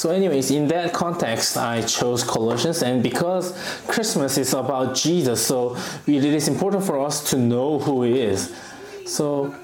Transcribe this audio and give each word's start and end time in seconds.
So, 0.00 0.08
anyways, 0.08 0.50
in 0.50 0.66
that 0.68 0.94
context, 0.94 1.58
I 1.58 1.82
chose 1.82 2.24
Colossians, 2.24 2.82
and 2.82 3.02
because 3.02 3.52
Christmas 3.86 4.38
is 4.38 4.54
about 4.54 4.96
Jesus, 4.96 5.46
so 5.46 5.76
it 6.06 6.24
is 6.24 6.48
important 6.48 6.84
for 6.84 7.04
us 7.04 7.28
to 7.28 7.36
know 7.36 7.78
who 7.78 8.04
He 8.04 8.18
is. 8.18 8.50
So, 9.04 9.54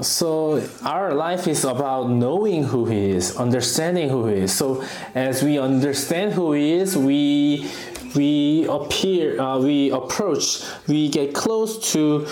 so 0.00 0.62
our 0.84 1.14
life 1.14 1.48
is 1.48 1.64
about 1.64 2.10
knowing 2.10 2.62
who 2.62 2.84
He 2.84 3.10
is, 3.10 3.36
understanding 3.36 4.08
who 4.08 4.28
He 4.28 4.42
is. 4.42 4.54
So, 4.54 4.84
as 5.16 5.42
we 5.42 5.58
understand 5.58 6.34
who 6.34 6.52
He 6.52 6.74
is, 6.74 6.96
we 6.96 7.68
we 8.14 8.68
appear, 8.68 9.40
uh, 9.40 9.58
we 9.58 9.90
approach, 9.90 10.62
we 10.86 11.08
get 11.08 11.34
close 11.34 11.90
to 11.92 12.28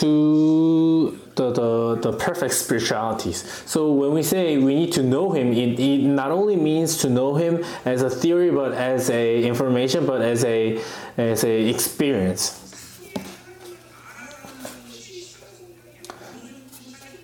to 0.00 1.20
the, 1.40 1.52
the, 1.52 2.10
the 2.10 2.12
perfect 2.18 2.52
spiritualities. 2.52 3.62
So 3.64 3.92
when 3.92 4.12
we 4.12 4.22
say 4.22 4.58
we 4.58 4.74
need 4.74 4.92
to 4.92 5.02
know 5.02 5.32
him, 5.32 5.52
it, 5.52 5.80
it 5.80 6.02
not 6.02 6.30
only 6.30 6.56
means 6.56 6.98
to 6.98 7.08
know 7.08 7.34
him 7.34 7.64
as 7.86 8.02
a 8.02 8.10
theory, 8.10 8.50
but 8.50 8.72
as 8.72 9.08
a 9.08 9.42
information, 9.42 10.04
but 10.04 10.20
as 10.20 10.44
a 10.44 10.82
as 11.16 11.44
a 11.44 11.68
experience. 11.68 12.60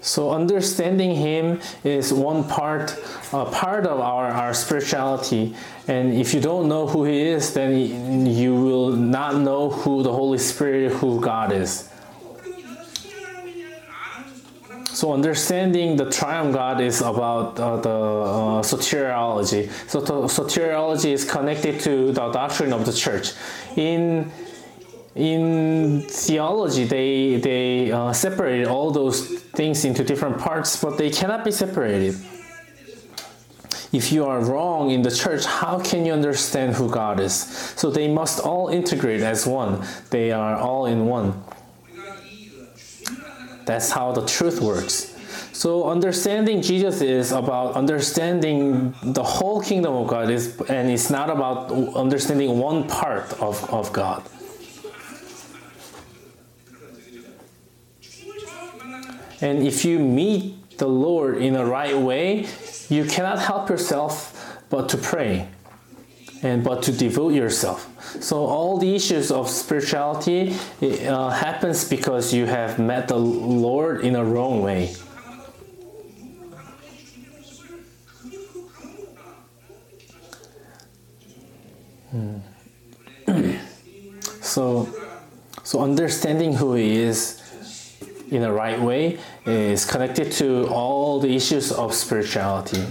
So 0.01 0.31
understanding 0.31 1.17
Him 1.17 1.61
is 1.83 2.13
one 2.13 2.45
part, 2.45 2.97
a 3.33 3.45
part 3.45 3.87
of 3.87 3.99
our, 4.01 4.29
our 4.29 4.55
spirituality. 4.55 5.55
And 5.89 6.15
if 6.15 6.33
you 6.33 6.41
don't 6.41 6.69
know 6.69 6.87
who 6.87 7.05
He 7.05 7.21
is, 7.21 7.53
then 7.53 8.25
you 8.25 8.55
will 8.55 8.93
not 8.93 9.37
know 9.37 9.69
who 9.69 10.05
the 10.05 10.13
Holy 10.13 10.39
Spirit, 10.39 10.93
who 10.93 11.21
God 11.21 11.53
is. 11.53 11.91
So 14.97 15.13
understanding 15.13 15.97
the 15.97 16.11
triune 16.11 16.53
God 16.53 16.81
is 16.81 17.03
about 17.03 17.61
uh, 17.61 17.77
the 17.77 17.91
uh, 17.91 18.63
soteriology. 18.63 19.69
So 19.91 20.01
soteriology 20.01 21.13
is 21.13 21.23
connected 21.23 21.81
to 21.81 22.13
the 22.13 22.33
doctrine 22.33 22.73
of 22.73 22.87
the 22.87 22.95
church. 22.95 23.35
In 23.77 24.33
in 25.15 26.01
theology, 26.09 26.85
they 26.85 27.37
they 27.37 27.93
uh, 27.93 28.15
separated 28.15 28.69
all 28.69 28.91
those 28.91 29.21
things 29.53 29.85
into 29.85 30.03
different 30.03 30.39
parts, 30.39 30.83
but 30.83 30.97
they 30.97 31.11
cannot 31.11 31.45
be 31.45 31.51
separated. 31.51 32.17
If 33.93 34.13
you 34.13 34.25
are 34.25 34.41
wrong 34.41 34.91
in 34.93 35.03
the 35.03 35.11
church, 35.11 35.45
how 35.45 35.79
can 35.79 36.07
you 36.07 36.15
understand 36.15 36.75
who 36.75 36.89
God 36.89 37.21
is? 37.21 37.35
So 37.77 37.91
they 37.91 38.09
must 38.09 38.41
all 38.41 38.69
integrate 38.69 39.21
as 39.21 39.47
one. 39.47 39.85
They 40.09 40.33
are 40.33 40.57
all 40.57 40.87
in 40.87 41.05
one. 41.05 41.45
That's 43.67 43.91
how 43.91 44.13
the 44.13 44.25
truth 44.25 44.61
works. 44.61 45.13
So 45.53 45.89
understanding 45.89 46.63
Jesus 46.63 47.01
is 47.01 47.33
about 47.33 47.75
understanding 47.75 48.95
the 49.03 49.23
whole 49.23 49.61
kingdom 49.61 49.95
of 49.95 50.07
God 50.07 50.31
is 50.31 50.59
and 50.69 50.91
it's 50.91 51.11
not 51.11 51.29
about 51.29 51.73
understanding 51.97 52.59
one 52.59 52.89
part 52.89 53.33
of, 53.41 53.69
of 53.73 53.93
God. 53.93 54.23
And 59.41 59.67
if 59.67 59.85
you 59.85 59.99
meet 59.99 60.79
the 60.79 60.89
Lord 60.89 61.39
in 61.39 61.55
the 61.55 61.65
right 61.65 61.97
way, 61.97 62.47
you 62.89 63.05
cannot 63.05 63.39
help 63.39 63.69
yourself 63.69 64.33
but 64.71 64.89
to 64.91 64.97
pray 64.97 65.49
and 66.47 66.63
but 66.63 66.83
to 66.85 66.93
devote 66.93 67.33
yourself. 67.35 67.91
So 68.23 68.47
all 68.47 68.79
the 68.79 68.95
issues 68.95 69.31
of 69.31 69.51
spirituality 69.51 70.55
uh, 70.81 71.31
happens 71.31 71.85
because 71.89 72.33
you 72.33 72.47
have 72.47 72.79
met 72.79 73.09
the 73.09 73.17
Lord 73.17 74.03
in 74.03 74.15
a 74.15 74.25
wrong 74.25 74.63
way. 74.63 74.95
Hmm. 82.11 82.39
so, 84.41 84.89
so 85.65 85.81
understanding 85.81 86.55
who 86.55 86.75
He 86.75 86.97
is 86.97 87.43
in 88.31 88.43
the 88.43 88.53
right 88.53 88.81
way 88.81 89.19
is 89.45 89.85
connected 89.85 90.31
to 90.33 90.69
all 90.69 91.21
the 91.21 91.35
issues 91.35 91.73
of 91.73 91.93
spirituality. 91.93 92.85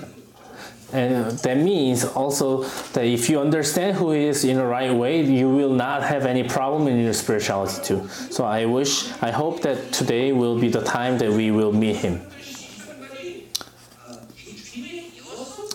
And 0.94 1.31
that 1.40 1.57
means 1.57 2.06
also 2.06 2.63
that 2.94 3.06
if 3.06 3.29
you 3.29 3.40
understand 3.40 3.97
who 3.97 4.12
he 4.12 4.25
is 4.25 4.46
in 4.46 4.57
the 4.57 4.66
right 4.66 4.94
way, 4.94 5.22
you 5.22 5.50
will 5.50 5.73
not 5.73 6.03
have 6.03 6.25
any 6.25 6.44
problem 6.44 6.88
in 6.88 7.00
your 7.00 7.13
spirituality 7.13 7.84
too. 7.84 8.07
So 8.07 8.46
I 8.46 8.66
wish, 8.66 9.12
I 9.22 9.31
hope 9.31 9.62
that 9.62 9.91
today 9.91 10.31
will 10.31 10.59
be 10.59 10.69
the 10.69 10.84
time 10.84 11.18
that 11.18 11.31
we 11.31 11.51
will 11.51 11.73
meet 11.73 11.97
him. 11.97 12.22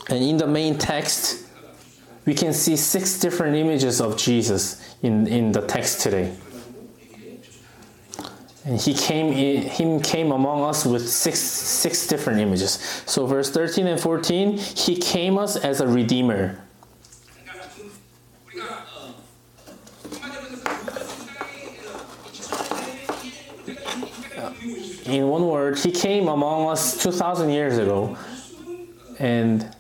And 0.09 0.25
in 0.25 0.37
the 0.39 0.47
main 0.47 0.79
text, 0.79 1.47
we 2.25 2.35
can 2.35 2.53
see 2.53 2.77
six 2.77 3.19
different 3.19 3.57
images 3.57 4.01
of 4.01 4.17
Jesus 4.17 4.97
in, 5.03 5.27
in 5.27 5.53
the 5.53 5.67
text 5.67 6.01
today. 6.01 6.35
And 8.65 8.79
he 8.79 8.93
came, 8.93 9.33
him 9.33 10.01
came 10.01 10.33
among 10.33 10.63
us 10.63 10.85
with 10.85 11.09
six, 11.09 11.39
six 11.39 12.07
different 12.07 12.41
images. 12.41 13.03
So, 13.07 13.27
verse 13.27 13.51
13 13.51 13.87
and 13.87 13.99
14, 13.99 14.59
he 14.59 14.97
came 14.97 15.39
us 15.39 15.57
as 15.57 15.81
a 15.81 15.89
redeemer. 15.89 16.63
Uh, 24.37 24.53
in 25.07 25.29
one 25.29 25.47
word, 25.47 25.79
he 25.79 25.91
came 25.91 26.29
among 26.29 26.69
us 26.69 27.03
2,000 27.03 27.49
years 27.49 27.79
ago. 27.79 28.17
And 29.19 29.75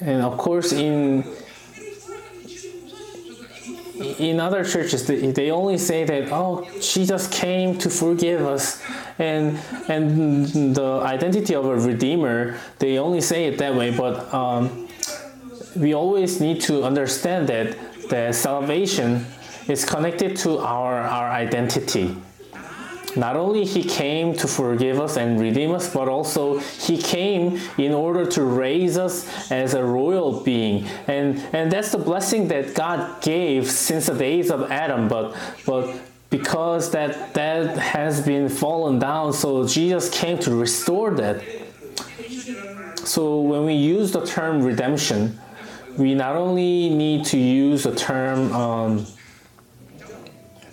and 0.00 0.22
of 0.22 0.38
course, 0.38 0.72
in 0.72 1.24
in 4.00 4.40
other 4.40 4.64
churches 4.64 5.06
they, 5.06 5.30
they 5.30 5.50
only 5.50 5.76
say 5.76 6.04
that 6.04 6.28
oh 6.32 6.66
jesus 6.80 7.28
came 7.28 7.76
to 7.78 7.90
forgive 7.90 8.46
us. 8.46 8.82
And 9.18 9.58
and 9.88 10.74
the 10.74 11.00
identity 11.02 11.54
of 11.54 11.66
a 11.66 11.76
redeemer 11.76 12.58
they 12.78 12.98
only 12.98 13.20
say 13.20 13.44
it 13.46 13.58
that 13.58 13.74
way. 13.74 13.90
But 13.94 14.32
um, 14.32 14.88
we 15.76 15.94
always 15.94 16.40
need 16.40 16.62
to 16.62 16.84
understand 16.84 17.48
that 17.48 17.76
that 18.08 18.34
salvation 18.34 19.26
is 19.68 19.84
connected 19.84 20.36
to 20.38 20.58
our 20.58 21.02
our 21.02 21.30
identity 21.30 22.16
not 23.16 23.36
only 23.36 23.64
he 23.64 23.82
came 23.82 24.34
to 24.34 24.46
forgive 24.46 25.00
us 25.00 25.16
and 25.16 25.40
redeem 25.40 25.72
us 25.72 25.92
but 25.92 26.08
also 26.08 26.58
he 26.58 26.96
came 27.00 27.58
in 27.78 27.92
order 27.92 28.24
to 28.26 28.44
raise 28.44 28.96
us 28.96 29.50
as 29.50 29.74
a 29.74 29.82
royal 29.82 30.40
being. 30.40 30.86
And 31.06 31.38
and 31.52 31.70
that's 31.70 31.92
the 31.92 31.98
blessing 31.98 32.48
that 32.48 32.74
god 32.74 33.22
gave 33.22 33.70
since 33.70 34.06
the 34.06 34.14
days 34.14 34.50
of 34.50 34.70
adam 34.70 35.08
but 35.08 35.36
but 35.66 36.00
because 36.30 36.90
that 36.92 37.34
that 37.34 37.76
has 37.78 38.24
been 38.24 38.48
fallen 38.48 38.98
down 38.98 39.32
so 39.32 39.66
jesus 39.66 40.08
came 40.10 40.38
to 40.38 40.54
restore 40.54 41.10
that. 41.14 41.42
So 43.04 43.40
when 43.40 43.64
we 43.64 43.74
use 43.74 44.12
the 44.12 44.24
term 44.24 44.62
redemption 44.62 45.38
we 45.98 46.14
not 46.14 46.36
only 46.36 46.88
need 46.90 47.24
to 47.26 47.38
use 47.38 47.82
the 47.82 47.94
term 47.94 48.52
um, 48.52 49.06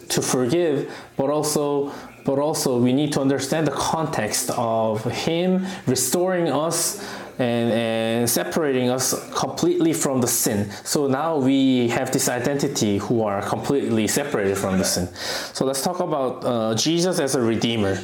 to 0.10 0.22
forgive 0.22 0.92
but 1.16 1.30
also 1.30 1.92
but 2.28 2.40
also 2.40 2.78
we 2.78 2.92
need 2.92 3.14
to 3.14 3.22
understand 3.22 3.66
the 3.66 3.72
context 3.72 4.52
of 4.52 5.04
Him 5.06 5.66
restoring 5.88 6.50
us 6.50 7.02
and, 7.40 7.72
and 7.72 8.30
separating 8.30 8.90
us 8.90 9.16
completely 9.34 9.94
from 9.94 10.20
the 10.20 10.28
sin. 10.28 10.70
So 10.84 11.08
now 11.08 11.38
we 11.38 11.88
have 11.88 12.12
this 12.12 12.28
identity 12.28 12.98
who 12.98 13.24
are 13.24 13.42
completely 13.42 14.08
separated 14.08 14.58
from 14.58 14.78
the 14.78 14.84
sin. 14.84 15.08
So 15.54 15.66
let's 15.66 15.82
talk 15.82 16.02
about 16.02 16.44
uh, 16.44 16.76
Jesus 16.76 17.20
as 17.20 17.36
a 17.36 17.42
redeemer. 17.42 17.96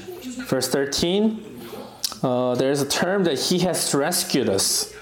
Verse 0.48 0.70
13 0.70 1.54
uh, 2.24 2.56
there's 2.56 2.82
a 2.82 2.88
term 2.88 3.26
that 3.26 3.38
He 3.38 3.60
has 3.60 3.94
rescued 3.94 4.48
us 4.48 4.94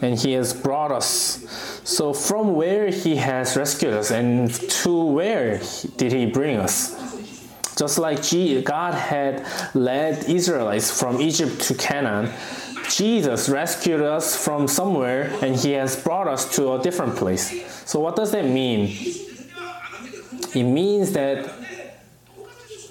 and 0.00 0.16
He 0.16 0.32
has 0.34 0.54
brought 0.54 0.92
us. 0.92 1.80
So, 1.82 2.12
from 2.12 2.54
where 2.54 2.90
He 2.90 3.16
has 3.16 3.56
rescued 3.56 3.94
us 3.94 4.12
and 4.12 4.48
to 4.52 5.04
where 5.04 5.60
did 5.96 6.12
He 6.12 6.26
bring 6.26 6.56
us? 6.56 7.17
Just 7.78 7.96
like 7.96 8.18
God 8.64 8.94
had 8.94 9.46
led 9.72 10.24
Israelites 10.28 10.90
from 10.90 11.20
Egypt 11.20 11.60
to 11.62 11.74
Canaan, 11.74 12.32
Jesus 12.90 13.48
rescued 13.48 14.00
us 14.00 14.34
from 14.34 14.66
somewhere 14.66 15.32
and 15.42 15.54
he 15.54 15.72
has 15.72 15.94
brought 16.02 16.26
us 16.26 16.56
to 16.56 16.72
a 16.72 16.82
different 16.82 17.14
place. 17.14 17.46
So, 17.84 18.00
what 18.00 18.16
does 18.16 18.32
that 18.32 18.46
mean? 18.46 18.96
It 20.54 20.64
means 20.64 21.12
that 21.12 21.54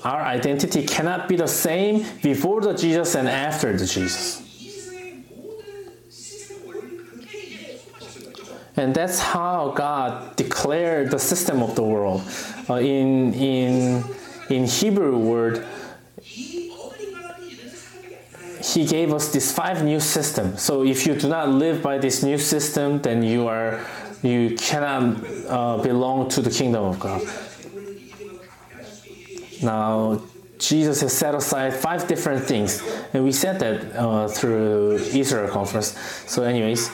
our 0.06 0.22
identity 0.22 0.86
cannot 0.86 1.28
be 1.28 1.36
the 1.36 1.48
same 1.48 2.06
before 2.22 2.62
the 2.62 2.74
Jesus 2.74 3.16
and 3.16 3.28
after 3.28 3.76
the 3.76 3.86
Jesus. 3.86 4.42
And 8.78 8.94
that's 8.94 9.20
how 9.20 9.74
God 9.76 10.36
declared 10.36 11.10
the 11.10 11.18
system 11.18 11.62
of 11.62 11.76
the 11.76 11.84
world. 11.84 12.22
Uh, 12.70 12.76
in, 12.76 13.34
in 13.34 14.04
in 14.50 14.66
Hebrew 14.66 15.18
word, 15.18 15.66
he 18.74 18.86
gave 18.86 19.14
us 19.14 19.32
this 19.32 19.52
five 19.52 19.84
new 19.84 20.00
system. 20.00 20.58
So 20.58 20.84
if 20.84 21.06
you 21.06 21.16
do 21.16 21.30
not 21.30 21.50
live 21.50 21.82
by 21.82 21.98
this 21.98 22.24
new 22.24 22.38
system, 22.38 23.02
then 23.02 23.24
you 23.24 23.48
are 23.48 23.86
you 24.24 24.56
cannot 24.56 25.24
uh, 25.48 25.78
belong 25.84 26.30
to 26.30 26.42
the 26.42 26.50
kingdom 26.50 26.84
of 26.84 27.00
God. 27.00 27.22
Now, 29.62 30.22
Jesus 30.58 31.02
has 31.02 31.14
set 31.14 31.36
aside 31.36 31.74
five 31.74 32.08
different 32.08 32.46
things, 32.46 32.82
and 33.14 33.24
we 33.24 33.32
said 33.32 33.60
that 33.60 33.96
uh, 33.96 34.28
through 34.28 34.96
Israel 35.14 35.50
conference. 35.50 35.98
So, 36.26 36.44
anyways, 36.44 36.90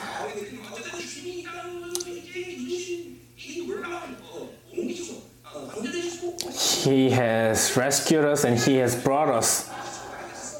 He 6.84 7.10
has 7.10 7.74
rescued 7.76 8.24
us 8.24 8.44
and 8.44 8.58
He 8.58 8.76
has 8.76 8.94
brought 8.94 9.28
us. 9.28 9.70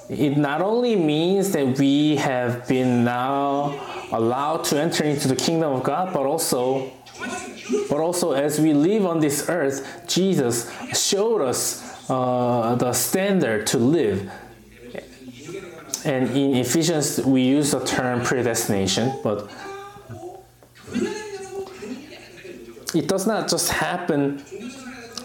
It 0.09 0.37
not 0.37 0.63
only 0.63 0.97
means 0.97 1.53
that 1.53 1.79
we 1.79 2.17
have 2.17 2.67
been 2.67 3.05
now 3.05 4.09
allowed 4.11 4.65
to 4.65 4.81
enter 4.81 5.05
into 5.05 5.29
the 5.29 5.37
kingdom 5.37 5.73
of 5.73 5.83
God, 5.83 6.15
but 6.15 6.25
also 6.25 6.91
but 7.89 8.01
also 8.01 8.33
as 8.33 8.61
we 8.61 8.73
live 8.73 9.07
on 9.07 9.21
this 9.21 9.49
earth, 9.49 10.05
Jesus 10.07 10.71
showed 10.93 11.41
us 11.41 12.11
uh, 12.11 12.75
the 12.75 12.93
standard 12.93 13.67
to 13.69 13.79
live. 13.79 14.31
And 16.05 16.29
in 16.31 16.57
Ephesians, 16.57 17.21
we 17.25 17.43
use 17.43 17.71
the 17.71 17.85
term 17.85 18.23
predestination, 18.23 19.19
but 19.23 19.51
it 22.95 23.09
does 23.09 23.27
not 23.27 23.49
just 23.49 23.71
happen 23.71 24.45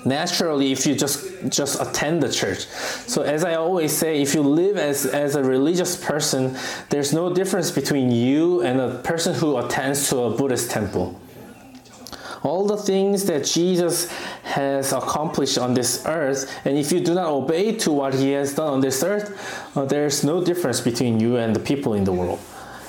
naturally 0.05 0.71
if 0.71 0.85
you 0.85 0.95
just 0.95 1.49
just 1.49 1.81
attend 1.81 2.21
the 2.23 2.31
church. 2.31 2.65
So 3.07 3.21
as 3.21 3.43
i 3.43 3.55
always 3.55 3.95
say 3.95 4.21
if 4.21 4.33
you 4.33 4.41
live 4.41 4.77
as 4.77 5.05
as 5.05 5.35
a 5.35 5.43
religious 5.43 5.95
person 5.95 6.57
there's 6.89 7.13
no 7.13 7.33
difference 7.33 7.71
between 7.71 8.11
you 8.11 8.61
and 8.61 8.79
a 8.79 8.95
person 8.99 9.33
who 9.33 9.57
attends 9.57 10.09
to 10.09 10.19
a 10.19 10.29
buddhist 10.37 10.71
temple. 10.71 11.19
All 12.41 12.65
the 12.65 12.77
things 12.77 13.25
that 13.25 13.45
jesus 13.45 14.09
has 14.43 14.93
accomplished 14.93 15.57
on 15.57 15.73
this 15.73 16.03
earth 16.05 16.49
and 16.65 16.77
if 16.77 16.91
you 16.91 16.99
do 16.99 17.13
not 17.13 17.27
obey 17.27 17.75
to 17.83 17.91
what 17.91 18.13
he 18.13 18.31
has 18.31 18.55
done 18.55 18.73
on 18.73 18.81
this 18.81 19.03
earth 19.03 19.27
uh, 19.75 19.85
there's 19.85 20.23
no 20.23 20.43
difference 20.43 20.79
between 20.79 21.19
you 21.19 21.35
and 21.35 21.55
the 21.55 21.59
people 21.59 21.93
in 21.93 22.03
the 22.05 22.13
world. 22.13 22.39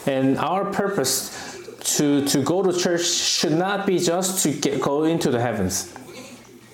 And 0.07 0.39
our 0.39 0.65
purpose 0.73 1.59
to, 1.97 2.25
to 2.27 2.43
go 2.43 2.63
to 2.63 2.73
church 2.73 3.05
should 3.05 3.53
not 3.53 3.87
be 3.87 3.99
just 3.99 4.43
to 4.45 4.53
get, 4.53 4.81
go 4.81 5.05
into 5.05 5.31
the 5.31 5.41
heavens 5.41 5.93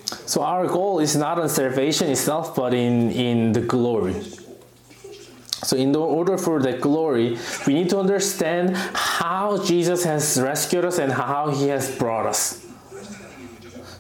so 0.07 0.43
our 0.43 0.67
goal 0.67 1.01
is 1.01 1.17
not 1.17 1.39
on 1.39 1.49
salvation 1.49 2.11
itself, 2.11 2.55
but 2.55 2.75
in, 2.75 3.11
in 3.11 3.53
the 3.53 3.61
glory. 3.61 4.23
So, 5.65 5.77
in 5.77 5.97
order 5.97 6.39
for 6.39 6.63
that 6.63 6.81
glory, 6.81 7.39
we 7.67 7.75
need 7.75 7.91
to 7.91 7.99
understand 7.99 8.77
how 8.77 9.65
Jesus 9.65 10.05
has 10.05 10.39
rescued 10.41 10.85
us 10.85 10.99
and 10.99 11.11
how 11.11 11.51
He 11.51 11.69
has 11.69 11.97
brought 11.97 12.27
us. 12.27 12.65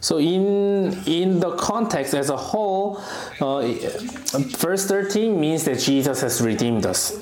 So, 0.00 0.18
in 0.18 0.92
in 1.06 1.40
the 1.40 1.56
context 1.56 2.14
as 2.14 2.30
a 2.30 2.36
whole, 2.36 3.02
uh, 3.40 3.66
verse 4.58 4.86
13 4.86 5.40
means 5.40 5.64
that 5.64 5.80
Jesus 5.80 6.20
has 6.20 6.40
redeemed 6.40 6.86
us. 6.86 7.18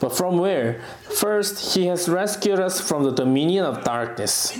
But 0.00 0.14
from 0.14 0.38
where? 0.38 0.82
First, 1.16 1.74
He 1.74 1.86
has 1.86 2.08
rescued 2.08 2.60
us 2.60 2.80
from 2.80 3.04
the 3.04 3.12
dominion 3.12 3.64
of 3.64 3.84
darkness. 3.84 4.52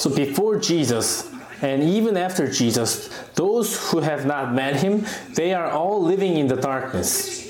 So 0.00 0.08
before 0.08 0.58
Jesus 0.58 1.30
and 1.60 1.82
even 1.82 2.16
after 2.16 2.50
Jesus, 2.50 3.10
those 3.34 3.76
who 3.90 4.00
have 4.00 4.24
not 4.24 4.54
met 4.54 4.76
him, 4.76 5.04
they 5.34 5.52
are 5.52 5.68
all 5.68 6.02
living 6.02 6.38
in 6.38 6.46
the 6.48 6.56
darkness. 6.56 7.46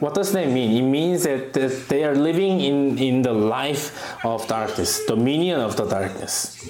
What 0.00 0.12
does 0.12 0.30
that 0.32 0.48
mean? 0.48 0.76
It 0.76 0.86
means 0.86 1.22
that, 1.22 1.54
they 1.88 2.04
are 2.04 2.14
living 2.14 2.60
in, 2.60 2.98
in 2.98 3.22
the 3.22 3.32
life 3.32 4.22
of 4.22 4.46
darkness, 4.48 5.02
dominion 5.06 5.60
of 5.60 5.78
the 5.78 5.86
darkness. 5.86 6.68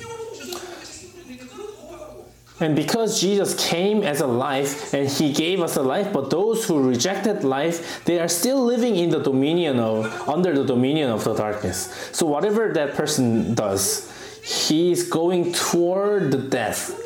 And 2.61 2.77
because 2.77 3.21
Jesus 3.21 3.69
came 3.69 4.05
as 4.05 4.21
a 4.21 4.29
life 4.29 4.95
and 4.95 5.09
he 5.09 5.33
gave 5.33 5.61
us 5.61 5.77
a 5.77 5.83
life, 5.83 6.13
but 6.13 6.31
those 6.31 6.65
who 6.65 6.81
rejected 6.81 7.43
life, 7.43 8.05
they 8.05 8.21
are 8.21 8.29
still 8.29 8.65
living 8.65 8.95
in 8.95 9.11
the 9.11 9.19
dominion 9.19 9.81
of 9.81 10.07
under 10.29 10.55
the 10.55 10.65
dominion 10.65 11.11
of 11.11 11.25
the 11.25 11.35
darkness. 11.35 11.93
So 12.13 12.25
whatever 12.25 12.73
that 12.73 12.95
person 12.95 13.55
does, 13.55 14.14
he 14.45 14.93
is 14.93 15.09
going 15.09 15.53
toward 15.53 16.31
the 16.31 16.37
death. 16.37 17.01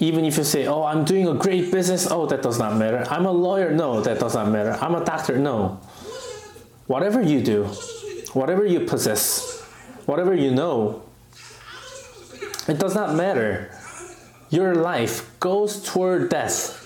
Even 0.00 0.24
if 0.24 0.36
you 0.36 0.44
say, 0.44 0.66
Oh, 0.66 0.84
I'm 0.84 1.04
doing 1.04 1.28
a 1.28 1.34
great 1.34 1.70
business, 1.70 2.10
oh, 2.10 2.26
that 2.26 2.42
does 2.42 2.58
not 2.58 2.76
matter. 2.76 3.04
I'm 3.10 3.26
a 3.26 3.30
lawyer, 3.30 3.72
no, 3.72 4.00
that 4.00 4.18
does 4.18 4.34
not 4.34 4.48
matter. 4.48 4.72
I'm 4.80 4.94
a 4.94 5.04
doctor, 5.04 5.38
no. 5.38 5.80
Whatever 6.86 7.20
you 7.20 7.42
do, 7.42 7.64
whatever 8.32 8.64
you 8.64 8.80
possess, 8.80 9.60
whatever 10.06 10.34
you 10.34 10.50
know, 10.50 11.02
it 12.68 12.78
does 12.78 12.94
not 12.94 13.14
matter. 13.14 13.70
Your 14.50 14.74
life 14.74 15.38
goes 15.40 15.82
toward 15.82 16.30
death. 16.30 16.82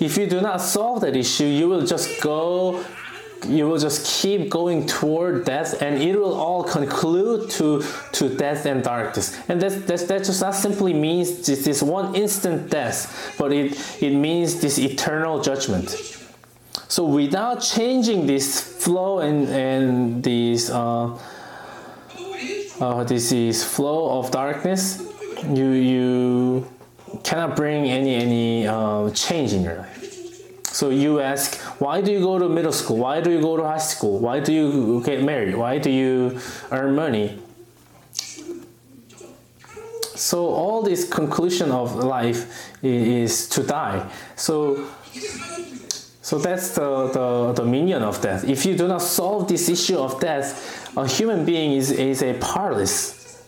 If 0.00 0.16
you 0.16 0.26
do 0.26 0.40
not 0.40 0.60
solve 0.60 1.02
that 1.02 1.14
issue, 1.14 1.44
you 1.44 1.68
will 1.68 1.84
just 1.84 2.20
go 2.22 2.84
you 3.46 3.66
will 3.68 3.78
just 3.78 4.06
keep 4.06 4.50
going 4.50 4.86
toward 4.86 5.44
death 5.44 5.80
and 5.82 6.02
it 6.02 6.16
will 6.16 6.34
all 6.34 6.62
conclude 6.62 7.50
to, 7.50 7.82
to 8.12 8.28
death 8.36 8.66
and 8.66 8.82
darkness. 8.82 9.38
And 9.48 9.60
that, 9.62 9.86
that, 9.86 10.00
that 10.08 10.24
just 10.24 10.40
not 10.40 10.54
simply 10.54 10.92
means 10.92 11.46
this, 11.46 11.64
this 11.64 11.82
one 11.82 12.14
instant 12.14 12.70
death, 12.70 13.34
but 13.38 13.52
it, 13.52 14.02
it 14.02 14.14
means 14.14 14.60
this 14.60 14.78
eternal 14.78 15.40
judgment. 15.40 15.90
So 16.88 17.04
without 17.04 17.62
changing 17.62 18.26
this 18.26 18.60
flow 18.60 19.20
and, 19.20 19.48
and 19.48 20.24
this, 20.24 20.70
uh, 20.70 21.18
uh, 22.80 23.04
this 23.04 23.32
is 23.32 23.64
flow 23.64 24.18
of 24.18 24.30
darkness, 24.30 25.02
you, 25.44 25.70
you 25.70 26.68
cannot 27.22 27.56
bring 27.56 27.86
any, 27.86 28.14
any 28.14 28.66
uh, 28.66 29.10
change 29.10 29.52
in 29.52 29.62
your 29.62 29.76
life. 29.76 29.89
So 30.72 30.90
you 30.90 31.20
ask, 31.20 31.58
why 31.80 32.00
do 32.00 32.12
you 32.12 32.20
go 32.20 32.38
to 32.38 32.48
middle 32.48 32.72
school? 32.72 32.98
Why 32.98 33.20
do 33.20 33.30
you 33.30 33.40
go 33.40 33.56
to 33.56 33.64
high 33.64 33.78
school? 33.78 34.20
Why 34.20 34.38
do 34.38 34.52
you 34.52 35.02
get 35.04 35.24
married? 35.24 35.56
Why 35.56 35.78
do 35.78 35.90
you 35.90 36.38
earn 36.70 36.94
money? 36.94 37.38
So 40.14 40.46
all 40.48 40.82
this 40.82 41.08
conclusion 41.08 41.72
of 41.72 41.96
life 41.96 42.68
is 42.82 43.48
to 43.50 43.62
die. 43.62 44.08
So 44.36 44.86
so 46.22 46.38
that's 46.38 46.76
the, 46.76 47.08
the, 47.08 47.52
the 47.54 47.64
meaning 47.64 47.94
of 47.94 48.22
death. 48.22 48.44
If 48.44 48.64
you 48.64 48.76
do 48.76 48.86
not 48.86 49.02
solve 49.02 49.48
this 49.48 49.68
issue 49.68 49.98
of 49.98 50.20
death, 50.20 50.96
a 50.96 51.08
human 51.08 51.44
being 51.44 51.72
is, 51.72 51.90
is 51.90 52.22
a 52.22 52.34
powerless. 52.34 53.42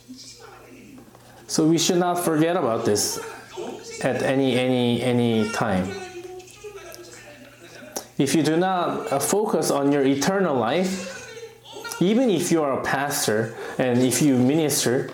So 1.46 1.68
we 1.68 1.78
should 1.78 1.98
not 1.98 2.24
forget 2.24 2.56
about 2.56 2.84
this 2.84 3.20
at 4.02 4.22
any 4.22 4.58
any 4.58 5.02
any 5.02 5.50
time. 5.50 6.01
If 8.22 8.36
you 8.36 8.44
do 8.44 8.56
not 8.56 9.10
uh, 9.10 9.18
focus 9.18 9.72
on 9.72 9.90
your 9.90 10.04
eternal 10.04 10.54
life, 10.54 12.00
even 12.00 12.30
if 12.30 12.52
you 12.52 12.62
are 12.62 12.78
a 12.78 12.82
pastor 12.84 13.56
and 13.78 13.98
if 13.98 14.22
you 14.22 14.36
minister, 14.36 15.10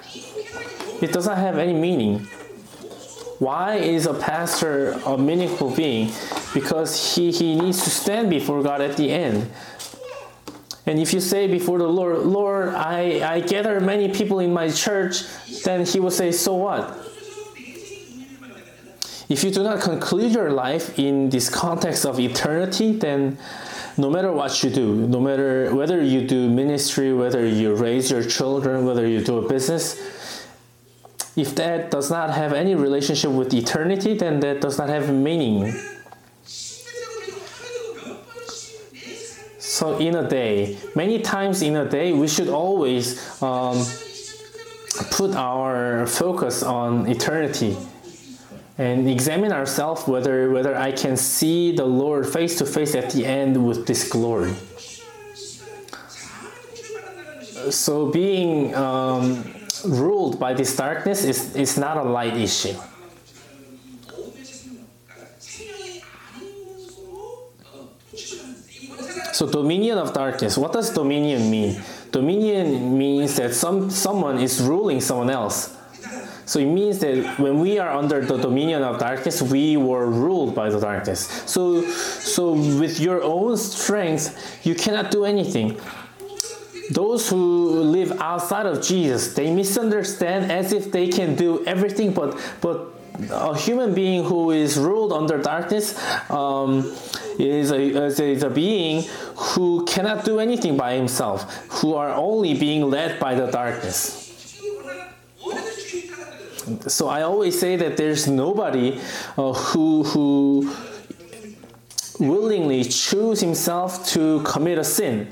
it 1.00 1.10
does 1.10 1.26
not 1.26 1.38
have 1.38 1.56
any 1.56 1.72
meaning. 1.72 2.28
Why 3.38 3.76
is 3.76 4.04
a 4.04 4.12
pastor 4.12 5.00
a 5.06 5.16
meaningful 5.16 5.74
being? 5.74 6.12
Because 6.52 7.14
he, 7.14 7.32
he 7.32 7.58
needs 7.58 7.82
to 7.84 7.88
stand 7.88 8.28
before 8.28 8.62
God 8.62 8.82
at 8.82 8.98
the 8.98 9.10
end. 9.10 9.50
And 10.84 10.98
if 10.98 11.14
you 11.14 11.20
say 11.20 11.46
before 11.46 11.78
the 11.78 11.88
Lord, 11.88 12.18
Lord, 12.26 12.74
I, 12.74 13.36
I 13.36 13.40
gather 13.40 13.80
many 13.80 14.12
people 14.12 14.40
in 14.40 14.52
my 14.52 14.70
church, 14.70 15.22
then 15.64 15.86
he 15.86 15.98
will 15.98 16.10
say, 16.10 16.30
So 16.30 16.52
what? 16.56 17.07
If 19.28 19.44
you 19.44 19.50
do 19.50 19.62
not 19.62 19.82
conclude 19.82 20.32
your 20.32 20.50
life 20.50 20.99
in 20.99 21.28
this 21.28 21.50
context 21.50 22.06
of 22.06 22.18
eternity, 22.18 22.92
then 22.92 23.37
no 23.99 24.08
matter 24.08 24.32
what 24.32 24.64
you 24.64 24.70
do, 24.70 24.94
no 24.94 25.20
matter 25.20 25.75
whether 25.75 26.02
you 26.02 26.26
do 26.26 26.49
ministry, 26.49 27.12
whether 27.12 27.47
you 27.47 27.75
raise 27.75 28.11
your 28.11 28.23
children, 28.23 28.87
whether 28.87 29.06
you 29.06 29.23
do 29.23 29.37
a 29.38 29.47
business, 29.47 30.00
if 31.37 31.54
that 31.56 31.90
does 31.90 32.11
not 32.11 32.30
have 32.30 32.54
any 32.54 32.75
relationship 32.75 33.30
with 33.30 33.52
eternity, 33.52 34.14
then 34.16 34.40
that 34.40 34.62
does 34.62 34.78
not 34.78 34.88
have 34.88 35.12
meaning. 35.12 35.75
So, 39.58 39.99
in 39.99 40.16
a 40.16 40.26
day, 40.26 40.78
many 40.97 41.20
times 41.20 41.61
in 41.61 41.76
a 41.76 41.88
day, 41.88 42.12
we 42.12 42.26
should 42.26 42.49
always 42.49 43.20
um, 43.42 43.85
put 45.12 45.37
our 45.37 46.06
focus 46.06 46.62
on 46.62 47.06
eternity 47.06 47.76
and 48.78 49.11
examine 49.11 49.52
ourselves 49.52 50.06
whether 50.06 50.50
whether 50.50 50.76
I 50.76 50.92
can 50.92 51.16
see 51.16 51.75
the 51.75 51.85
Lord 51.85 52.26
face 52.26 52.56
to 52.58 52.64
face 52.64 52.94
at 52.94 53.11
the 53.11 53.26
end 53.26 53.66
with 53.66 53.87
this 53.87 54.08
glory. 54.08 54.54
So 57.70 58.11
being 58.11 58.75
um, 58.75 59.44
ruled 59.85 60.38
by 60.38 60.54
this 60.54 60.75
darkness 60.75 61.25
is, 61.25 61.54
is 61.54 61.76
not 61.76 61.99
a 61.99 62.02
light 62.02 62.35
issue. 62.37 62.75
So 69.32 69.47
dominion 69.47 69.99
of 69.99 70.14
darkness. 70.14 70.56
What 70.56 70.73
does 70.73 70.90
dominion 70.90 71.50
mean? 71.50 71.80
Dominion 72.11 72.97
means 72.97 73.37
that 73.37 73.54
some 73.54 73.90
someone 73.90 74.38
is 74.38 74.62
ruling 74.62 75.00
someone 75.00 75.30
else 75.30 75.77
so 76.48 76.58
it 76.58 76.64
means 76.66 76.98
that 77.00 77.38
when 77.38 77.60
we 77.60 77.78
are 77.78 77.90
under 77.90 78.24
the 78.24 78.38
dominion 78.38 78.82
of 78.82 78.98
darkness, 78.98 79.42
we 79.42 79.76
were 79.76 80.06
ruled 80.08 80.54
by 80.54 80.70
the 80.70 80.80
darkness. 80.80 81.28
So 81.44 81.84
so 81.84 82.52
with 82.52 82.98
your 83.00 83.22
own 83.22 83.58
strength, 83.58 84.34
you 84.64 84.74
cannot 84.74 85.10
do 85.10 85.26
anything. 85.26 85.78
Those 86.90 87.28
who 87.28 87.82
live 87.82 88.12
outside 88.18 88.64
of 88.64 88.82
Jesus, 88.82 89.34
they 89.34 89.52
misunderstand 89.52 90.50
as 90.50 90.72
if 90.72 90.90
they 90.90 91.08
can 91.08 91.36
do 91.36 91.62
everything, 91.66 92.14
but 92.14 92.40
but 92.62 92.96
a 93.30 93.54
human 93.54 93.92
being 93.94 94.24
who 94.24 94.50
is 94.50 94.78
ruled 94.78 95.12
under 95.12 95.36
darkness 95.36 95.98
um, 96.30 96.96
is, 97.38 97.72
a, 97.72 97.80
is, 97.80 98.20
a, 98.20 98.24
is 98.24 98.42
a 98.42 98.50
being 98.50 99.04
who 99.36 99.84
cannot 99.86 100.24
do 100.24 100.38
anything 100.38 100.76
by 100.76 100.94
himself, 100.94 101.42
who 101.82 101.94
are 101.94 102.10
only 102.10 102.54
being 102.54 102.88
led 102.88 103.18
by 103.18 103.34
the 103.34 103.50
darkness. 103.50 104.17
So 106.88 107.08
I 107.08 107.22
always 107.22 107.58
say 107.58 107.76
that 107.76 107.96
there's 107.96 108.26
nobody 108.26 109.00
uh, 109.37 109.52
who 109.52 110.04
who 110.04 110.75
willingly 112.18 112.84
choose 112.84 113.40
himself 113.40 114.06
to 114.08 114.42
commit 114.42 114.78
a 114.78 114.84
sin. 114.84 115.28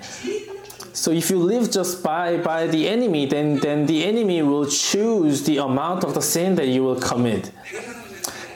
So 0.93 1.11
if 1.11 1.31
you 1.31 1.39
live 1.39 1.71
just 1.71 2.03
by, 2.03 2.39
by 2.39 2.67
the 2.69 2.89
enemy, 2.89 3.27
then, 3.27 3.59
then 3.59 3.87
the 3.87 4.05
enemy 4.05 4.41
will 4.43 4.67
choose 4.67 5.45
the 5.45 5.59
amount 5.59 6.05
of 6.05 6.15
the 6.15 6.23
sin 6.23 6.55
that 6.55 6.69
you 6.69 6.83
will 6.83 6.99
commit. 6.99 7.53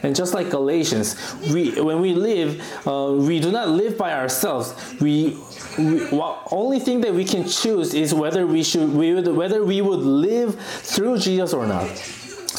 And 0.02 0.16
just 0.16 0.32
like 0.32 0.49
Galatians, 0.49 1.16
we 1.52 1.78
when 1.78 2.00
we 2.00 2.14
live, 2.14 2.58
uh, 2.87 3.12
we 3.18 3.38
do 3.38 3.52
not 3.52 3.68
live 3.68 3.99
by 3.99 4.14
ourselves. 4.14 4.75
We, 4.99 5.37
we 5.78 6.08
well, 6.10 6.42
only 6.50 6.80
thing 6.80 7.02
that 7.02 7.12
we 7.12 7.26
can 7.26 7.46
choose 7.46 7.92
is 7.92 8.14
whether 8.14 8.46
we 8.46 8.62
should 8.62 8.90
we 8.94 9.12
would, 9.12 9.28
whether 9.28 9.62
we 9.62 9.82
would 9.82 10.00
live 10.00 10.58
through 10.58 11.18
Jesus 11.18 11.52
or 11.52 11.66
not. 11.66 11.87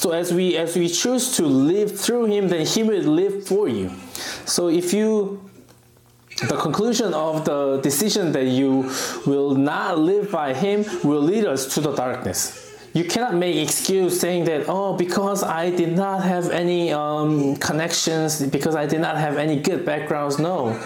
So 0.01 0.09
as 0.13 0.33
we 0.33 0.57
as 0.57 0.75
we 0.75 0.89
choose 0.89 1.37
to 1.37 1.45
live 1.45 1.93
through 1.93 2.25
Him, 2.25 2.47
then 2.47 2.65
He 2.65 2.81
will 2.81 3.03
live 3.03 3.45
for 3.45 3.67
you. 3.67 3.91
So 4.45 4.67
if 4.67 4.93
you 4.93 5.47
the 6.49 6.57
conclusion 6.57 7.13
of 7.13 7.45
the 7.45 7.79
decision 7.83 8.31
that 8.31 8.45
you 8.45 8.89
will 9.27 9.53
not 9.53 9.99
live 9.99 10.31
by 10.31 10.55
Him 10.55 10.85
will 11.03 11.21
lead 11.21 11.45
us 11.45 11.75
to 11.75 11.81
the 11.81 11.93
darkness. 11.93 12.73
You 12.93 13.03
cannot 13.05 13.35
make 13.35 13.55
excuse 13.57 14.19
saying 14.19 14.45
that 14.45 14.65
oh 14.67 14.97
because 14.97 15.43
i 15.43 15.69
did 15.69 15.95
not 15.95 16.23
have 16.23 16.49
any 16.49 16.91
um, 16.91 17.55
connections 17.57 18.41
because 18.41 18.75
i 18.75 18.87
did 18.87 19.01
not 19.01 19.17
have 19.17 19.37
any 19.37 19.61
good 19.61 19.85
backgrounds. 19.85 20.39
No. 20.39 20.81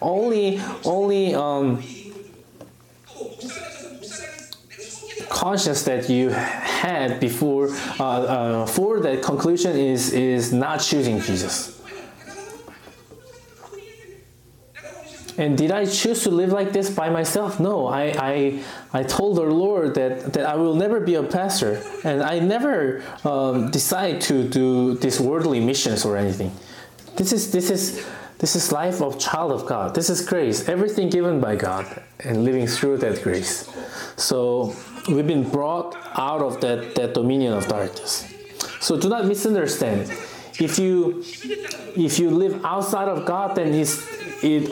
Only 0.00 0.58
only 0.86 1.34
um, 1.34 1.84
conscious 5.28 5.82
that 5.84 6.08
you 6.08 6.30
had 6.30 7.20
before 7.20 7.68
uh, 7.98 8.04
uh, 8.04 8.66
for 8.66 9.00
that 9.00 9.22
conclusion 9.22 9.76
is 9.76 10.12
is 10.12 10.52
not 10.52 10.80
choosing 10.80 11.20
jesus 11.20 11.74
And 15.36 15.58
did 15.58 15.72
I 15.72 15.84
choose 15.86 16.22
to 16.24 16.30
live 16.30 16.52
like 16.52 16.72
this 16.72 16.90
by 16.90 17.10
myself? 17.10 17.58
No, 17.58 17.86
I, 17.86 18.14
I, 18.18 18.62
I 18.92 19.02
told 19.02 19.38
our 19.38 19.50
Lord 19.50 19.94
that, 19.96 20.32
that 20.34 20.46
I 20.46 20.54
will 20.54 20.76
never 20.76 21.00
be 21.00 21.16
a 21.16 21.24
pastor. 21.24 21.82
And 22.04 22.22
I 22.22 22.38
never 22.38 23.02
um, 23.24 23.70
decide 23.70 24.20
to 24.22 24.48
do 24.48 24.94
these 24.94 25.20
worldly 25.20 25.60
missions 25.60 26.04
or 26.04 26.16
anything. 26.16 26.52
This 27.16 27.32
is, 27.32 27.50
this, 27.50 27.70
is, 27.70 28.06
this 28.38 28.54
is 28.54 28.70
life 28.70 29.02
of 29.02 29.18
child 29.18 29.50
of 29.50 29.66
God. 29.66 29.94
This 29.94 30.08
is 30.08 30.24
grace. 30.24 30.68
Everything 30.68 31.10
given 31.10 31.40
by 31.40 31.56
God 31.56 32.02
and 32.20 32.44
living 32.44 32.68
through 32.68 32.98
that 32.98 33.22
grace. 33.22 33.68
So 34.16 34.76
we've 35.08 35.26
been 35.26 35.48
brought 35.48 35.96
out 36.16 36.40
of 36.40 36.60
that, 36.60 36.94
that 36.94 37.14
dominion 37.14 37.52
of 37.52 37.66
darkness. 37.68 38.32
So 38.80 38.98
do 38.98 39.08
not 39.08 39.26
misunderstand. 39.26 40.10
If 40.60 40.78
you 40.78 41.24
if 41.96 42.18
you 42.18 42.30
live 42.30 42.64
outside 42.64 43.08
of 43.08 43.24
God, 43.26 43.56
then 43.56 43.74
it's 43.74 44.06
it, 44.42 44.70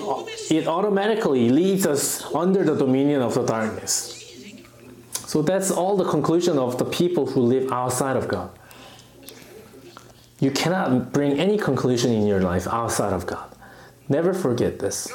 it 0.50 0.66
automatically 0.66 1.48
leads 1.48 1.86
us 1.86 2.22
under 2.34 2.62
the 2.62 2.74
dominion 2.74 3.22
of 3.22 3.34
the 3.34 3.44
darkness. 3.44 4.18
So 5.26 5.40
that's 5.40 5.70
all 5.70 5.96
the 5.96 6.04
conclusion 6.04 6.58
of 6.58 6.76
the 6.78 6.84
people 6.84 7.26
who 7.26 7.40
live 7.40 7.72
outside 7.72 8.16
of 8.16 8.28
God. 8.28 8.50
You 10.40 10.50
cannot 10.50 11.12
bring 11.12 11.38
any 11.38 11.56
conclusion 11.56 12.12
in 12.12 12.26
your 12.26 12.40
life 12.40 12.66
outside 12.68 13.12
of 13.12 13.26
God. 13.26 13.48
Never 14.08 14.34
forget 14.34 14.78
this. 14.78 15.08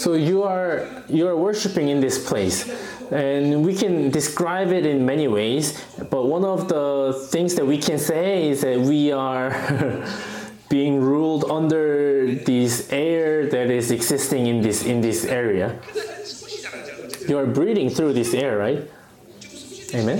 So 0.00 0.14
you 0.14 0.44
are 0.44 0.88
you 1.10 1.28
are 1.28 1.36
worshiping 1.36 1.90
in 1.90 2.00
this 2.00 2.16
place. 2.16 2.64
And 3.12 3.62
we 3.62 3.74
can 3.74 4.08
describe 4.08 4.72
it 4.72 4.86
in 4.86 5.04
many 5.04 5.28
ways 5.28 5.76
but 6.08 6.24
one 6.24 6.42
of 6.42 6.68
the 6.68 7.12
things 7.28 7.54
that 7.56 7.66
we 7.66 7.76
can 7.76 7.98
say 7.98 8.48
is 8.48 8.62
that 8.62 8.80
we 8.80 9.12
are 9.12 9.52
being 10.70 11.02
ruled 11.02 11.44
under 11.50 12.34
this 12.34 12.88
air 12.90 13.50
that 13.50 13.68
is 13.68 13.90
existing 13.90 14.46
in 14.46 14.62
this 14.62 14.86
in 14.86 15.02
this 15.02 15.26
area. 15.26 15.78
You 17.28 17.36
are 17.36 17.46
breathing 17.46 17.90
through 17.90 18.14
this 18.14 18.32
air 18.32 18.56
right? 18.56 18.80
Amen. 19.92 20.18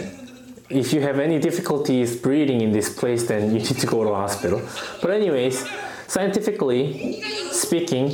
If 0.69 0.93
you 0.93 1.01
have 1.01 1.19
any 1.19 1.39
difficulties 1.39 2.21
breathing 2.21 2.61
in 2.61 2.73
this 2.73 2.93
place 2.93 3.27
then 3.27 3.57
you 3.57 3.65
need 3.65 3.81
to 3.81 3.87
go 3.87 4.05
to 4.05 4.11
the 4.11 4.21
hospital. 4.27 4.61
But 5.01 5.13
anyways 5.13 5.65
scientifically 6.07 7.23
speaking 7.53 8.13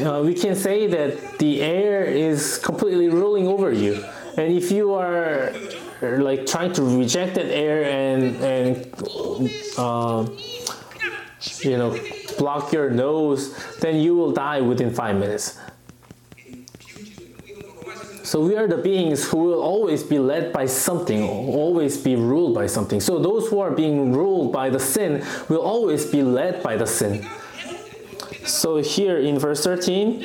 uh, 0.00 0.22
we 0.24 0.34
can 0.34 0.54
say 0.54 0.86
that 0.86 1.38
the 1.38 1.60
air 1.60 2.04
is 2.04 2.58
completely 2.58 3.08
ruling 3.08 3.46
over 3.46 3.72
you. 3.72 4.04
And 4.36 4.52
if 4.52 4.70
you 4.70 4.94
are 4.94 5.52
like 6.00 6.46
trying 6.46 6.72
to 6.74 6.82
reject 6.82 7.34
that 7.34 7.46
air 7.46 7.84
and 7.84 8.36
and 8.36 8.94
uh, 9.78 10.26
you 11.60 11.76
know 11.76 11.98
block 12.38 12.72
your 12.72 12.90
nose, 12.90 13.54
then 13.80 13.96
you 13.96 14.16
will 14.16 14.32
die 14.32 14.60
within 14.60 14.92
five 14.92 15.16
minutes. 15.16 15.58
So 18.24 18.40
we 18.40 18.56
are 18.56 18.66
the 18.66 18.78
beings 18.78 19.28
who 19.28 19.36
will 19.36 19.60
always 19.60 20.02
be 20.02 20.18
led 20.18 20.54
by 20.54 20.64
something, 20.64 21.28
always 21.28 21.98
be 21.98 22.16
ruled 22.16 22.54
by 22.54 22.66
something. 22.66 22.98
So 22.98 23.18
those 23.18 23.48
who 23.48 23.60
are 23.60 23.70
being 23.70 24.14
ruled 24.14 24.52
by 24.52 24.70
the 24.70 24.80
sin 24.80 25.22
will 25.50 25.60
always 25.60 26.06
be 26.06 26.22
led 26.22 26.62
by 26.62 26.76
the 26.78 26.86
sin. 26.86 27.28
So 28.44 28.76
here 28.78 29.18
in 29.18 29.38
verse 29.38 29.64
13, 29.64 30.22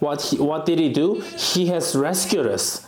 what, 0.00 0.22
he, 0.22 0.38
what 0.38 0.66
did 0.66 0.78
he 0.78 0.92
do? 0.92 1.20
He 1.36 1.66
has 1.66 1.94
rescued 1.94 2.46
us 2.46 2.86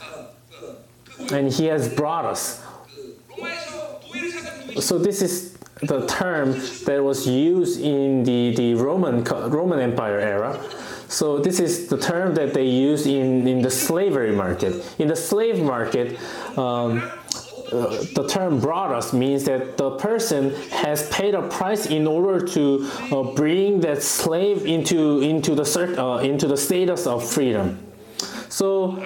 and 1.33 1.53
he 1.53 1.67
has 1.67 1.93
brought 1.93 2.25
us. 2.25 2.63
So 4.81 4.99
this 4.99 5.23
is 5.23 5.59
the 5.83 6.07
term 6.07 6.53
that 6.85 7.03
was 7.03 7.27
used 7.27 7.81
in 7.81 8.25
the, 8.25 8.55
the 8.55 8.75
Roman, 8.75 9.25
Roman 9.25 9.81
Empire 9.81 10.19
era. 10.19 10.63
So 11.09 11.39
this 11.39 11.59
is 11.59 11.89
the 11.89 11.99
term 11.99 12.35
that 12.35 12.55
they 12.55 12.67
used 12.67 13.07
in, 13.07 13.47
in 13.49 13.63
the 13.63 13.71
slavery 13.71 14.31
market. 14.31 14.85
In 14.99 15.09
the 15.09 15.17
slave 15.17 15.61
market, 15.61 16.19
um, 16.57 17.11
uh, 17.73 18.05
the 18.15 18.27
term 18.29 18.61
brought 18.61 18.93
us 18.93 19.13
means 19.13 19.45
that 19.45 19.77
the 19.77 19.91
person 19.97 20.55
has 20.71 21.09
paid 21.11 21.35
a 21.35 21.43
price 21.49 21.87
in 21.87 22.07
order 22.07 22.45
to 22.45 22.89
uh, 23.13 23.23
bring 23.35 23.81
that 23.81 24.03
slave 24.03 24.67
into 24.67 25.21
into 25.21 25.55
the 25.55 25.65
uh, 26.03 26.19
into 26.19 26.47
the 26.47 26.57
status 26.57 27.07
of 27.07 27.29
freedom. 27.29 27.79
So 28.49 28.97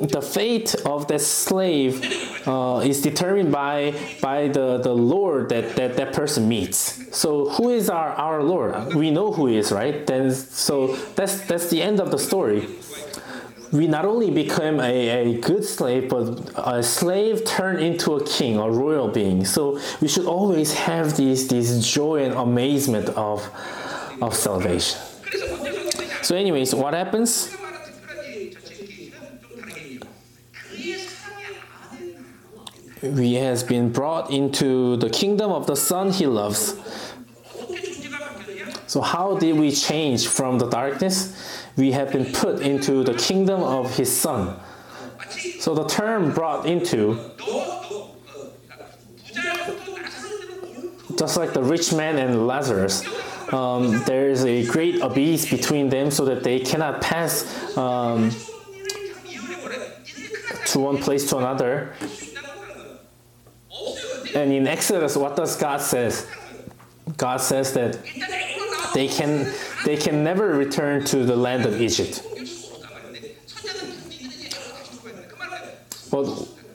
the 0.00 0.22
fate 0.22 0.74
of 0.86 1.08
that 1.08 1.20
slave 1.20 2.02
uh, 2.48 2.80
is 2.84 3.02
determined 3.02 3.52
by 3.52 3.94
by 4.22 4.48
the, 4.48 4.78
the 4.78 4.94
Lord 4.94 5.50
that, 5.50 5.76
that 5.76 5.96
that 5.96 6.12
person 6.12 6.48
meets. 6.48 6.98
So 7.16 7.50
who 7.50 7.70
is 7.70 7.90
our, 7.90 8.10
our 8.10 8.42
Lord? 8.42 8.94
We 8.94 9.10
know 9.10 9.32
who 9.32 9.46
he 9.46 9.56
is, 9.56 9.72
right? 9.72 10.06
Then 10.06 10.30
so 10.30 10.96
that's 11.16 11.40
that's 11.46 11.68
the 11.68 11.82
end 11.82 12.00
of 12.00 12.10
the 12.10 12.18
story 12.18 12.68
we 13.72 13.86
not 13.86 14.04
only 14.04 14.30
become 14.30 14.80
a, 14.80 15.08
a 15.08 15.38
good 15.38 15.64
slave, 15.64 16.08
but 16.08 16.50
a 16.56 16.82
slave 16.82 17.44
turned 17.44 17.80
into 17.80 18.14
a 18.14 18.26
king, 18.26 18.58
a 18.58 18.68
royal 18.68 19.08
being. 19.08 19.44
So 19.44 19.80
we 20.00 20.08
should 20.08 20.26
always 20.26 20.72
have 20.72 21.16
this, 21.16 21.46
this 21.46 21.86
joy 21.88 22.24
and 22.24 22.34
amazement 22.34 23.08
of, 23.10 23.48
of 24.20 24.34
salvation. 24.34 24.98
So, 26.22 26.36
anyways, 26.36 26.74
what 26.74 26.94
happens? 26.94 27.56
We 33.02 33.34
has 33.34 33.62
been 33.62 33.90
brought 33.92 34.30
into 34.30 34.96
the 34.96 35.08
kingdom 35.08 35.50
of 35.52 35.66
the 35.66 35.76
Son 35.76 36.10
he 36.10 36.26
loves. 36.26 36.76
So 38.86 39.00
how 39.00 39.36
did 39.38 39.56
we 39.56 39.70
change 39.70 40.26
from 40.26 40.58
the 40.58 40.68
darkness? 40.68 41.59
We 41.80 41.92
have 41.92 42.12
been 42.12 42.30
put 42.30 42.60
into 42.60 43.02
the 43.02 43.14
kingdom 43.14 43.62
of 43.62 43.96
his 43.96 44.14
son. 44.14 44.54
So 45.60 45.74
the 45.74 45.86
term 45.88 46.32
brought 46.32 46.66
into, 46.66 47.18
just 51.18 51.38
like 51.38 51.54
the 51.54 51.62
rich 51.62 51.92
man 51.94 52.18
and 52.18 52.46
Lazarus, 52.46 53.02
um, 53.52 54.02
there 54.04 54.28
is 54.28 54.44
a 54.44 54.66
great 54.66 55.00
abyss 55.00 55.50
between 55.50 55.88
them 55.88 56.10
so 56.10 56.26
that 56.26 56.44
they 56.44 56.60
cannot 56.60 57.00
pass 57.00 57.76
um, 57.78 58.30
to 60.66 60.78
one 60.78 60.98
place 60.98 61.30
to 61.30 61.38
another. 61.38 61.94
And 64.34 64.52
in 64.52 64.66
Exodus, 64.66 65.16
what 65.16 65.34
does 65.34 65.56
God 65.56 65.80
says? 65.80 66.26
God 67.16 67.38
says 67.40 67.72
that 67.72 67.98
they 68.94 69.08
can 69.08 69.50
they 69.84 69.96
can 69.96 70.22
never 70.22 70.48
return 70.54 71.04
to 71.06 71.24
the 71.24 71.36
land 71.36 71.66
of 71.66 71.80
Egypt. 71.80 72.22
But, 76.10 76.24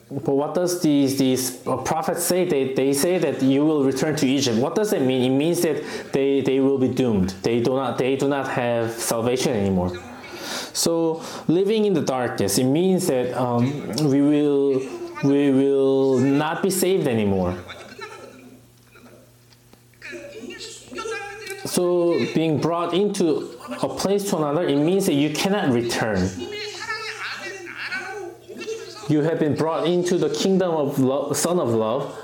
but 0.09 0.35
what 0.35 0.55
does 0.55 0.81
these 0.81 1.17
these 1.17 1.51
prophets 1.83 2.23
say? 2.23 2.45
They, 2.45 2.73
they 2.73 2.93
say 2.93 3.17
that 3.17 3.41
you 3.41 3.65
will 3.65 3.83
return 3.83 4.15
to 4.17 4.27
Egypt. 4.27 4.57
What 4.57 4.75
does 4.75 4.93
it 4.93 5.01
mean? 5.01 5.29
It 5.29 5.35
means 5.35 5.61
that 5.61 5.83
they, 6.13 6.41
they 6.41 6.59
will 6.61 6.77
be 6.77 6.87
doomed. 6.87 7.31
They 7.43 7.59
do 7.59 7.75
not 7.75 7.97
they 7.97 8.15
do 8.15 8.27
not 8.27 8.47
have 8.47 8.91
salvation 8.91 9.53
anymore. 9.53 9.91
So 10.73 11.23
living 11.47 11.85
in 11.85 11.93
the 11.93 12.01
darkness, 12.01 12.57
it 12.57 12.65
means 12.65 13.07
that 13.07 13.33
um, 13.33 13.63
we 14.09 14.21
will 14.21 14.81
we 15.23 15.51
will 15.51 16.19
not 16.19 16.61
be 16.61 16.69
saved 16.69 17.07
anymore. 17.07 17.57
So 21.65 22.17
being 22.33 22.59
brought 22.59 22.93
into 22.93 23.57
a 23.81 23.89
place 23.89 24.29
to 24.29 24.37
another, 24.37 24.67
it 24.67 24.77
means 24.77 25.07
that 25.07 25.13
you 25.13 25.31
cannot 25.31 25.69
return. 25.69 26.29
You 29.09 29.21
have 29.21 29.39
been 29.39 29.55
brought 29.55 29.87
into 29.87 30.17
the 30.17 30.29
kingdom 30.29 30.71
of 30.71 30.99
love, 30.99 31.37
Son 31.37 31.59
of 31.59 31.69
Love, 31.69 32.17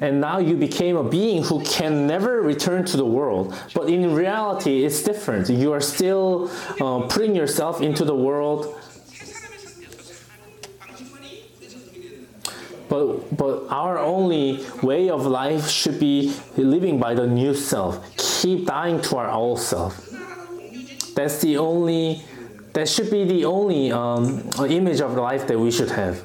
and 0.00 0.20
now 0.20 0.38
you 0.38 0.56
became 0.56 0.96
a 0.96 1.04
being 1.04 1.42
who 1.42 1.62
can 1.64 2.06
never 2.06 2.42
return 2.42 2.84
to 2.86 2.96
the 2.96 3.06
world. 3.06 3.54
But 3.74 3.88
in 3.88 4.14
reality, 4.14 4.84
it's 4.84 5.02
different. 5.02 5.48
You 5.48 5.72
are 5.72 5.80
still 5.80 6.50
uh, 6.80 7.06
putting 7.08 7.34
yourself 7.34 7.80
into 7.80 8.04
the 8.04 8.14
world. 8.14 8.78
But, 12.88 13.36
but 13.36 13.66
our 13.70 13.98
only 13.98 14.64
way 14.82 15.08
of 15.08 15.24
life 15.24 15.68
should 15.68 15.98
be 15.98 16.34
living 16.56 16.98
by 16.98 17.14
the 17.14 17.26
new 17.26 17.54
self. 17.54 18.13
Keep 18.44 18.66
dying 18.66 19.00
to 19.00 19.16
our 19.16 19.30
old 19.30 19.58
self. 19.58 20.06
That's 21.14 21.40
the 21.40 21.56
only, 21.56 22.22
that 22.74 22.90
should 22.90 23.10
be 23.10 23.24
the 23.24 23.46
only 23.46 23.90
um, 23.90 24.50
image 24.68 25.00
of 25.00 25.14
life 25.14 25.46
that 25.46 25.58
we 25.58 25.70
should 25.70 25.90
have. 25.92 26.22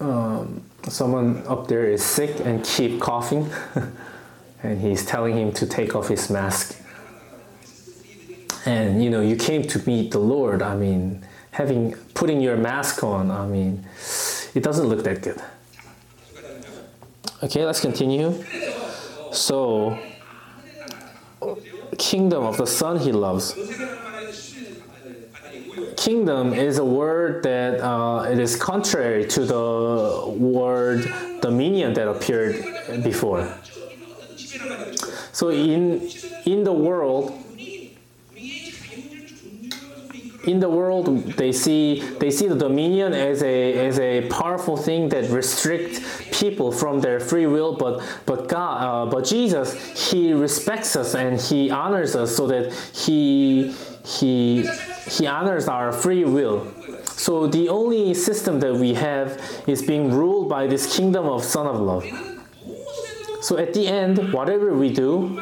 um, 0.00 0.62
someone 0.88 1.46
up 1.46 1.68
there 1.68 1.84
is 1.84 2.02
sick 2.02 2.40
and 2.46 2.64
keep 2.64 2.98
coughing 2.98 3.50
and 4.62 4.80
he's 4.80 5.04
telling 5.04 5.36
him 5.36 5.52
to 5.52 5.66
take 5.66 5.94
off 5.94 6.08
his 6.08 6.30
mask 6.30 6.85
and 8.66 9.02
you 9.02 9.08
know 9.08 9.20
you 9.20 9.36
came 9.36 9.62
to 9.62 9.78
meet 9.86 10.10
the 10.10 10.18
lord. 10.18 10.60
I 10.62 10.76
mean 10.76 11.24
having 11.52 11.94
putting 12.12 12.40
your 12.40 12.56
mask 12.56 13.02
on 13.02 13.30
i 13.30 13.46
mean 13.46 13.82
it 14.54 14.62
doesn't 14.62 14.86
look 14.88 15.02
that 15.04 15.22
good. 15.22 15.40
Okay 17.42 17.64
let's 17.64 17.80
continue. 17.80 18.44
So 19.32 19.98
kingdom 21.98 22.44
of 22.44 22.56
the 22.56 22.66
son 22.66 22.98
he 22.98 23.12
loves. 23.12 23.54
Kingdom 25.96 26.52
is 26.52 26.78
a 26.78 26.84
word 26.84 27.42
that 27.42 27.80
uh, 27.80 28.30
it 28.30 28.38
is 28.38 28.54
contrary 28.56 29.26
to 29.28 29.44
the 29.44 30.24
word 30.36 31.10
dominion 31.40 31.94
that 31.94 32.08
appeared 32.08 32.56
before. 33.02 33.48
So 35.32 35.50
in 35.50 36.08
in 36.44 36.64
the 36.64 36.72
world, 36.72 37.32
in 40.46 40.60
the 40.60 40.68
world 40.68 41.06
they 41.32 41.52
see 41.52 42.00
they 42.18 42.30
see 42.30 42.46
the 42.46 42.54
dominion 42.54 43.12
as 43.12 43.42
a 43.42 43.86
as 43.86 43.98
a 43.98 44.28
powerful 44.28 44.76
thing 44.76 45.08
that 45.08 45.28
restricts 45.30 46.00
people 46.40 46.70
from 46.70 47.00
their 47.00 47.18
free 47.18 47.46
will 47.46 47.76
but 47.76 48.02
but 48.26 48.48
God 48.48 48.82
uh, 48.82 49.10
but 49.10 49.24
Jesus 49.24 49.74
he 50.10 50.32
respects 50.32 50.96
us 50.96 51.14
and 51.14 51.40
he 51.40 51.70
honors 51.70 52.14
us 52.14 52.36
so 52.36 52.46
that 52.46 52.72
he 52.94 53.74
he 54.04 54.66
he 55.08 55.26
honors 55.26 55.68
our 55.68 55.92
free 55.92 56.24
will. 56.24 56.72
So 57.04 57.46
the 57.46 57.68
only 57.68 58.14
system 58.14 58.60
that 58.60 58.74
we 58.74 58.94
have 58.94 59.40
is 59.66 59.82
being 59.82 60.12
ruled 60.12 60.48
by 60.48 60.66
this 60.66 60.96
kingdom 60.96 61.26
of 61.26 61.42
son 61.44 61.66
of 61.66 61.80
love. 61.80 62.04
So 63.40 63.58
at 63.58 63.74
the 63.74 63.86
end 63.88 64.32
whatever 64.32 64.74
we 64.74 64.92
do 64.92 65.38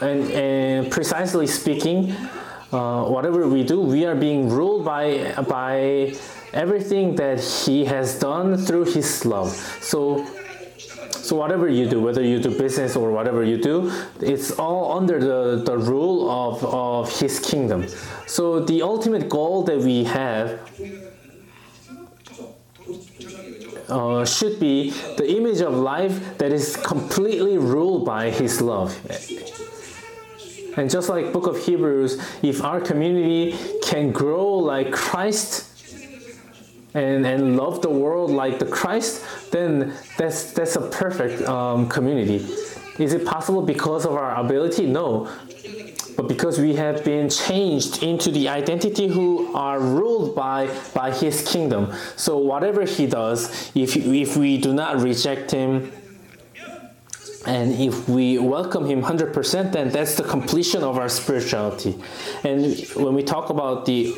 and, 0.00 0.30
and 0.30 0.92
precisely 0.92 1.46
speaking 1.46 2.14
uh, 2.72 3.04
whatever 3.04 3.48
we 3.48 3.64
do, 3.64 3.80
we 3.80 4.04
are 4.04 4.14
being 4.14 4.48
ruled 4.48 4.84
by 4.84 5.32
by 5.48 6.12
everything 6.52 7.16
that 7.16 7.40
He 7.40 7.84
has 7.84 8.18
done 8.18 8.56
through 8.56 8.84
His 8.84 9.24
love. 9.24 9.50
So, 9.80 10.26
so 11.10 11.36
whatever 11.36 11.68
you 11.68 11.88
do, 11.88 12.00
whether 12.00 12.22
you 12.22 12.38
do 12.38 12.50
business 12.50 12.96
or 12.96 13.10
whatever 13.12 13.42
you 13.42 13.56
do, 13.56 13.92
it's 14.20 14.50
all 14.52 14.96
under 14.98 15.18
the, 15.18 15.62
the 15.64 15.78
rule 15.78 16.30
of, 16.30 16.64
of 16.64 17.18
His 17.18 17.38
kingdom. 17.40 17.86
So 18.26 18.60
the 18.60 18.82
ultimate 18.82 19.28
goal 19.28 19.62
that 19.64 19.78
we 19.78 20.04
have 20.04 20.60
uh, 23.88 24.24
should 24.24 24.60
be 24.60 24.90
the 25.16 25.36
image 25.36 25.60
of 25.60 25.74
life 25.74 26.38
that 26.38 26.52
is 26.52 26.76
completely 26.76 27.56
ruled 27.56 28.04
by 28.04 28.30
His 28.30 28.60
love. 28.60 28.94
And 30.78 30.88
just 30.88 31.08
like 31.08 31.32
Book 31.32 31.48
of 31.48 31.58
Hebrews, 31.58 32.22
if 32.40 32.62
our 32.62 32.80
community 32.80 33.58
can 33.82 34.12
grow 34.12 34.46
like 34.54 34.92
Christ 34.92 35.66
and, 36.94 37.26
and 37.26 37.56
love 37.56 37.82
the 37.82 37.90
world 37.90 38.30
like 38.30 38.60
the 38.60 38.66
Christ, 38.66 39.24
then 39.50 39.92
that's 40.16 40.52
that's 40.52 40.76
a 40.76 40.88
perfect 40.88 41.42
um, 41.48 41.88
community. 41.88 42.46
Is 42.98 43.12
it 43.12 43.26
possible 43.26 43.60
because 43.60 44.06
of 44.06 44.14
our 44.14 44.36
ability? 44.36 44.86
No. 44.86 45.28
But 46.16 46.28
because 46.28 46.60
we 46.60 46.74
have 46.76 47.04
been 47.04 47.28
changed 47.28 48.02
into 48.04 48.30
the 48.30 48.48
identity 48.48 49.08
who 49.08 49.52
are 49.54 49.80
ruled 49.80 50.34
by, 50.34 50.68
by 50.94 51.12
his 51.12 51.42
kingdom. 51.42 51.92
So 52.16 52.38
whatever 52.38 52.84
he 52.84 53.06
does, 53.06 53.70
if, 53.74 53.96
if 53.96 54.36
we 54.36 54.58
do 54.58 54.72
not 54.72 55.00
reject 55.00 55.52
him, 55.52 55.92
and 57.46 57.72
if 57.72 58.08
we 58.08 58.38
welcome 58.38 58.86
him 58.86 59.02
100% 59.02 59.72
then 59.72 59.90
that's 59.90 60.16
the 60.16 60.24
completion 60.24 60.82
of 60.82 60.98
our 60.98 61.08
spirituality. 61.08 61.96
And 62.44 62.76
when 62.96 63.14
we 63.14 63.22
talk 63.22 63.50
about 63.50 63.86
the 63.86 64.14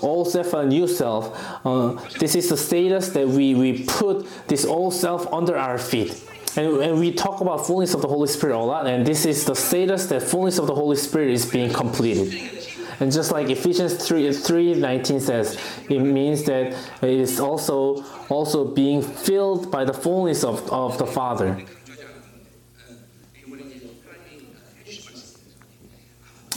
old 0.00 0.30
self 0.30 0.52
and 0.54 0.68
new 0.68 0.86
self 0.86 1.36
uh, 1.66 1.92
this 2.18 2.34
is 2.34 2.48
the 2.48 2.56
status 2.56 3.10
that 3.10 3.28
we, 3.28 3.54
we 3.54 3.84
put 3.84 4.26
this 4.48 4.64
old 4.64 4.94
self 4.94 5.32
under 5.32 5.56
our 5.56 5.78
feet. 5.78 6.28
And, 6.56 6.76
and 6.82 7.00
we 7.00 7.12
talk 7.12 7.40
about 7.40 7.66
fullness 7.66 7.94
of 7.94 8.02
the 8.02 8.08
holy 8.08 8.28
spirit 8.28 8.54
a 8.54 8.58
lot 8.58 8.86
and 8.86 9.06
this 9.06 9.26
is 9.26 9.44
the 9.44 9.54
status 9.54 10.06
that 10.06 10.22
fullness 10.22 10.58
of 10.58 10.66
the 10.66 10.74
holy 10.74 10.96
spirit 10.96 11.30
is 11.30 11.46
being 11.46 11.72
completed. 11.72 12.58
And 13.00 13.10
just 13.10 13.32
like 13.32 13.50
Ephesians 13.50 14.06
3, 14.06 14.32
3 14.32 14.74
19 14.74 15.18
says, 15.18 15.58
it 15.88 15.98
means 15.98 16.44
that 16.44 16.72
it 17.02 17.08
is 17.08 17.40
also 17.40 18.04
also 18.28 18.64
being 18.64 19.02
filled 19.02 19.72
by 19.72 19.84
the 19.84 19.92
fullness 19.92 20.44
of, 20.44 20.70
of 20.70 20.98
the 20.98 21.06
Father. 21.06 21.64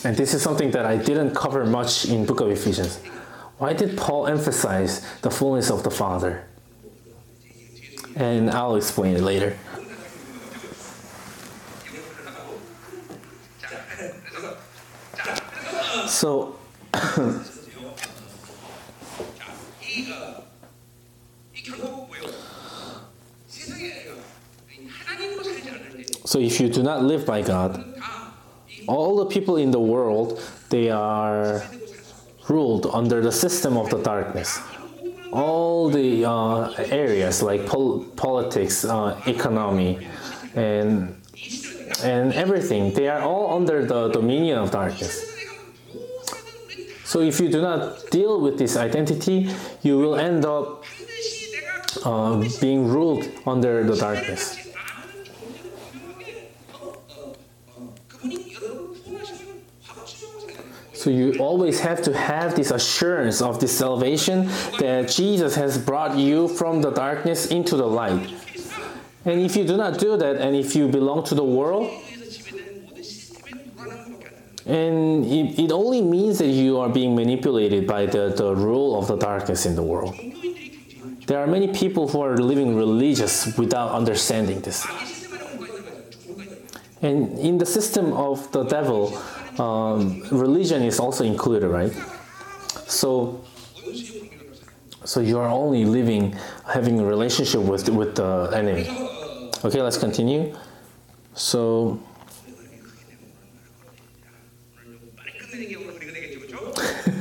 And 0.05 0.15
this 0.15 0.35
is 0.35 0.43
something 0.43 0.69
that 0.69 0.85
I 0.85 0.97
didn't 0.97 1.33
cover 1.33 1.65
much 1.65 2.05
in 2.05 2.27
book 2.27 2.39
of 2.39 2.51
Ephesians. 2.51 2.97
Why 3.57 3.73
did 3.73 3.97
Paul 3.97 4.27
emphasize 4.27 5.01
the 5.21 5.31
fullness 5.31 5.71
of 5.71 5.81
the 5.81 5.89
Father? 5.89 6.45
And 8.15 8.51
I'll 8.51 8.75
explain 8.75 9.15
it 9.15 9.23
later. 9.23 9.57
So 16.05 16.55
So 26.25 26.39
if 26.39 26.59
you 26.59 26.69
do 26.69 26.83
not 26.83 27.01
live 27.01 27.25
by 27.25 27.41
God, 27.41 27.95
all 28.87 29.15
the 29.17 29.25
people 29.25 29.57
in 29.57 29.71
the 29.71 29.79
world 29.79 30.41
they 30.69 30.89
are 30.89 31.63
ruled 32.49 32.85
under 32.93 33.21
the 33.21 33.31
system 33.31 33.77
of 33.77 33.89
the 33.89 34.01
darkness 34.01 34.59
all 35.31 35.89
the 35.89 36.23
uh, 36.23 36.71
areas 36.89 37.41
like 37.41 37.65
pol- 37.65 38.05
politics 38.15 38.85
uh, 38.85 39.19
economy 39.25 40.07
and 40.55 41.15
and 42.03 42.33
everything. 42.33 42.93
They 42.93 43.07
are 43.07 43.21
all 43.21 43.55
under 43.55 43.85
the 43.85 44.09
dominion 44.09 44.57
of 44.57 44.71
darkness. 44.71 45.31
So 47.03 47.21
if 47.21 47.39
you 47.39 47.49
do 47.49 47.61
not 47.61 48.09
deal 48.11 48.41
with 48.41 48.57
this 48.57 48.75
identity, 48.75 49.49
you 49.83 49.97
will 49.97 50.15
end 50.15 50.45
up 50.45 50.83
uh, 52.03 52.43
being 52.59 52.87
ruled 52.87 53.29
under 53.45 53.83
the 53.83 53.95
darkness. 53.95 54.64
So 61.05 61.11
you 61.11 61.37
always 61.37 61.81
have 61.81 62.01
to 62.01 62.17
have 62.17 62.55
this 62.55 62.71
assurance 62.71 63.39
of 63.39 63.59
this 63.59 63.77
salvation 63.77 64.47
that 64.79 65.07
Jesus 65.07 65.53
has 65.53 65.77
brought 65.77 66.17
you 66.17 66.47
from 66.47 66.81
the 66.81 66.89
darkness 66.89 67.45
into 67.51 67.75
the 67.75 67.85
light. 67.85 68.33
And 69.23 69.39
if 69.39 69.55
you 69.55 69.67
do 69.67 69.77
not 69.77 69.99
do 69.99 70.17
that, 70.17 70.37
and 70.37 70.55
if 70.55 70.75
you 70.75 70.87
belong 70.87 71.23
to 71.25 71.35
the 71.35 71.43
world, 71.43 71.91
and 74.65 75.23
it, 75.25 75.59
it 75.65 75.71
only 75.71 76.01
means 76.01 76.39
that 76.39 76.47
you 76.47 76.79
are 76.79 76.89
being 76.89 77.15
manipulated 77.15 77.85
by 77.85 78.07
the, 78.07 78.33
the 78.35 78.55
rule 78.55 78.97
of 78.97 79.07
the 79.07 79.15
darkness 79.15 79.67
in 79.67 79.75
the 79.75 79.83
world. 79.83 80.15
There 81.27 81.37
are 81.37 81.45
many 81.45 81.67
people 81.67 82.07
who 82.07 82.21
are 82.21 82.35
living 82.35 82.75
religious 82.75 83.55
without 83.59 83.91
understanding 83.91 84.61
this. 84.61 84.87
And 87.03 87.37
in 87.37 87.59
the 87.59 87.65
system 87.67 88.11
of 88.13 88.51
the 88.51 88.63
devil, 88.63 89.15
um, 89.59 90.21
religion 90.31 90.81
is 90.83 90.99
also 90.99 91.23
included, 91.23 91.67
right? 91.67 91.93
So, 92.87 93.43
so 95.03 95.19
you 95.19 95.39
are 95.39 95.47
only 95.47 95.85
living, 95.85 96.35
having 96.67 96.99
a 96.99 97.05
relationship 97.05 97.61
with 97.61 97.89
with 97.89 98.15
the 98.15 98.51
enemy. 98.53 98.87
Okay, 99.63 99.81
let's 99.81 99.97
continue. 99.97 100.55
So. 101.33 101.99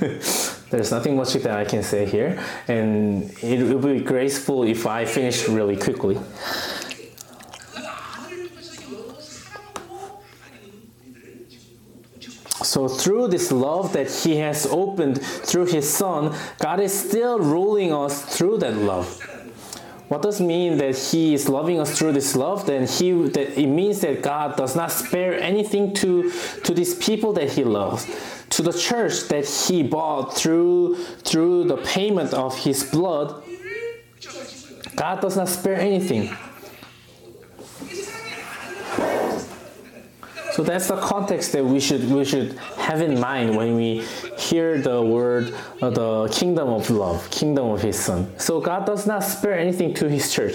There's 0.70 0.90
nothing 0.90 1.16
much 1.16 1.34
that 1.34 1.56
I 1.56 1.64
can 1.64 1.82
say 1.84 2.04
here, 2.04 2.42
and 2.66 3.30
it 3.42 3.62
will 3.62 3.78
be 3.78 4.00
graceful 4.00 4.64
if 4.64 4.86
I 4.86 5.04
finish 5.04 5.48
really 5.48 5.76
quickly. 5.76 6.18
So, 12.64 12.88
through 12.88 13.28
this 13.28 13.52
love 13.52 13.92
that 13.92 14.10
He 14.10 14.36
has 14.36 14.66
opened 14.66 15.20
through 15.22 15.66
His 15.66 15.88
Son, 15.88 16.34
God 16.58 16.80
is 16.80 16.98
still 16.98 17.38
ruling 17.38 17.92
us 17.92 18.24
through 18.36 18.58
that 18.58 18.76
love. 18.76 19.20
What 20.08 20.22
does 20.22 20.40
mean 20.40 20.78
that 20.78 20.96
He 20.96 21.34
is 21.34 21.48
loving 21.48 21.78
us 21.78 21.98
through 21.98 22.12
this 22.12 22.34
love? 22.34 22.66
Then 22.66 22.86
He 22.86 23.12
that 23.12 23.58
it 23.60 23.66
means 23.66 24.00
that 24.00 24.22
God 24.22 24.56
does 24.56 24.74
not 24.74 24.92
spare 24.92 25.38
anything 25.38 25.94
to 25.94 26.30
to 26.64 26.74
these 26.74 26.94
people 26.94 27.32
that 27.34 27.50
He 27.50 27.64
loves, 27.64 28.06
to 28.50 28.62
the 28.62 28.72
church 28.72 29.28
that 29.28 29.46
He 29.46 29.82
bought 29.82 30.36
through 30.36 30.96
through 31.24 31.64
the 31.64 31.78
payment 31.78 32.32
of 32.32 32.56
His 32.56 32.82
blood. 32.82 33.42
God 34.96 35.20
does 35.20 35.36
not 35.36 35.48
spare 35.48 35.76
anything. 35.76 36.34
So 40.54 40.62
that's 40.62 40.86
the 40.86 40.96
context 40.98 41.50
that 41.54 41.64
we 41.64 41.80
should 41.80 42.08
we 42.08 42.24
should 42.24 42.52
have 42.78 43.02
in 43.02 43.18
mind 43.18 43.56
when 43.56 43.74
we 43.74 44.04
hear 44.38 44.78
the 44.78 45.02
word 45.02 45.52
uh, 45.82 45.90
the 45.90 46.28
kingdom 46.28 46.68
of 46.68 46.90
love, 46.90 47.28
kingdom 47.32 47.70
of 47.70 47.82
His 47.82 47.98
Son. 47.98 48.30
So 48.38 48.60
God 48.60 48.86
does 48.86 49.04
not 49.04 49.24
spare 49.24 49.58
anything 49.58 49.94
to 49.94 50.08
His 50.08 50.32
church. 50.32 50.54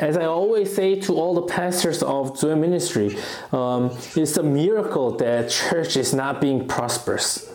As 0.00 0.16
I 0.16 0.24
always 0.24 0.74
say 0.74 0.98
to 1.00 1.16
all 1.16 1.34
the 1.34 1.42
pastors 1.42 2.02
of 2.02 2.38
Zoe 2.38 2.54
Ministry, 2.54 3.14
um, 3.52 3.94
it's 4.14 4.38
a 4.38 4.42
miracle 4.42 5.18
that 5.18 5.50
church 5.50 5.98
is 5.98 6.14
not 6.14 6.40
being 6.40 6.66
prosperous. 6.66 7.46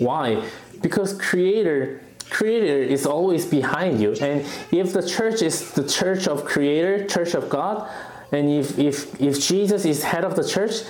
Why? 0.00 0.42
Because 0.82 1.16
Creator 1.16 2.00
creator 2.30 2.82
is 2.82 3.06
always 3.06 3.46
behind 3.46 4.00
you 4.00 4.14
and 4.14 4.44
if 4.72 4.92
the 4.92 5.06
church 5.06 5.42
is 5.42 5.70
the 5.72 5.86
church 5.86 6.26
of 6.26 6.44
creator 6.44 7.06
church 7.06 7.34
of 7.34 7.48
god 7.50 7.88
and 8.32 8.50
if, 8.50 8.78
if, 8.78 9.20
if 9.20 9.40
jesus 9.40 9.84
is 9.84 10.02
head 10.02 10.24
of 10.24 10.34
the 10.34 10.42
church 10.42 10.82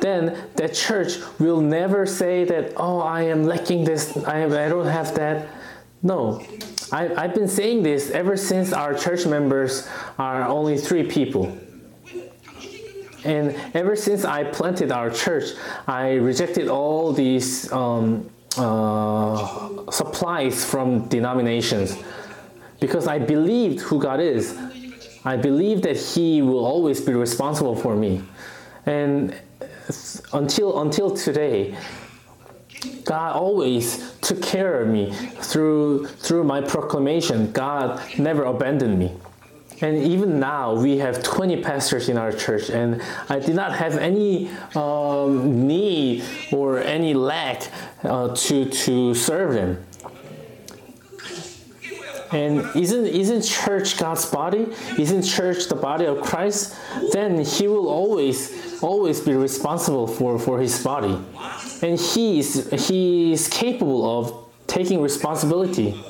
then 0.00 0.36
that 0.56 0.74
church 0.74 1.18
will 1.38 1.60
never 1.60 2.06
say 2.06 2.44
that, 2.44 2.72
oh, 2.76 3.00
I 3.00 3.22
am 3.22 3.44
lacking 3.44 3.84
this, 3.84 4.16
I, 4.16 4.44
I 4.44 4.68
don't 4.68 4.86
have 4.86 5.14
that. 5.16 5.48
No. 6.02 6.42
I, 6.92 7.14
I've 7.14 7.34
been 7.34 7.48
saying 7.48 7.82
this 7.82 8.10
ever 8.10 8.36
since 8.36 8.72
our 8.72 8.94
church 8.94 9.26
members 9.26 9.88
are 10.18 10.46
only 10.48 10.78
three 10.78 11.04
people. 11.04 11.56
And 13.24 13.54
ever 13.74 13.96
since 13.96 14.24
I 14.24 14.44
planted 14.44 14.90
our 14.90 15.10
church, 15.10 15.50
I 15.86 16.14
rejected 16.14 16.68
all 16.68 17.12
these 17.12 17.70
um, 17.70 18.30
uh, 18.56 19.90
supplies 19.90 20.64
from 20.64 21.06
denominations 21.08 21.96
because 22.80 23.06
I 23.06 23.18
believed 23.18 23.80
who 23.80 24.00
God 24.00 24.20
is. 24.20 24.56
I 25.24 25.36
believe 25.36 25.82
that 25.82 25.98
He 25.98 26.40
will 26.40 26.64
always 26.64 27.00
be 27.02 27.12
responsible 27.12 27.76
for 27.76 27.94
me. 27.94 28.22
And 28.86 29.34
until 30.32 30.80
until 30.82 31.10
today, 31.10 31.76
God 33.04 33.36
always 33.36 34.12
took 34.20 34.42
care 34.42 34.80
of 34.82 34.88
me 34.88 35.12
through 35.12 36.06
through 36.06 36.44
my 36.44 36.60
proclamation. 36.60 37.52
God 37.52 38.00
never 38.18 38.44
abandoned 38.44 38.98
me. 38.98 39.16
And 39.82 39.96
even 39.96 40.38
now, 40.38 40.74
we 40.74 40.98
have 40.98 41.22
20 41.22 41.62
pastors 41.62 42.10
in 42.10 42.18
our 42.18 42.32
church, 42.32 42.68
and 42.68 43.02
I 43.30 43.38
did 43.38 43.54
not 43.54 43.72
have 43.72 43.96
any 43.96 44.50
um, 44.74 45.66
need 45.66 46.22
or 46.52 46.78
any 46.80 47.14
lack 47.14 47.66
uh, 48.04 48.34
to, 48.34 48.66
to 48.66 49.14
serve 49.14 49.54
them. 49.54 49.82
And 52.32 52.64
isn't, 52.76 53.06
isn't 53.06 53.42
church 53.42 53.98
God's 53.98 54.26
body? 54.26 54.68
Isn't 54.98 55.22
church 55.22 55.66
the 55.66 55.74
body 55.74 56.04
of 56.04 56.20
Christ? 56.20 56.76
Then 57.12 57.40
He 57.40 57.66
will 57.66 57.88
always 57.88 58.69
always 58.82 59.20
be 59.20 59.34
responsible 59.34 60.06
for, 60.06 60.38
for 60.38 60.60
his 60.60 60.82
body. 60.82 61.18
And 61.82 61.98
he 61.98 62.38
is, 62.40 62.70
he 62.88 63.32
is 63.32 63.48
capable 63.48 64.18
of 64.18 64.50
taking 64.66 65.00
responsibility. 65.00 66.02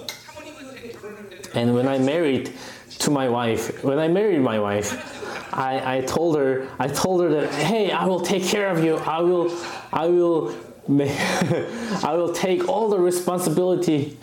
And 1.54 1.74
when 1.74 1.88
I 1.88 1.98
married 1.98 2.52
to 3.00 3.11
my 3.11 3.28
wife, 3.28 3.83
when 3.83 3.98
I 3.98 4.09
married 4.09 4.40
my 4.40 4.59
wife, 4.59 5.18
I, 5.52 5.96
I 5.96 6.00
told 6.02 6.37
her 6.37 6.68
I 6.78 6.87
told 6.87 7.22
her 7.22 7.28
that 7.30 7.52
hey 7.52 7.90
I 7.90 8.06
will 8.06 8.20
take 8.20 8.44
care 8.44 8.70
of 8.70 8.85
you 8.85 8.96
I 8.98 9.20
will 9.20 9.52
I 9.92 10.06
will 10.06 10.54
I 10.88 12.14
will 12.14 12.33
take 12.33 12.68
all 12.68 12.88
the 12.88 12.98
responsibility 12.98 14.16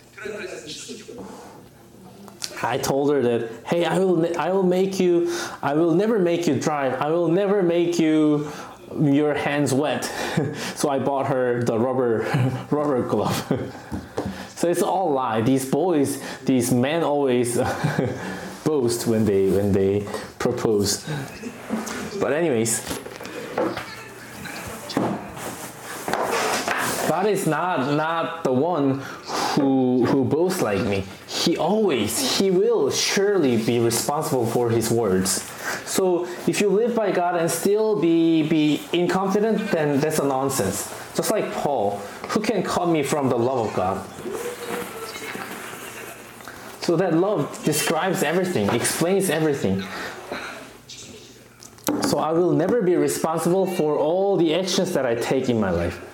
I 2.62 2.78
told 2.78 3.10
her 3.12 3.22
that, 3.22 3.50
hey, 3.66 3.84
I 3.84 3.98
will, 3.98 4.38
I 4.38 4.50
will 4.52 4.62
make 4.62 4.98
you, 4.98 5.32
I 5.62 5.74
will 5.74 5.94
never 5.94 6.18
make 6.18 6.46
you 6.46 6.58
drive. 6.58 6.94
I 6.94 7.10
will 7.10 7.28
never 7.28 7.62
make 7.62 7.98
you 7.98 8.50
your 9.00 9.34
hands 9.34 9.72
wet. 9.72 10.04
so 10.74 10.88
I 10.88 10.98
bought 10.98 11.26
her 11.26 11.62
the 11.62 11.78
rubber, 11.78 12.20
rubber 12.70 13.02
glove. 13.02 13.36
so 14.48 14.68
it's 14.68 14.82
all 14.82 15.12
lie. 15.12 15.40
These 15.40 15.70
boys, 15.70 16.22
these 16.44 16.72
men 16.72 17.02
always 17.02 17.58
boast 18.64 19.06
when 19.06 19.24
they 19.24 19.50
when 19.50 19.72
they 19.72 20.06
propose. 20.38 21.08
But 22.20 22.32
anyways, 22.32 22.98
God 27.08 27.26
is 27.26 27.46
not 27.46 27.94
not 27.94 28.44
the 28.44 28.52
one 28.52 29.02
who 29.58 30.06
who 30.06 30.24
boasts 30.24 30.62
like 30.62 30.80
me 30.80 31.04
he 31.48 31.56
always, 31.56 32.38
he 32.38 32.50
will 32.50 32.90
surely 32.90 33.62
be 33.62 33.78
responsible 33.78 34.46
for 34.46 34.70
his 34.70 34.90
words. 34.90 35.42
So 35.88 36.26
if 36.46 36.60
you 36.60 36.68
live 36.68 36.94
by 36.94 37.10
God 37.10 37.36
and 37.36 37.50
still 37.50 38.00
be, 38.00 38.42
be 38.48 38.82
inconfident, 38.92 39.70
then 39.70 40.00
that's 40.00 40.18
a 40.18 40.26
nonsense. 40.26 40.94
Just 41.14 41.30
like 41.30 41.52
Paul, 41.52 41.98
who 42.28 42.40
can 42.40 42.62
cut 42.62 42.88
me 42.88 43.02
from 43.02 43.28
the 43.28 43.38
love 43.38 43.68
of 43.68 43.74
God? 43.74 44.06
So 46.82 46.96
that 46.96 47.14
love 47.14 47.62
describes 47.64 48.22
everything, 48.22 48.68
explains 48.70 49.30
everything. 49.30 49.82
So 52.08 52.18
I 52.18 52.32
will 52.32 52.52
never 52.52 52.82
be 52.82 52.96
responsible 52.96 53.66
for 53.66 53.98
all 53.98 54.36
the 54.36 54.54
actions 54.54 54.92
that 54.94 55.04
I 55.04 55.14
take 55.14 55.48
in 55.50 55.60
my 55.60 55.70
life. 55.70 56.04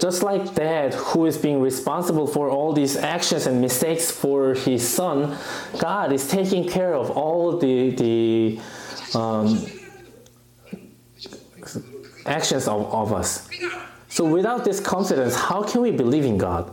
Just 0.00 0.22
like 0.22 0.54
dad 0.54 0.94
who 0.94 1.26
is 1.26 1.38
being 1.38 1.60
responsible 1.60 2.26
for 2.26 2.48
all 2.48 2.72
these 2.72 2.96
actions 2.96 3.46
and 3.46 3.60
mistakes 3.60 4.10
for 4.10 4.54
his 4.54 4.86
son 4.86 5.36
god 5.78 6.12
is 6.12 6.28
taking 6.28 6.68
care 6.68 6.94
of 6.94 7.10
all 7.10 7.58
the 7.58 7.90
the 7.90 8.60
um, 9.18 9.64
actions 12.26 12.66
of, 12.68 12.92
of 12.92 13.12
us 13.12 13.48
so 14.08 14.24
without 14.24 14.64
this 14.64 14.80
confidence 14.80 15.34
how 15.34 15.62
can 15.62 15.80
we 15.80 15.90
believe 15.90 16.24
in 16.24 16.36
god 16.36 16.72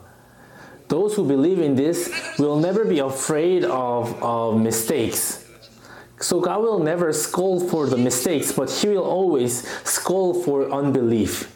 those 0.87 1.15
who 1.15 1.25
believe 1.27 1.59
in 1.59 1.75
this 1.75 2.11
will 2.37 2.59
never 2.59 2.85
be 2.85 2.99
afraid 2.99 3.63
of, 3.65 4.21
of 4.21 4.59
mistakes. 4.59 5.43
So 6.19 6.39
God 6.39 6.61
will 6.61 6.79
never 6.79 7.11
scold 7.13 7.69
for 7.69 7.87
the 7.87 7.97
mistakes, 7.97 8.51
but 8.51 8.69
He 8.69 8.89
will 8.89 9.03
always 9.03 9.67
scold 9.83 10.45
for 10.45 10.71
unbelief. 10.71 11.52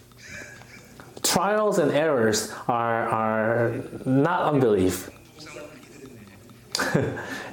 Trials 1.27 1.77
and 1.77 1.91
errors 1.91 2.53
are, 2.67 3.03
are 3.09 3.83
not 4.05 4.53
unbelief. 4.53 5.09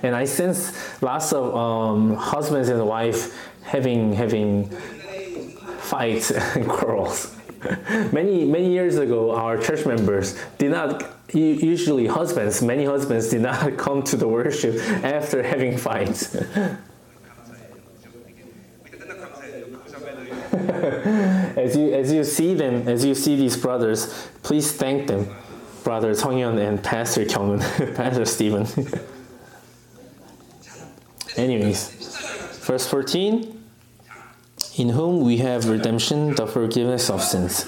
and 0.02 0.14
I 0.14 0.24
sense 0.26 0.72
lots 1.02 1.32
of 1.32 1.54
um, 1.54 2.14
husbands 2.14 2.68
and 2.68 2.86
wife 2.86 3.34
having 3.62 4.12
having 4.12 4.68
fights 5.78 6.30
and 6.56 6.68
quarrels. 6.68 7.34
many 8.12 8.44
many 8.44 8.70
years 8.70 8.96
ago, 8.96 9.32
our 9.34 9.58
church 9.58 9.86
members 9.86 10.38
did 10.58 10.70
not 10.70 11.02
usually 11.32 12.06
husbands 12.06 12.62
many 12.62 12.84
husbands 12.84 13.28
did 13.28 13.40
not 13.40 13.76
come 13.76 14.02
to 14.02 14.16
the 14.16 14.28
worship 14.28 14.76
after 15.02 15.42
having 15.42 15.76
fights. 15.76 16.36
As 21.64 21.74
you 21.74 21.94
as 21.94 22.12
you 22.12 22.24
see 22.24 22.52
them, 22.52 22.86
as 22.86 23.04
you 23.04 23.14
see 23.14 23.36
these 23.36 23.56
brothers, 23.56 24.28
please 24.42 24.70
thank 24.70 25.06
them, 25.06 25.34
brother 25.82 26.12
Hyun 26.12 26.58
and 26.58 26.82
Pastor 26.82 27.24
Kyungwon, 27.24 27.60
Pastor 27.96 28.26
Stephen. 28.26 28.66
Anyways, 31.36 31.88
verse 32.66 32.86
14 32.86 33.64
In 34.76 34.90
whom 34.90 35.24
we 35.24 35.38
have 35.38 35.66
redemption, 35.66 36.34
the 36.34 36.46
forgiveness 36.46 37.08
of 37.08 37.22
sins. 37.22 37.66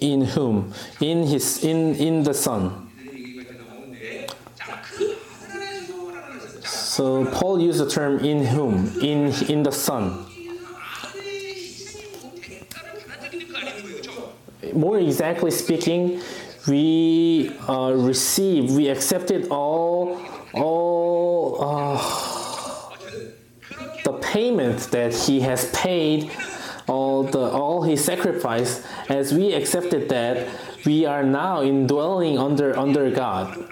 In 0.00 0.20
whom? 0.20 0.74
In 1.00 1.26
his 1.26 1.64
in 1.64 1.94
in 1.94 2.24
the 2.24 2.34
Son. 2.34 2.84
So 6.62 7.24
Paul 7.24 7.60
used 7.60 7.80
the 7.80 7.88
term 7.88 8.18
in 8.20 8.44
whom, 8.44 9.00
in 9.00 9.32
in 9.48 9.62
the 9.62 9.72
Son. 9.72 10.27
More 14.74 14.98
exactly 14.98 15.50
speaking, 15.50 16.20
we 16.66 17.50
uh, 17.68 17.92
receive, 17.94 18.72
we 18.72 18.88
accepted 18.88 19.48
all, 19.50 20.20
all 20.52 21.56
uh, 21.60 22.28
the 24.04 24.12
payment 24.18 24.78
that 24.90 25.14
he 25.14 25.40
has 25.40 25.70
paid, 25.72 26.30
all 26.86 27.22
the 27.22 27.38
all 27.38 27.82
his 27.82 28.04
sacrifice. 28.04 28.82
As 29.08 29.32
we 29.32 29.52
accepted 29.52 30.08
that, 30.08 30.48
we 30.84 31.06
are 31.06 31.22
now 31.22 31.62
indwelling 31.62 32.38
under 32.38 32.76
under 32.78 33.10
God, 33.10 33.68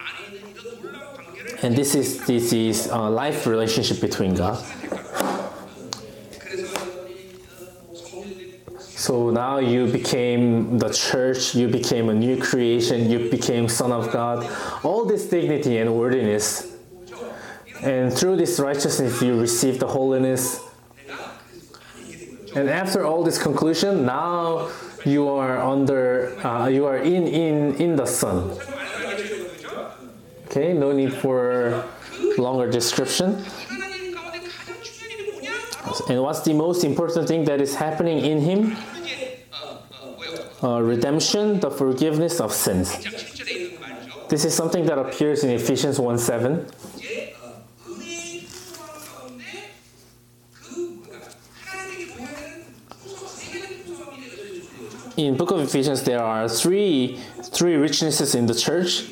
and 1.63 1.77
this 1.77 1.95
is 1.95 2.25
this 2.27 2.53
is 2.53 2.87
a 2.87 2.99
life 2.99 3.47
relationship 3.47 4.01
between 4.01 4.35
God. 4.35 4.63
So 9.07 9.31
now 9.31 9.59
you 9.59 9.87
became 9.87 10.79
the 10.79 10.89
church, 10.89 11.55
you 11.55 11.69
became 11.69 12.09
a 12.09 12.13
new 12.13 12.37
creation, 12.43 13.09
you 13.09 13.31
became 13.31 13.69
Son 13.69 13.93
of 13.93 14.11
God. 14.11 14.45
All 14.83 15.05
this 15.05 15.29
dignity 15.29 15.79
and 15.79 15.95
worthiness. 15.95 16.75
And 17.85 18.13
through 18.13 18.35
this 18.35 18.59
righteousness, 18.59 19.23
you 19.23 19.41
receive 19.41 19.79
the 19.79 19.87
holiness. 19.87 20.59
And 22.57 22.69
after 22.69 23.07
all 23.07 23.23
this 23.23 23.41
conclusion, 23.41 24.05
now 24.05 24.73
you 25.05 25.29
are 25.29 25.57
under, 25.57 26.37
uh, 26.45 26.67
you 26.67 26.85
are 26.87 26.97
in, 26.97 27.29
in, 27.29 27.77
in 27.77 27.95
the 27.95 28.07
Son. 28.07 28.59
Okay, 30.47 30.73
no 30.73 30.91
need 30.91 31.15
for 31.15 31.87
longer 32.39 32.69
description. 32.69 33.45
And 36.09 36.21
what's 36.23 36.41
the 36.41 36.55
most 36.55 36.83
important 36.83 37.29
thing 37.29 37.45
that 37.45 37.61
is 37.61 37.77
happening 37.77 38.19
in 38.19 38.41
Him? 38.41 38.77
Uh, 40.63 40.81
redemption, 40.81 41.61
the 41.61 41.71
forgiveness 41.71 42.41
of 42.41 42.53
sins. 42.53 42.97
This 44.29 44.45
is 44.45 44.55
something 44.55 44.87
that 44.87 44.99
appears 44.99 45.45
in 45.45 45.51
Ephesians 45.51 46.01
1 46.01 46.19
7. 46.19 46.67
In 55.17 55.35
book 55.37 55.51
of 55.51 55.61
Ephesians 55.61 56.03
there 56.03 56.23
are 56.23 56.47
three 56.47 57.19
three 57.43 57.75
richnesses 57.75 58.35
in 58.35 58.47
the 58.47 58.55
church. 58.55 59.11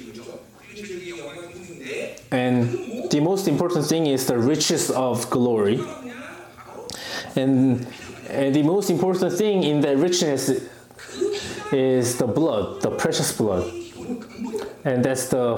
And 2.31 3.11
the 3.11 3.21
most 3.21 3.47
important 3.49 3.87
thing 3.87 4.07
is 4.07 4.27
the 4.27 4.37
riches 4.37 4.91
of 4.91 5.31
glory. 5.31 5.81
And, 7.37 7.87
and 8.29 8.55
the 8.55 8.63
most 8.63 8.91
important 8.91 9.33
thing 9.33 9.63
in 9.63 9.81
the 9.81 9.97
richness 9.97 10.51
is 11.75 12.17
the 12.17 12.27
blood, 12.27 12.81
the 12.81 12.91
precious 12.91 13.37
blood. 13.37 13.71
And 14.85 15.05
that's 15.05 15.29
the 15.29 15.55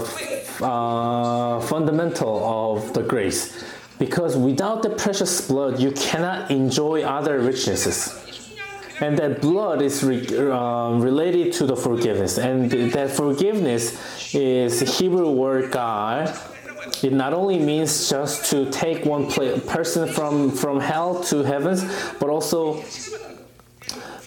uh, 0.61 1.61
fundamental 1.61 2.44
of 2.44 2.92
the 2.94 3.02
grace. 3.02 3.64
Because 3.98 4.37
without 4.37 4.83
the 4.83 4.90
precious 4.90 5.46
blood, 5.46 5.81
you 5.81 5.90
cannot 5.92 6.50
enjoy 6.50 7.02
other 7.02 7.40
richnesses. 7.40 8.22
And 9.00 9.18
that 9.18 9.42
blood 9.42 9.83
is 9.83 10.02
re, 10.02 10.26
uh, 10.26 10.90
related 10.92 11.52
to 11.55 11.66
the 11.66 11.76
forgiveness. 11.76 12.38
And 12.38 12.70
that 12.70 13.11
forgiveness 13.11 14.35
is 14.35 14.98
Hebrew 14.98 15.31
word 15.31 15.70
God. 15.70 16.35
It 17.02 17.12
not 17.12 17.33
only 17.35 17.59
means 17.59 18.09
just 18.09 18.50
to 18.50 18.70
take 18.70 19.05
one 19.05 19.31
person 19.31 20.09
from, 20.09 20.50
from 20.50 20.81
hell 20.81 21.22
to 21.24 21.42
heavens, 21.42 21.85
but 22.18 22.31
also 22.31 22.83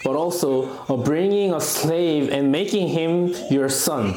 but 0.03 0.15
also 0.15 0.69
of 0.88 1.03
bringing 1.03 1.53
a 1.53 1.62
slave 1.62 2.29
and 2.29 2.51
making 2.51 2.88
him 2.88 3.33
your 3.49 3.69
son, 3.69 4.13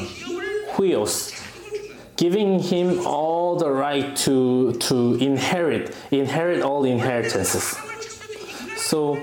huios, 0.75 1.39
giving 2.15 2.59
him 2.59 3.05
all 3.05 3.57
the 3.57 3.69
right 3.69 4.15
to, 4.15 4.73
to 4.73 5.15
inherit, 5.15 5.95
inherit 6.11 6.61
all 6.61 6.85
inheritances. 6.85 7.77
So, 8.77 9.21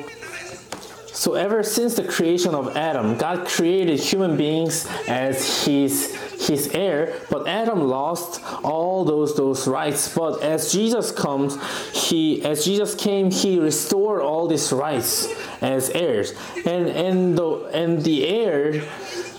so 1.07 1.35
ever 1.35 1.62
since 1.62 1.94
the 1.94 2.05
creation 2.05 2.55
of 2.55 2.77
Adam, 2.77 3.16
God 3.16 3.46
created 3.46 4.01
human 4.01 4.37
beings 4.37 4.88
as 5.07 5.64
his 5.64 6.16
his 6.46 6.68
heir, 6.68 7.20
but 7.31 7.46
Adam 7.46 7.81
lost 7.88 8.40
all 8.64 9.05
those 9.05 9.37
those 9.37 9.68
rights. 9.68 10.14
But 10.14 10.42
as 10.42 10.72
Jesus 10.72 11.12
comes, 11.12 11.59
he 11.92 12.42
as 12.44 12.64
Jesus 12.64 12.94
came, 12.94 13.31
he 13.31 13.59
restored 13.59 14.22
all 14.22 14.46
these 14.48 14.72
rights 14.72 15.29
as 15.61 15.90
heirs. 15.90 16.33
And 16.64 16.88
and 16.88 17.37
the 17.37 17.70
and 17.72 18.03
the 18.03 18.26
heir 18.26 18.83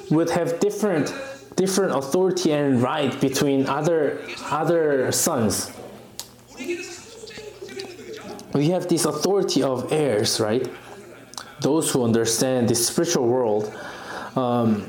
would 0.09 0.29
have 0.29 0.59
different 0.59 1.13
different 1.55 1.95
authority 1.95 2.51
and 2.51 2.81
right 2.81 3.19
between 3.19 3.65
other 3.67 4.21
other 4.51 5.11
sons. 5.11 5.71
We 8.53 8.69
have 8.69 8.89
this 8.89 9.05
authority 9.05 9.63
of 9.63 9.93
heirs, 9.93 10.39
right? 10.39 10.67
Those 11.61 11.89
who 11.91 12.03
understand 12.03 12.67
the 12.67 12.75
spiritual 12.75 13.27
world. 13.27 13.73
Um, 14.35 14.87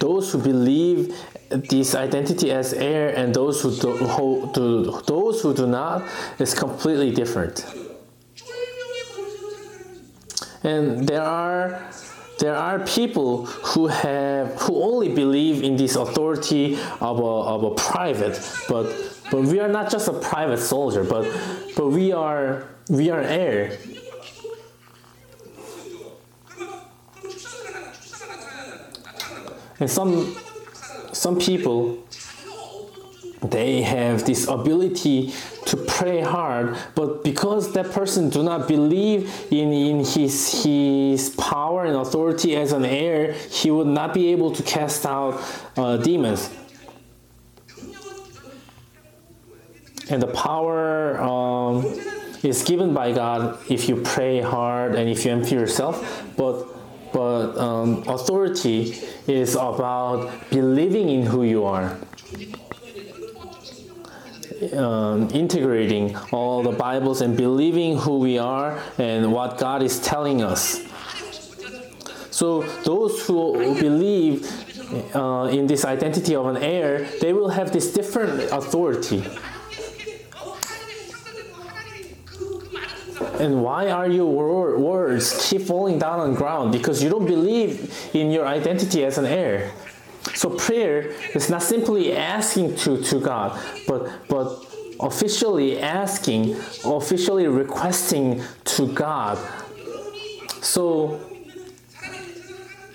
those 0.00 0.32
who 0.32 0.38
believe 0.38 1.14
this 1.48 1.94
identity 1.94 2.50
as 2.50 2.72
heir 2.72 3.14
and 3.16 3.34
those 3.34 3.62
who 3.62 3.74
do, 3.76 3.96
who 3.96 4.50
do, 4.52 5.00
those 5.06 5.42
who 5.42 5.54
do 5.54 5.66
not 5.66 6.04
is 6.38 6.54
completely 6.54 7.12
different. 7.12 7.64
And 10.62 11.06
there 11.06 11.22
are 11.22 11.90
there 12.38 12.54
are 12.54 12.80
people 12.80 13.46
who 13.46 13.86
have 13.86 14.60
who 14.60 14.82
only 14.82 15.08
believe 15.08 15.62
in 15.62 15.76
this 15.76 15.96
authority 15.96 16.74
of 17.00 17.18
a, 17.18 17.22
of 17.22 17.62
a 17.62 17.74
private, 17.74 18.38
but 18.68 18.86
but 19.30 19.42
we 19.42 19.60
are 19.60 19.68
not 19.68 19.90
just 19.90 20.08
a 20.08 20.12
private 20.12 20.58
soldier, 20.58 21.04
but 21.04 21.24
but 21.76 21.88
we 21.88 22.12
are 22.12 22.66
we 22.88 23.10
are 23.10 23.20
heir 23.20 23.78
And 29.78 29.90
some 29.90 30.36
some 31.12 31.38
people 31.38 31.98
they 33.42 33.82
have 33.82 34.24
this 34.24 34.48
ability 34.48 35.32
to 35.66 35.76
pray 35.76 36.20
hard 36.20 36.76
but 36.94 37.22
because 37.22 37.72
that 37.72 37.90
person 37.92 38.30
do 38.30 38.42
not 38.42 38.66
believe 38.66 39.30
in, 39.50 39.72
in 39.72 40.04
his 40.04 40.64
his 40.64 41.30
power 41.30 41.84
and 41.84 41.96
authority 41.96 42.56
as 42.56 42.72
an 42.72 42.84
heir 42.84 43.32
he 43.32 43.70
would 43.70 43.86
not 43.86 44.14
be 44.14 44.28
able 44.28 44.50
to 44.50 44.62
cast 44.62 45.04
out 45.06 45.42
uh, 45.76 45.96
demons. 45.98 46.50
And 50.08 50.22
the 50.22 50.28
power 50.28 51.20
um, 51.20 51.84
is 52.42 52.62
given 52.62 52.94
by 52.94 53.12
god 53.12 53.58
if 53.70 53.88
you 53.88 53.96
pray 53.96 54.40
hard 54.40 54.94
and 54.94 55.10
if 55.10 55.24
you 55.24 55.32
empty 55.32 55.54
yourself 55.54 56.24
but 56.36 56.75
um, 57.58 58.04
authority 58.06 58.94
is 59.26 59.54
about 59.54 60.30
believing 60.50 61.08
in 61.08 61.26
who 61.26 61.44
you 61.44 61.64
are. 61.64 61.96
Um, 64.72 65.28
integrating 65.32 66.16
all 66.32 66.62
the 66.62 66.72
Bibles 66.72 67.20
and 67.20 67.36
believing 67.36 67.98
who 67.98 68.18
we 68.18 68.38
are 68.38 68.80
and 68.96 69.30
what 69.32 69.58
God 69.58 69.82
is 69.82 70.00
telling 70.00 70.42
us. 70.42 70.80
So 72.30 72.62
those 72.84 73.26
who 73.26 73.52
believe 73.80 74.44
uh, 75.14 75.48
in 75.50 75.66
this 75.66 75.84
identity 75.84 76.34
of 76.34 76.46
an 76.46 76.56
heir, 76.56 77.06
they 77.20 77.32
will 77.32 77.50
have 77.50 77.72
this 77.72 77.92
different 77.92 78.50
authority. 78.52 79.24
And 83.40 83.62
why 83.62 83.90
are 83.90 84.08
your 84.08 84.78
words 84.78 85.48
keep 85.48 85.62
falling 85.62 85.98
down 85.98 86.20
on 86.20 86.34
ground? 86.34 86.72
Because 86.72 87.02
you 87.02 87.10
don't 87.10 87.26
believe 87.26 88.10
in 88.14 88.30
your 88.30 88.46
identity 88.46 89.04
as 89.04 89.18
an 89.18 89.26
heir. 89.26 89.72
So 90.34 90.50
prayer 90.50 91.12
is 91.34 91.48
not 91.50 91.62
simply 91.62 92.16
asking 92.16 92.76
to, 92.76 93.02
to 93.02 93.20
God, 93.20 93.58
but 93.86 94.28
but 94.28 94.64
officially 95.00 95.80
asking, 95.80 96.56
officially 96.84 97.46
requesting 97.46 98.42
to 98.64 98.92
God. 98.92 99.38
So 100.62 101.20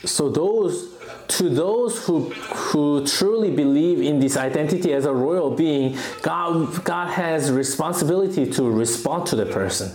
so 0.04 0.30
those 0.30 0.92
to 1.30 1.50
those 1.50 2.06
who 2.06 2.30
who 2.30 3.06
truly 3.06 3.52
believe 3.52 4.02
in 4.02 4.20
this 4.20 4.36
identity 4.36 4.94
as 4.94 5.06
a 5.06 5.14
royal 5.14 5.52
being, 5.52 5.98
God 6.22 6.84
God 6.84 7.12
has 7.14 7.52
responsibility 7.52 8.52
to 8.52 8.70
respond 8.70 9.28
to 9.28 9.36
the 9.36 9.46
person. 9.46 9.92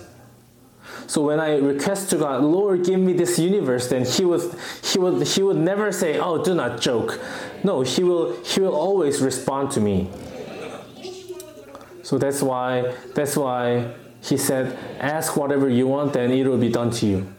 So 1.07 1.23
when 1.23 1.39
I 1.39 1.57
request 1.59 2.11
to 2.11 2.17
God, 2.17 2.43
Lord, 2.43 2.85
give 2.85 2.99
me 2.99 3.13
this 3.13 3.39
universe, 3.39 3.89
then 3.89 4.05
He 4.05 4.25
would 4.25 4.43
He 4.83 4.99
would 4.99 5.27
He 5.27 5.43
would 5.43 5.57
never 5.57 5.93
say, 5.93 6.19
Oh, 6.19 6.43
do 6.43 6.55
not 6.55 6.81
joke. 6.81 7.21
No, 7.63 7.83
He 7.83 8.03
will 8.03 8.37
He 8.43 8.61
will 8.61 8.75
always 8.75 9.21
respond 9.21 9.71
to 9.73 9.81
me. 9.81 10.11
So 12.03 12.19
that's 12.19 12.43
why 12.43 12.95
that's 13.15 13.37
why 13.37 13.93
He 14.21 14.37
said, 14.37 14.77
Ask 15.01 15.37
whatever 15.37 15.69
you 15.69 15.87
want, 15.87 16.13
then 16.13 16.31
it 16.33 16.47
will 16.47 16.59
be 16.59 16.71
done 16.71 16.91
to 16.93 17.07
you. 17.07 17.33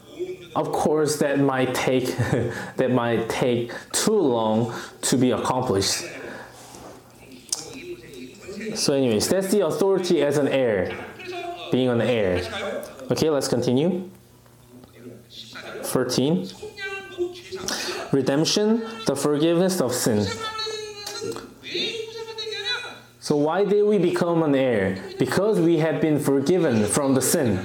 Of 0.56 0.72
course, 0.72 1.18
that 1.20 1.40
might 1.40 1.76
take 1.76 2.06
that 2.78 2.92
might 2.92 3.30
take 3.30 3.74
too 3.92 4.20
long 4.20 4.74
to 5.04 5.18
be 5.18 5.32
accomplished. 5.32 6.06
So, 8.76 8.94
anyways, 8.94 9.28
that's 9.28 9.48
the 9.48 9.66
authority 9.66 10.22
as 10.22 10.38
an 10.38 10.48
heir, 10.48 10.96
being 11.72 11.90
an 11.90 12.02
heir. 12.02 12.42
Okay, 13.12 13.30
let's 13.30 13.48
continue. 13.48 14.10
13. 15.84 16.50
Redemption, 18.12 18.84
the 19.06 19.16
forgiveness 19.16 19.82
of 19.82 19.94
sin. 19.94 20.26
So, 23.20 23.36
why 23.36 23.66
did 23.66 23.84
we 23.84 23.98
become 23.98 24.44
an 24.44 24.56
heir? 24.56 24.98
Because 25.20 25.60
we 25.60 25.80
have 25.80 26.00
been 26.00 26.20
forgiven 26.20 26.86
from 26.86 27.14
the 27.14 27.22
sin. 27.22 27.60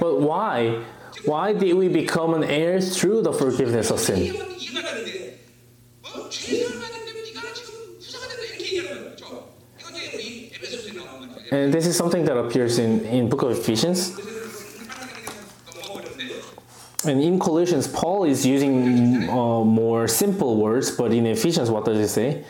But 0.00 0.20
why? 0.20 0.82
Why 1.24 1.52
did 1.52 1.74
we 1.74 1.88
become 1.88 2.34
an 2.34 2.44
heir 2.44 2.80
through 2.80 3.22
the 3.22 3.32
forgiveness 3.32 3.90
of 3.90 4.00
sin? 4.00 4.34
And 11.50 11.72
this 11.72 11.86
is 11.86 11.96
something 11.96 12.24
that 12.26 12.36
appears 12.36 12.78
in, 12.78 13.00
in 13.06 13.28
book 13.28 13.42
of 13.42 13.52
Ephesians. 13.52 14.18
And 17.06 17.22
in 17.22 17.38
Colossians, 17.38 17.86
Paul 17.86 18.24
is 18.24 18.44
using 18.44 19.28
uh, 19.30 19.64
more 19.64 20.08
simple 20.08 20.56
words, 20.56 20.90
but 20.90 21.12
in 21.12 21.26
Ephesians, 21.26 21.70
what 21.70 21.84
does 21.84 21.98
he 21.98 22.06
say? 22.06 22.44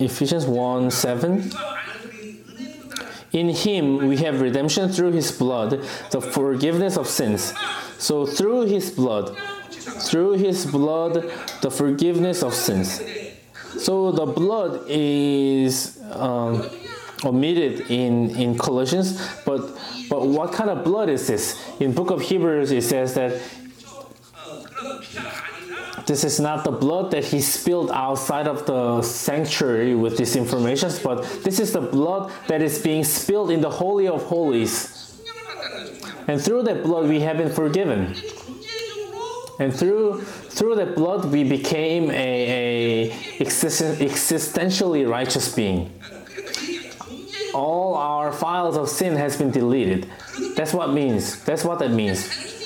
Ephesians 0.00 0.46
1 0.46 0.90
7. 0.90 1.50
In 3.32 3.48
him 3.50 4.08
we 4.08 4.16
have 4.18 4.40
redemption 4.40 4.88
through 4.88 5.12
his 5.12 5.30
blood, 5.30 5.82
the 6.10 6.20
forgiveness 6.20 6.96
of 6.96 7.06
sins. 7.06 7.52
So 7.98 8.26
through 8.26 8.66
his 8.66 8.90
blood, 8.90 9.36
through 9.70 10.32
his 10.32 10.66
blood, 10.66 11.30
the 11.62 11.70
forgiveness 11.70 12.42
of 12.42 12.54
sins. 12.54 13.00
So 13.78 14.10
the 14.10 14.26
blood 14.26 14.84
is 14.88 16.00
um, 16.10 16.68
omitted 17.24 17.90
in, 17.90 18.30
in 18.36 18.58
Colossians, 18.58 19.20
but 19.44 19.78
but 20.08 20.26
what 20.26 20.52
kind 20.52 20.70
of 20.70 20.82
blood 20.82 21.08
is 21.08 21.28
this? 21.28 21.56
In 21.78 21.92
Book 21.92 22.10
of 22.10 22.20
Hebrews 22.20 22.72
it 22.72 22.82
says 22.82 23.14
that 23.14 23.40
this 26.10 26.24
is 26.24 26.40
not 26.40 26.64
the 26.64 26.72
blood 26.72 27.12
that 27.12 27.24
he 27.24 27.40
spilled 27.40 27.92
outside 27.92 28.48
of 28.48 28.66
the 28.66 29.00
sanctuary 29.00 29.94
with 29.94 30.18
these 30.18 30.34
informations, 30.34 30.98
but 30.98 31.22
this 31.44 31.60
is 31.60 31.72
the 31.72 31.80
blood 31.80 32.32
that 32.48 32.60
is 32.60 32.80
being 32.80 33.04
spilled 33.04 33.48
in 33.48 33.60
the 33.60 33.70
Holy 33.70 34.08
of 34.08 34.24
Holies. 34.24 35.22
And 36.26 36.42
through 36.42 36.64
that 36.64 36.82
blood 36.82 37.08
we 37.08 37.20
have 37.20 37.36
been 37.36 37.52
forgiven. 37.52 38.16
And 39.60 39.72
through 39.72 40.22
through 40.22 40.74
that 40.76 40.96
blood 40.96 41.26
we 41.26 41.44
became 41.44 42.10
a, 42.10 43.10
a 43.10 43.44
existentially 43.44 45.08
righteous 45.08 45.54
being. 45.54 45.92
All 47.54 47.94
our 47.94 48.32
files 48.32 48.76
of 48.76 48.88
sin 48.88 49.14
has 49.14 49.36
been 49.36 49.52
deleted. 49.52 50.08
That's 50.56 50.74
what 50.74 50.90
means. 50.90 51.40
That's 51.44 51.62
what 51.64 51.78
that 51.78 51.92
means. 51.92 52.59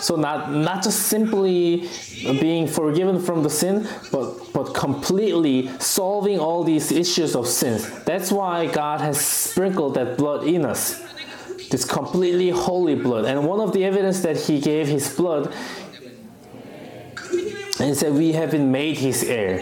So 0.00 0.16
not 0.16 0.52
not 0.52 0.82
just 0.82 1.02
simply 1.04 1.88
being 2.22 2.66
forgiven 2.66 3.20
from 3.20 3.42
the 3.42 3.50
sin, 3.50 3.88
but 4.12 4.52
but 4.52 4.74
completely 4.74 5.68
solving 5.78 6.38
all 6.38 6.64
these 6.64 6.92
issues 6.92 7.34
of 7.34 7.46
sins. 7.46 7.88
That's 8.04 8.30
why 8.30 8.66
God 8.66 9.00
has 9.00 9.20
sprinkled 9.20 9.94
that 9.94 10.16
blood 10.16 10.46
in 10.46 10.64
us. 10.64 11.02
This 11.70 11.84
completely 11.84 12.50
holy 12.50 12.94
blood. 12.94 13.24
And 13.24 13.44
one 13.44 13.60
of 13.60 13.72
the 13.72 13.84
evidence 13.84 14.20
that 14.20 14.36
he 14.36 14.60
gave 14.60 14.86
his 14.86 15.14
blood 15.14 15.52
and 17.80 17.96
said 17.96 18.12
we 18.12 18.32
have 18.32 18.50
been 18.50 18.70
made 18.70 18.96
his 18.98 19.24
heir. 19.24 19.60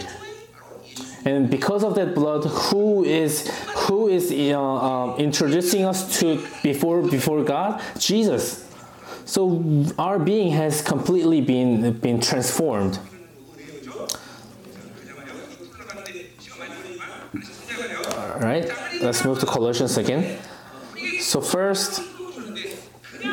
And 1.25 1.49
because 1.49 1.83
of 1.83 1.95
that 1.95 2.13
blood, 2.13 2.45
who 2.45 3.03
is 3.03 3.49
who 3.87 4.07
is 4.07 4.31
uh, 4.31 4.59
uh, 4.59 5.15
introducing 5.17 5.83
us 5.83 6.19
to 6.19 6.45
before 6.61 7.01
before 7.01 7.43
God? 7.43 7.81
Jesus. 7.97 8.64
So 9.25 9.85
our 9.97 10.19
being 10.19 10.51
has 10.51 10.81
completely 10.81 11.41
been, 11.41 11.93
been 11.93 12.21
transformed. 12.21 12.99
All 18.15 18.41
right, 18.41 18.69
let's 19.01 19.25
move 19.25 19.39
to 19.39 19.45
Colossians 19.45 19.97
again. 19.97 20.37
So 21.19 21.41
first, 21.41 22.01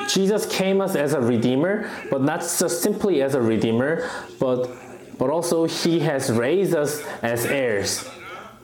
Jesus 0.08 0.46
came 0.46 0.80
us 0.80 0.94
as 0.96 1.12
a 1.12 1.20
redeemer, 1.20 1.90
but 2.10 2.22
not 2.22 2.40
just 2.40 2.82
simply 2.82 3.22
as 3.22 3.34
a 3.34 3.40
redeemer, 3.40 4.08
but 4.40 4.70
but 5.18 5.30
also 5.30 5.66
he 5.66 6.00
has 6.00 6.32
raised 6.32 6.74
us 6.74 7.04
as 7.22 7.44
heirs. 7.46 8.08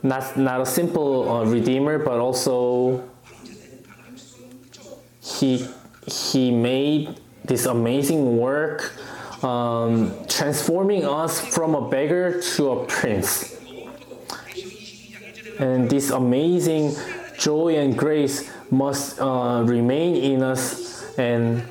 Not 0.03 0.37
not 0.37 0.61
a 0.61 0.67
simple 0.67 1.29
uh, 1.29 1.45
redeemer, 1.45 1.99
but 1.99 2.19
also 2.19 3.09
he 5.21 5.67
he 6.07 6.51
made 6.51 7.21
this 7.49 7.67
amazing 7.67 8.39
work 8.39 8.95
um, 9.43 10.13
transforming 10.29 11.05
us 11.05 11.41
from 11.41 11.75
a 11.75 11.89
beggar 11.89 12.41
to 12.41 12.71
a 12.71 12.87
prince. 12.87 13.57
And 15.59 15.91
this 15.91 16.11
amazing 16.11 16.95
joy 17.39 17.77
and 17.77 17.97
grace 17.97 18.51
must 18.71 19.21
uh, 19.21 19.63
remain 19.67 20.17
in 20.17 20.43
us 20.43 21.17
and 21.19 21.63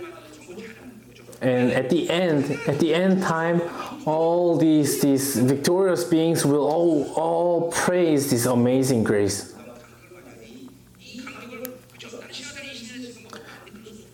and 1.40 1.72
at 1.72 1.90
the 1.92 2.10
end 2.10 2.52
at 2.68 2.80
the 2.80 2.96
end 2.96 3.22
time 3.22 3.62
all 4.06 4.58
these 4.58 5.02
these 5.02 5.36
victorious 5.36 6.04
beings 6.04 6.44
will 6.44 6.66
all 6.66 7.14
all 7.14 7.72
praise 7.72 8.32
this 8.32 8.48
amazing 8.48 9.04
grace 9.04 9.54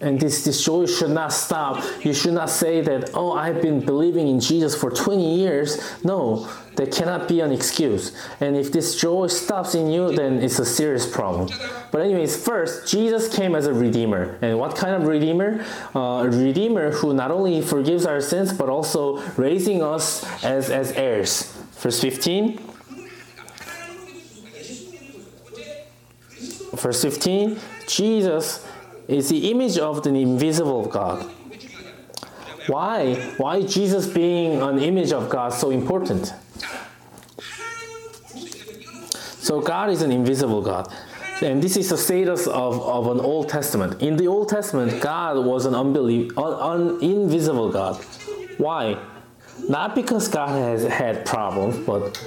and 0.03 0.19
this, 0.19 0.43
this 0.43 0.63
joy 0.63 0.85
should 0.85 1.11
not 1.11 1.31
stop. 1.31 1.83
You 2.03 2.13
should 2.13 2.33
not 2.33 2.49
say 2.49 2.81
that, 2.81 3.11
oh, 3.13 3.33
I've 3.33 3.61
been 3.61 3.79
believing 3.79 4.27
in 4.27 4.39
Jesus 4.39 4.75
for 4.75 4.91
20 4.91 5.37
years. 5.37 5.81
No, 6.03 6.49
that 6.75 6.91
cannot 6.91 7.27
be 7.27 7.39
an 7.39 7.51
excuse. 7.51 8.15
And 8.39 8.55
if 8.57 8.71
this 8.71 8.99
joy 8.99 9.27
stops 9.27 9.75
in 9.75 9.89
you, 9.89 10.13
then 10.13 10.41
it's 10.43 10.59
a 10.59 10.65
serious 10.65 11.05
problem. 11.09 11.49
But, 11.91 12.01
anyways, 12.01 12.35
first, 12.35 12.87
Jesus 12.87 13.33
came 13.33 13.55
as 13.55 13.65
a 13.65 13.73
redeemer. 13.73 14.37
And 14.41 14.59
what 14.59 14.75
kind 14.75 14.95
of 14.95 15.07
redeemer? 15.07 15.65
Uh, 15.95 16.25
a 16.25 16.29
redeemer 16.29 16.91
who 16.91 17.13
not 17.13 17.31
only 17.31 17.61
forgives 17.61 18.05
our 18.05 18.21
sins, 18.21 18.51
but 18.51 18.69
also 18.69 19.21
raising 19.37 19.81
us 19.81 20.23
as, 20.43 20.69
as 20.69 20.91
heirs. 20.91 21.53
Verse 21.79 21.99
15. 21.99 22.59
Verse 26.73 27.01
15 27.01 27.59
Jesus 27.87 28.65
is 29.07 29.29
the 29.29 29.51
image 29.51 29.77
of 29.77 30.03
the 30.03 30.09
invisible 30.09 30.85
God. 30.85 31.29
Why? 32.67 33.15
Why 33.37 33.61
Jesus 33.61 34.07
being 34.07 34.61
an 34.61 34.79
image 34.79 35.11
of 35.11 35.29
God 35.29 35.49
so 35.49 35.69
important? 35.69 36.33
So 39.39 39.59
God 39.59 39.89
is 39.89 40.01
an 40.01 40.11
invisible 40.11 40.61
God. 40.61 40.91
And 41.41 41.61
this 41.61 41.75
is 41.75 41.89
the 41.89 41.97
status 41.97 42.47
of, 42.47 42.81
of 42.81 43.07
an 43.07 43.19
Old 43.19 43.49
Testament. 43.49 44.01
In 44.01 44.15
the 44.15 44.27
Old 44.27 44.47
Testament, 44.47 45.01
God 45.01 45.45
was 45.45 45.65
an 45.65 45.75
unbelief, 45.75 46.37
un, 46.37 46.53
un, 46.53 47.03
invisible 47.03 47.69
God. 47.69 48.01
Why? 48.57 48.97
Not 49.67 49.95
because 49.95 50.29
God 50.29 50.49
has 50.49 50.85
had 50.85 51.25
problems, 51.25 51.85
but 51.85 52.17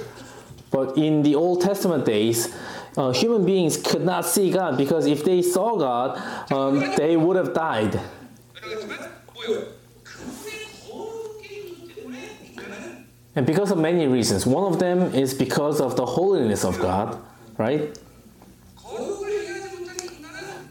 but 0.69 0.97
in 0.97 1.23
the 1.23 1.35
Old 1.35 1.61
Testament 1.61 2.05
days, 2.05 2.53
uh, 2.97 3.11
human 3.11 3.45
beings 3.45 3.77
could 3.77 4.03
not 4.03 4.25
see 4.25 4.49
God 4.51 4.75
because 4.75 5.05
if 5.05 5.23
they 5.23 5.43
saw 5.43 5.77
God, 5.77 6.51
um, 6.51 6.79
they 6.97 7.15
would 7.15 7.37
have 7.37 7.53
died. 7.53 7.99
And 13.35 13.45
because 13.45 13.69
of 13.69 13.77
many 13.77 14.07
reasons. 14.07 14.47
One 14.47 14.73
of 14.73 14.79
them 14.79 15.13
is 15.13 15.35
because 15.35 15.79
of 15.79 15.95
the 15.95 16.07
holiness 16.07 16.65
of 16.65 16.79
God, 16.79 17.21
right? 17.59 17.95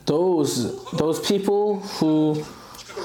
Those, 0.05 0.85
those 0.93 1.25
people 1.25 1.79
who, 1.79 2.35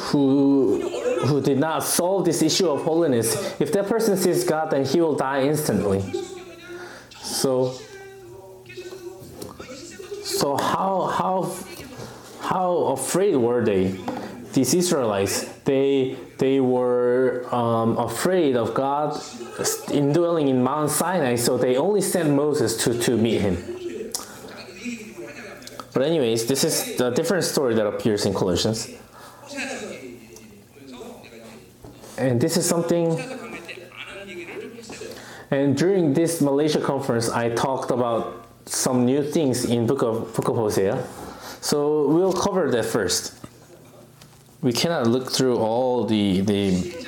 who, 0.10 0.90
who 1.26 1.42
did 1.42 1.60
not 1.60 1.84
solve 1.84 2.26
this 2.26 2.42
issue 2.42 2.68
of 2.70 2.82
holiness, 2.82 3.56
if 3.62 3.72
that 3.74 3.86
person 3.88 4.18
sees 4.18 4.44
God, 4.44 4.72
then 4.72 4.84
he 4.84 5.00
will 5.00 5.16
die 5.16 5.44
instantly. 5.44 6.02
So 7.22 7.76
so 10.32 10.56
how 10.56 11.08
how 11.08 11.54
how 12.40 12.72
afraid 12.98 13.36
were 13.36 13.64
they? 13.64 13.96
These 14.54 14.74
Israelites, 14.74 15.46
they 15.64 16.18
they 16.38 16.60
were 16.60 17.48
um, 17.54 17.98
afraid 17.98 18.56
of 18.56 18.74
God 18.74 19.22
indwelling 19.92 20.48
in 20.48 20.64
Mount 20.64 20.90
Sinai, 20.90 21.36
so 21.36 21.58
they 21.58 21.78
only 21.78 22.02
sent 22.02 22.32
Moses 22.32 22.76
to, 22.84 22.98
to 23.00 23.16
meet 23.16 23.40
him. 23.40 23.58
But 25.94 26.04
anyways, 26.04 26.48
this 26.48 26.64
is 26.64 27.00
a 27.00 27.12
different 27.12 27.44
story 27.44 27.76
that 27.76 27.86
appears 27.86 28.26
in 28.26 28.34
Colossians. 28.34 28.90
And 32.18 32.40
this 32.40 32.56
is 32.56 32.66
something 32.66 33.20
and 35.52 35.76
during 35.76 36.14
this 36.14 36.42
Malaysia 36.42 36.80
conference 36.80 37.30
I 37.30 37.50
talked 37.50 37.92
about 37.92 38.41
some 38.72 39.06
new 39.06 39.22
things 39.22 39.66
in 39.66 39.86
book 39.86 40.02
of 40.02 40.34
book 40.34 40.48
of 40.48 40.56
Hosea. 40.56 41.06
So 41.60 42.08
we'll 42.08 42.34
cover 42.34 42.72
that 42.72 42.86
first. 42.86 43.36
We 44.62 44.72
cannot 44.72 45.08
look 45.08 45.30
through 45.30 45.58
all 45.58 46.06
the 46.06 46.40
the 46.42 47.06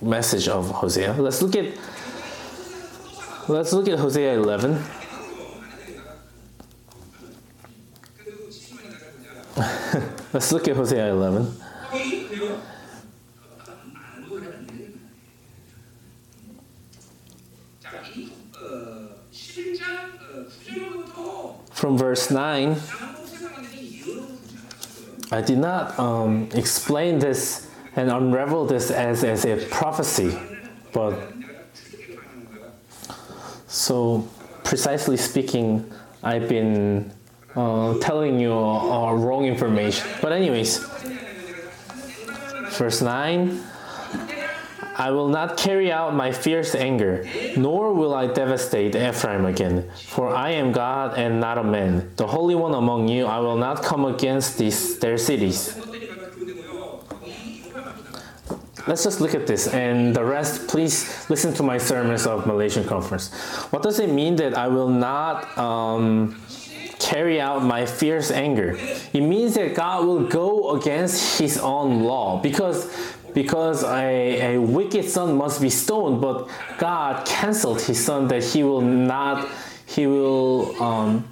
message 0.00 0.46
of 0.46 0.70
Hosea. 0.70 1.14
Let's 1.14 1.42
look 1.42 1.56
at 1.56 1.74
let's 3.48 3.72
look 3.72 3.88
at 3.88 3.98
Hosea 3.98 4.34
11. 4.34 4.80
let's 10.32 10.52
look 10.52 10.68
at 10.68 10.76
Hosea 10.76 11.10
11. 11.10 11.63
From 21.74 21.98
verse 21.98 22.30
9, 22.30 22.76
I 25.30 25.40
did 25.40 25.58
not 25.58 25.98
um, 25.98 26.48
explain 26.54 27.18
this 27.18 27.68
and 27.96 28.10
unravel 28.10 28.64
this 28.64 28.90
as, 28.90 29.24
as 29.24 29.44
a 29.44 29.56
prophecy, 29.66 30.38
but 30.92 31.32
so 33.66 34.28
precisely 34.62 35.16
speaking, 35.16 35.92
I've 36.22 36.48
been 36.48 37.12
uh, 37.56 37.98
telling 37.98 38.38
you 38.38 38.52
uh, 38.52 39.12
wrong 39.12 39.44
information. 39.44 40.08
But, 40.22 40.32
anyways, 40.32 40.78
verse 42.78 43.02
9 43.02 43.62
I 44.96 45.10
will 45.10 45.28
not 45.28 45.56
carry 45.56 45.90
out 45.90 46.14
my 46.14 46.30
fierce 46.30 46.74
anger, 46.74 47.26
nor 47.56 47.92
will 47.92 48.14
I 48.14 48.26
devastate 48.28 48.94
Ephraim 48.94 49.44
again. 49.44 49.90
For 50.06 50.34
I 50.34 50.50
am 50.50 50.72
God 50.72 51.18
and 51.18 51.40
not 51.40 51.58
a 51.58 51.64
man, 51.64 52.10
the 52.16 52.26
Holy 52.26 52.54
One 52.54 52.74
among 52.74 53.08
you. 53.08 53.26
I 53.26 53.38
will 53.40 53.56
not 53.56 53.82
come 53.82 54.04
against 54.04 54.58
these, 54.58 54.98
their 54.98 55.18
cities. 55.18 55.76
Let's 58.86 59.02
just 59.02 59.20
look 59.22 59.34
at 59.34 59.46
this, 59.46 59.66
and 59.68 60.14
the 60.14 60.22
rest, 60.22 60.68
please 60.68 61.28
listen 61.30 61.54
to 61.54 61.62
my 61.62 61.78
sermons 61.78 62.26
of 62.26 62.46
Malaysian 62.46 62.84
conference. 62.84 63.32
What 63.72 63.82
does 63.82 63.98
it 63.98 64.10
mean 64.10 64.36
that 64.36 64.58
I 64.58 64.68
will 64.68 64.90
not 64.90 65.56
um, 65.56 66.38
carry 66.98 67.40
out 67.40 67.64
my 67.64 67.86
fierce 67.86 68.30
anger? 68.30 68.76
It 69.14 69.22
means 69.22 69.54
that 69.54 69.74
God 69.74 70.04
will 70.04 70.28
go 70.28 70.72
against 70.72 71.40
His 71.40 71.56
own 71.56 72.02
law 72.02 72.42
because 72.42 72.92
because 73.34 73.82
a, 73.82 74.54
a 74.54 74.60
wicked 74.60 75.04
son 75.10 75.36
must 75.36 75.60
be 75.60 75.68
stoned, 75.68 76.20
but 76.20 76.48
God 76.78 77.26
canceled 77.26 77.82
his 77.82 78.02
son 78.02 78.28
that 78.28 78.44
he 78.44 78.62
will 78.62 78.80
not, 78.80 79.48
he 79.86 80.06
will, 80.06 80.80
um, 80.80 81.28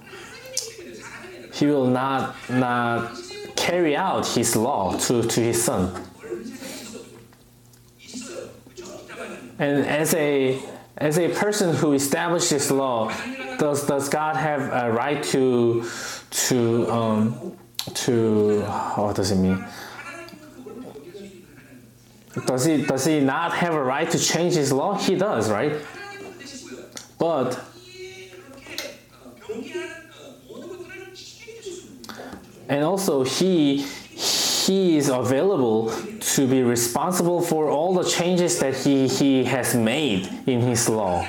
he 1.55 1.67
will 1.67 1.87
not, 1.87 2.35
not 2.51 3.17
carry 3.57 3.97
out 3.97 4.27
his 4.27 4.57
law 4.57 4.97
to, 4.99 5.23
to 5.23 5.41
his 5.41 5.63
son. 5.63 6.05
And 9.59 9.87
as 9.87 10.13
a, 10.15 10.61
as 10.97 11.19
a 11.19 11.29
person 11.29 11.77
who 11.77 11.93
established 11.93 12.51
this 12.51 12.71
law, 12.71 13.15
does, 13.59 13.87
does 13.87 14.09
God 14.09 14.35
have 14.35 14.61
a 14.61 14.91
right 14.91 15.23
to, 15.25 15.89
to, 16.31 16.91
um, 16.91 17.57
to, 17.95 18.63
what 18.97 19.15
does 19.15 19.31
it 19.31 19.37
mean? 19.37 19.65
Does 22.47 22.65
he 22.65 22.83
does 22.85 23.05
he 23.05 23.21
not 23.21 23.53
have 23.53 23.75
a 23.75 23.83
right 23.83 24.11
to 24.11 24.19
change 24.19 24.55
his 24.55 24.73
law? 24.73 24.97
He 24.97 25.17
does, 25.17 25.51
right? 25.51 25.81
But 27.19 27.63
and 32.69 32.85
also 32.85 33.23
he 33.23 33.85
he 34.65 34.97
is 34.97 35.09
available 35.09 35.93
to 36.21 36.47
be 36.47 36.63
responsible 36.63 37.43
for 37.43 37.69
all 37.69 37.95
the 37.95 38.05
changes 38.09 38.59
that 38.61 38.77
he, 38.77 39.09
he 39.09 39.45
has 39.45 39.75
made 39.75 40.29
in 40.47 40.61
his 40.61 40.89
law. 40.89 41.27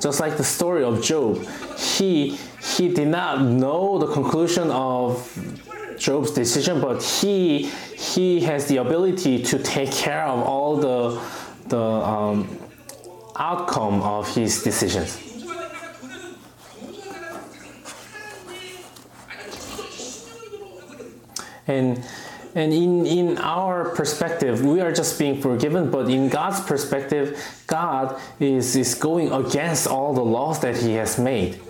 Just 0.00 0.20
like 0.20 0.36
the 0.36 0.44
story 0.44 0.84
of 0.84 1.02
Job, 1.02 1.44
he 1.76 2.38
he 2.62 2.94
did 2.94 3.08
not 3.08 3.42
know 3.42 3.98
the 3.98 4.06
conclusion 4.06 4.70
of 4.70 5.26
Job's 5.98 6.30
decision, 6.32 6.80
but 6.80 7.02
he 7.02 7.70
he 7.96 8.40
has 8.40 8.66
the 8.66 8.78
ability 8.78 9.42
to 9.44 9.58
take 9.58 9.92
care 9.92 10.24
of 10.24 10.46
all 10.46 10.76
the 10.76 11.20
the 11.68 11.80
um, 11.80 12.58
outcome 13.36 14.02
of 14.02 14.34
his 14.34 14.62
decisions. 14.62 15.24
And 21.66 22.02
and 22.54 22.72
in, 22.72 23.06
in 23.06 23.38
our 23.38 23.90
perspective, 23.90 24.64
we 24.64 24.80
are 24.80 24.90
just 24.90 25.18
being 25.18 25.40
forgiven, 25.40 25.90
but 25.90 26.10
in 26.10 26.28
God's 26.28 26.60
perspective, 26.60 27.40
God 27.66 28.18
is, 28.40 28.74
is 28.74 28.94
going 28.94 29.30
against 29.30 29.86
all 29.86 30.14
the 30.14 30.24
laws 30.24 30.60
that 30.60 30.76
He 30.76 30.94
has 30.94 31.18
made. 31.18 31.60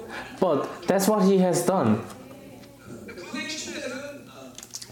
But 0.40 0.86
that's 0.86 1.08
what 1.08 1.24
He 1.24 1.38
has 1.38 1.66
done. 1.66 2.04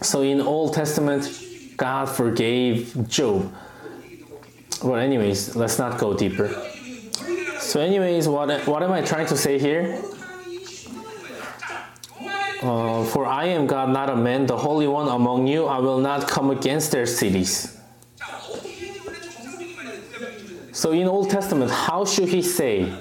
So 0.03 0.23
in 0.23 0.41
Old 0.41 0.75
Testament, 0.75 1.31
God 1.77 2.07
forgave 2.07 3.09
Job. 3.09 3.53
Well, 4.83 4.97
anyways, 4.97 5.57
let's 5.57 5.79
not 5.79 5.99
go 5.99 6.15
deeper. 6.15 6.49
So, 7.61 7.81
anyways, 7.81 8.29
what 8.29 8.67
what 8.67 8.83
am 8.83 8.93
I 8.93 9.03
trying 9.03 9.27
to 9.27 9.37
say 9.37 9.59
here? 9.59 10.01
Uh, 12.63 13.05
for 13.05 13.27
I 13.27 13.47
am 13.47 13.67
God, 13.67 13.91
not 13.91 14.09
a 14.11 14.17
man, 14.17 14.47
the 14.47 14.57
Holy 14.57 14.87
One 14.87 15.09
among 15.09 15.47
you. 15.47 15.67
I 15.67 15.79
will 15.79 16.01
not 16.01 16.29
come 16.29 16.51
against 16.51 16.91
their 16.91 17.07
cities. 17.07 17.77
So 20.73 20.93
in 20.93 21.09
Old 21.09 21.31
Testament, 21.31 21.71
how 21.71 22.05
should 22.05 22.29
he 22.29 22.43
say? 22.43 22.93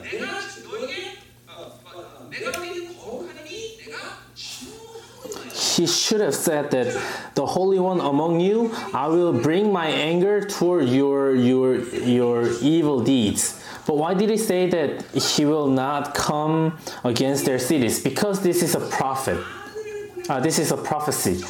He 5.76 5.88
should 5.88 6.22
have 6.22 6.36
said 6.36 6.72
that 6.72 6.88
the 7.36 7.46
Holy 7.46 7.80
One 7.80 8.00
among 8.00 8.40
you, 8.40 8.72
I 8.94 9.08
will 9.08 9.34
bring 9.34 9.74
my 9.74 9.88
anger 9.88 10.40
toward 10.46 10.88
your 10.88 11.36
your 11.36 11.80
your 12.16 12.48
evil 12.62 13.04
deeds. 13.04 13.62
But 13.86 13.98
why 13.98 14.14
did 14.14 14.30
he 14.30 14.38
say 14.38 14.70
that 14.70 15.04
he 15.14 15.44
will 15.46 15.68
not 15.68 16.16
come 16.16 16.80
against 17.04 17.46
their 17.46 17.60
cities? 17.60 18.02
Because 18.02 18.42
this 18.42 18.64
is 18.64 18.74
a 18.74 18.80
prophet. 18.80 19.38
Uh, 20.30 20.40
this 20.40 20.58
is 20.60 20.72
a 20.72 20.78
prophecy. 20.78 21.44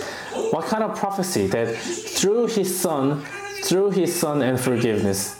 What 0.51 0.65
kind 0.65 0.83
of 0.83 0.97
prophecy? 0.97 1.47
That 1.47 1.75
through 1.77 2.47
his 2.47 2.69
son, 2.77 3.23
through 3.63 3.91
his 3.91 4.13
son 4.13 4.41
and 4.41 4.59
forgiveness. 4.59 5.39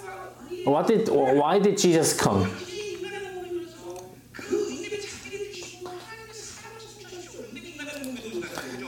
What 0.64 0.88
did? 0.88 1.10
Why 1.10 1.60
did 1.60 1.78
Jesus 1.78 2.14
come? 2.14 2.52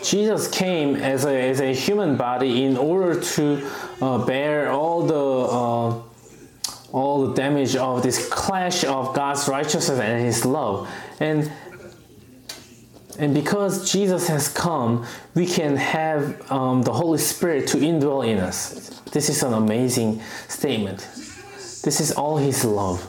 Jesus 0.08 0.48
came 0.48 0.96
as 0.96 1.26
a, 1.26 1.50
as 1.50 1.60
a 1.60 1.74
human 1.74 2.16
body 2.16 2.64
in 2.64 2.78
order 2.78 3.20
to 3.20 3.70
uh, 4.02 4.26
bear 4.26 4.72
all 4.72 5.06
the 5.06 5.14
uh, 5.14 6.02
all 6.94 7.28
the 7.28 7.34
damage 7.34 7.76
of 7.76 8.04
this 8.04 8.30
clash 8.30 8.86
of 8.86 9.14
God's 9.14 9.50
righteousness 9.50 10.00
and 10.00 10.24
His 10.24 10.46
love, 10.46 10.90
and 11.20 11.52
and 13.20 13.34
because 13.34 13.92
Jesus 13.92 14.30
has 14.30 14.48
come, 14.48 15.06
we 15.36 15.46
can 15.46 15.76
have 15.76 16.50
um, 16.50 16.84
the 16.84 16.94
Holy 16.94 17.18
Spirit 17.20 17.68
to 17.68 17.78
indwell 17.78 18.26
in 18.26 18.38
us. 18.38 19.02
This 19.12 19.28
is 19.28 19.44
an 19.44 19.54
amazing 19.54 20.22
statement. 20.48 21.00
This 21.84 22.00
is 22.00 22.14
all 22.14 22.38
His 22.38 22.64
love. 22.64 23.04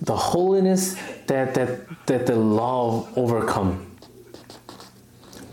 The 0.00 0.16
holiness 0.16 0.96
that 1.28 1.54
that 1.54 2.06
that 2.06 2.26
the 2.26 2.34
love 2.34 3.16
overcome. 3.16 3.92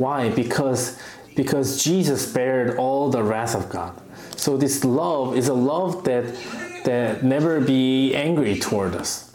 Why? 0.04 0.30
Because 0.32 1.00
because 1.34 1.82
Jesus 1.82 2.30
bared 2.30 2.76
all 2.76 3.10
the 3.10 3.24
wrath 3.24 3.56
of 3.56 3.70
God. 3.70 3.94
So 4.36 4.58
this 4.58 4.84
love 4.84 5.38
is 5.38 5.48
a 5.48 5.54
love 5.54 6.04
that 6.04 6.26
that 6.84 7.24
never 7.24 7.62
be 7.62 8.14
angry 8.14 8.60
toward 8.60 8.96
us. 8.96 9.34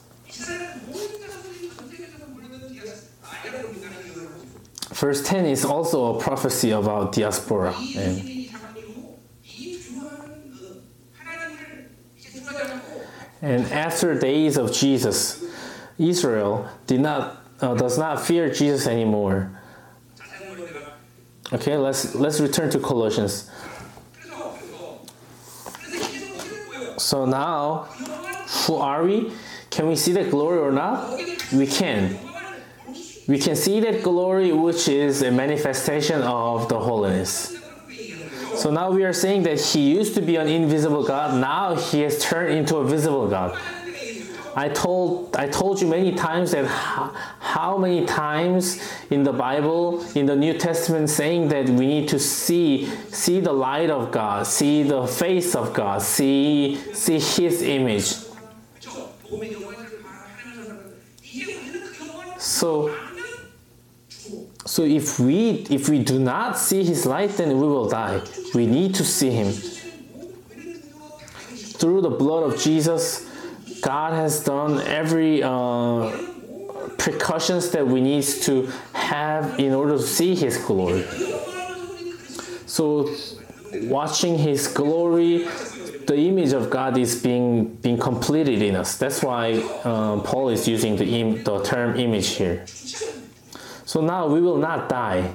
Verse 4.93 5.23
10 5.23 5.47
is 5.47 5.65
also 5.65 6.17
a 6.17 6.21
prophecy 6.21 6.73
about 6.73 7.13
diaspora. 7.13 7.73
And, 7.97 8.51
and 13.41 13.73
after 13.73 14.19
days 14.19 14.59
of 14.59 14.73
Jesus, 14.73 15.45
Israel 15.97 16.69
did 16.87 17.01
not, 17.01 17.43
uh, 17.63 17.75
does 17.75 17.97
not 17.97 18.21
fear 18.21 18.51
Jesus 18.51 18.87
anymore 18.87 19.58
Okay, 21.51 21.77
let's 21.77 22.15
let's 22.15 22.41
return 22.41 22.71
to 22.71 22.79
Colossians. 22.79 23.51
So 26.99 27.25
now, 27.25 27.85
who 28.67 28.77
are 28.77 29.03
we? 29.03 29.33
Can 29.71 29.89
we 29.89 29.97
see 29.97 30.13
the 30.13 30.25
glory 30.25 30.59
or 30.59 30.73
not? 30.73 31.19
We 31.53 31.67
can. 31.67 32.19
We 33.27 33.39
can 33.39 33.57
see 33.57 33.81
that 33.81 34.03
glory, 34.03 34.53
which 34.53 34.89
is 34.89 35.23
a 35.23 35.31
manifestation 35.31 36.23
of 36.23 36.69
the 36.69 36.79
holiness. 36.79 37.57
So 38.57 38.71
now 38.71 38.91
we 38.91 39.05
are 39.05 39.13
saying 39.13 39.45
that 39.45 39.61
he 39.61 39.93
used 39.95 40.15
to 40.17 40.21
be 40.21 40.37
an 40.37 40.49
invisible 40.49 41.05
God, 41.05 41.41
now 41.41 41.77
he 41.77 42.01
has 42.01 42.21
turned 42.21 42.53
into 42.53 42.77
a 42.79 42.85
visible 42.85 43.29
God. 43.29 43.57
I 44.57 44.69
told 44.69 45.37
I 45.37 45.49
told 45.49 45.81
you 45.81 45.87
many 45.87 46.13
times 46.13 46.53
that 46.53 46.67
how, 46.67 47.15
how 47.41 47.79
many 47.79 48.07
times 48.07 48.81
in 49.11 49.23
the 49.23 49.33
Bible 49.33 50.05
in 50.15 50.27
the 50.27 50.37
New 50.37 50.55
Testament 50.55 51.11
saying 51.11 51.49
that 51.49 51.69
we 51.69 51.87
need 51.87 52.09
to 52.09 52.19
see 52.19 52.87
see 53.11 53.41
the 53.41 53.53
light 53.53 53.91
of 53.91 54.11
God, 54.11 54.47
see 54.47 54.83
the 54.83 55.07
face 55.07 55.55
of 55.55 55.73
God, 55.75 56.03
see 56.03 56.79
see 56.93 57.19
his 57.19 57.63
image. 57.63 58.15
So 62.39 62.95
so 64.67 64.85
if 64.85 65.19
we 65.19 65.67
if 65.71 65.89
we 65.89 66.03
do 66.03 66.19
not 66.19 66.59
see 66.59 66.85
his 66.85 67.07
light 67.07 67.31
then 67.31 67.49
we 67.49 67.67
will 67.67 67.89
die. 67.89 68.23
We 68.55 68.67
need 68.67 68.95
to 68.97 69.05
see 69.05 69.31
him. 69.31 69.53
Through 71.79 72.01
the 72.01 72.11
blood 72.11 72.43
of 72.43 72.61
Jesus 72.61 73.28
God 73.89 74.13
has 74.13 74.45
done 74.45 74.83
every 74.83 75.43
uh, 75.43 76.11
precautions 76.99 77.71
that 77.71 77.87
we 77.87 78.03
need 78.03 78.23
to 78.43 78.71
have 78.93 79.59
in 79.59 79.73
order 79.73 79.97
to 79.97 80.03
see 80.03 80.35
His 80.35 80.59
glory. 80.59 81.07
So, 82.67 83.09
watching 83.85 84.37
His 84.37 84.69
glory, 84.69 85.49
the 86.07 86.17
image 86.17 86.53
of 86.53 86.69
God 86.69 86.99
is 86.99 87.23
being 87.23 87.77
being 87.77 87.97
completed 87.97 88.61
in 88.61 88.77
us. 88.77 88.99
That's 88.99 89.23
why 89.23 89.55
uh, 89.85 90.21
Paul 90.21 90.51
is 90.51 90.69
using 90.69 90.97
the 90.97 91.07
im- 91.21 91.43
the 91.43 91.63
term 91.63 91.99
image 91.99 92.29
here. 92.37 92.67
So 93.87 94.03
now 94.03 94.27
we 94.27 94.43
will 94.43 94.59
not 94.59 94.91
die. 94.91 95.33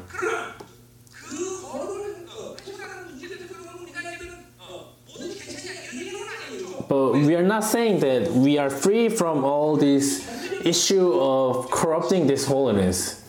but 6.87 7.13
we 7.13 7.35
are 7.35 7.43
not 7.43 7.63
saying 7.63 7.99
that 7.99 8.31
we 8.31 8.57
are 8.57 8.69
free 8.69 9.09
from 9.09 9.43
all 9.43 9.75
this 9.75 10.27
issue 10.63 11.13
of 11.19 11.69
corrupting 11.71 12.27
this 12.27 12.45
holiness. 12.45 13.19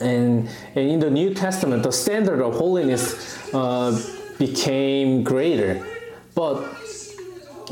And, 0.00 0.48
and 0.74 0.90
in 0.90 1.00
the 1.00 1.10
New 1.10 1.34
Testament, 1.34 1.82
the 1.82 1.92
standard 1.92 2.40
of 2.40 2.54
holiness 2.54 3.52
uh, 3.52 4.00
became 4.38 5.22
greater. 5.22 5.86
But, 6.34 6.74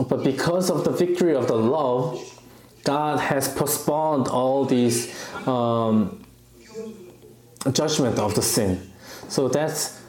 but 0.09 0.23
because 0.23 0.69
of 0.71 0.85
the 0.85 0.91
victory 0.91 1.35
of 1.35 1.49
the 1.49 1.57
love, 1.57 2.21
God 2.85 3.19
has 3.19 3.49
postponed 3.49 4.29
all 4.29 4.67
these 4.67 5.15
um, 5.47 6.23
judgment 7.73 8.19
of 8.19 8.35
the 8.35 8.43
sin. 8.43 8.88
So 9.29 9.49
that's 9.49 10.01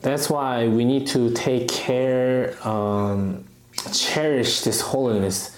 that's 0.00 0.30
why 0.30 0.68
we 0.68 0.84
need 0.84 1.08
to 1.08 1.32
take 1.32 1.68
care, 1.68 2.54
um, 2.66 3.44
cherish 3.92 4.60
this 4.60 4.80
holiness, 4.80 5.56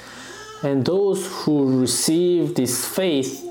and 0.63 0.85
those 0.85 1.27
who 1.27 1.79
receive 1.79 2.55
this 2.55 2.87
faith 2.87 3.47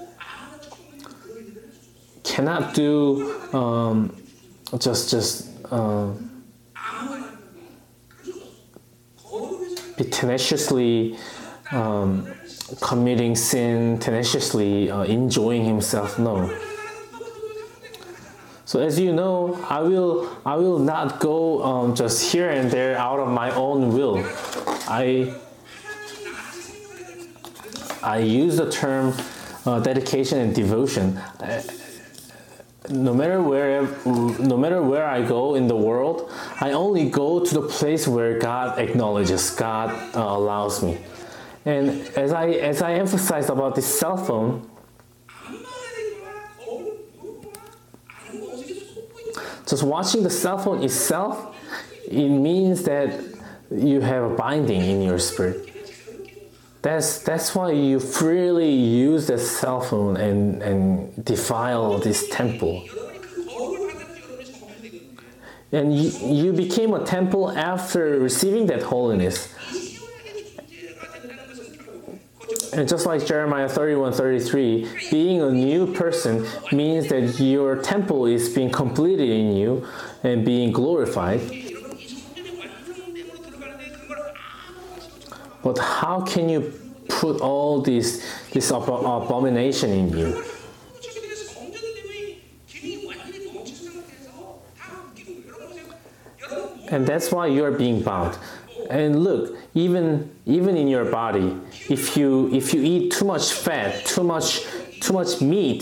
cannot 2.24 2.74
do 2.74 3.32
um, 3.54 4.16
just 4.80 5.12
just 5.12 5.48
uh, 5.72 6.12
be 9.96 10.04
tenaciously 10.06 11.18
um, 11.72 12.28
committing 12.82 13.36
sin, 13.36 14.00
tenaciously 14.00 14.90
uh, 14.90 15.04
enjoying 15.04 15.66
himself. 15.66 16.18
No. 16.18 16.50
So 18.70 18.80
as 18.80 19.00
you 19.00 19.12
know, 19.14 19.58
I 19.68 19.82
will 19.82 20.30
I 20.46 20.56
will 20.56 20.78
not 20.78 21.20
go 21.20 21.64
um, 21.64 21.96
just 21.96 22.32
here 22.32 22.52
and 22.52 22.70
there 22.70 22.96
out 23.00 23.20
of 23.20 23.28
my 23.30 23.50
own 23.56 23.98
will. 23.98 24.22
I 24.86 25.34
I 28.04 28.20
use 28.20 28.58
the 28.58 28.70
term 28.70 29.18
uh, 29.66 29.80
dedication 29.80 30.38
and 30.38 30.54
devotion. 30.54 31.20
No 32.92 33.12
matter 33.12 33.42
where 33.42 33.90
no 34.06 34.56
matter 34.56 34.84
where 34.84 35.08
I 35.08 35.26
go 35.26 35.56
in 35.56 35.68
the 35.68 35.76
world, 35.76 36.32
I 36.62 36.74
only 36.74 37.10
go 37.10 37.44
to 37.44 37.52
the 37.52 37.66
place 37.68 38.08
where 38.08 38.38
God 38.38 38.78
acknowledges, 38.78 39.50
God 39.50 39.90
uh, 40.16 40.22
allows 40.22 40.84
me. 40.84 41.00
And 41.66 42.06
as 42.16 42.34
I 42.34 42.50
as 42.62 42.84
I 42.84 42.94
emphasized 43.02 43.50
about 43.50 43.74
this 43.74 43.88
cell 43.88 44.16
phone, 44.16 44.69
just 49.70 49.84
watching 49.84 50.24
the 50.24 50.30
cell 50.30 50.58
phone 50.58 50.84
itself, 50.84 51.56
it 52.08 52.30
means 52.30 52.84
that 52.84 53.20
you 53.72 54.02
have 54.02 54.32
a 54.32 54.36
binding 54.36 54.82
in 54.82 55.02
your 55.02 55.20
spirit. 55.20 55.66
That's 56.82 57.20
that's 57.20 57.54
why 57.54 57.72
you 57.72 58.00
freely 58.00 58.72
use 58.72 59.28
the 59.28 59.38
cell 59.38 59.82
phone 59.82 60.16
and, 60.18 60.64
and 60.64 61.26
defile 61.26 62.00
this 62.00 62.30
temple. 62.30 62.86
and 65.72 65.96
you, 65.96 66.10
you 66.28 66.54
became 66.54 66.94
a 66.94 67.06
temple 67.06 67.52
after 67.52 68.20
receiving 68.20 68.66
that 68.68 68.82
holiness. 68.82 69.54
And 72.74 72.88
just 72.88 73.06
like 73.06 73.26
Jeremiah 73.26 73.68
31 73.68 74.14
33, 74.14 74.88
being 75.12 75.42
a 75.42 75.52
new 75.52 75.92
person 75.94 76.46
means 76.72 77.08
that 77.08 77.40
your 77.40 77.82
temple 77.82 78.26
is 78.26 78.50
being 78.50 78.72
completed 78.72 79.30
in 79.30 79.56
you 79.56 79.88
and 80.24 80.46
being 80.46 80.72
glorified. 80.72 81.42
But 85.64 85.78
how 85.78 86.22
can 86.22 86.48
you 86.50 86.74
put 87.08 87.42
all 87.42 87.82
this, 87.82 88.26
this 88.52 88.70
abomination 88.72 89.90
in 89.92 90.10
you? 90.18 90.44
And 96.92 97.06
that's 97.06 97.32
why 97.32 97.48
you 97.48 97.64
are 97.66 97.72
being 97.72 98.02
bound. 98.02 98.38
And 98.90 99.24
look, 99.24 99.59
even 99.86 100.30
even 100.46 100.76
in 100.76 100.88
your 100.88 101.06
body 101.06 101.56
if 101.90 102.18
you 102.18 102.50
if 102.54 102.74
you 102.74 102.82
eat 102.84 103.12
too 103.12 103.26
much 103.26 103.54
fat 103.54 104.06
too 104.06 104.24
much 104.24 104.48
too 105.02 105.14
much 105.14 105.42
meat 105.42 105.82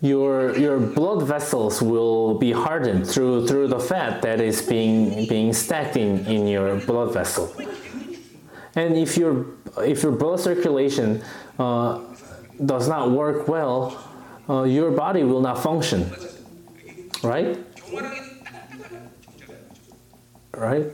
your 0.00 0.56
your 0.56 0.78
blood 0.78 1.22
vessels 1.22 1.82
will 1.82 2.38
be 2.38 2.52
hardened 2.52 3.06
through 3.06 3.46
through 3.48 3.66
the 3.66 3.80
fat 3.80 4.22
that 4.22 4.40
is 4.40 4.62
being 4.62 5.26
being 5.26 5.52
stacked 5.52 5.96
in, 5.96 6.24
in 6.26 6.46
your 6.46 6.76
blood 6.86 7.12
vessel. 7.12 7.52
And 8.76 8.96
if 8.96 9.16
your 9.16 9.46
if 9.78 10.04
your 10.04 10.12
blood 10.12 10.38
circulation 10.38 11.22
uh, 11.58 12.00
does 12.64 12.88
not 12.88 13.10
work 13.10 13.48
well 13.48 13.98
uh, 14.48 14.62
your 14.62 14.92
body 14.92 15.24
will 15.24 15.40
not 15.40 15.60
function. 15.62 16.10
Right? 17.22 17.58
Right? 20.52 20.86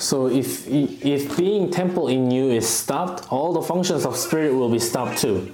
So 0.00 0.28
if 0.28 0.66
if 0.66 1.36
being 1.36 1.70
temple 1.70 2.08
in 2.08 2.30
you 2.30 2.50
is 2.50 2.66
stopped, 2.66 3.30
all 3.30 3.52
the 3.52 3.60
functions 3.60 4.06
of 4.06 4.16
spirit 4.16 4.54
will 4.54 4.70
be 4.70 4.78
stopped 4.78 5.18
too. 5.18 5.52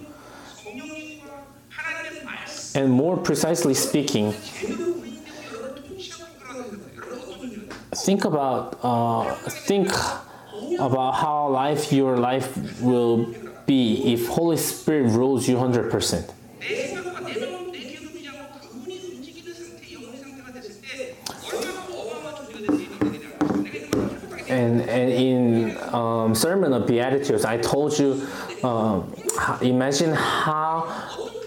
And 2.75 2.91
more 2.91 3.17
precisely 3.17 3.75
speaking, 3.75 4.33
think 8.07 8.25
about 8.25 8.79
uh, 8.83 9.35
think 9.67 9.91
about 10.79 11.13
how 11.13 11.49
life 11.49 11.93
your 11.93 12.17
life 12.17 12.81
will 12.81 13.35
be 13.67 14.13
if 14.13 14.29
Holy 14.29 14.59
Spirit 14.59 15.11
rules 15.11 15.49
you 15.49 15.59
hundred 15.59 15.91
percent. 15.91 16.33
And 24.57 24.75
and 24.99 25.09
in 25.29 25.77
um, 25.93 26.35
Sermon 26.35 26.73
of 26.73 26.87
Beatitudes, 26.87 27.45
I 27.45 27.57
told 27.73 27.99
you, 28.01 28.27
um, 28.65 29.13
imagine 29.61 30.13
how 30.15 30.73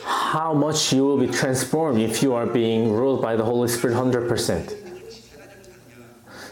how 0.05 0.53
much 0.53 0.93
you 0.93 1.01
will 1.07 1.18
be 1.18 1.32
transformed 1.41 1.99
if 2.10 2.22
you 2.24 2.32
are 2.39 2.45
being 2.45 2.91
ruled 2.93 3.20
by 3.28 3.34
the 3.36 3.43
Holy 3.43 3.68
Spirit 3.68 3.95
hundred 3.95 4.30
percent. 4.30 4.66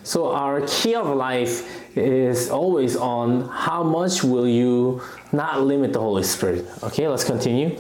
So 0.02 0.32
our 0.34 0.62
key 0.66 0.96
of 0.96 1.08
life 1.16 1.56
is 1.96 2.50
always 2.50 2.96
on 2.96 3.50
how 3.50 3.84
much 3.84 4.24
will 4.24 4.48
you 4.48 5.02
not 5.32 5.62
limit 5.62 5.92
the 5.94 6.00
Holy 6.00 6.24
Spirit. 6.24 6.66
Okay, 6.82 7.08
let's 7.08 7.26
continue. 7.26 7.78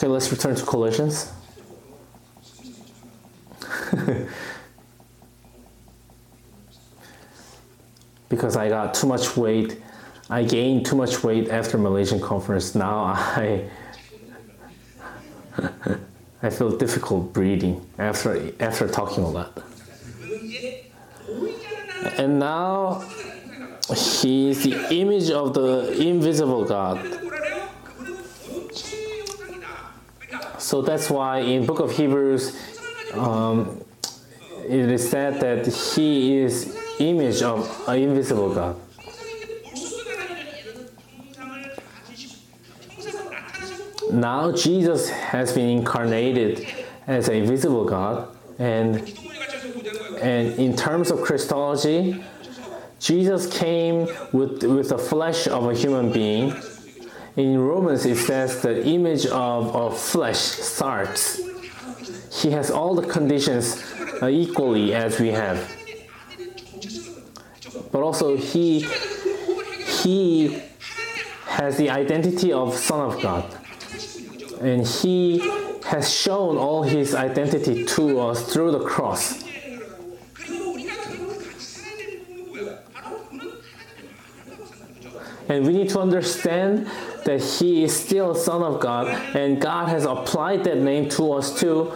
Okay, 0.00 0.08
let's 0.08 0.32
return 0.32 0.56
to 0.56 0.64
Colossians. 0.64 1.30
because 8.30 8.56
I 8.56 8.70
got 8.70 8.94
too 8.94 9.06
much 9.06 9.36
weight. 9.36 9.82
I 10.30 10.42
gained 10.44 10.86
too 10.86 10.96
much 10.96 11.22
weight 11.22 11.50
after 11.50 11.76
Malaysian 11.76 12.18
conference. 12.18 12.74
Now 12.74 13.00
I 13.00 13.68
I 16.42 16.48
feel 16.48 16.70
difficult 16.78 17.34
breathing 17.34 17.86
after 17.98 18.54
after 18.58 18.88
talking 18.88 19.22
a 19.22 19.28
lot. 19.28 19.62
And 22.16 22.38
now 22.38 23.04
he's 23.90 24.64
the 24.64 24.86
image 24.90 25.30
of 25.30 25.52
the 25.52 25.92
invisible 26.00 26.64
God. 26.64 27.29
So 30.60 30.82
that's 30.82 31.08
why 31.08 31.38
in 31.38 31.64
Book 31.64 31.80
of 31.80 31.90
Hebrews, 31.90 32.54
um, 33.14 33.82
it 34.68 34.90
is 34.90 35.08
said 35.08 35.40
that 35.40 35.66
He 35.66 36.36
is 36.36 36.76
image 36.98 37.40
of 37.40 37.88
an 37.88 37.98
invisible 37.98 38.54
God. 38.54 38.76
Now 44.12 44.52
Jesus 44.52 45.08
has 45.08 45.54
been 45.54 45.78
incarnated 45.78 46.66
as 47.06 47.28
an 47.28 47.36
invisible 47.36 47.86
God, 47.86 48.28
and 48.58 48.96
and 50.20 50.58
in 50.58 50.76
terms 50.76 51.10
of 51.10 51.22
Christology, 51.22 52.22
Jesus 52.98 53.46
came 53.50 54.08
with 54.32 54.62
with 54.64 54.90
the 54.90 54.98
flesh 54.98 55.46
of 55.46 55.70
a 55.70 55.74
human 55.74 56.12
being 56.12 56.54
in 57.36 57.58
Romans, 57.58 58.04
it 58.06 58.16
says 58.16 58.60
the 58.60 58.84
image 58.86 59.26
of, 59.26 59.74
of 59.74 59.98
flesh 59.98 60.38
starts. 60.38 61.40
He 62.42 62.50
has 62.50 62.70
all 62.70 62.94
the 62.94 63.06
conditions 63.06 63.82
uh, 64.20 64.28
equally 64.28 64.94
as 64.94 65.20
we 65.20 65.28
have. 65.28 65.70
But 67.92 68.02
also, 68.02 68.36
he, 68.36 68.80
he 70.02 70.60
has 71.46 71.76
the 71.76 71.90
identity 71.90 72.52
of 72.52 72.76
Son 72.76 73.00
of 73.00 73.22
God. 73.22 73.44
And 74.60 74.86
he 74.86 75.38
has 75.84 76.12
shown 76.12 76.56
all 76.56 76.82
his 76.82 77.14
identity 77.14 77.84
to 77.84 78.20
us 78.20 78.52
through 78.52 78.72
the 78.72 78.84
cross. 78.84 79.42
And 85.48 85.66
we 85.66 85.72
need 85.72 85.88
to 85.90 85.98
understand 85.98 86.88
that 87.24 87.42
he 87.42 87.84
is 87.84 87.94
still 87.94 88.34
Son 88.34 88.62
of 88.62 88.80
God, 88.80 89.08
and 89.34 89.60
God 89.60 89.88
has 89.88 90.04
applied 90.04 90.64
that 90.64 90.78
name 90.78 91.08
to 91.10 91.32
us 91.32 91.58
too. 91.58 91.92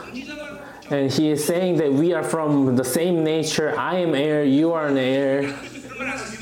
And 0.91 1.11
he 1.11 1.31
is 1.31 1.45
saying 1.45 1.77
that 1.79 1.93
we 1.93 2.13
are 2.13 2.23
from 2.23 2.77
the 2.77 2.85
same 2.85 3.25
nature. 3.25 3.79
I 3.79 3.97
am 3.97 4.15
heir, 4.15 4.45
you 4.45 4.73
are 4.73 4.87
an 4.87 4.99
heir. 4.99 5.59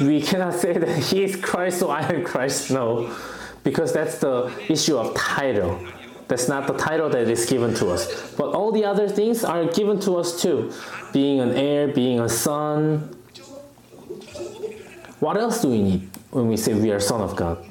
We 0.01 0.21
cannot 0.21 0.55
say 0.55 0.73
that 0.73 0.99
he 0.99 1.23
is 1.23 1.37
Christ, 1.37 1.79
so 1.79 1.91
I 1.91 2.01
am 2.13 2.25
Christ. 2.25 2.71
No, 2.71 3.15
because 3.63 3.93
that's 3.93 4.19
the 4.19 4.53
issue 4.69 4.97
of 4.97 5.15
title. 5.15 5.79
That's 6.29 6.49
not 6.49 6.67
the 6.67 6.73
title 6.75 7.11
that 7.11 7.29
is 7.29 7.47
given 7.47 7.75
to 7.75 7.91
us. 7.91 8.35
But 8.37 8.55
all 8.55 8.73
the 8.73 8.85
other 8.85 9.09
things 9.09 9.45
are 9.45 9.67
given 9.67 10.01
to 10.01 10.17
us 10.17 10.41
too. 10.41 10.73
Being 11.13 11.41
an 11.41 11.53
heir, 11.53 11.89
being 11.89 12.21
a 12.21 12.29
son. 12.29 13.15
What 15.21 15.37
else 15.37 15.61
do 15.63 15.69
we 15.69 15.83
need 15.83 16.09
when 16.31 16.49
we 16.49 16.57
say 16.57 16.75
we 16.75 16.91
are 16.91 16.99
son 17.01 17.21
of 17.21 17.37
God? 17.37 17.65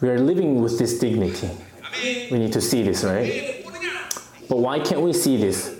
We 0.00 0.08
are 0.08 0.18
living 0.18 0.62
with 0.62 0.78
this 0.78 0.98
dignity. 0.98 1.50
We 2.30 2.38
need 2.38 2.52
to 2.54 2.60
see 2.60 2.82
this, 2.82 3.04
right? 3.04 3.66
But 4.48 4.58
why 4.58 4.80
can't 4.80 5.02
we 5.02 5.12
see 5.12 5.36
this? 5.36 5.78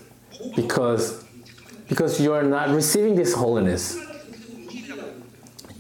Because 0.54 1.24
because 1.88 2.20
you 2.20 2.32
are 2.32 2.44
not 2.44 2.68
receiving 2.68 3.16
this 3.16 3.32
holiness. 3.32 3.98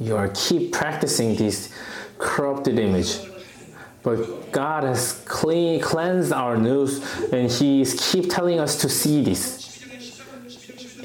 You 0.00 0.16
are 0.16 0.28
keep 0.34 0.72
practicing 0.72 1.36
this 1.36 1.72
corrupted 2.18 2.78
image. 2.78 3.20
But 4.02 4.50
God 4.50 4.84
has 4.84 5.22
clean, 5.26 5.80
cleansed 5.80 6.32
our 6.32 6.56
nose 6.56 6.98
and 7.32 7.50
He 7.50 7.82
is 7.82 8.10
keep 8.10 8.30
telling 8.30 8.58
us 8.58 8.80
to 8.80 8.88
see 8.88 9.22
this. 9.22 9.60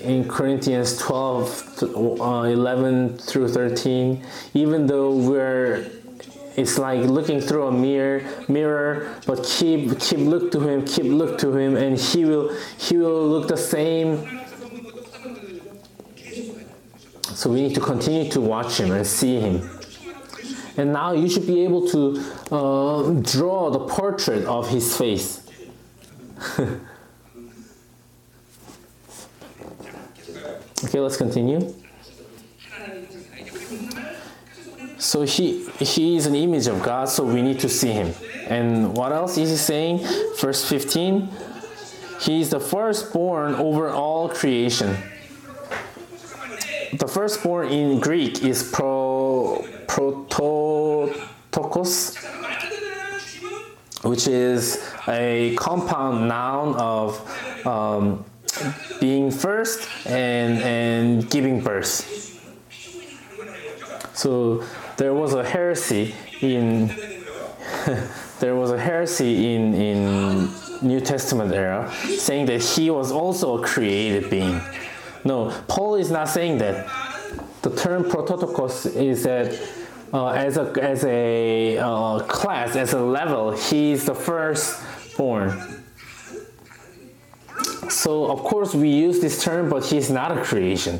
In 0.01 0.27
Corinthians 0.27 0.97
12, 0.99 1.83
uh, 2.21 2.23
11 2.43 3.17
through 3.17 3.49
13, 3.49 4.23
even 4.53 4.87
though 4.87 5.15
we're 5.15 5.89
it's 6.55 6.77
like 6.77 7.01
looking 7.01 7.41
through 7.41 7.67
a 7.67 7.71
mirror 7.71 8.23
mirror 8.47 9.19
but 9.25 9.43
keep 9.43 9.99
keep 9.99 10.19
look 10.19 10.51
to 10.51 10.59
him 10.59 10.85
keep 10.85 11.05
look 11.05 11.37
to 11.39 11.55
him 11.55 11.75
and 11.75 11.97
he 11.97 12.25
will 12.25 12.55
he 12.77 12.97
will 12.97 13.27
look 13.27 13.47
the 13.47 13.57
same. 13.57 14.41
So 17.35 17.49
we 17.49 17.61
need 17.63 17.75
to 17.75 17.81
continue 17.81 18.31
to 18.31 18.39
watch 18.39 18.79
him 18.79 18.91
and 18.91 19.05
see 19.05 19.39
him. 19.41 19.69
And 20.77 20.93
now 20.93 21.11
you 21.11 21.29
should 21.29 21.45
be 21.45 21.63
able 21.65 21.87
to 21.89 22.23
uh, 22.49 23.09
draw 23.21 23.69
the 23.69 23.85
portrait 23.87 24.45
of 24.45 24.69
his 24.69 24.95
face. 24.97 25.41
Okay 30.83 30.99
let's 30.99 31.17
continue 31.17 31.73
So 35.05 35.21
he 35.21 35.63
he 35.77 36.17
is 36.17 36.25
an 36.25 36.33
image 36.33 36.65
of 36.65 36.81
God, 36.81 37.07
so 37.09 37.23
we 37.23 37.43
need 37.43 37.59
to 37.59 37.69
see 37.69 37.91
him. 37.91 38.11
And 38.47 38.97
what 38.97 39.11
else 39.11 39.37
is 39.37 39.51
he 39.51 39.55
saying? 39.55 39.99
Verse 40.41 40.67
15. 40.67 41.29
He 42.21 42.41
is 42.41 42.49
the 42.49 42.59
firstborn 42.59 43.53
over 43.53 43.91
all 43.91 44.29
creation. 44.29 44.97
The 46.93 47.07
firstborn 47.07 47.67
in 47.67 47.99
Greek 47.99 48.43
is 48.43 48.63
pro 48.63 49.63
prototokos, 49.85 51.13
which 54.03 54.27
is 54.27 54.91
a 55.07 55.55
compound 55.55 56.27
noun 56.27 56.73
of 56.77 57.21
um, 57.67 58.25
being 58.99 59.29
first 59.29 59.87
and 60.07 60.57
and 60.63 61.29
giving 61.29 61.61
birth. 61.61 62.23
So 64.15 64.63
there 64.97 65.13
was 65.13 65.33
a 65.33 65.43
heresy 65.43 66.15
in 66.41 66.87
there 68.39 68.55
was 68.55 68.71
a 68.71 68.79
heresy 68.79 69.53
in 69.53 69.73
in 69.73 70.49
New 70.81 70.99
Testament 70.99 71.53
era 71.53 71.91
saying 72.17 72.45
that 72.47 72.61
he 72.61 72.89
was 72.89 73.11
also 73.11 73.61
a 73.61 73.65
created 73.65 74.29
being. 74.29 74.61
No, 75.23 75.49
Paul 75.67 75.95
is 75.95 76.11
not 76.11 76.29
saying 76.29 76.59
that. 76.59 76.87
The 77.61 77.75
term 77.75 78.03
prototokos 78.03 78.85
is 78.95 79.23
that 79.23 79.59
uh, 80.13 80.27
as 80.29 80.57
a 80.57 80.71
as 80.81 81.03
a 81.05 81.77
uh, 81.77 82.19
class, 82.19 82.75
as 82.75 82.93
a 82.93 83.01
level, 83.01 83.51
he's 83.51 84.05
the 84.05 84.15
first 84.15 84.81
born. 85.17 85.51
So 87.89 88.31
of 88.31 88.39
course 88.43 88.73
we 88.75 88.89
use 88.89 89.19
this 89.19 89.43
term, 89.43 89.69
but 89.69 89.85
he's 89.85 90.09
not 90.09 90.37
a 90.37 90.43
creation. 90.43 90.99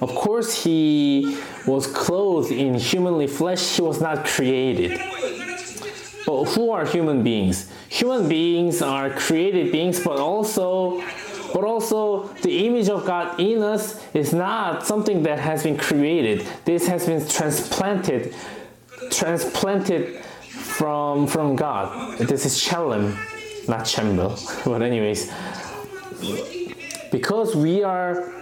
Of 0.00 0.14
course 0.14 0.64
he 0.64 1.38
was 1.66 1.86
clothed 1.86 2.52
in 2.52 2.74
humanly 2.74 3.26
flesh. 3.26 3.76
He 3.76 3.82
was 3.82 4.00
not 4.00 4.24
created. 4.24 5.00
But 6.24 6.44
who 6.44 6.70
are 6.70 6.84
human 6.84 7.22
beings? 7.22 7.70
Human 7.88 8.28
beings 8.28 8.80
are 8.82 9.10
created 9.10 9.72
beings, 9.72 9.98
but 10.04 10.18
also 10.18 11.02
but 11.52 11.64
also 11.64 12.28
the 12.42 12.66
image 12.66 12.90
of 12.90 13.06
God 13.06 13.40
in 13.40 13.62
us 13.62 13.98
is 14.12 14.34
not 14.34 14.86
something 14.86 15.22
that 15.22 15.38
has 15.38 15.62
been 15.62 15.78
created. 15.78 16.46
This 16.64 16.86
has 16.86 17.06
been 17.06 17.26
transplanted 17.26 18.34
transplanted 19.10 20.22
from 20.42 21.26
from 21.26 21.56
God. 21.56 22.18
This 22.18 22.44
is 22.44 22.60
Shalem, 22.60 23.18
not 23.66 23.84
Chembel. 23.84 24.36
But 24.64 24.82
anyways, 24.82 25.32
because 27.10 27.56
we 27.56 27.82
are 27.82 28.32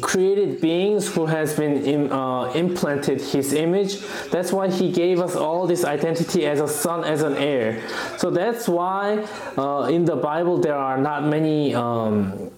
created 0.00 0.60
beings 0.60 1.12
who 1.14 1.26
has 1.26 1.56
been 1.56 2.10
uh, 2.12 2.52
implanted 2.52 3.20
his 3.20 3.52
image. 3.52 4.00
That's 4.30 4.52
why 4.52 4.70
he 4.70 4.90
gave 4.92 5.20
us 5.20 5.36
all 5.36 5.66
this 5.66 5.84
identity 5.84 6.46
as 6.46 6.60
a 6.60 6.68
son 6.68 7.04
as 7.04 7.22
an 7.22 7.36
heir. 7.36 7.82
So 8.16 8.30
that's 8.30 8.68
why 8.68 9.26
uh, 9.56 9.88
in 9.90 10.04
the 10.04 10.16
bible 10.16 10.58
there 10.58 10.76
are 10.76 10.98
not 10.98 11.24
many 11.24 11.74
um, 11.74 12.50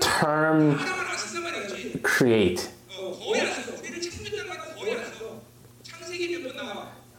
term 0.00 0.78
create 2.02 2.70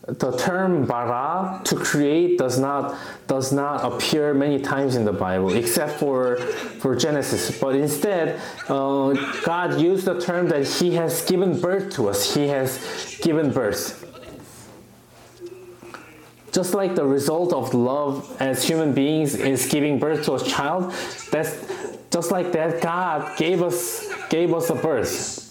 the 0.08 0.38
term 0.38 0.86
bara 0.86 1.62
to 1.64 1.76
create 1.76 2.38
does 2.38 2.60
not 2.60 2.96
does 3.26 3.52
not 3.52 3.84
appear 3.84 4.36
many 4.36 4.60
times 4.60 4.96
in 4.96 5.04
the 5.04 5.14
Bible 5.14 5.52
except 5.56 5.94
for 6.00 6.38
for 6.38 6.96
Genesis. 6.96 7.60
But 7.60 7.76
instead, 7.76 8.40
uh, 8.70 9.14
God 9.44 9.82
used 9.82 10.06
the 10.06 10.22
term 10.22 10.48
that 10.50 10.68
He 10.68 10.94
has 10.94 11.24
given 11.26 11.60
birth 11.60 11.94
to 11.96 12.10
us. 12.10 12.36
He 12.36 12.48
has 12.50 13.18
given 13.24 13.52
birth. 13.52 14.04
Just 16.52 16.74
like 16.76 16.96
the 16.96 17.06
result 17.06 17.52
of 17.52 17.74
love 17.74 18.38
as 18.40 18.64
human 18.64 18.94
beings 18.94 19.34
is 19.34 19.68
giving 19.68 20.00
birth 20.00 20.24
to 20.26 20.36
a 20.36 20.40
child, 20.40 20.94
that's 21.32 21.68
just 22.12 22.32
like 22.32 22.52
that 22.52 22.82
God 22.82 23.36
gave 23.38 23.64
us 23.64 24.08
gave 24.30 24.54
us 24.54 24.70
a 24.70 24.76
birth. 24.76 25.45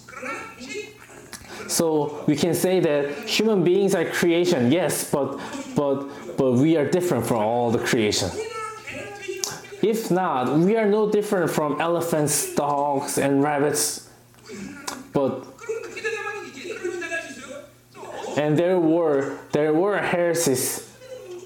So 1.68 2.24
we 2.26 2.36
can 2.36 2.54
say 2.54 2.80
that 2.80 3.28
human 3.28 3.64
beings 3.64 3.94
are 3.94 4.04
creation, 4.04 4.70
yes, 4.70 5.10
but 5.10 5.38
but 5.74 6.36
but 6.36 6.52
we 6.52 6.76
are 6.76 6.88
different 6.88 7.26
from 7.26 7.38
all 7.38 7.70
the 7.70 7.78
creation. 7.78 8.30
If 9.82 10.10
not, 10.10 10.58
we 10.58 10.76
are 10.76 10.86
no 10.86 11.10
different 11.10 11.50
from 11.50 11.80
elephants, 11.80 12.54
dogs, 12.54 13.18
and 13.18 13.42
rabbits. 13.42 14.08
But 15.12 15.46
and 18.36 18.58
there 18.58 18.78
were 18.78 19.38
there 19.52 19.72
were 19.72 19.98
heresies, 19.98 20.90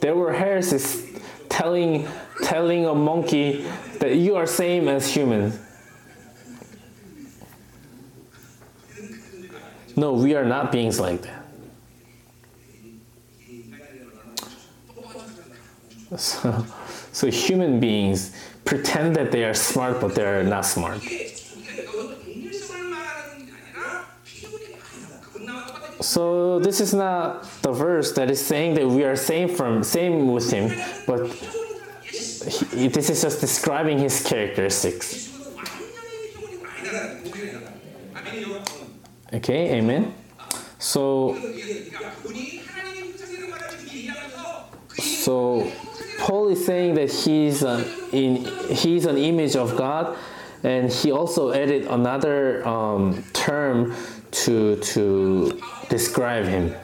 there 0.01 0.15
were 0.15 0.33
heresies 0.33 1.07
telling 1.49 2.09
telling 2.43 2.87
a 2.87 2.95
monkey 2.95 3.67
that 4.01 4.17
you 4.17 4.37
are 4.37 4.47
same 4.47 4.89
as 4.89 5.09
humans. 5.09 5.59
No, 9.99 10.13
we 10.13 10.37
are 10.37 10.45
not 10.45 10.71
beings 10.71 11.01
like 11.01 11.23
that. 11.23 11.45
So, 16.17 16.65
so 17.13 17.27
human 17.27 17.81
beings 17.81 18.33
pretend 18.65 19.17
that 19.17 19.33
they 19.33 19.43
are 19.45 19.55
smart, 19.55 20.01
but 20.01 20.15
they're 20.15 20.45
not 20.45 20.65
smart. 20.65 21.03
So 26.01 26.61
this 26.61 26.81
is 26.81 26.95
not 26.95 27.43
the 27.63 27.73
verse 27.73 28.13
that 28.13 28.31
is 28.31 28.41
saying 28.41 28.75
that 28.75 28.87
we 28.87 29.03
are 29.03 29.17
same 29.17 29.49
from 29.49 29.83
same 29.83 30.31
with 30.31 30.49
him, 30.51 30.71
but 31.09 31.27
he, 32.07 32.87
this 32.87 33.11
is 33.11 33.21
just 33.21 33.41
describing 33.41 33.99
his 33.99 34.25
characteristics. 34.25 35.28
Okay, 39.31 39.77
amen. 39.79 40.15
So 40.79 41.37
so 44.99 45.71
Paul 46.19 46.49
is 46.49 46.65
saying 46.65 46.95
that 46.95 47.13
he's 47.13 47.63
an, 47.63 47.85
in 48.13 48.47
he's 48.75 49.05
an 49.05 49.19
image 49.19 49.55
of 49.55 49.77
God, 49.77 50.17
and 50.63 50.91
he 50.91 51.13
also 51.13 51.53
added 51.53 51.87
another 51.87 52.67
um, 52.67 53.23
term 53.35 53.95
to 54.31 54.77
to 54.77 55.61
describe 55.91 56.47
him. 56.47 56.75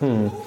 Hmm. 0.00 0.37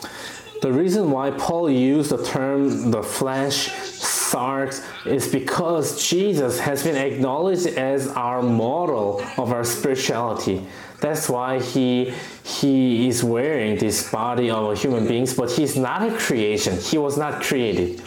The 0.72 0.78
reason 0.78 1.12
why 1.12 1.32
Paul 1.32 1.70
used 1.70 2.12
the 2.12 2.24
term 2.24 2.92
the 2.92 3.04
flesh 3.04 3.68
sarx 3.72 4.82
is 5.06 5.28
because 5.28 6.02
Jesus 6.02 6.62
has 6.62 6.82
been 6.82 6.96
acknowledged 6.96 7.68
as 7.68 8.08
our 8.08 8.42
model 8.42 9.22
of 9.38 9.52
our 9.52 9.66
spirituality. 9.66 10.66
That's 11.02 11.28
why 11.28 11.60
he 11.60 12.14
he 12.46 13.10
is 13.10 13.22
wearing 13.22 13.80
this 13.80 14.10
body 14.10 14.50
of 14.50 14.82
human 14.82 15.10
beings, 15.10 15.34
but 15.34 15.52
he's 15.52 15.76
not 15.76 16.10
a 16.10 16.18
creation. 16.18 16.78
He 16.78 16.98
was 16.98 17.18
not 17.18 17.44
created. 17.44 18.02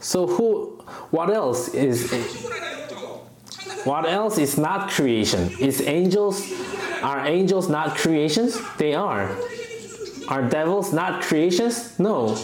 So 0.00 0.26
who 0.26 0.84
what 1.10 1.30
else 1.30 1.72
is 1.72 2.12
what 3.84 4.04
else 4.04 4.36
is 4.36 4.58
not 4.58 4.90
creation? 4.90 5.48
Is 5.58 5.80
angels 5.80 6.44
are 7.02 7.26
angels 7.26 7.70
not 7.70 7.96
creations? 7.96 8.60
They 8.76 8.92
are. 8.92 9.34
Are 10.28 10.42
devils 10.42 10.92
not 10.92 11.22
creations? 11.22 11.98
No. 11.98 12.36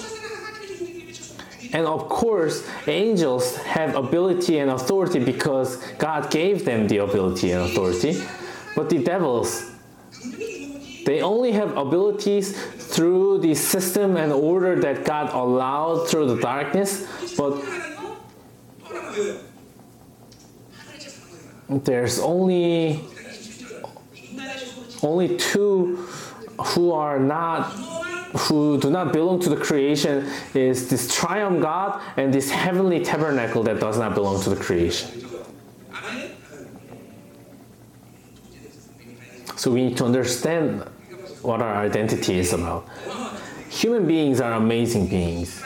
And 1.72 1.86
of 1.86 2.08
course, 2.08 2.66
angels 2.86 3.56
have 3.56 3.96
ability 3.96 4.58
and 4.58 4.70
authority 4.70 5.18
because 5.18 5.76
God 5.98 6.30
gave 6.30 6.64
them 6.64 6.88
the 6.88 6.98
ability 6.98 7.50
and 7.50 7.62
authority. 7.62 8.22
But 8.76 8.88
the 8.90 9.02
devils, 9.02 9.70
they 11.04 11.20
only 11.20 11.52
have 11.52 11.76
abilities 11.76 12.56
through 12.94 13.38
the 13.38 13.54
system 13.54 14.16
and 14.16 14.32
order 14.32 14.80
that 14.80 15.04
God 15.04 15.34
allowed 15.34 16.08
through 16.08 16.34
the 16.34 16.40
darkness, 16.40 17.06
but 17.36 17.60
there's 21.68 22.18
only 22.20 23.00
only 25.02 25.36
two 25.36 26.06
who 26.58 26.92
are 26.92 27.18
not 27.18 27.72
who 28.36 28.80
do 28.80 28.90
not 28.90 29.12
belong 29.12 29.38
to 29.40 29.48
the 29.48 29.56
creation 29.56 30.28
is 30.54 30.88
this 30.88 31.14
triune 31.14 31.60
God 31.60 32.02
and 32.16 32.34
this 32.34 32.50
heavenly 32.50 33.04
tabernacle 33.04 33.62
that 33.62 33.78
does 33.78 33.96
not 33.96 34.14
belong 34.14 34.42
to 34.42 34.50
the 34.50 34.56
creation. 34.56 35.24
So 39.56 39.70
we 39.70 39.84
need 39.84 39.96
to 39.98 40.04
understand 40.04 40.82
what 41.42 41.62
our 41.62 41.76
identity 41.76 42.38
is 42.38 42.52
about. 42.52 42.88
human 43.70 44.06
beings 44.06 44.40
are 44.40 44.52
amazing 44.54 45.06
beings. 45.08 45.62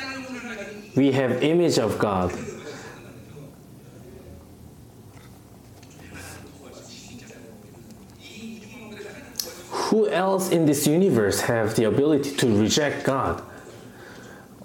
We 0.94 1.12
have 1.12 1.42
image 1.42 1.78
of 1.78 1.98
God. 1.98 2.32
Who 9.88 10.06
else 10.08 10.50
in 10.50 10.66
this 10.66 10.86
universe 10.86 11.40
have 11.42 11.74
the 11.74 11.84
ability 11.84 12.36
to 12.36 12.60
reject 12.60 13.04
God? 13.04 13.42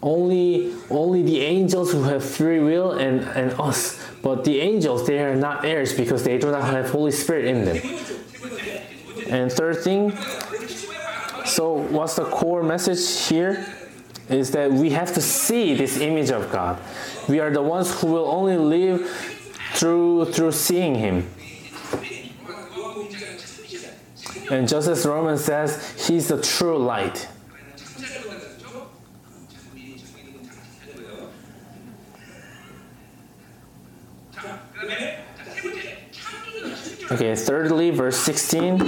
Only 0.02 0.74
only 0.90 1.24
the 1.24 1.40
angels 1.40 1.94
who 1.94 2.04
have 2.04 2.26
free 2.26 2.60
will 2.60 2.92
and, 2.92 3.22
and 3.22 3.54
us. 3.58 3.98
But 4.22 4.44
the 4.44 4.60
angels 4.60 5.08
they 5.08 5.20
are 5.20 5.36
not 5.36 5.64
heirs 5.64 5.94
because 5.94 6.26
they 6.26 6.38
do 6.38 6.52
not 6.52 6.64
have 6.64 6.90
Holy 6.90 7.12
Spirit 7.12 7.46
in 7.46 7.64
them. 7.64 7.78
And 9.30 9.50
third 9.50 9.78
thing, 9.78 10.12
so 11.46 11.72
what's 11.72 12.18
the 12.18 12.26
core 12.26 12.62
message 12.62 13.28
here? 13.28 13.66
Is 14.28 14.52
that 14.52 14.72
we 14.72 14.90
have 14.90 15.14
to 15.14 15.22
see 15.22 15.74
this 15.74 16.00
image 16.00 16.32
of 16.32 16.52
God. 16.52 16.80
We 17.30 17.40
are 17.40 17.50
the 17.50 17.62
ones 17.62 17.98
who 18.02 18.08
will 18.08 18.28
only 18.28 18.58
live 18.58 19.10
through 19.76 20.34
through 20.34 20.52
seeing 20.52 20.96
Him. 20.96 21.30
And 24.52 24.68
just 24.68 24.88
as 24.88 25.06
Romans 25.06 25.44
says, 25.44 26.08
He's 26.08 26.28
the 26.28 26.42
true 26.42 26.78
light. 26.78 27.28
Okay, 37.12 37.36
thirdly, 37.36 37.92
verse 37.92 38.18
16. 38.18 38.80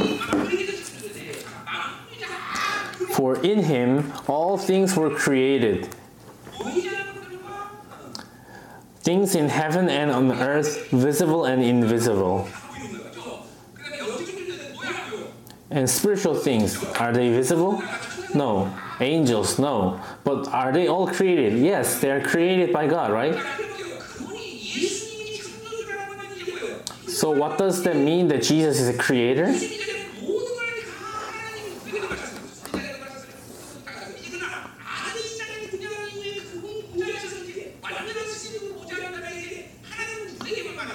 For 3.12 3.40
in 3.44 3.64
him 3.64 4.12
all 4.28 4.58
things 4.58 4.96
were 4.96 5.10
created, 5.10 5.88
things 9.02 9.36
in 9.36 9.48
heaven 9.48 9.90
and 9.90 10.10
on 10.12 10.32
earth, 10.32 10.90
visible 10.90 11.46
and 11.46 11.64
invisible. 11.64 12.50
And 15.76 15.90
spiritual 15.90 16.36
things, 16.36 16.82
are 17.02 17.12
they 17.12 17.30
visible? 17.32 17.84
No. 18.34 18.74
Angels, 19.02 19.60
no. 19.60 20.00
But 20.24 20.48
are 20.48 20.72
they 20.72 20.88
all 20.88 21.06
created? 21.06 21.60
Yes, 21.60 22.00
they 22.00 22.12
are 22.12 22.22
created 22.22 22.72
by 22.72 22.88
God, 22.88 23.12
right? 23.12 23.36
So, 27.10 27.30
what 27.30 27.58
does 27.58 27.84
that 27.84 27.98
mean 27.98 28.30
that 28.30 28.44
Jesus 28.44 28.80
is 28.80 28.88
a 28.88 28.98
creator? 28.98 29.54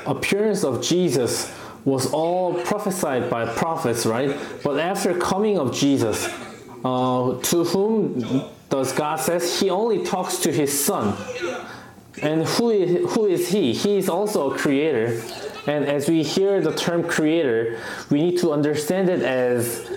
Appearance 0.06 0.64
of 0.64 0.82
Jesus 0.82 1.52
was 1.84 2.12
all 2.12 2.54
prophesied 2.62 3.30
by 3.30 3.46
prophets, 3.46 4.06
right? 4.06 4.36
But 4.62 4.78
after 4.78 5.16
coming 5.18 5.58
of 5.58 5.74
Jesus, 5.74 6.28
uh, 6.84 7.40
to 7.40 7.64
whom 7.64 8.44
does 8.68 8.92
God 8.92 9.16
says 9.16 9.60
He 9.60 9.70
only 9.70 10.04
talks 10.04 10.38
to 10.38 10.52
His 10.52 10.72
Son, 10.72 11.16
and 12.22 12.44
who 12.44 12.70
is, 12.70 13.14
who 13.14 13.26
is 13.26 13.48
He? 13.48 13.72
He 13.72 13.96
is 13.96 14.08
also 14.08 14.52
a 14.52 14.58
creator, 14.58 15.22
and 15.66 15.84
as 15.84 16.08
we 16.08 16.22
hear 16.22 16.60
the 16.60 16.74
term 16.74 17.04
creator, 17.04 17.78
we 18.10 18.22
need 18.22 18.38
to 18.38 18.52
understand 18.52 19.08
it 19.08 19.22
as 19.22 19.90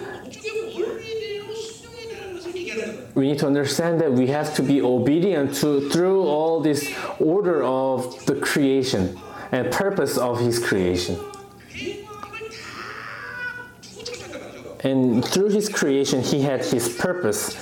we 3.15 3.27
need 3.27 3.39
to 3.39 3.45
understand 3.45 4.01
that 4.01 4.11
we 4.11 4.27
have 4.27 4.55
to 4.55 4.63
be 4.63 4.81
obedient 4.81 5.53
to 5.55 5.87
through 5.89 6.23
all 6.23 6.61
this 6.61 6.91
order 7.19 7.63
of 7.63 8.25
the 8.25 8.35
creation 8.35 9.19
and 9.51 9.71
purpose 9.71 10.17
of 10.17 10.39
His 10.39 10.57
creation. 10.57 11.19
And 14.83 15.23
through 15.23 15.49
his 15.49 15.69
creation, 15.69 16.21
he 16.21 16.41
had 16.41 16.65
his 16.65 16.89
purpose 16.97 17.57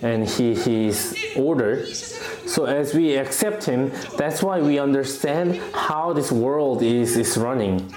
and 0.00 0.28
he, 0.28 0.54
his 0.54 1.16
order. 1.36 1.86
So 1.94 2.66
as 2.66 2.94
we 2.94 3.16
accept 3.16 3.64
him, 3.64 3.92
that's 4.16 4.42
why 4.42 4.60
we 4.60 4.78
understand 4.78 5.56
how 5.74 6.12
this 6.12 6.30
world 6.30 6.82
is, 6.82 7.16
is 7.16 7.36
running. 7.36 7.92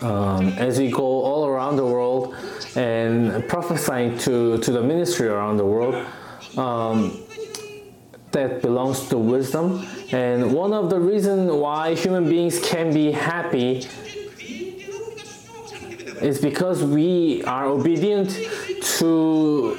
Um, 0.00 0.48
as 0.50 0.78
we 0.78 0.90
go 0.90 1.02
all 1.02 1.46
around 1.46 1.76
the 1.76 1.84
world 1.84 2.36
and 2.76 3.46
prophesying 3.48 4.16
to, 4.18 4.58
to 4.58 4.70
the 4.70 4.80
ministry 4.80 5.26
around 5.26 5.56
the 5.56 5.64
world, 5.64 6.06
um, 6.56 7.24
that 8.32 8.62
belongs 8.62 9.08
to 9.08 9.18
wisdom. 9.18 9.86
And 10.12 10.52
one 10.52 10.72
of 10.72 10.90
the 10.90 11.00
reasons 11.00 11.50
why 11.52 11.94
human 11.94 12.28
beings 12.28 12.60
can 12.60 12.92
be 12.92 13.12
happy 13.12 13.86
is 16.20 16.40
because 16.40 16.82
we 16.82 17.44
are 17.44 17.66
obedient 17.66 18.30
to 18.98 19.78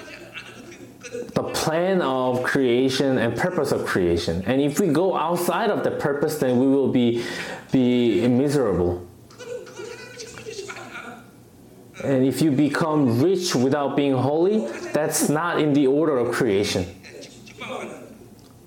the 1.34 1.43
plan 1.54 2.02
of 2.02 2.43
creation 2.43 3.18
and 3.18 3.36
purpose 3.36 3.72
of 3.72 3.86
creation. 3.86 4.43
And 4.45 4.62
if 4.62 4.80
we 4.80 4.88
go 4.88 5.16
outside 5.16 5.70
of 5.70 5.84
the 5.84 5.91
purpose, 5.91 6.38
then 6.38 6.60
we 6.60 6.68
will 6.68 6.91
be, 6.91 7.24
be 7.72 8.28
miserable. 8.28 9.06
And 12.04 12.26
if 12.26 12.41
you 12.41 12.52
become 12.52 13.22
rich 13.22 13.54
without 13.56 13.97
being 13.97 14.14
holy, 14.14 14.66
that's 14.93 15.28
not 15.28 15.60
in 15.60 15.74
the 15.74 15.88
order 15.88 16.18
of 16.18 16.34
creation. 16.34 16.86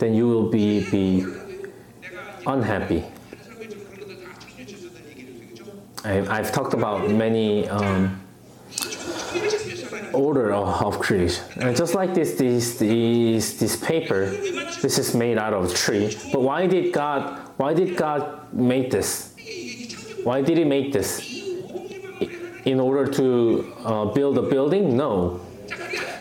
Then 0.02 0.14
you 0.14 0.26
will 0.26 0.48
be, 0.50 0.82
be 0.90 1.24
unhappy. 2.44 3.04
I, 6.04 6.26
I've 6.26 6.50
talked 6.50 6.74
about 6.74 7.08
many 7.08 7.68
um, 7.68 8.20
order 10.12 10.52
of, 10.52 10.82
of 10.82 10.98
creation. 10.98 11.44
And 11.60 11.76
just 11.76 11.94
like 11.94 12.14
this, 12.14 12.34
this, 12.34 12.80
this, 12.80 13.60
this 13.60 13.76
paper, 13.76 14.26
this 14.82 14.98
is 14.98 15.14
made 15.14 15.38
out 15.38 15.52
of 15.52 15.72
tree. 15.72 16.18
But 16.32 16.42
why 16.42 16.66
did 16.66 16.92
God, 16.92 17.38
why 17.56 17.72
did 17.72 17.96
God 17.96 18.52
make 18.52 18.90
this? 18.90 19.32
Why 20.24 20.42
did 20.42 20.58
He 20.58 20.64
make 20.64 20.92
this? 20.92 21.20
In 22.64 22.80
order 22.80 23.08
to 23.12 23.72
uh, 23.84 24.04
build 24.06 24.36
a 24.36 24.42
building? 24.42 24.96
No. 24.96 25.40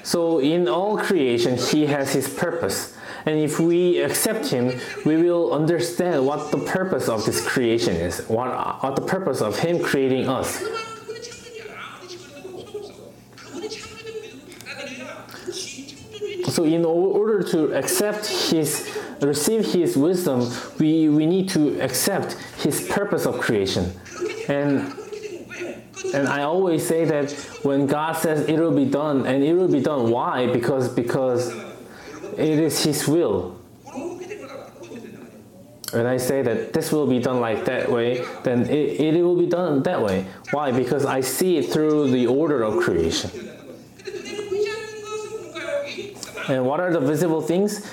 So 0.04 0.38
in 0.38 0.68
all 0.68 1.00
creation, 1.00 1.58
He 1.58 1.88
has 1.88 2.14
His 2.14 2.32
purpose. 2.32 2.91
And 3.26 3.40
if 3.40 3.60
we 3.60 4.02
accept 4.02 4.48
Him, 4.48 4.80
we 5.06 5.18
will 5.18 5.54
understand 5.54 6.26
what 6.26 6.52
the 6.52 6.58
purpose 6.58 7.08
of 7.08 7.26
this 7.26 7.46
creation 7.46 7.96
is, 7.96 8.28
what, 8.28 8.84
what 8.84 8.96
the 8.96 9.02
purpose 9.02 9.42
of 9.42 9.60
Him 9.60 9.82
creating 9.82 10.28
us. 10.28 10.64
So, 16.50 16.66
in 16.66 16.84
order 16.84 17.44
to 17.44 17.74
accept 17.74 18.28
His, 18.28 19.00
receive 19.22 19.72
His 19.72 19.96
wisdom, 19.96 20.52
we, 20.80 21.08
we 21.08 21.26
need 21.26 21.48
to 21.50 21.80
accept 21.80 22.34
His 22.58 22.88
purpose 22.90 23.26
of 23.26 23.40
creation. 23.40 23.92
And 24.50 24.94
and 26.14 26.28
I 26.28 26.44
always 26.44 26.86
say 26.86 27.06
that 27.06 27.32
when 27.64 27.88
God 27.88 28.14
says 28.14 28.48
it 28.50 28.60
will 28.60 28.76
be 28.76 28.86
done, 28.86 29.26
and 29.26 29.44
it 29.44 29.54
will 29.54 29.68
be 29.70 29.80
done, 29.80 30.10
why? 30.12 30.48
Because 30.52 30.90
because 30.90 31.54
it 32.42 32.60
is 32.60 32.84
His 32.84 33.08
will. 33.08 33.58
When 35.92 36.06
I 36.06 36.16
say 36.16 36.42
that 36.42 36.72
this 36.72 36.92
will 36.92 37.06
be 37.06 37.20
done 37.20 37.42
like 37.42 37.66
that 37.66 37.92
way, 37.92 38.24
then 38.44 38.62
it, 38.70 39.02
it 39.02 39.24
will 39.24 39.36
be 39.36 39.46
done 39.46 39.84
that 39.84 40.02
way. 40.02 40.26
Why? 40.52 40.72
Because 40.72 41.06
I 41.06 41.20
see 41.20 41.58
it 41.58 41.70
through 41.70 42.12
the 42.12 42.28
order 42.28 42.64
of 42.64 42.82
creation. 42.82 43.30
And 46.48 46.66
what 46.66 46.80
are 46.80 46.92
the 46.92 47.00
visible 47.02 47.42
things? 47.42 47.86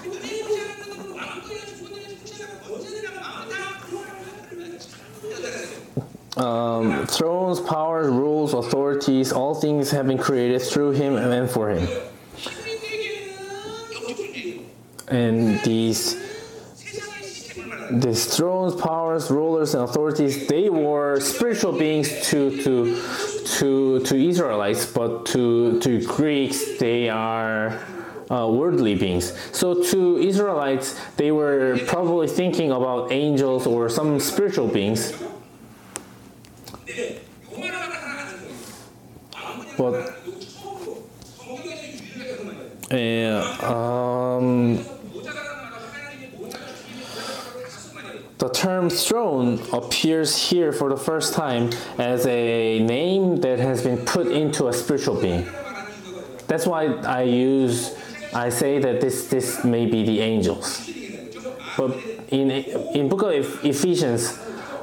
Um, 6.36 7.04
thrones, 7.08 7.58
powers, 7.58 8.06
rules, 8.06 8.54
authorities, 8.54 9.32
all 9.32 9.56
things 9.56 9.90
have 9.90 10.06
been 10.06 10.18
created 10.18 10.62
through 10.62 10.92
him 10.92 11.16
and 11.16 11.50
for 11.50 11.70
him. 11.70 11.88
And 15.10 15.60
these 15.62 16.16
these 17.90 18.36
thrones, 18.36 18.74
powers, 18.74 19.30
rulers, 19.30 19.74
and 19.74 19.82
authorities, 19.82 20.46
they 20.46 20.68
were 20.68 21.20
spiritual 21.20 21.72
beings 21.72 22.08
to 22.28 22.50
to 22.62 23.02
to 23.58 24.00
to 24.00 24.16
Israelites, 24.16 24.84
but 24.86 25.26
to 25.26 25.80
to 25.80 26.04
Greeks, 26.04 26.78
they 26.78 27.08
are 27.08 27.80
uh, 28.30 28.46
worldly 28.50 28.94
beings. 28.94 29.32
So 29.52 29.82
to 29.82 30.18
Israelites, 30.18 31.00
they 31.16 31.32
were 31.32 31.78
probably 31.86 32.28
thinking 32.28 32.70
about 32.72 33.10
angels 33.10 33.66
or 33.66 33.88
some 33.88 34.20
spiritual 34.20 34.68
beings. 34.68 35.14
but 39.78 40.14
yeah, 42.90 43.56
um, 43.62 44.84
the 48.38 48.48
term 48.48 48.88
throne 48.88 49.60
appears 49.72 50.50
here 50.50 50.72
for 50.72 50.88
the 50.88 50.96
first 50.96 51.34
time 51.34 51.70
as 51.98 52.24
a 52.26 52.78
name 52.78 53.36
that 53.38 53.58
has 53.58 53.82
been 53.82 53.98
put 54.06 54.28
into 54.28 54.68
a 54.68 54.72
spiritual 54.72 55.20
being. 55.20 55.44
That's 56.46 56.64
why 56.64 56.86
I 57.02 57.22
use, 57.22 57.96
I 58.32 58.48
say 58.48 58.78
that 58.78 59.00
this 59.00 59.28
this 59.28 59.64
may 59.64 59.86
be 59.86 60.04
the 60.04 60.20
angels. 60.20 60.88
But 61.76 61.98
in 62.28 62.50
in 62.50 63.08
book 63.08 63.22
of 63.22 63.64
Ephesians, 63.64 64.38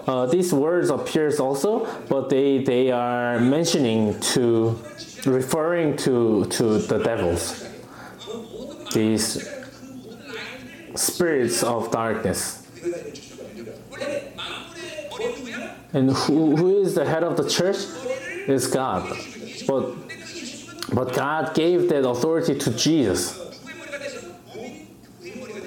uh, 0.05 0.25
these 0.25 0.53
words 0.53 0.89
appears 0.89 1.39
also, 1.39 1.87
but 2.09 2.29
they 2.29 2.59
they 2.59 2.91
are 2.91 3.39
mentioning 3.39 4.19
to 4.35 4.77
referring 5.25 5.95
to 5.97 6.45
to 6.45 6.79
the 6.79 6.99
devils, 6.99 7.65
these 8.93 9.47
spirits 10.95 11.63
of 11.63 11.89
darkness. 11.91 12.61
And 15.95 16.11
who, 16.11 16.57
who 16.57 16.81
is 16.81 16.93
the 16.93 17.05
head 17.05 17.23
of 17.23 17.37
the 17.37 17.49
church? 17.49 17.77
Is 18.47 18.67
God. 18.67 19.09
But 19.65 19.95
but 20.93 21.13
God 21.15 21.55
gave 21.55 21.87
that 21.89 22.07
authority 22.07 22.53
to 22.59 22.71
Jesus. 22.71 23.41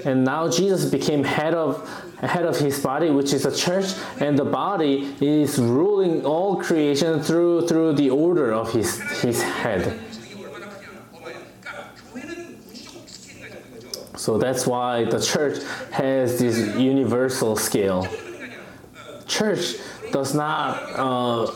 And 0.04 0.24
now 0.24 0.48
Jesus 0.48 0.90
became 0.90 1.24
head 1.24 1.54
of 1.54 1.88
head 2.20 2.44
of 2.44 2.58
his 2.58 2.78
body, 2.78 3.08
which 3.08 3.32
is 3.32 3.44
the 3.44 3.56
church, 3.56 3.86
and 4.20 4.38
the 4.38 4.44
body 4.44 5.14
is 5.20 5.58
ruling 5.58 6.26
all 6.26 6.56
creation 6.56 7.22
through 7.22 7.66
through 7.66 7.94
the 7.94 8.10
order 8.10 8.52
of 8.52 8.70
his 8.70 9.00
his 9.22 9.42
head. 9.42 9.98
So 14.16 14.36
that's 14.36 14.66
why 14.66 15.04
the 15.04 15.20
church 15.20 15.62
has 15.90 16.38
this 16.38 16.76
universal 16.76 17.56
scale. 17.56 18.06
Church 19.26 19.76
does 20.12 20.34
not 20.34 20.82
uh, 20.94 21.50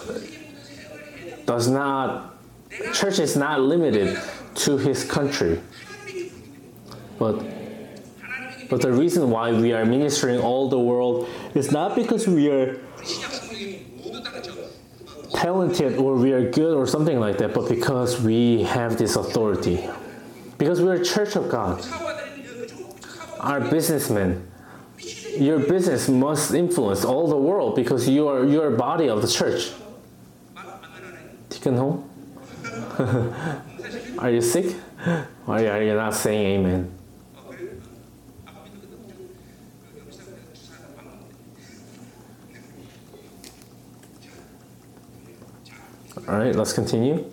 does 1.47 1.69
not 1.69 2.35
church 2.93 3.19
is 3.19 3.37
not 3.37 3.61
limited 3.61 4.19
to 4.55 4.79
his 4.79 5.05
country, 5.05 5.61
but 7.19 7.45
but 8.71 8.81
the 8.81 8.93
reason 8.93 9.29
why 9.31 9.53
we 9.53 9.73
are 9.73 9.85
ministering 9.85 10.41
all 10.41 10.69
the 10.69 10.79
world 10.79 11.29
is 11.55 11.71
not 11.71 11.95
because 11.95 12.27
we 12.27 12.51
are 12.51 12.81
talented 15.35 15.99
or 15.99 16.15
we 16.15 16.33
are 16.33 16.51
good 16.51 16.75
or 16.75 16.87
something 16.87 17.19
like 17.19 17.39
that, 17.39 17.53
but 17.53 17.69
because 17.69 18.21
we 18.23 18.63
have 18.63 18.97
this 18.97 19.17
authority. 19.17 19.89
Because 20.57 20.81
we 20.81 20.89
are 20.89 21.03
church 21.03 21.37
of 21.37 21.51
God. 21.51 21.85
Our 23.41 23.61
businessmen, 23.61 24.47
your 25.39 25.59
business 25.59 26.09
must 26.09 26.53
influence 26.53 27.05
all 27.05 27.29
the 27.29 27.37
world 27.37 27.75
because 27.77 28.09
you 28.09 28.29
are 28.29 28.45
you 28.45 28.63
are 28.63 28.71
body 28.71 29.09
of 29.09 29.23
the 29.23 29.29
church. 29.29 29.73
Are 34.19 34.31
you 34.31 34.41
sick? 34.41 34.77
Why 35.47 35.67
are 35.67 35.83
you 35.83 35.95
not 35.95 36.15
saying 36.15 36.61
amen? 36.61 36.99
All 46.29 46.39
right, 46.39 46.55
let's 46.55 46.73
continue. 46.73 47.32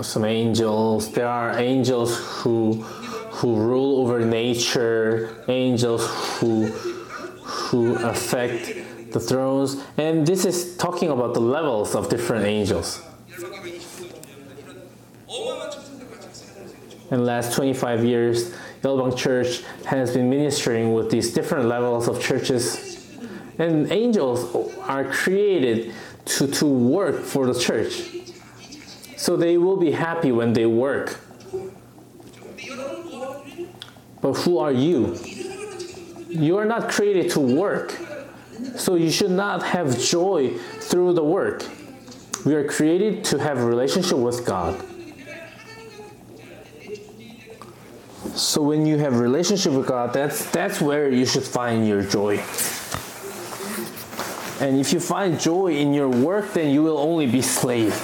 some 0.00 0.24
angels. 0.24 1.12
There 1.12 1.28
are 1.28 1.58
angels 1.58 2.16
who 2.18 2.82
who 3.38 3.54
rule 3.56 4.00
over 4.00 4.20
nature, 4.24 5.44
angels 5.48 6.06
who 6.38 6.66
who 6.66 7.94
affect 7.96 9.12
the 9.12 9.20
thrones, 9.20 9.82
and 9.96 10.26
this 10.26 10.44
is 10.44 10.76
talking 10.76 11.10
about 11.10 11.34
the 11.34 11.40
levels 11.40 11.94
of 11.94 12.08
different 12.08 12.44
angels. 12.44 13.02
In 17.10 17.20
the 17.20 17.24
last 17.24 17.54
25 17.54 18.04
years, 18.04 18.52
Yelbang 18.82 19.16
Church 19.16 19.62
has 19.86 20.12
been 20.12 20.28
ministering 20.28 20.92
with 20.92 21.10
these 21.10 21.32
different 21.32 21.66
levels 21.66 22.06
of 22.06 22.20
churches, 22.20 23.08
and 23.58 23.90
angels 23.90 24.54
are 24.82 25.04
created 25.04 25.94
to, 26.26 26.46
to 26.46 26.66
work 26.66 27.22
for 27.22 27.46
the 27.46 27.58
church. 27.58 28.18
So 29.18 29.36
they 29.36 29.58
will 29.58 29.76
be 29.76 29.90
happy 29.90 30.30
when 30.30 30.52
they 30.52 30.64
work. 30.64 31.18
But 34.22 34.32
who 34.34 34.58
are 34.58 34.72
you? 34.72 35.18
You 36.28 36.56
are 36.56 36.64
not 36.64 36.88
created 36.88 37.32
to 37.32 37.40
work. 37.40 37.98
So 38.76 38.94
you 38.94 39.10
should 39.10 39.32
not 39.32 39.64
have 39.64 39.98
joy 39.98 40.56
through 40.80 41.14
the 41.14 41.24
work. 41.24 41.64
We 42.46 42.54
are 42.54 42.66
created 42.66 43.24
to 43.24 43.38
have 43.38 43.58
a 43.58 43.66
relationship 43.66 44.18
with 44.18 44.46
God. 44.46 44.80
So 48.34 48.62
when 48.62 48.86
you 48.86 48.98
have 48.98 49.18
relationship 49.18 49.72
with 49.72 49.88
God, 49.88 50.12
that's 50.12 50.48
that's 50.52 50.80
where 50.80 51.10
you 51.10 51.26
should 51.26 51.42
find 51.42 51.88
your 51.88 52.02
joy. 52.02 52.38
And 54.60 54.78
if 54.78 54.92
you 54.92 55.00
find 55.00 55.40
joy 55.40 55.74
in 55.74 55.92
your 55.92 56.08
work, 56.08 56.52
then 56.52 56.72
you 56.72 56.84
will 56.84 56.98
only 56.98 57.26
be 57.26 57.42
slave. 57.42 57.94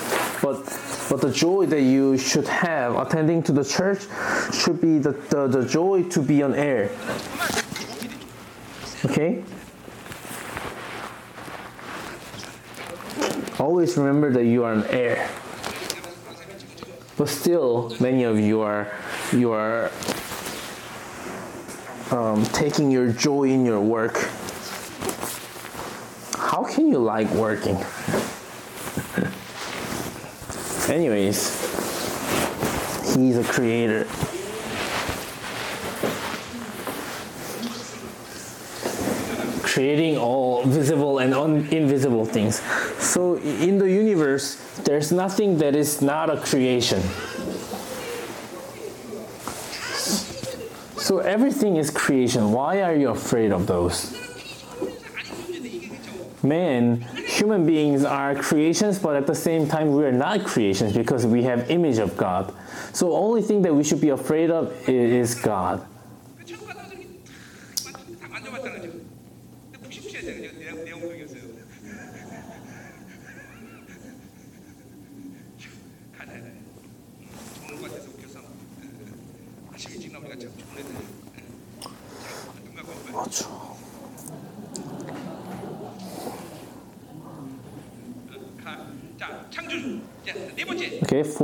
But 0.43 0.67
but 1.09 1.21
the 1.21 1.31
joy 1.31 1.67
that 1.67 1.83
you 1.83 2.17
should 2.17 2.49
have 2.49 2.97
attending 2.97 3.43
to 3.43 3.53
the 3.53 3.65
church 3.65 4.07
should 4.53 4.81
be 4.81 4.99
the, 4.99 5.13
the, 5.31 5.47
the 5.47 5.67
joy 5.67 6.03
to 6.05 6.21
be 6.21 6.43
on 6.43 6.55
air. 6.55 6.91
Okay? 9.05 9.45
Always 13.59 13.97
remember 13.97 14.33
that 14.33 14.45
you 14.45 14.65
are 14.65 14.73
on 14.73 14.85
air. 14.87 15.31
But 17.17 17.29
still, 17.29 17.95
many 18.01 18.25
of 18.25 18.41
you 18.41 18.61
are 18.61 18.93
you 19.33 19.53
are 19.53 19.91
um, 22.11 22.45
taking 22.47 22.91
your 22.91 23.13
joy 23.13 23.45
in 23.45 23.65
your 23.65 23.81
work. 23.81 24.17
How 26.37 26.65
can 26.65 26.89
you 26.89 26.99
like 26.99 27.31
working? 27.31 27.77
Anyways, 30.89 31.49
he's 33.14 33.39
a 33.39 33.45
creator. 33.45 34.07
Creating 39.62 40.18
all 40.18 40.64
visible 40.64 41.18
and 41.18 41.35
un- 41.35 41.66
invisible 41.70 42.24
things. 42.24 42.61
So, 42.99 43.37
in 43.39 43.78
the 43.78 43.91
universe, 43.91 44.57
there's 44.85 45.11
nothing 45.11 45.59
that 45.59 45.74
is 45.74 46.03
not 46.03 46.30
a 46.30 46.37
creation. 46.37 47.03
So 51.05 51.18
everything 51.18 51.76
is 51.76 51.91
creation. 51.91 52.51
Why 52.51 52.80
are 52.80 52.95
you 52.95 53.11
afraid 53.11 53.53
of 53.53 53.66
those? 53.66 54.16
Man, 56.43 57.07
human 57.35 57.66
beings 57.66 58.05
are 58.05 58.35
creations, 58.35 58.99
but 58.99 59.16
at 59.16 59.26
the 59.26 59.35
same 59.35 59.66
time 59.66 59.93
we 59.93 60.05
are 60.05 60.12
not 60.12 60.45
creations 60.45 60.93
because 60.93 61.26
we 61.26 61.43
have 61.43 61.70
image 61.70 61.99
of 61.99 62.16
God. 62.16 62.55
So 62.93 63.12
only 63.12 63.43
thing 63.43 63.62
that 63.62 63.74
we 63.74 63.82
should 63.82 64.01
be 64.01 64.11
afraid 64.11 64.51
of 64.51 64.72
is 64.89 65.35
God. 65.35 65.85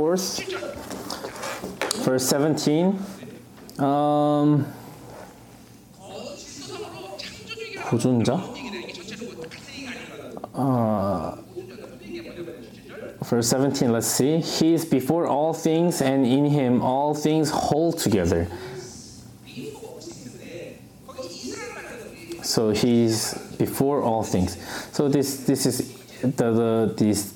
fourth, 0.00 0.40
7절. 0.40 2.04
verse 2.04 2.28
17. 2.28 2.98
Um, 3.78 4.64
수성으로 6.36 7.16
창조주의가 7.18 7.90
보존자? 7.90 8.52
얘기는 8.56 8.80
이게 8.82 8.92
전체적으로 8.92 9.40
같은 9.42 9.58
얘기가 9.74 9.90
아니라 9.90 10.16
Uh, 10.58 11.36
verse 13.24 13.48
17, 13.50 13.92
let's 13.92 14.06
see. 14.06 14.38
He 14.40 14.72
is 14.72 14.88
before 14.88 15.26
all 15.26 15.52
things, 15.52 16.00
and 16.00 16.24
in 16.24 16.46
him 16.46 16.80
all 16.80 17.14
things 17.14 17.50
hold 17.50 17.98
together. 17.98 18.48
So 22.42 22.70
he's 22.70 23.34
before 23.58 24.00
all 24.00 24.22
things. 24.22 24.56
So 24.92 25.08
this 25.08 25.44
this 25.44 25.66
is 25.66 25.92
the, 26.22 26.52
the 26.52 26.94
this 26.96 27.34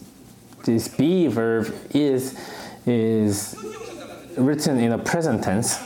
this 0.66 0.88
be 0.88 1.28
verb 1.28 1.74
is 1.93 2.38
is 2.88 3.55
written 4.36 4.80
in 4.80 4.89
the 4.89 4.97
present 4.97 5.43
tense. 5.43 5.80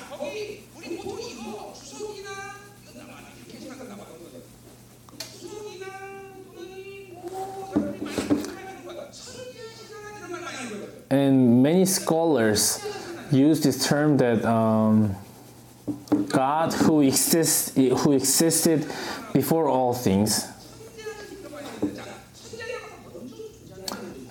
And 11.12 11.64
many 11.64 11.86
scholars 11.86 12.86
use 13.32 13.62
this 13.62 13.88
term 13.88 14.18
that 14.18 14.46
um, 14.46 15.16
God, 16.28 16.72
who 16.74 17.02
exists, 17.02 17.76
who 17.76 18.12
existed 18.12 18.86
before 19.34 19.68
all 19.68 19.94
things, 19.94 20.46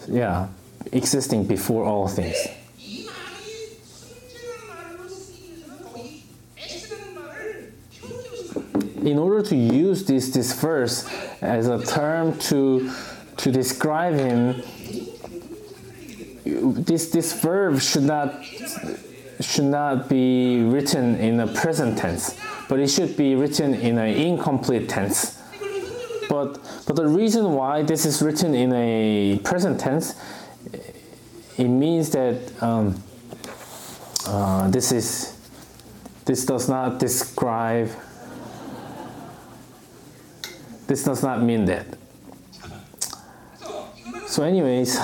yeah, 0.09 0.49
existing 0.93 1.45
before 1.45 1.85
all 1.85 2.09
things. 2.09 2.37
In 9.05 9.19
order 9.19 9.43
to 9.43 9.57
use 9.57 10.05
this, 10.05 10.31
this 10.31 10.53
verse 10.61 11.09
as 11.41 11.69
a 11.69 11.83
term 11.85 12.37
to, 12.39 12.93
to 13.39 13.53
describe 13.53 14.15
him, 14.15 14.63
this, 16.45 17.11
this 17.11 17.41
verb 17.41 17.81
should 17.81 18.03
not, 18.03 18.45
should 19.41 19.65
not 19.65 20.09
be 20.09 20.63
written 20.63 21.17
in 21.17 21.41
a 21.41 21.47
present 21.47 21.97
tense, 21.97 22.39
but 22.69 22.81
it 22.81 22.89
should 22.89 23.17
be 23.17 23.35
written 23.35 23.75
in 23.75 23.99
an 23.99 24.15
incomplete 24.15 24.89
tense 24.89 25.38
but 26.29 26.59
but 26.87 26.97
the 26.97 27.07
reason 27.07 27.55
why 27.55 27.83
this 27.83 28.05
is 28.05 28.23
written 28.23 28.55
in 28.55 28.73
a 28.73 29.41
present 29.45 29.81
tense, 29.81 30.15
it 31.57 31.69
means 31.69 32.11
that 32.11 32.63
um, 32.63 33.03
uh, 34.27 34.69
this 34.71 34.93
is 34.93 35.39
this 36.25 36.45
does 36.45 36.69
not 36.69 36.99
describe. 36.99 37.91
This 40.87 41.05
does 41.05 41.23
not 41.23 41.43
mean 41.43 41.67
that. 41.67 41.87
So, 44.27 44.43
anyways. 44.43 44.99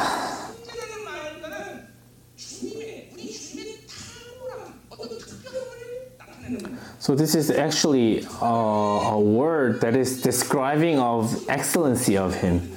So 7.04 7.14
this 7.14 7.34
is 7.34 7.50
actually 7.50 8.26
a, 8.40 8.46
a 8.46 9.20
word 9.20 9.82
that 9.82 9.94
is 9.94 10.22
describing 10.22 10.98
of 10.98 11.50
excellency 11.50 12.16
of 12.16 12.34
him. 12.34 12.74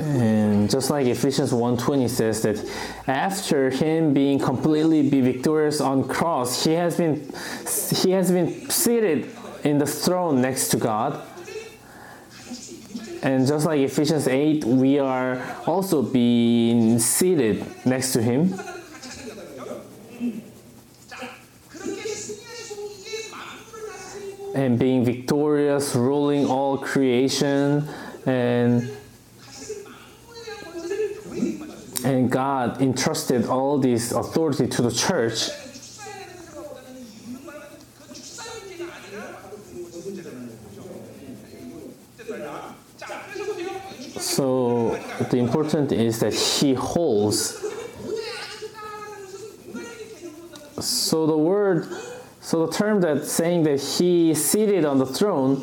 And 0.00 0.68
just 0.68 0.90
like 0.90 1.06
Ephesians 1.06 1.52
1:20 1.52 2.10
says 2.10 2.42
that 2.42 2.58
after 3.06 3.70
him 3.70 4.12
being 4.12 4.40
completely 4.40 5.08
be 5.08 5.20
victorious 5.20 5.80
on 5.80 6.08
cross, 6.08 6.64
he 6.64 6.72
has 6.72 6.96
been 6.96 7.32
he 8.02 8.10
has 8.10 8.32
been 8.32 8.68
seated 8.68 9.30
in 9.62 9.78
the 9.78 9.86
throne 9.86 10.42
next 10.42 10.70
to 10.70 10.78
God. 10.78 11.22
And 13.22 13.46
just 13.46 13.66
like 13.66 13.80
Ephesians 13.80 14.26
8, 14.26 14.64
we 14.64 14.98
are 14.98 15.40
also 15.66 16.02
being 16.02 16.98
seated 16.98 17.64
next 17.84 18.12
to 18.14 18.22
Him. 18.22 18.54
And 24.54 24.78
being 24.78 25.04
victorious, 25.04 25.94
ruling 25.94 26.46
all 26.46 26.78
creation, 26.78 27.88
and 28.26 28.90
and 32.04 32.30
God 32.30 32.80
entrusted 32.80 33.46
all 33.46 33.78
this 33.78 34.12
authority 34.12 34.66
to 34.66 34.82
the 34.82 34.90
church. 34.90 35.50
So 44.40 44.96
the 45.30 45.36
important 45.36 45.92
is 45.92 46.20
that 46.20 46.32
he 46.32 46.72
holds. 46.72 47.62
So 50.80 51.26
the 51.26 51.36
word, 51.36 51.86
so 52.40 52.64
the 52.64 52.72
term 52.72 53.02
that 53.02 53.26
saying 53.26 53.64
that 53.64 53.82
he 53.82 54.32
seated 54.32 54.86
on 54.86 54.96
the 54.96 55.04
throne, 55.04 55.56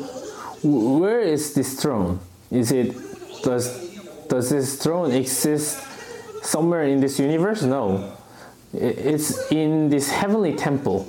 where 0.62 1.18
is 1.18 1.54
this 1.54 1.74
throne? 1.82 2.20
Is 2.52 2.70
it 2.70 2.94
does 3.42 3.66
does 4.28 4.48
this 4.50 4.80
throne 4.80 5.10
exist 5.10 5.84
somewhere 6.44 6.84
in 6.84 7.00
this 7.00 7.18
universe? 7.18 7.62
No, 7.62 8.14
it's 8.72 9.50
in 9.50 9.88
this 9.88 10.08
heavenly 10.08 10.54
temple. 10.54 11.04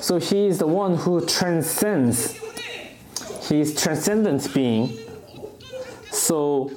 So 0.00 0.20
he 0.20 0.46
is 0.46 0.58
the 0.58 0.68
one 0.68 0.98
who 0.98 1.26
transcends. 1.26 2.38
He 3.48 3.58
is 3.58 3.74
transcendent 3.74 4.54
being 4.54 5.00
so 6.24 6.70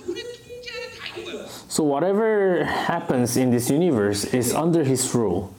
so 1.69 1.81
whatever 1.81 2.65
happens 2.65 3.37
in 3.37 3.49
this 3.49 3.69
universe 3.69 4.25
is 4.25 4.53
under 4.53 4.83
his 4.83 5.15
rule. 5.15 5.53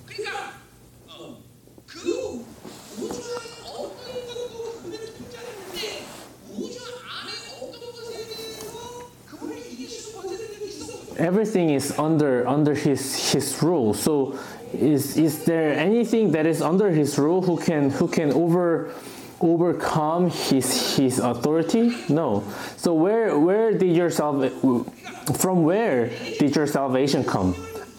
Everything 11.17 11.71
is 11.71 11.99
under 11.99 12.47
under 12.47 12.75
his 12.75 13.33
his 13.33 13.63
rule. 13.63 13.95
So 13.95 14.39
is 14.75 15.17
is 15.17 15.45
there 15.47 15.73
anything 15.73 16.33
that 16.33 16.45
is 16.45 16.61
under 16.61 16.91
his 16.91 17.17
rule 17.17 17.41
who 17.41 17.57
can 17.57 17.89
who 17.89 18.07
can 18.07 18.33
over 18.33 18.93
overcome 19.41 20.31
his 20.31 20.97
his 20.97 21.19
authority? 21.19 21.95
No. 22.09 22.45
So 22.77 22.95
where 22.95 23.39
where 23.39 23.73
did 23.73 23.95
your 23.95 24.11
salva- 24.11 24.51
from 25.39 25.65
where 25.65 26.09
did 26.39 26.55
your 26.55 26.67
salvation 26.67 27.25
come? 27.25 27.55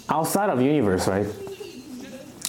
Outside 0.10 0.50
of 0.50 0.62
universe, 0.62 1.08
right? 1.08 1.28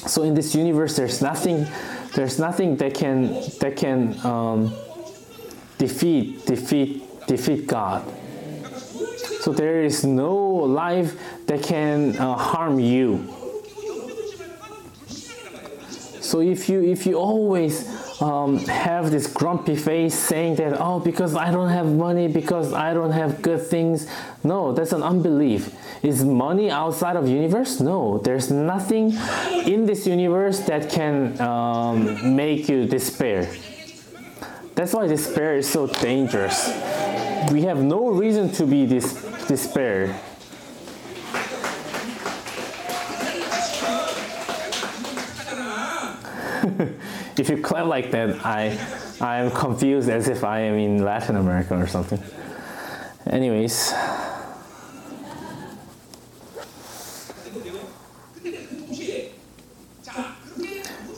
So 0.07 0.23
in 0.23 0.35
this 0.35 0.55
universe, 0.55 0.97
there's 0.97 1.21
nothing, 1.21 1.67
there's 2.15 2.39
nothing 2.39 2.77
that 2.77 2.95
can 2.95 3.35
that 3.61 3.77
can 3.77 4.19
um, 4.25 4.75
defeat 5.79 6.47
defeat 6.47 7.27
defeat 7.27 7.67
God. 7.67 8.03
So 9.41 9.53
there 9.53 9.83
is 9.83 10.05
no 10.05 10.37
life 10.37 11.19
that 11.47 11.63
can 11.63 12.17
uh, 12.17 12.35
harm 12.37 12.81
you. 12.81 13.29
So 16.21 16.41
if 16.41 16.69
you 16.69 16.83
if 16.83 17.07
you 17.07 17.19
always 17.19 17.85
um, 18.21 18.59
have 18.67 19.11
this 19.11 19.27
grumpy 19.27 19.77
face 19.77 20.15
saying 20.15 20.57
that 20.57 20.79
oh 20.79 21.01
because 21.01 21.35
I 21.35 21.51
don't 21.51 21.71
have 21.71 21.87
money 21.87 22.29
because 22.29 22.73
I 22.73 22.93
don't 22.93 23.13
have 23.13 23.41
good 23.43 23.63
things, 23.67 24.07
no, 24.45 24.73
that's 24.73 24.93
an 24.93 25.03
unbelief. 25.03 25.75
Is 26.03 26.25
money 26.25 26.71
outside 26.71 27.17
of 27.17 27.29
universe? 27.29 27.81
No, 27.81 28.19
there's 28.19 28.51
nothing 28.51 29.13
in 29.65 29.87
this 29.87 30.07
universe 30.07 30.61
that 30.61 30.91
can 30.91 31.41
um, 31.41 32.37
make 32.37 32.69
you 32.69 32.87
despair. 32.87 33.51
That's 34.75 34.95
why 34.95 35.07
despair 35.07 35.57
is 35.57 35.69
so 35.69 35.87
dangerous. 35.87 36.69
We 37.51 37.63
have 37.63 37.79
no 37.79 38.09
reason 38.09 38.51
to 38.53 38.67
be 38.67 38.87
this 38.87 39.13
despair. 39.47 40.19
if 47.39 47.49
you 47.49 47.59
clap 47.59 47.87
like 47.87 48.11
that, 48.11 48.45
I 48.45 48.79
I 49.21 49.39
am 49.39 49.51
confused 49.51 50.09
as 50.09 50.29
if 50.29 50.45
I 50.45 50.61
am 50.61 50.75
in 50.75 51.05
Latin 51.05 51.37
America 51.37 51.77
or 51.77 51.87
something. 51.87 52.23
Anyways, 53.27 53.93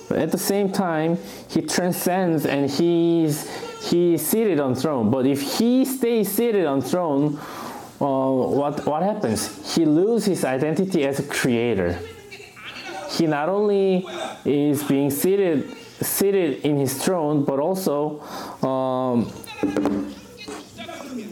but 0.09 0.19
at 0.19 0.31
the 0.31 0.39
same 0.39 0.73
time, 0.73 1.19
he 1.49 1.63
transcends 1.63 2.45
and 2.45 2.69
he's 2.69 3.49
he's 3.89 4.27
seated 4.27 4.61
on 4.61 4.75
throne. 4.75 5.11
But 5.11 5.27
if 5.27 5.59
he 5.59 5.85
stays 5.85 6.31
seated 6.31 6.67
on 6.67 6.83
throne, 6.83 7.39
uh, 8.01 8.31
what 8.59 8.85
what 8.87 9.03
happens? 9.03 9.75
He 9.75 9.85
loses 9.85 10.27
his 10.27 10.45
identity 10.45 11.07
as 11.07 11.21
a 11.21 11.25
creator. 11.25 11.99
He 13.11 13.27
not 13.27 13.49
only 13.49 14.07
is 14.45 14.83
being 14.85 15.11
seated 15.11 15.77
seated 16.03 16.65
in 16.65 16.77
his 16.77 17.03
throne, 17.03 17.45
but 17.45 17.59
also 17.59 18.21
um, 18.63 19.27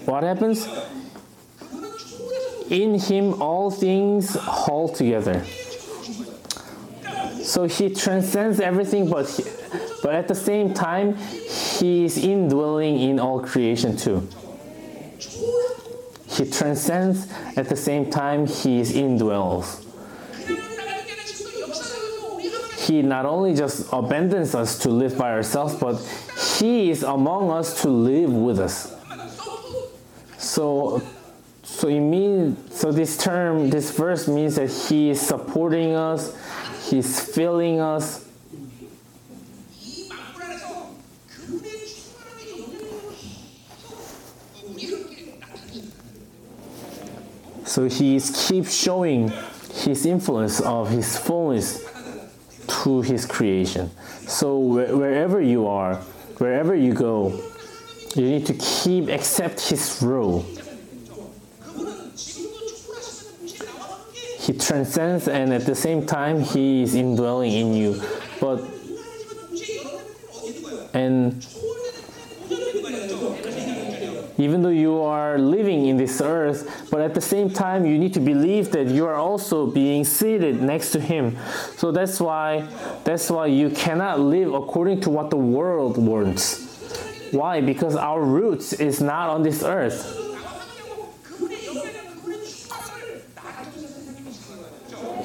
what 0.07 0.23
happens? 0.23 0.69
In 2.69 2.99
him 2.99 3.43
all 3.43 3.71
things 3.71 4.35
hold 4.35 4.95
together. 4.95 5.45
So 7.43 7.65
he 7.65 7.93
transcends 7.93 8.61
everything, 8.61 9.11
but 9.11 9.29
he, 9.29 9.43
but 10.03 10.15
at 10.15 10.29
the 10.29 10.35
same 10.35 10.73
time, 10.73 11.17
he 11.17 12.05
is 12.05 12.17
indwelling 12.17 13.01
in 13.01 13.19
all 13.19 13.41
creation 13.41 13.97
too. 13.97 14.29
He 16.29 16.49
transcends 16.49 17.27
at 17.57 17.69
the 17.69 17.77
same 17.77 18.09
time 18.09 18.47
he 18.47 18.79
is 18.79 18.93
indwells. 18.93 19.85
He 22.91 23.03
not 23.03 23.25
only 23.25 23.55
just 23.55 23.87
abandons 23.93 24.53
us 24.53 24.77
to 24.81 24.89
live 24.89 25.17
by 25.17 25.31
ourselves, 25.31 25.77
but 25.77 25.95
He 26.59 26.91
is 26.91 27.05
among 27.05 27.49
us 27.49 27.83
to 27.83 27.89
live 27.89 28.33
with 28.33 28.59
us. 28.59 28.93
So, 30.39 31.01
so 31.63 31.87
it 31.87 32.01
means 32.01 32.75
so 32.75 32.91
this 32.91 33.17
term, 33.17 33.71
this 33.71 33.97
verse 33.97 34.27
means 34.27 34.57
that 34.57 34.73
He 34.73 35.11
is 35.11 35.21
supporting 35.21 35.95
us, 35.95 36.37
He's 36.91 37.21
filling 37.21 37.79
us. 37.79 38.27
So 47.67 47.85
he 47.89 48.21
keeps 48.21 48.75
showing 48.75 49.33
his 49.73 50.05
influence 50.05 50.61
of 50.61 50.91
his 50.91 51.17
fullness 51.17 51.90
to 52.83 53.03
his 53.03 53.27
creation. 53.27 53.91
So 54.27 54.59
wh- 54.61 54.97
wherever 54.97 55.41
you 55.41 55.67
are, 55.67 55.97
wherever 56.39 56.75
you 56.75 56.95
go, 56.95 57.41
you 58.15 58.23
need 58.25 58.47
to 58.47 58.55
keep 58.55 59.09
accept 59.09 59.61
his 59.69 60.03
rule. 60.03 60.45
He 64.39 64.55
transcends 64.55 65.29
and 65.29 65.53
at 65.53 65.67
the 65.67 65.75
same 65.75 66.07
time 66.07 66.41
he 66.41 66.83
is 66.83 66.95
indwelling 66.95 67.53
in 67.53 67.75
you. 67.75 68.03
But 68.41 68.65
and 70.93 71.47
even 74.41 74.63
though 74.63 74.69
you 74.71 75.01
are 75.03 75.39
living 75.39 75.87
in 75.87 75.99
this 75.99 76.21
earth, 76.21 76.89
but 76.91 77.03
at 77.03 77.15
the 77.15 77.21
same 77.21 77.51
time, 77.51 77.85
you 77.85 77.99
need 77.99 78.15
to 78.15 78.21
believe 78.21 78.71
that 78.73 78.87
you 78.87 79.07
are 79.07 79.15
also 79.15 79.67
being 79.67 80.03
seated 80.03 80.63
next 80.63 80.93
to 80.93 81.01
Him. 81.01 81.37
So 81.77 81.93
that's 81.93 82.19
why, 82.19 82.67
that's 83.05 83.31
why 83.31 83.47
you 83.47 83.69
cannot 83.69 84.19
live 84.19 84.55
according 84.55 85.03
to 85.03 85.11
what 85.11 85.29
the 85.29 85.37
world 85.37 85.99
wants. 85.99 86.69
Why? 87.33 87.61
Because 87.61 87.95
our 87.97 88.23
roots 88.23 88.73
is 88.73 89.01
not 89.01 89.29
on 89.29 89.43
this 89.43 89.63
earth. 89.63 90.17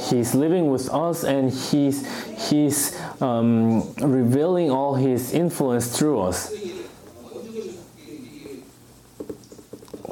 He's 0.09 0.35
living 0.35 0.69
with 0.69 0.87
us, 0.93 1.23
and 1.23 1.51
he's 1.51 2.05
he's 2.49 2.99
um, 3.21 3.91
revealing 3.95 4.69
all 4.69 4.93
his 4.93 5.33
influence 5.33 5.97
through 5.97 6.19
us. 6.19 6.53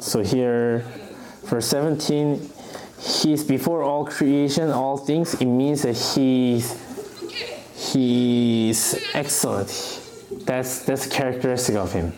So 0.04 0.20
here, 0.20 0.84
verse 1.44 1.66
17, 1.68 2.50
He's 3.00 3.42
before 3.42 3.82
all 3.82 4.04
creation, 4.04 4.70
all 4.70 4.98
things. 4.98 5.32
It 5.40 5.46
means 5.46 5.80
that 5.82 5.96
He's 5.96 6.78
He's 7.74 9.02
excellent. 9.14 9.70
That's 10.44 10.84
that's 10.84 11.06
characteristic 11.06 11.76
of 11.76 11.90
Him. 11.90 12.12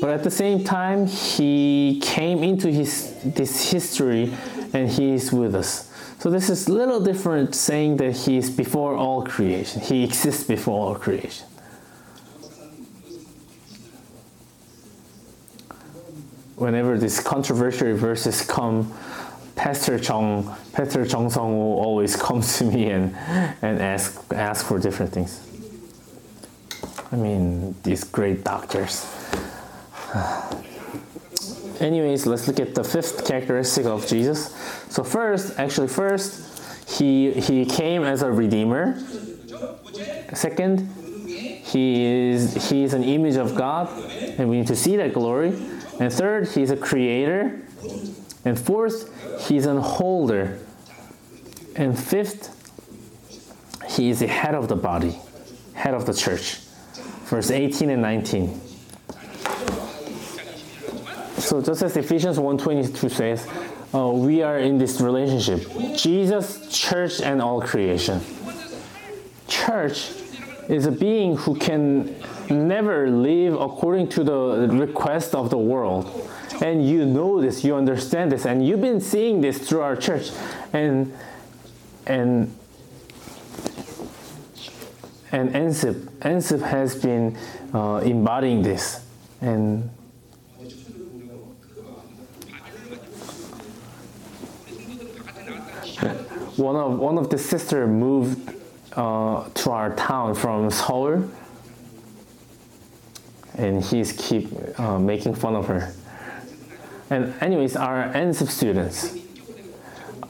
But 0.00 0.10
at 0.10 0.24
the 0.24 0.32
same 0.32 0.64
time, 0.64 1.06
He 1.06 2.00
came 2.02 2.42
into 2.42 2.68
His 2.68 3.14
this 3.24 3.70
history, 3.70 4.34
and 4.74 4.90
He 4.90 5.12
is 5.12 5.32
with 5.32 5.54
us. 5.54 5.88
So 6.18 6.28
this 6.28 6.50
is 6.50 6.66
a 6.66 6.72
little 6.72 7.00
different, 7.00 7.54
saying 7.54 7.98
that 7.98 8.16
He 8.16 8.36
is 8.36 8.50
before 8.50 8.96
all 8.96 9.24
creation. 9.24 9.80
He 9.80 10.02
exists 10.02 10.42
before 10.42 10.88
all 10.88 10.96
creation. 10.96 11.46
Whenever 16.62 16.96
these 16.96 17.18
controversial 17.18 17.92
verses 17.96 18.40
come, 18.46 18.94
Pastor 19.56 19.98
Chong, 19.98 20.56
Pastor 20.72 21.04
Chong 21.04 21.28
Song 21.28 21.58
will 21.58 21.80
always 21.80 22.14
come 22.26 22.40
to 22.40 22.64
me 22.64 22.88
and, 22.88 23.16
and 23.62 23.82
ask 23.82 24.22
ask 24.32 24.64
for 24.64 24.78
different 24.78 25.12
things. 25.12 25.40
I 27.10 27.16
mean, 27.16 27.74
these 27.82 28.04
great 28.04 28.44
doctors. 28.44 29.04
Anyways, 31.80 32.26
let's 32.26 32.46
look 32.46 32.60
at 32.60 32.76
the 32.76 32.84
fifth 32.84 33.26
characteristic 33.26 33.86
of 33.86 34.06
Jesus. 34.06 34.54
So 34.88 35.02
first, 35.02 35.58
actually 35.58 35.88
first, 35.88 36.30
he 36.88 37.32
he 37.32 37.66
came 37.66 38.04
as 38.04 38.22
a 38.22 38.30
redeemer. 38.30 39.02
Second, 40.32 40.88
he 41.26 42.04
is 42.04 42.70
he 42.70 42.84
is 42.84 42.94
an 42.94 43.02
image 43.02 43.36
of 43.36 43.56
God, 43.56 43.90
and 44.38 44.48
we 44.48 44.58
need 44.58 44.68
to 44.68 44.76
see 44.76 44.96
that 44.96 45.12
glory. 45.12 45.50
And 46.00 46.12
third, 46.12 46.48
he's 46.48 46.70
a 46.70 46.76
creator. 46.76 47.62
And 48.44 48.58
fourth, 48.58 49.46
he's 49.46 49.66
an 49.66 49.78
holder. 49.78 50.58
And 51.76 51.98
fifth, 51.98 52.58
he 53.88 54.10
is 54.10 54.20
the 54.20 54.26
head 54.26 54.54
of 54.54 54.68
the 54.68 54.76
body, 54.76 55.18
head 55.74 55.94
of 55.94 56.06
the 56.06 56.14
church. 56.14 56.58
Verse 57.26 57.50
18 57.50 57.90
and 57.90 58.02
19. 58.02 58.60
So 61.38 61.60
just 61.60 61.82
as 61.82 61.96
Ephesians 61.96 62.38
1.22 62.38 63.10
says, 63.10 63.48
uh, 63.94 64.10
we 64.10 64.42
are 64.42 64.58
in 64.58 64.78
this 64.78 65.00
relationship. 65.00 65.68
Jesus, 65.96 66.68
church, 66.70 67.20
and 67.20 67.42
all 67.42 67.60
creation. 67.60 68.20
Church 69.48 70.12
is 70.68 70.86
a 70.86 70.92
being 70.92 71.36
who 71.36 71.54
can 71.54 72.14
never 72.50 73.08
live 73.10 73.54
according 73.54 74.08
to 74.10 74.24
the 74.24 74.68
request 74.70 75.34
of 75.34 75.50
the 75.50 75.58
world. 75.58 76.28
And 76.62 76.86
you 76.86 77.04
know 77.04 77.40
this, 77.40 77.64
you 77.64 77.74
understand 77.74 78.30
this, 78.30 78.44
and 78.44 78.66
you've 78.66 78.80
been 78.80 79.00
seeing 79.00 79.40
this 79.40 79.58
through 79.58 79.80
our 79.80 79.96
church. 79.96 80.30
And 80.72 81.12
and 82.06 82.54
and 85.32 85.54
ENSIP, 85.54 85.96
ENSIP 86.20 86.60
has 86.60 86.94
been 86.94 87.38
uh, 87.72 88.02
embodying 88.04 88.62
this. 88.62 89.04
And 89.40 89.90
one 96.56 96.76
of 96.76 96.98
one 96.98 97.18
of 97.18 97.30
the 97.30 97.38
sister 97.38 97.86
moved 97.86 98.54
uh, 98.92 99.48
to 99.48 99.70
our 99.70 99.94
town 99.96 100.34
from 100.34 100.70
Seoul, 100.70 101.30
and 103.56 103.84
he's 103.84 104.12
keep 104.12 104.48
uh, 104.78 104.98
making 104.98 105.34
fun 105.34 105.54
of 105.54 105.66
her. 105.66 105.92
And 107.10 107.34
anyways, 107.42 107.76
our 107.76 108.04
ENSIP 108.14 108.48
students, 108.48 109.18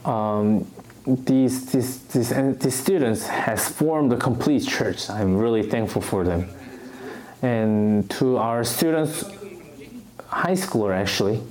um, 0.05 0.67
these, 1.07 1.71
these, 1.73 2.03
these, 2.05 2.31
these 2.59 2.75
students 2.75 3.27
has 3.27 3.69
formed 3.69 4.13
a 4.13 4.17
complete 4.17 4.67
church. 4.67 5.09
I'm 5.09 5.37
really 5.37 5.63
thankful 5.63 6.03
for 6.03 6.25
them. 6.25 6.49
And 7.41 8.09
to 8.11 8.37
our 8.37 8.65
students, 8.65 9.25
high 10.27 10.53
schooler 10.53 10.95
actually, 10.95 11.43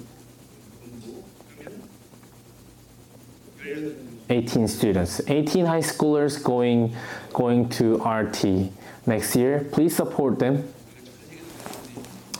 18 4.30 4.68
students, 4.68 5.22
18 5.28 5.66
high 5.66 5.80
schoolers 5.80 6.42
going, 6.42 6.96
going 7.34 7.68
to 7.70 7.98
RT 7.98 8.72
next 9.06 9.36
year. 9.36 9.68
Please 9.72 9.96
support 9.96 10.40
them. 10.40 10.74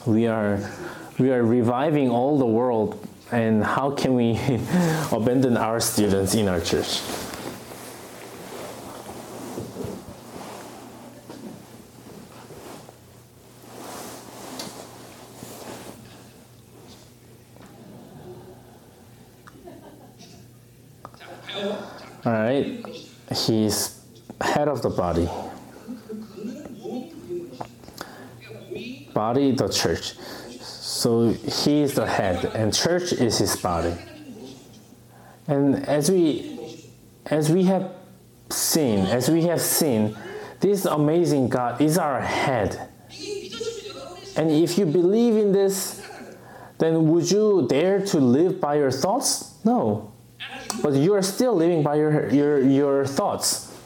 We 0.04 0.26
are, 0.26 0.58
we 1.18 1.30
are 1.30 1.44
reviving 1.44 2.10
all 2.10 2.36
the 2.36 2.46
world, 2.46 3.06
and 3.30 3.62
how 3.62 3.92
can 3.92 4.14
we 4.14 4.32
abandon 5.12 5.56
our 5.56 5.78
students 5.78 6.34
in 6.34 6.48
our 6.48 6.60
church? 6.60 7.00
All 22.24 22.32
right, 22.32 22.84
he's 23.30 24.00
head 24.40 24.66
of 24.66 24.82
the 24.82 24.90
body. 24.90 25.28
Body, 29.14 29.52
the 29.52 29.68
church. 29.68 30.14
So 30.60 31.30
he 31.30 31.82
is 31.82 31.94
the 31.94 32.06
head, 32.06 32.44
and 32.54 32.72
church 32.72 33.12
is 33.12 33.38
his 33.38 33.56
body. 33.56 33.94
And 35.48 35.86
as 35.86 36.10
we, 36.10 36.86
as 37.26 37.50
we 37.50 37.64
have 37.64 37.92
seen, 38.50 39.06
as 39.06 39.28
we 39.28 39.44
have 39.44 39.60
seen, 39.60 40.16
this 40.60 40.84
amazing 40.84 41.48
God 41.48 41.80
is 41.80 41.98
our 41.98 42.20
head. 42.20 42.88
And 44.36 44.50
if 44.50 44.78
you 44.78 44.86
believe 44.86 45.36
in 45.36 45.52
this, 45.52 46.06
then 46.78 47.08
would 47.08 47.30
you 47.30 47.66
dare 47.68 48.04
to 48.06 48.18
live 48.18 48.60
by 48.60 48.76
your 48.76 48.90
thoughts? 48.90 49.54
No. 49.64 50.12
but 50.82 50.94
you 50.94 51.14
are 51.14 51.22
still 51.22 51.54
living 51.54 51.82
by 51.82 51.96
your, 51.96 52.30
your, 52.30 52.60
your 52.60 53.06
thoughts. 53.06 53.76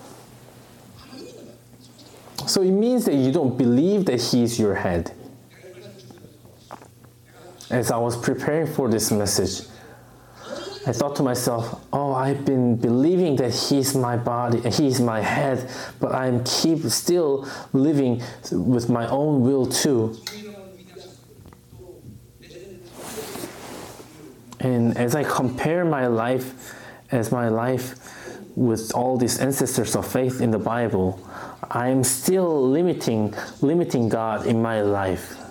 So 2.47 2.63
it 2.63 2.71
means 2.71 3.07
that 3.07 3.15
you 3.15 3.33
don't 3.33 3.57
believe 3.57 4.05
that 4.07 4.21
He 4.21 4.43
is 4.43 4.59
your 4.59 4.77
head. 4.77 5.16
As 7.71 7.91
I 7.91 7.99
was 7.99 8.17
preparing 8.17 8.67
for 8.67 8.89
this 8.89 9.11
message, 9.11 9.67
I 10.87 10.93
thought 10.93 11.17
to 11.17 11.25
myself, 11.25 11.85
oh, 11.93 12.15
I've 12.15 12.45
been 12.45 12.77
believing 12.77 13.35
that 13.37 13.53
He's 13.53 13.97
my 13.97 14.17
body 14.17 14.61
He's 14.71 15.01
my 15.01 15.21
head, 15.21 15.69
but 15.99 16.15
I'm 16.15 16.45
keep 16.45 16.79
still 16.85 17.49
living 17.73 18.23
with 18.53 18.89
my 18.89 19.09
own 19.09 19.43
will 19.43 19.67
too. 19.67 20.17
And 24.61 24.97
as 24.97 25.15
I 25.15 25.25
compare 25.25 25.85
my 25.85 26.07
life 26.07 26.75
as 27.11 27.31
my 27.31 27.49
life 27.49 27.95
with 28.57 28.93
all 28.95 29.17
these 29.17 29.39
ancestors 29.39 29.95
of 29.95 30.07
faith 30.11 30.41
in 30.41 30.51
the 30.51 30.59
Bible, 30.59 31.21
I 31.71 31.89
am 31.89 32.05
still 32.05 32.69
limiting 32.69 33.35
limiting 33.61 34.09
God 34.09 34.47
in 34.47 34.63
my 34.63 34.83
life. 34.83 35.46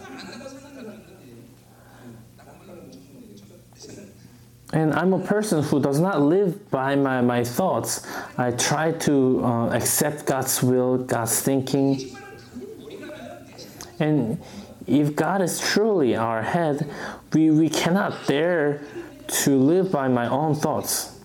And 4.76 4.94
I'm 4.94 5.14
a 5.14 5.20
person 5.20 5.64
who 5.64 5.82
does 5.82 6.02
not 6.02 6.22
live 6.22 6.70
by 6.70 6.98
my, 6.98 7.22
my 7.22 7.46
thoughts. 7.46 8.06
I 8.38 8.52
try 8.52 8.92
to 8.92 9.42
uh, 9.42 9.70
accept 9.70 10.26
God's 10.26 10.62
will, 10.62 10.98
God's 10.98 11.40
thinking. 11.40 12.18
And 14.02 14.38
if 14.86 15.16
God 15.16 15.42
is 15.42 15.62
truly 15.62 16.18
our 16.18 16.42
head, 16.42 16.92
we, 17.32 17.52
we 17.52 17.70
cannot 17.70 18.28
dare 18.28 18.82
to 19.28 19.58
live 19.58 19.94
by 19.94 20.10
my 20.10 20.28
own 20.28 20.56
thoughts. 20.56 21.22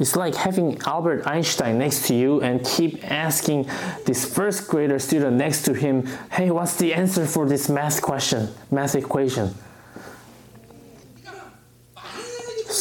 It's 0.00 0.16
like 0.16 0.34
having 0.34 0.76
Albert 0.86 1.28
Einstein 1.28 1.78
next 1.78 2.08
to 2.08 2.16
you 2.16 2.40
and 2.40 2.66
keep 2.66 3.08
asking 3.08 3.70
this 4.06 4.24
first 4.24 4.66
grader 4.66 4.98
student 4.98 5.36
next 5.36 5.62
to 5.66 5.72
him, 5.72 6.08
hey, 6.32 6.50
what's 6.50 6.74
the 6.78 6.94
answer 6.94 7.26
for 7.26 7.46
this 7.46 7.68
math 7.68 8.02
question, 8.02 8.48
math 8.72 8.96
equation? 8.96 9.54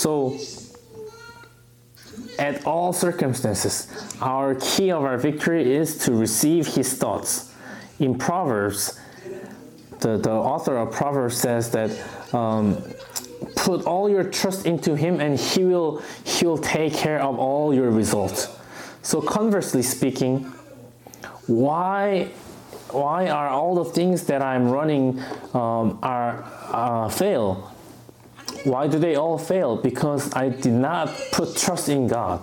So, 0.04 0.38
at 2.38 2.66
all 2.66 2.92
circumstances, 2.92 3.88
our 4.20 4.56
key 4.56 4.92
of 4.92 5.02
our 5.06 5.18
victory 5.18 5.74
is 5.74 5.98
to 6.00 6.12
receive 6.12 6.68
his 6.68 6.94
thoughts. 6.94 7.54
In 8.02 8.18
Proverbs, 8.18 9.00
the, 10.02 10.18
the 10.18 10.30
author 10.30 10.76
of 10.76 10.92
Proverbs 10.92 11.38
says 11.38 11.72
that 11.72 11.90
um, 12.34 12.84
put 13.56 13.86
all 13.86 14.10
your 14.10 14.26
trust 14.26 14.66
into 14.66 14.96
him 14.96 15.22
and 15.22 15.40
he 15.40 15.64
will 15.64 16.04
he 16.26 16.46
will 16.46 16.58
take 16.58 16.94
care 16.94 17.22
of 17.22 17.40
all 17.40 17.74
your 17.74 17.90
results. 17.90 18.50
So 19.04 19.22
conversely 19.22 19.84
speaking, 19.84 20.52
why 21.48 22.28
why 22.92 23.30
are 23.30 23.48
all 23.48 23.74
the 23.76 23.86
things 23.86 24.26
that 24.26 24.42
I'm 24.42 24.68
running 24.70 25.24
um, 25.54 25.98
are 26.04 26.44
uh, 26.74 27.08
fail? 27.08 27.73
Why 28.64 28.88
do 28.88 28.98
they 29.00 29.16
all 29.16 29.38
fail? 29.38 29.76
Because 29.78 30.34
I 30.34 30.50
did 30.50 30.74
not 30.74 31.10
put 31.32 31.56
trust 31.56 31.90
in 31.90 32.08
God. 32.08 32.42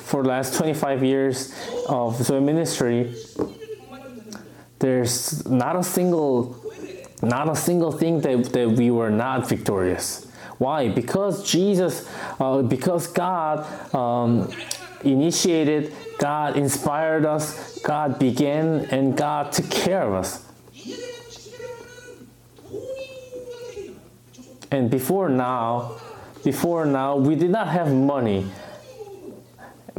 For 0.00 0.22
the 0.22 0.28
last 0.28 0.54
25 0.54 1.02
years 1.02 1.54
of 1.88 2.26
the 2.26 2.40
ministry, 2.40 3.14
there's 4.78 5.46
not 5.46 5.76
a 5.76 5.82
single 5.82 6.60
not 7.22 7.48
a 7.48 7.56
single 7.56 7.90
thing 7.90 8.20
that, 8.20 8.52
that 8.52 8.70
we 8.70 8.90
were 8.90 9.10
not 9.10 9.48
victorious. 9.48 10.26
Why? 10.58 10.88
Because 10.88 11.50
Jesus, 11.50 12.06
uh, 12.38 12.62
because 12.62 13.06
God 13.06 13.64
um, 13.94 14.52
initiated, 15.02 15.94
God 16.18 16.56
inspired 16.56 17.24
us, 17.24 17.78
God 17.80 18.18
began, 18.18 18.86
and 18.90 19.16
God 19.16 19.52
took 19.52 19.70
care 19.70 20.02
of 20.02 20.14
us. 20.14 20.44
And 24.70 24.90
before 24.90 25.28
now, 25.28 25.96
before 26.42 26.84
now, 26.84 27.16
we 27.16 27.34
did 27.34 27.50
not 27.50 27.68
have 27.68 27.92
money. 27.92 28.46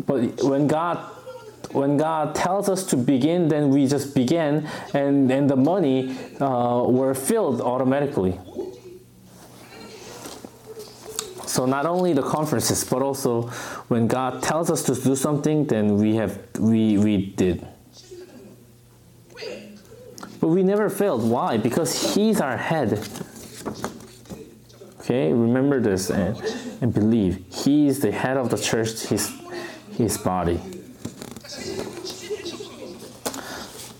But 0.05 0.43
when 0.43 0.67
God 0.67 0.97
when 1.71 1.97
God 1.97 2.35
tells 2.35 2.69
us 2.69 2.85
to 2.87 2.95
begin, 2.95 3.49
then 3.49 3.69
we 3.69 3.85
just 3.85 4.15
begin, 4.15 4.65
and, 4.93 5.29
and 5.29 5.49
the 5.49 5.57
money 5.57 6.15
uh, 6.39 6.83
were 6.87 7.13
filled 7.13 7.59
automatically. 7.59 8.39
So 11.45 11.65
not 11.65 11.85
only 11.85 12.13
the 12.13 12.21
conferences, 12.21 12.83
but 12.83 13.01
also 13.01 13.43
when 13.87 14.07
God 14.07 14.41
tells 14.41 14.69
us 14.69 14.83
to 14.83 14.95
do 14.95 15.15
something, 15.15 15.65
then 15.65 15.97
we 15.97 16.15
have 16.15 16.39
we 16.59 16.97
we 16.97 17.27
did. 17.27 17.65
But 20.39 20.47
we 20.49 20.63
never 20.63 20.89
failed. 20.89 21.29
Why? 21.29 21.57
Because 21.57 22.13
He's 22.13 22.41
our 22.41 22.57
head. 22.57 22.99
Okay, 25.05 25.31
remember 25.31 25.79
this 25.79 26.09
and, 26.09 26.35
and 26.81 26.91
believe. 26.91 27.45
He 27.53 27.85
is 27.85 27.99
the 27.99 28.11
head 28.11 28.37
of 28.37 28.49
the 28.49 28.57
church, 28.57 29.01
his, 29.01 29.31
his 29.91 30.17
body. 30.17 30.59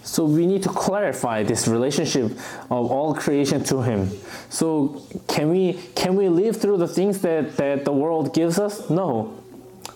So 0.02 0.26
we 0.26 0.48
need 0.48 0.64
to 0.64 0.70
clarify 0.70 1.44
this 1.44 1.68
relationship 1.68 2.32
of 2.72 2.90
all 2.90 3.14
creation 3.14 3.64
to 3.66 3.84
Him. 3.84 4.10
So 4.50 5.06
can 5.28 5.52
we 5.52 5.74
can 5.94 6.16
we 6.16 6.30
live 6.30 6.56
through 6.58 6.78
the 6.78 6.88
things 6.88 7.20
that, 7.20 7.58
that 7.58 7.86
the 7.86 7.92
world 7.92 8.34
gives 8.34 8.58
us? 8.58 8.90
No. 8.90 9.38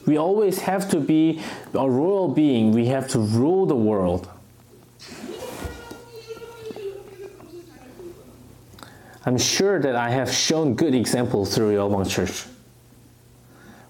We 0.05 0.17
always 0.17 0.59
have 0.59 0.91
to 0.91 0.99
be 0.99 1.41
a 1.73 1.89
royal 1.89 2.27
being. 2.27 2.71
We 2.71 2.87
have 2.87 3.07
to 3.09 3.19
rule 3.19 3.65
the 3.65 3.77
world. 3.77 4.29
I'm 9.25 9.37
sure 9.37 9.79
that 9.79 9.95
I 9.95 10.09
have 10.09 10.31
shown 10.31 10.75
good 10.75 10.95
examples 10.95 11.53
through 11.53 11.75
Yeobang 11.75 12.09
Church. 12.09 12.45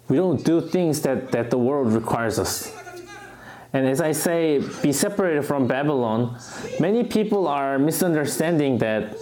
We 0.07 0.18
don't 0.18 0.43
do 0.43 0.60
things 0.60 1.01
that, 1.03 1.31
that 1.31 1.51
the 1.51 1.57
world 1.57 1.93
requires 1.93 2.39
us. 2.39 2.76
And 3.72 3.88
as 3.88 4.01
I 4.01 4.11
say, 4.14 4.64
be 4.81 4.91
separated 4.91 5.43
from 5.43 5.68
Babylon, 5.68 6.39
many 6.80 7.03
people 7.03 7.47
are 7.47 7.77
misunderstanding 7.77 8.80
that 8.80 9.15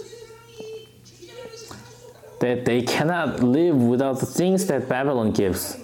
that 2.40 2.64
they 2.64 2.82
cannot 2.82 3.42
live 3.42 3.74
without 3.74 4.20
the 4.20 4.26
things 4.26 4.66
that 4.66 4.88
Babylon 4.88 5.32
gives. 5.32 5.76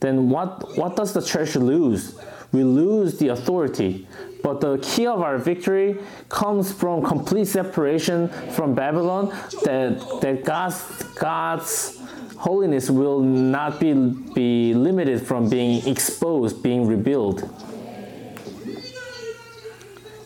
Then 0.00 0.30
what 0.30 0.78
what 0.78 0.96
does 0.96 1.12
the 1.12 1.20
church 1.20 1.54
lose? 1.56 2.18
We 2.52 2.64
lose 2.64 3.18
the 3.18 3.28
authority. 3.28 4.07
But 4.42 4.60
the 4.60 4.78
key 4.78 5.06
of 5.06 5.20
our 5.20 5.38
victory 5.38 5.98
comes 6.28 6.72
from 6.72 7.02
complete 7.02 7.46
separation 7.46 8.28
from 8.52 8.74
Babylon 8.74 9.28
that 9.64 10.20
that 10.20 10.44
God's 10.44 11.02
God's 11.14 11.98
holiness 12.38 12.88
will 12.88 13.20
not 13.20 13.80
be, 13.80 13.92
be 14.34 14.72
limited 14.72 15.26
from 15.26 15.48
being 15.48 15.86
exposed, 15.86 16.62
being 16.62 16.86
revealed. 16.86 17.42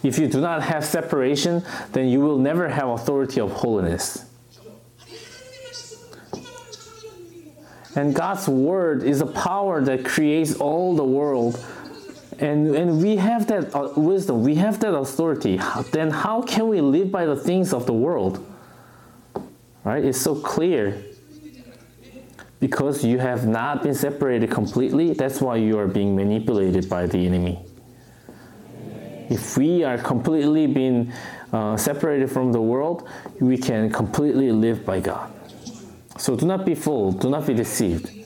If 0.03 0.19
you 0.19 0.29
do 0.29 0.41
not 0.41 0.63
have 0.63 0.85
separation, 0.85 1.65
then 1.93 2.09
you 2.09 2.21
will 2.21 2.39
never 2.39 2.69
have 2.69 2.89
authority 2.89 3.41
of 3.41 3.53
holiness. 3.53 4.27
And 7.95 8.15
God's 8.15 8.49
word 8.49 9.05
is 9.05 9.21
a 9.21 9.27
power 9.27 9.83
that 9.83 10.05
creates 10.05 10.55
all 10.57 10.97
the 10.97 11.05
world. 11.05 11.63
And, 12.43 12.75
and 12.75 13.01
we 13.01 13.17
have 13.17 13.47
that 13.47 13.73
uh, 13.73 13.93
wisdom, 13.97 14.43
we 14.43 14.57
have 14.57 14.81
that 14.81 14.93
authority. 14.93 15.61
Then 15.93 16.11
how 16.11 16.43
can 16.43 16.67
we 16.67 16.81
live 16.81 17.13
by 17.13 17.25
the 17.25 17.37
things 17.37 17.73
of 17.73 17.87
the 17.87 17.93
world? 17.93 18.45
Right? 19.85 20.05
It's 20.05 20.21
so 20.21 20.35
clear 20.35 21.05
because 22.59 23.05
you 23.05 23.19
have 23.19 23.47
not 23.47 23.85
been 23.85 23.95
separated 23.95 24.51
completely, 24.51 25.13
that's 25.13 25.41
why 25.41 25.57
you 25.57 25.79
are 25.79 25.87
being 25.87 26.17
manipulated 26.17 26.89
by 26.89 27.07
the 27.07 27.25
enemy. 27.27 27.65
If 29.31 29.57
we 29.57 29.85
are 29.85 29.99
completely 29.99 30.67
being 30.67 31.13
uh, 31.53 31.77
separated 31.77 32.29
from 32.29 32.51
the 32.51 32.61
world, 32.61 33.09
we 33.39 33.57
can 33.57 33.89
completely 33.91 34.51
live 34.51 34.85
by 34.85 34.99
God. 34.99 35.33
So 36.19 36.35
do 36.35 36.45
not 36.47 36.65
be 36.65 36.75
fooled, 36.75 37.21
do 37.21 37.31
not 37.31 37.47
be 37.47 37.55
deceived. 37.55 38.22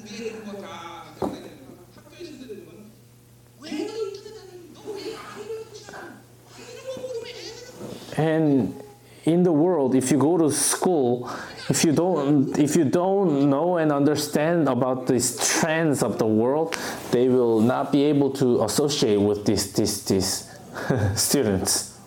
And 8.16 8.80
in 9.24 9.42
the 9.42 9.52
world, 9.52 9.94
if 9.94 10.10
you 10.10 10.18
go 10.18 10.38
to 10.38 10.50
school, 10.50 11.30
if 11.68 11.84
you 11.84 11.92
don't 11.92 12.56
if 12.58 12.76
you 12.76 12.84
don't 12.84 13.50
know 13.50 13.76
and 13.76 13.92
understand 13.92 14.68
about 14.68 15.06
these 15.06 15.36
trends 15.36 16.02
of 16.02 16.18
the 16.18 16.26
world, 16.26 16.76
they 17.10 17.28
will 17.28 17.60
not 17.60 17.92
be 17.92 18.04
able 18.04 18.30
to 18.32 18.62
associate 18.62 19.20
with 19.20 19.44
these 19.44 19.72
these 19.72 20.04
these 20.04 20.50
students. 21.14 21.98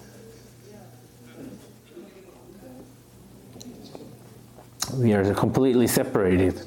We 4.95 5.13
are 5.13 5.33
completely 5.33 5.87
separated. 5.87 6.59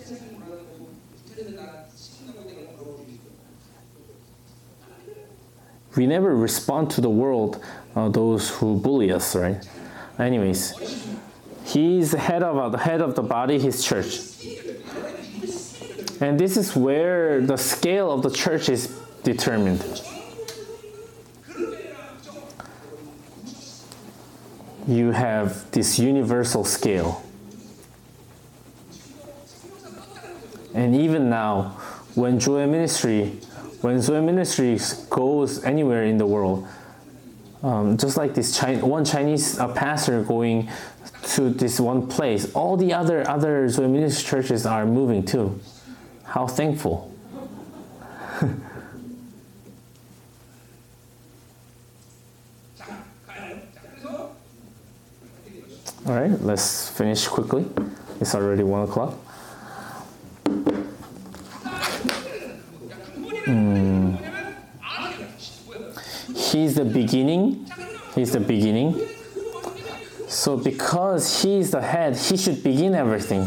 We 5.97 6.07
never 6.07 6.35
respond 6.35 6.91
to 6.93 7.03
the 7.03 7.11
world, 7.11 7.63
uh, 7.95 8.09
those 8.09 8.51
who 8.51 8.77
bully 8.79 9.13
us, 9.13 9.35
right? 9.35 9.67
Anyways, 10.19 10.75
he's 11.65 12.13
the 12.13 12.19
head 12.19 12.43
of 12.43 12.73
the 12.73 12.79
head 12.79 13.01
of 13.01 13.15
the 13.15 13.23
body, 13.23 13.59
his 13.59 13.85
church. 13.85 14.21
And 16.21 16.39
this 16.39 16.57
is 16.57 16.77
where 16.77 17.41
the 17.41 17.57
scale 17.57 18.13
of 18.13 18.23
the 18.23 18.31
church 18.31 18.69
is 18.69 18.87
determined. 19.25 19.83
You 24.87 25.13
have 25.13 25.71
this 25.71 25.99
universal 25.99 26.65
scale. 26.65 27.23
And 30.75 30.95
even 30.95 31.29
now, 31.29 31.77
when 32.15 32.39
Joy 32.39 32.67
Ministry, 32.67 33.39
when 33.81 34.01
Zoe 34.01 34.21
Ministries 34.21 34.95
goes 35.11 35.63
anywhere 35.65 36.05
in 36.05 36.19
the 36.19 36.27
world, 36.27 36.67
um, 37.63 37.97
just 37.97 38.17
like 38.17 38.35
this 38.35 38.61
one 38.61 39.05
Chinese 39.05 39.59
uh, 39.59 39.69
pastor 39.73 40.23
going 40.23 40.69
to 41.23 41.51
this 41.51 41.79
one 41.79 42.09
place, 42.09 42.53
all 42.55 42.77
the 42.77 42.93
other 42.93 43.29
other 43.29 43.69
Ministry 43.79 44.43
churches 44.43 44.67
are 44.67 44.85
moving 44.85 45.25
too. 45.25 45.61
How 46.25 46.47
thankful! 46.47 47.13
All 56.05 56.15
right, 56.15 56.33
let's 56.43 56.89
finish 56.89 57.29
quickly. 57.29 57.65
It's 58.21 58.35
already 58.35 58.65
one 58.65 58.89
o'clock. 58.89 59.15
Mm. 63.47 64.32
He's 66.53 66.75
the 66.75 66.85
beginning. 66.85 67.67
He's 68.15 68.33
the 68.33 68.41
beginning. 68.41 69.01
So 70.29 70.59
because 70.59 71.43
he's 71.43 71.71
the 71.71 71.81
head, 71.81 72.15
he 72.15 72.37
should 72.37 72.63
begin 72.63 72.95
everything. 72.95 73.45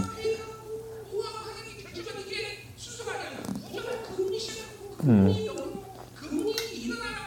Hmm. 5.06 5.34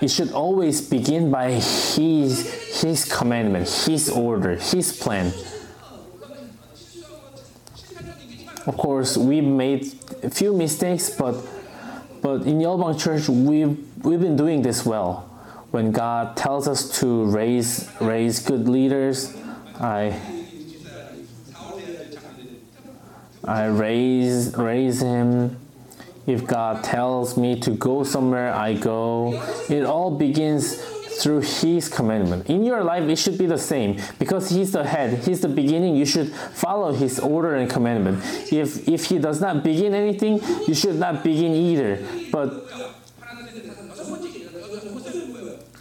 It 0.01 0.11
should 0.11 0.33
always 0.33 0.81
begin 0.81 1.31
by 1.31 1.53
his 1.53 2.83
his 2.83 3.05
commandment, 3.05 3.69
his 3.69 4.11
order, 4.11 4.57
his 4.57 4.93
plan. 4.97 5.33
Of 8.67 8.77
course, 8.77 9.17
we've 9.17 9.45
made 9.45 9.95
a 10.25 10.31
few 10.31 10.55
mistakes, 10.57 11.09
but 11.11 11.35
but 12.21 12.43
in 12.43 12.59
Yolbang 12.59 12.99
Church, 12.99 13.29
we've 13.29 13.79
we've 14.05 14.21
been 14.21 14.37
doing 14.37 14.63
this 14.63 14.85
well. 14.85 15.38
When 15.70 15.93
God 15.93 16.36
tells 16.36 16.66
us 16.66 16.99
to 17.01 17.24
raise 17.24 17.90
raise 18.01 18.40
good 18.40 18.69
leaders, 18.69 19.36
I 19.78 20.19
I 23.45 23.66
raise 23.66 24.57
raise 24.57 25.01
him. 25.01 25.59
If 26.27 26.47
God 26.47 26.85
tells 26.85 27.39
me 27.39 27.59
to 27.61 27.70
go 27.70 28.05
somewhere, 28.05 28.53
I 28.53 28.74
go. 28.74 29.43
It 29.70 29.85
all 29.85 30.11
begins 30.11 30.77
through 31.20 31.40
His 31.40 31.89
commandment. 31.89 32.49
In 32.49 32.65
your 32.65 32.85
life, 32.85 33.09
it 33.09 33.16
should 33.16 33.39
be 33.39 33.47
the 33.47 33.59
same 33.59 34.01
because 34.19 34.49
He's 34.51 34.73
the 34.73 34.85
head, 34.85 35.24
He's 35.24 35.40
the 35.40 35.49
beginning. 35.49 35.97
You 35.97 36.07
should 36.07 36.32
follow 36.32 36.93
His 36.93 37.19
order 37.19 37.57
and 37.57 37.69
commandment. 37.69 38.23
If 38.53 38.89
if 38.89 39.07
He 39.07 39.19
does 39.19 39.40
not 39.40 39.65
begin 39.65 39.95
anything, 39.95 40.40
you 40.66 40.74
should 40.74 40.97
not 40.97 41.24
begin 41.24 41.53
either. 41.53 42.05
But 42.31 42.69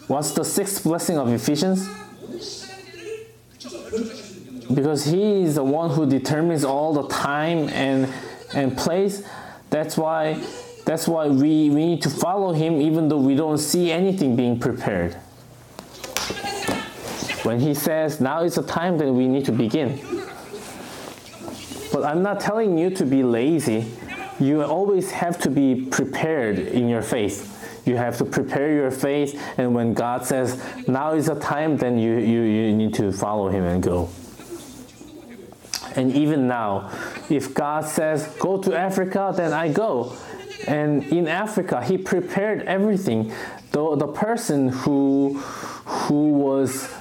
what's 0.08 0.32
the 0.32 0.44
sixth 0.44 0.84
blessing 0.84 1.18
of 1.18 1.30
Ephesians? 1.30 1.88
Because 4.74 5.06
He 5.06 5.44
is 5.44 5.56
the 5.56 5.64
one 5.64 5.90
who 5.92 6.06
determines 6.10 6.64
all 6.64 6.94
the 6.94 7.08
time 7.08 7.70
and 7.70 8.12
and 8.54 8.78
place. 8.78 9.24
That's 9.70 9.98
why 9.98 10.42
that's 10.86 11.08
why 11.08 11.28
we, 11.28 11.70
we 11.70 11.86
need 11.86 12.02
to 12.04 12.10
follow 12.10 12.54
him 12.54 12.80
even 12.80 13.10
though 13.10 13.20
we 13.20 13.36
don't 13.36 13.58
see 13.58 13.92
anything 13.92 14.38
being 14.38 14.58
prepared. 14.58 15.16
When 17.44 17.60
he 17.60 17.74
says 17.74 18.22
now 18.22 18.44
is 18.44 18.56
the 18.56 18.64
time 18.64 18.98
then 18.98 19.16
we 19.16 19.28
need 19.28 19.46
to 19.46 19.52
begin. 19.52 20.00
But 21.92 22.04
I'm 22.04 22.22
not 22.22 22.40
telling 22.40 22.78
you 22.78 22.90
to 22.92 23.06
be 23.06 23.24
lazy. 23.24 23.92
You 24.40 24.64
always 24.64 25.12
have 25.12 25.40
to 25.40 25.50
be 25.50 25.88
prepared 25.90 26.60
in 26.60 26.88
your 26.88 27.02
faith. 27.02 27.54
You 27.88 27.98
have 27.98 28.18
to 28.18 28.26
prepare 28.26 28.72
your 28.74 28.92
faith 28.92 29.42
and 29.58 29.74
when 29.74 29.94
God 29.94 30.26
says 30.26 30.62
now 30.88 31.14
is 31.14 31.28
the 31.28 31.36
time 31.36 31.78
then 31.78 31.98
you, 31.98 32.18
you, 32.18 32.42
you 32.42 32.74
need 32.74 32.94
to 32.96 33.12
follow 33.12 33.50
him 33.50 33.64
and 33.64 33.82
go. 33.82 34.10
And 35.96 36.16
even 36.16 36.48
now, 36.48 36.92
if 37.28 37.56
God 37.56 37.84
says, 37.86 38.28
go 38.40 38.62
to 38.62 38.78
Africa, 38.78 39.34
then 39.36 39.52
I 39.52 39.70
go. 39.70 40.16
And 40.68 41.04
in 41.06 41.28
Africa, 41.28 41.84
He 41.84 41.98
prepared 41.98 42.62
everything. 42.64 43.34
The, 43.72 43.96
the 43.96 44.08
person 44.08 44.70
who, 44.70 45.40
who 45.86 46.34
was 46.34 46.94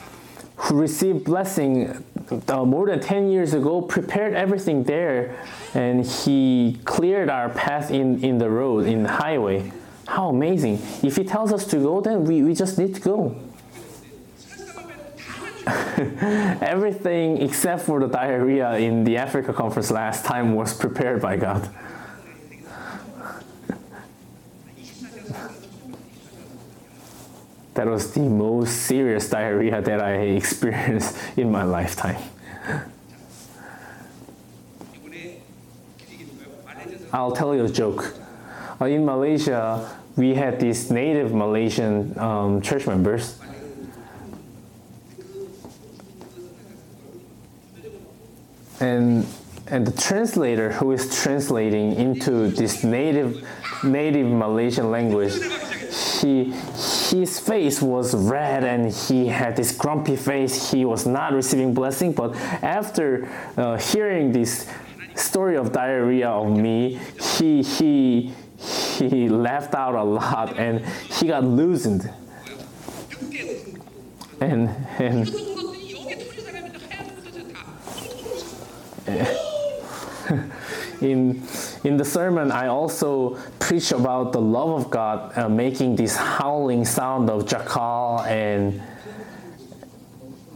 who 0.56 0.80
received 0.80 1.24
blessing 1.24 2.02
uh, 2.48 2.64
more 2.64 2.86
than 2.86 2.98
10 2.98 3.30
years 3.30 3.52
ago 3.52 3.82
prepared 3.82 4.32
everything 4.32 4.84
there 4.84 5.36
and 5.74 6.04
he 6.04 6.78
cleared 6.84 7.28
our 7.28 7.50
path 7.50 7.90
in, 7.90 8.24
in 8.24 8.38
the 8.38 8.48
road 8.48 8.86
in 8.86 9.02
the 9.02 9.08
highway 9.08 9.70
how 10.06 10.28
amazing 10.28 10.74
if 11.02 11.16
he 11.16 11.24
tells 11.24 11.52
us 11.52 11.66
to 11.66 11.76
go 11.76 12.00
then 12.00 12.24
we, 12.24 12.42
we 12.42 12.54
just 12.54 12.78
need 12.78 12.94
to 12.94 13.00
go 13.00 13.36
Everything 16.60 17.38
except 17.42 17.82
for 17.82 17.98
the 17.98 18.06
diarrhea 18.06 18.74
in 18.74 19.02
the 19.02 19.16
Africa 19.16 19.52
conference 19.52 19.90
last 19.90 20.24
time 20.24 20.54
was 20.54 20.72
prepared 20.72 21.20
by 21.20 21.36
God. 21.36 21.68
That 27.74 27.88
was 27.88 28.12
the 28.12 28.20
most 28.20 28.84
serious 28.86 29.28
diarrhea 29.28 29.82
that 29.82 30.00
I 30.00 30.12
experienced 30.40 31.14
in 31.36 31.50
my 31.50 31.62
lifetime. 31.62 32.22
I'll 37.12 37.32
tell 37.32 37.54
you 37.54 37.66
a 37.66 37.68
joke. 37.68 38.14
Uh, 38.80 38.84
in 38.84 39.04
Malaysia, 39.04 39.98
we 40.16 40.34
had 40.34 40.60
these 40.60 40.90
native 40.90 41.32
Malaysian 41.32 42.18
um, 42.18 42.60
church 42.60 42.86
members 42.86 43.38
and 48.80 49.26
and 49.68 49.84
the 49.86 50.00
translator 50.00 50.70
who 50.72 50.92
is 50.92 51.22
translating 51.22 51.92
into 51.96 52.48
this 52.48 52.84
native 52.84 53.44
native 53.82 54.26
Malaysian 54.26 54.90
language, 54.90 55.34
he 56.20 56.52
his 57.10 57.40
face 57.40 57.82
was 57.82 58.14
red 58.14 58.64
and 58.64 58.92
he 58.92 59.26
had 59.26 59.56
this 59.56 59.72
grumpy 59.72 60.16
face. 60.16 60.70
He 60.70 60.84
was 60.84 61.06
not 61.06 61.32
receiving 61.32 61.74
blessing, 61.74 62.12
but 62.12 62.36
after 62.62 63.28
uh, 63.56 63.76
hearing 63.76 64.32
this 64.32 64.68
story 65.14 65.56
of 65.56 65.72
diarrhea 65.72 66.28
of 66.28 66.56
me, 66.56 67.00
he 67.38 67.62
he 67.62 68.32
he 69.10 69.28
laughed 69.28 69.74
out 69.74 69.94
a 69.94 70.02
lot 70.02 70.58
and 70.58 70.84
he 70.86 71.26
got 71.26 71.44
loosened. 71.44 72.10
And 74.40 74.68
and 74.98 75.28
in 81.00 81.42
in 81.84 81.96
the 81.96 82.04
sermon 82.04 82.50
i 82.50 82.66
also 82.66 83.36
preach 83.58 83.92
about 83.92 84.32
the 84.32 84.40
love 84.40 84.70
of 84.70 84.90
god 84.90 85.36
uh, 85.38 85.48
making 85.48 85.94
this 85.94 86.16
howling 86.16 86.84
sound 86.84 87.30
of 87.30 87.46
jackal 87.46 88.20
and 88.22 88.82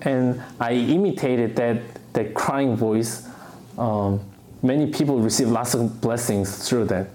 and 0.02 0.42
i 0.58 0.72
imitated 0.72 1.54
that 1.56 1.80
that 2.12 2.34
crying 2.34 2.74
voice 2.74 3.28
um, 3.78 4.20
many 4.62 4.90
people 4.90 5.20
receive 5.20 5.48
lots 5.48 5.74
of 5.74 6.00
blessings 6.00 6.68
through 6.68 6.84
that 6.84 7.08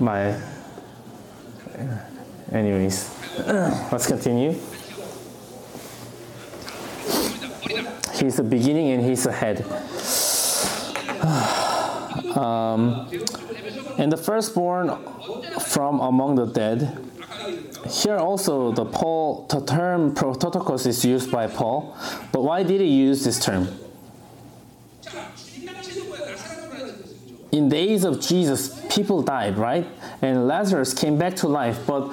my 0.00 0.40
anyways 2.52 3.14
let's 3.92 4.06
continue 4.06 4.52
he's 8.14 8.36
the 8.36 8.42
beginning 8.42 8.90
and 8.90 9.04
he's 9.04 9.24
the 9.24 9.32
head 9.32 9.64
um, 12.36 13.08
And 13.98 14.12
the 14.12 14.16
firstborn 14.16 14.96
from 15.58 15.98
among 15.98 16.36
the 16.36 16.46
dead. 16.46 16.96
Here 17.90 18.16
also 18.16 18.70
the 18.70 18.84
Paul 18.84 19.46
the 19.50 19.60
term 19.60 20.14
prototokos 20.14 20.86
is 20.86 21.04
used 21.04 21.32
by 21.32 21.48
Paul, 21.48 21.96
but 22.30 22.42
why 22.42 22.62
did 22.62 22.80
he 22.80 22.86
use 22.86 23.24
this 23.24 23.40
term? 23.40 23.66
in 27.50 27.68
the 27.68 27.76
days 27.76 28.04
of 28.04 28.20
Jesus, 28.20 28.84
people 28.90 29.22
died, 29.22 29.56
right? 29.56 29.86
And 30.20 30.46
Lazarus 30.46 30.92
came 30.92 31.18
back 31.18 31.36
to 31.36 31.48
life. 31.48 31.86
But 31.86 32.12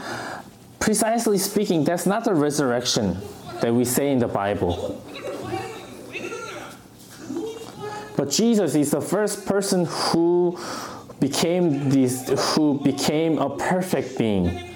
precisely 0.80 1.38
speaking, 1.38 1.84
that's 1.84 2.06
not 2.06 2.24
the 2.24 2.34
resurrection 2.34 3.18
that 3.62 3.74
we 3.74 3.86
say 3.86 4.12
in 4.12 4.20
the 4.20 4.28
Bible. 4.28 5.02
But 8.16 8.30
Jesus 8.30 8.76
is 8.76 8.92
the 8.92 9.02
first 9.02 9.46
person 9.46 9.86
who 9.86 10.58
became 11.20 11.90
this, 11.90 12.30
who 12.56 12.80
became 12.80 13.38
a 13.38 13.58
perfect 13.58 14.18
being. 14.18 14.74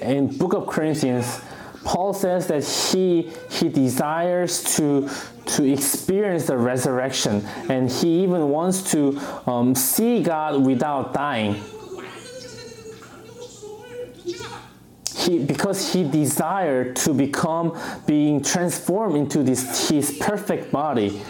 In 0.00 0.36
Book 0.36 0.52
of 0.52 0.66
Corinthians, 0.66 1.40
Paul 1.84 2.12
says 2.12 2.46
that 2.46 2.64
he 2.64 3.32
he 3.50 3.68
desires 3.68 4.62
to 4.76 5.08
to 5.46 5.64
experience 5.64 6.46
the 6.46 6.56
resurrection, 6.56 7.44
and 7.68 7.90
he 7.90 8.22
even 8.22 8.48
wants 8.50 8.90
to 8.92 9.20
um, 9.46 9.74
see 9.74 10.22
God 10.22 10.64
without 10.64 11.12
dying. 11.12 11.56
He, 15.16 15.38
because 15.38 15.92
he 15.92 16.02
desired 16.02 16.96
to 16.96 17.14
become 17.14 17.78
being 18.06 18.42
transformed 18.42 19.16
into 19.16 19.42
this 19.42 19.88
his 19.88 20.16
perfect 20.18 20.72
body. 20.72 21.22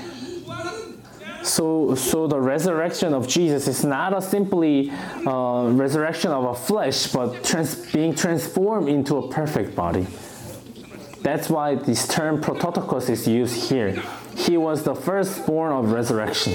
So, 1.43 1.97
so 1.97 2.29
the 2.29 2.41
resurrection 2.41 3.15
of 3.15 3.27
Jesus 3.27 3.66
is 3.66 3.85
not 3.85 4.16
a 4.16 4.23
simply 4.23 4.93
uh, 5.27 5.70
resurrection 5.73 6.31
of 6.31 6.45
a 6.45 6.55
flesh, 6.55 7.09
but 7.09 7.43
trans- 7.43 7.74
being 7.93 8.15
transformed 8.15 8.89
into 8.89 9.16
a 9.16 9.29
perfect 9.29 9.74
body. 9.74 10.07
That's 11.23 11.49
why 11.49 11.77
this 11.77 12.09
term 12.09 12.40
Prototokos 12.40 13.09
is 13.09 13.28
used 13.28 13.70
here. 13.70 14.03
He 14.36 14.57
was 14.57 14.82
the 14.82 14.94
firstborn 14.94 15.73
of 15.73 15.93
resurrection. 15.93 16.55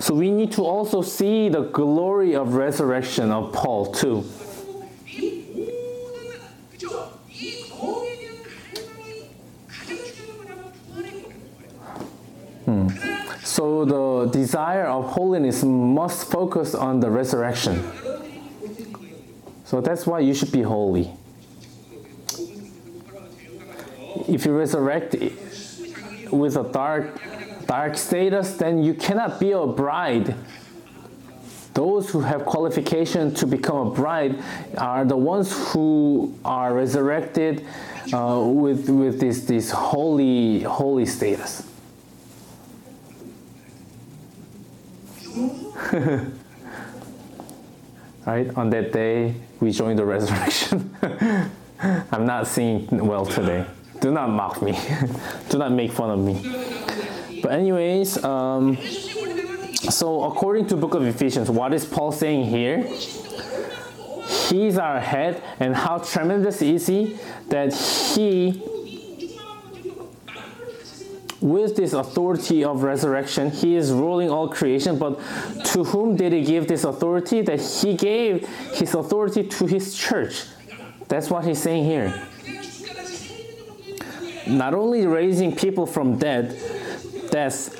So 0.00 0.14
we 0.14 0.30
need 0.30 0.52
to 0.52 0.64
also 0.64 1.00
see 1.00 1.48
the 1.48 1.62
glory 1.62 2.34
of 2.34 2.54
resurrection 2.54 3.30
of 3.30 3.52
Paul 3.52 3.92
too. 3.92 4.20
Hmm. 12.66 12.88
So 13.44 13.84
the 13.84 14.30
desire 14.30 14.86
of 14.86 15.06
holiness 15.06 15.64
must 15.64 16.30
focus 16.30 16.74
on 16.74 17.00
the 17.00 17.10
resurrection. 17.10 17.82
So 19.64 19.80
that's 19.80 20.06
why 20.06 20.20
you 20.20 20.34
should 20.34 20.52
be 20.52 20.62
holy. 20.62 21.14
If 24.28 24.44
you 24.46 24.56
resurrect 24.56 25.16
with 26.30 26.56
a 26.56 26.64
dark 26.72 27.20
dark 27.66 27.96
status, 27.96 28.54
then 28.54 28.82
you 28.82 28.94
cannot 28.94 29.38
be 29.38 29.52
a 29.52 29.66
bride. 29.66 30.34
Those 31.72 32.10
who 32.10 32.20
have 32.20 32.44
qualification 32.44 33.32
to 33.34 33.46
become 33.46 33.86
a 33.86 33.90
bride 33.90 34.42
are 34.76 35.04
the 35.04 35.16
ones 35.16 35.52
who 35.72 36.36
are 36.44 36.74
resurrected 36.74 37.64
uh, 38.12 38.42
with 38.44 38.88
with 38.88 39.20
this 39.20 39.44
this 39.44 39.70
holy 39.70 40.62
holy 40.62 41.06
status. 41.06 41.66
right? 48.26 48.56
On 48.56 48.70
that 48.70 48.92
day, 48.92 49.34
we 49.60 49.70
join 49.70 49.96
the 49.96 50.04
resurrection. 50.04 50.94
I'm 51.82 52.26
not 52.26 52.46
singing 52.46 53.06
well 53.06 53.26
today. 53.26 53.66
Do 54.00 54.10
not 54.10 54.30
mock 54.30 54.62
me. 54.62 54.78
Do 55.48 55.58
not 55.58 55.72
make 55.72 55.92
fun 55.92 56.10
of 56.10 56.18
me. 56.18 57.40
But 57.42 57.52
anyways, 57.52 58.22
um, 58.24 58.78
so 58.78 60.24
according 60.24 60.66
to 60.68 60.76
Book 60.76 60.94
of 60.94 61.02
Ephesians, 61.02 61.50
what 61.50 61.72
is 61.74 61.84
Paul 61.84 62.12
saying 62.12 62.46
here? 62.46 62.82
He's 64.48 64.78
our 64.78 65.00
head, 65.00 65.42
and 65.58 65.74
how 65.74 65.98
tremendous 65.98 66.62
is 66.62 66.86
he 66.86 67.18
that 67.48 67.74
he 67.74 68.62
with 71.40 71.74
this 71.76 71.94
authority 71.94 72.64
of 72.64 72.82
resurrection, 72.82 73.50
he 73.50 73.74
is 73.74 73.92
ruling 73.92 74.30
all 74.30 74.48
creation. 74.48 74.98
But 74.98 75.18
to 75.66 75.84
whom 75.84 76.16
did 76.16 76.32
he 76.32 76.44
give 76.44 76.68
this 76.68 76.84
authority? 76.84 77.40
That 77.40 77.60
he 77.60 77.94
gave 77.94 78.46
his 78.74 78.94
authority 78.94 79.44
to 79.44 79.66
his 79.66 79.96
church. 79.96 80.44
That's 81.08 81.30
what 81.30 81.44
he's 81.44 81.60
saying 81.60 81.84
here. 81.84 82.28
Not 84.46 84.74
only 84.74 85.06
raising 85.06 85.54
people 85.54 85.86
from 85.86 86.18
dead, 86.18 86.56
death, 87.30 87.76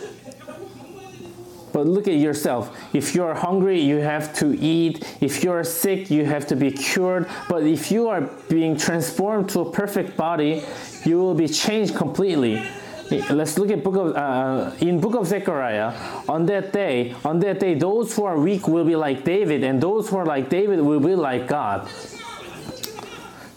but 1.73 1.87
look 1.87 2.09
at 2.09 2.15
yourself. 2.15 2.77
If 2.95 3.15
you 3.15 3.25
are 3.25 3.35
hungry, 3.35 3.81
you 3.81 3.97
have 3.97 4.35
to 4.37 4.59
eat. 4.59 5.17
If 5.21 5.45
you 5.45 5.53
are 5.53 5.65
sick, 5.65 6.11
you 6.11 6.25
have 6.25 6.47
to 6.49 6.57
be 6.57 6.71
cured. 6.71 7.29
But 7.49 7.63
if 7.63 7.91
you 7.91 8.09
are 8.09 8.23
being 8.49 8.77
transformed 8.77 9.51
to 9.51 9.61
a 9.61 9.71
perfect 9.71 10.17
body, 10.17 10.63
you 11.05 11.19
will 11.19 11.35
be 11.35 11.49
changed 11.49 11.95
completely. 11.95 12.63
Let's 13.11 13.59
look 13.59 13.71
at 13.71 13.83
book 13.83 13.97
of 13.97 14.15
uh, 14.15 14.71
in 14.81 15.01
book 15.01 15.17
of 15.17 15.27
Zechariah. 15.27 15.93
On 16.29 16.47
that 16.47 16.73
day, 16.73 17.15
on 17.25 17.41
that 17.41 17.59
day, 17.59 17.75
those 17.75 18.15
who 18.15 18.25
are 18.25 18.39
weak 18.39 18.69
will 18.69 18.85
be 18.85 18.95
like 18.95 19.25
David, 19.25 19.65
and 19.65 19.81
those 19.81 20.09
who 20.09 20.17
are 20.17 20.27
like 20.27 20.49
David 20.49 20.81
will 20.81 21.01
be 21.01 21.17
like 21.17 21.49
God. 21.49 21.89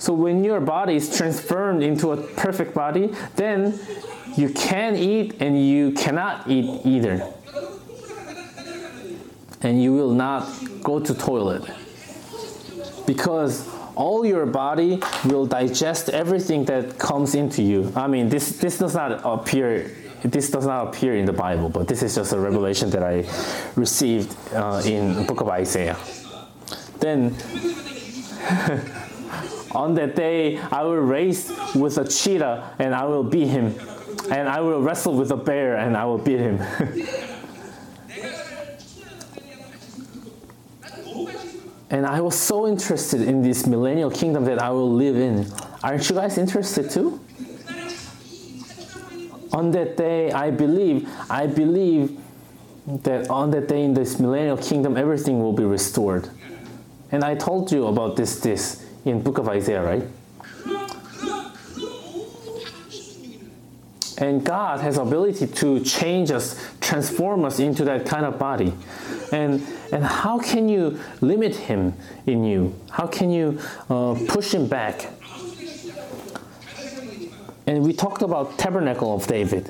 So 0.03 0.13
when 0.13 0.43
your 0.43 0.59
body 0.59 0.97
is 0.97 1.15
transformed 1.15 1.81
into 1.81 2.11
a 2.11 2.17
perfect 2.17 2.73
body, 2.73 3.09
then 3.37 3.79
you 4.35 4.49
can 4.49 4.97
eat 4.97 5.41
and 5.41 5.55
you 5.65 5.93
cannot 5.93 6.45
eat 6.49 6.81
either. 6.83 7.25
And 9.61 9.81
you 9.81 9.93
will 9.93 10.11
not 10.11 10.43
go 10.83 10.99
to 10.99 11.13
toilet. 11.13 11.63
Because 13.07 13.65
all 13.95 14.25
your 14.25 14.45
body 14.45 14.99
will 15.23 15.45
digest 15.45 16.09
everything 16.09 16.65
that 16.65 16.99
comes 16.99 17.33
into 17.33 17.61
you. 17.61 17.93
I 17.95 18.07
mean, 18.07 18.27
this 18.27 18.59
this 18.59 18.79
does 18.79 18.95
not 18.95 19.21
appear. 19.23 19.89
This 20.25 20.49
does 20.49 20.65
not 20.65 20.89
appear 20.89 21.15
in 21.15 21.23
the 21.23 21.31
Bible, 21.31 21.69
but 21.69 21.87
this 21.87 22.03
is 22.03 22.15
just 22.15 22.33
a 22.33 22.39
revelation 22.39 22.89
that 22.89 23.03
I 23.03 23.23
received 23.77 24.35
uh, 24.51 24.81
in 24.83 25.15
the 25.15 25.23
book 25.23 25.39
of 25.39 25.47
Isaiah. 25.47 25.95
Then, 26.99 27.35
on 29.75 29.95
that 29.95 30.15
day, 30.15 30.57
I 30.57 30.83
will 30.83 30.95
race 30.95 31.51
with 31.75 31.97
a 31.97 32.07
cheetah 32.07 32.75
and 32.79 32.93
I 32.93 33.05
will 33.05 33.23
beat 33.23 33.47
him, 33.47 33.75
and 34.31 34.47
I 34.47 34.61
will 34.61 34.81
wrestle 34.81 35.15
with 35.15 35.31
a 35.31 35.37
bear 35.37 35.75
and 35.77 35.97
I 35.97 36.05
will 36.05 36.17
beat 36.19 36.39
him. 36.39 36.59
And 41.93 42.07
I 42.07 42.21
was 42.21 42.35
so 42.35 42.67
interested 42.67 43.21
in 43.21 43.43
this 43.43 43.67
millennial 43.67 44.09
kingdom 44.09 44.45
that 44.45 44.59
I 44.59 44.71
will 44.71 44.91
live 44.91 45.15
in. 45.15 45.45
Aren't 45.83 46.09
you 46.09 46.15
guys 46.15 46.39
interested 46.39 46.89
too? 46.89 47.19
On 49.51 49.69
that 49.69 49.95
day, 49.95 50.31
I 50.31 50.49
believe, 50.49 51.07
I 51.29 51.45
believe 51.45 52.19
that 52.87 53.29
on 53.29 53.51
that 53.51 53.67
day 53.67 53.83
in 53.83 53.93
this 53.93 54.19
millennial 54.19 54.57
kingdom, 54.57 54.97
everything 54.97 55.39
will 55.39 55.53
be 55.53 55.63
restored. 55.63 56.31
And 57.11 57.23
I 57.23 57.35
told 57.35 57.71
you 57.71 57.85
about 57.85 58.15
this, 58.15 58.39
this 58.39 58.82
in 59.05 59.21
Book 59.21 59.37
of 59.37 59.49
Isaiah, 59.49 59.83
right? 59.83 60.03
And 64.17 64.45
God 64.45 64.79
has 64.79 64.97
ability 64.97 65.47
to 65.47 65.79
change 65.83 66.31
us, 66.31 66.59
transform 66.79 67.45
us 67.45 67.59
into 67.59 67.83
that 67.85 68.05
kind 68.05 68.25
of 68.25 68.37
body. 68.37 68.73
And 69.31 69.65
and 69.91 70.03
how 70.03 70.39
can 70.39 70.69
you 70.69 70.99
limit 71.21 71.55
him 71.55 71.93
in 72.25 72.43
you? 72.43 72.73
How 72.89 73.05
can 73.05 73.29
you 73.29 73.59
uh, 73.89 74.15
push 74.27 74.53
him 74.53 74.67
back? 74.67 75.07
And 77.67 77.83
we 77.83 77.93
talked 77.93 78.23
about 78.23 78.57
tabernacle 78.57 79.13
of 79.15 79.27
David. 79.27 79.69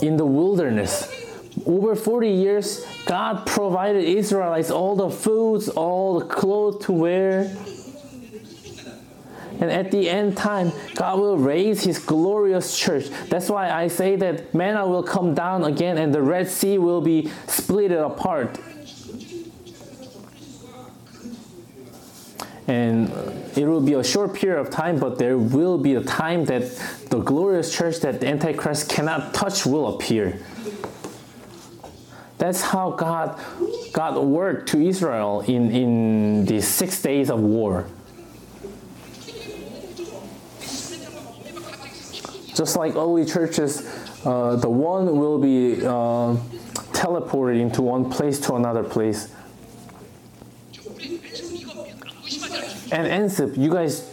In 0.00 0.16
the 0.16 0.24
wilderness, 0.24 1.23
over 1.66 1.94
40 1.94 2.28
years, 2.28 2.84
God 3.06 3.46
provided 3.46 4.04
Israelites 4.04 4.70
all 4.70 4.96
the 4.96 5.10
foods, 5.10 5.68
all 5.68 6.20
the 6.20 6.26
clothes 6.26 6.84
to 6.86 6.92
wear. 6.92 7.56
And 9.60 9.70
at 9.70 9.90
the 9.90 10.10
end 10.10 10.36
time, 10.36 10.72
God 10.94 11.20
will 11.20 11.38
raise 11.38 11.84
his 11.84 11.98
glorious 11.98 12.76
church. 12.76 13.08
That's 13.28 13.48
why 13.48 13.70
I 13.70 13.88
say 13.88 14.16
that 14.16 14.52
manna 14.52 14.86
will 14.86 15.04
come 15.04 15.34
down 15.34 15.64
again 15.64 15.96
and 15.96 16.12
the 16.12 16.22
Red 16.22 16.48
Sea 16.48 16.78
will 16.78 17.00
be 17.00 17.30
split 17.46 17.92
apart. 17.92 18.58
and 22.66 23.10
it 23.56 23.66
will 23.66 23.80
be 23.80 23.92
a 23.92 24.02
short 24.02 24.34
period 24.34 24.58
of 24.58 24.70
time, 24.70 24.98
but 24.98 25.18
there 25.18 25.36
will 25.36 25.76
be 25.76 25.94
a 25.96 26.02
time 26.02 26.46
that 26.46 26.62
the 27.10 27.18
glorious 27.18 27.74
church 27.74 28.00
that 28.00 28.20
the 28.20 28.26
Antichrist 28.26 28.88
cannot 28.88 29.34
touch 29.34 29.66
will 29.66 29.94
appear. 29.94 30.40
That's 32.44 32.60
how 32.60 32.90
God, 32.90 33.40
God 33.94 34.18
worked 34.18 34.68
to 34.72 34.78
Israel 34.78 35.40
in, 35.48 35.70
in 35.70 36.44
the 36.44 36.60
six 36.60 37.00
days 37.00 37.30
of 37.30 37.40
war. 37.40 37.86
Just 42.54 42.76
like 42.76 42.96
early 42.96 43.24
churches, 43.24 43.80
uh, 44.26 44.56
the 44.56 44.68
one 44.68 45.16
will 45.16 45.38
be 45.38 45.86
uh, 45.86 46.36
teleported 46.92 47.58
into 47.58 47.80
one 47.80 48.10
place 48.10 48.38
to 48.40 48.56
another 48.56 48.84
place. 48.84 49.32
And 52.92 53.08
Ansip, 53.08 53.56
you 53.56 53.70
guys, 53.70 54.12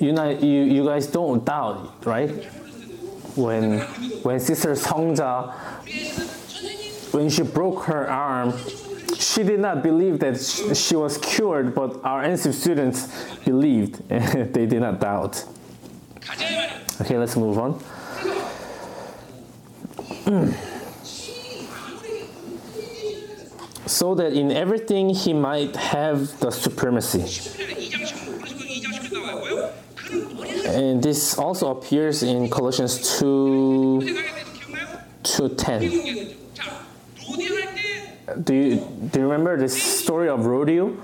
you, 0.00 0.10
not, 0.10 0.42
you, 0.42 0.64
you 0.64 0.84
guys 0.84 1.06
don't 1.06 1.44
doubt, 1.44 2.04
right? 2.04 2.30
When 3.36 3.78
when 4.22 4.40
Sister 4.40 4.72
Songja 4.72 5.54
when 7.12 7.28
she 7.30 7.42
broke 7.42 7.84
her 7.84 8.08
arm, 8.08 8.54
she 9.18 9.42
did 9.42 9.60
not 9.60 9.82
believe 9.82 10.18
that 10.20 10.40
she 10.74 10.96
was 10.96 11.18
cured, 11.18 11.74
but 11.74 12.02
our 12.04 12.22
NSIP 12.24 12.54
students 12.54 13.08
believed 13.44 14.08
they 14.08 14.66
did 14.66 14.80
not 14.80 15.00
doubt. 15.00 15.44
Okay, 17.00 17.18
let's 17.18 17.36
move 17.36 17.58
on. 17.58 17.80
so 23.86 24.14
that 24.14 24.32
in 24.32 24.52
everything 24.52 25.10
he 25.10 25.32
might 25.32 25.74
have 25.76 26.38
the 26.40 26.50
supremacy. 26.50 27.22
And 30.66 31.02
this 31.02 31.36
also 31.38 31.70
appears 31.70 32.22
in 32.22 32.48
Colossians 32.48 33.18
2 33.18 34.24
to 35.22 35.48
10 35.48 36.39
do 38.44 38.54
you 38.54 38.76
do 39.10 39.20
you 39.20 39.24
remember 39.26 39.56
this 39.56 39.80
story 39.82 40.28
of 40.28 40.46
rodeo? 40.46 40.96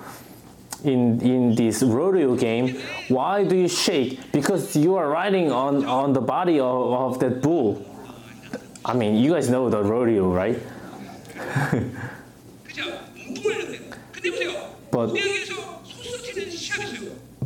In 0.84 1.20
in 1.20 1.54
this 1.54 1.82
rodeo 1.82 2.36
game, 2.36 2.76
why 3.08 3.44
do 3.44 3.56
you 3.56 3.68
shake? 3.68 4.20
Because 4.32 4.76
you 4.76 4.96
are 4.96 5.08
riding 5.08 5.50
on 5.50 5.84
on 5.84 6.12
the 6.12 6.20
body 6.20 6.60
of, 6.60 6.92
of 6.92 7.18
that 7.20 7.42
bull. 7.42 7.84
I 8.84 8.94
mean, 8.94 9.16
you 9.16 9.32
guys 9.32 9.48
know 9.50 9.68
the 9.68 9.82
rodeo, 9.82 10.32
right? 10.32 10.58
but 14.90 15.16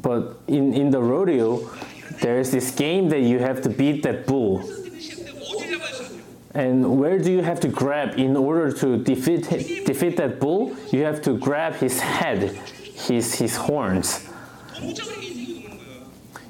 but 0.03 0.37
in 0.49 0.75
in 0.75 0.91
the 0.91 1.01
rodeo, 1.01 1.71
there 2.21 2.39
is 2.39 2.51
this 2.51 2.71
game 2.73 3.09
that 3.09 3.21
you 3.21 3.39
have 3.39 3.63
to 3.63 3.71
beat 3.71 4.03
that 4.03 4.27
bull. 4.27 4.63
And 6.53 6.99
where 6.99 7.19
do 7.19 7.31
you 7.31 7.43
have 7.43 7.61
to 7.61 7.69
grab 7.69 8.19
in 8.19 8.37
order 8.37 8.73
to 8.73 8.99
defeat 8.99 9.49
defeat 9.87 10.17
that 10.17 10.41
bull? 10.41 10.75
You 10.91 11.05
have 11.05 11.23
to 11.23 11.39
grab 11.39 11.75
his 11.77 12.01
head, 12.01 12.57
his 13.07 13.35
his 13.37 13.55
horns. 13.55 14.27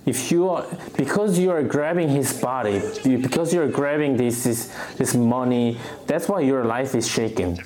If 0.06 0.32
you 0.32 0.48
are 0.48 0.64
because 0.96 1.38
you 1.38 1.50
are 1.50 1.62
grabbing 1.62 2.08
his 2.08 2.32
body, 2.40 2.80
because 3.04 3.52
you 3.52 3.60
are 3.60 3.68
grabbing 3.68 4.16
this 4.16 4.44
this, 4.44 4.74
this 4.96 5.14
money, 5.14 5.78
that's 6.06 6.28
why 6.28 6.40
your 6.40 6.64
life 6.64 6.94
is 6.94 7.06
shaken. 7.06 7.58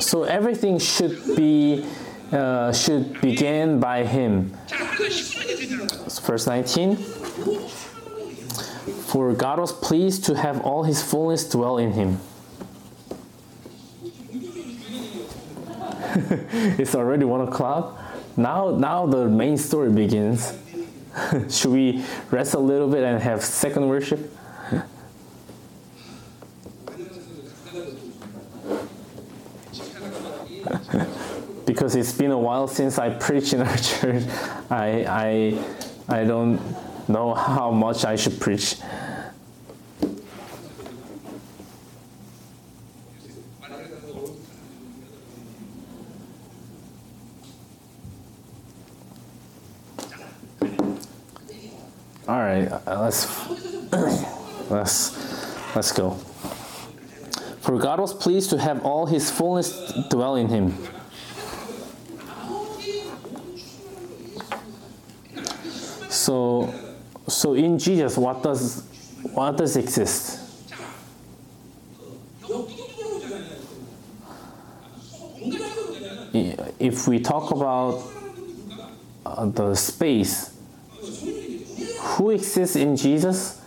So 0.00 0.24
everything 0.24 0.78
should 0.78 1.36
be 1.36 1.84
uh, 2.32 2.72
should 2.72 3.20
begin 3.20 3.80
by 3.80 4.04
him. 4.04 4.56
Verse 6.24 6.46
nineteen. 6.46 6.96
For 9.06 9.32
God 9.32 9.58
was 9.60 9.72
pleased 9.72 10.24
to 10.24 10.34
have 10.34 10.60
all 10.62 10.82
his 10.82 11.00
fullness 11.00 11.48
dwell 11.48 11.78
in 11.78 11.92
him. 11.92 12.18
it's 16.76 16.96
already 16.96 17.24
one 17.24 17.46
o'clock. 17.46 18.00
Now, 18.36 18.70
now 18.70 19.06
the 19.06 19.28
main 19.28 19.58
story 19.58 19.92
begins. 19.92 20.58
Should 21.48 21.70
we 21.70 22.04
rest 22.32 22.54
a 22.54 22.58
little 22.58 22.88
bit 22.88 23.04
and 23.04 23.22
have 23.22 23.44
second 23.44 23.88
worship? 23.88 24.36
because 31.64 31.94
it's 31.94 32.12
been 32.12 32.32
a 32.32 32.38
while 32.38 32.66
since 32.66 32.98
I 32.98 33.10
preached 33.10 33.52
in 33.52 33.62
our 33.62 33.76
church. 33.76 34.24
I, 34.68 35.54
I, 36.08 36.08
I 36.08 36.24
don't 36.24 36.58
know 37.08 37.34
how 37.34 37.70
much 37.70 38.04
I 38.04 38.16
should 38.16 38.40
preach. 38.40 38.76
All 52.28 52.40
right, 52.40 52.66
uh, 52.66 53.02
let's 53.02 53.48
let's 54.68 55.76
let's 55.76 55.92
go. 55.92 56.18
For 57.60 57.78
God 57.78 58.00
was 58.00 58.12
pleased 58.12 58.50
to 58.50 58.58
have 58.58 58.84
all 58.84 59.06
His 59.06 59.30
fullness 59.30 59.92
dwell 60.08 60.34
in 60.34 60.48
Him. 60.48 60.74
So, 66.10 66.74
so 67.28 67.54
in 67.54 67.78
Jesus, 67.78 68.16
what 68.16 68.42
does 68.42 68.84
what 69.32 69.56
does 69.56 69.76
exist? 69.76 70.42
If 76.78 77.08
we 77.08 77.18
talk 77.18 77.50
about 77.50 78.02
uh, 79.24 79.46
the 79.46 79.74
space, 79.74 80.56
who 82.16 82.30
exists 82.30 82.76
in 82.76 82.96
Jesus 82.96 83.60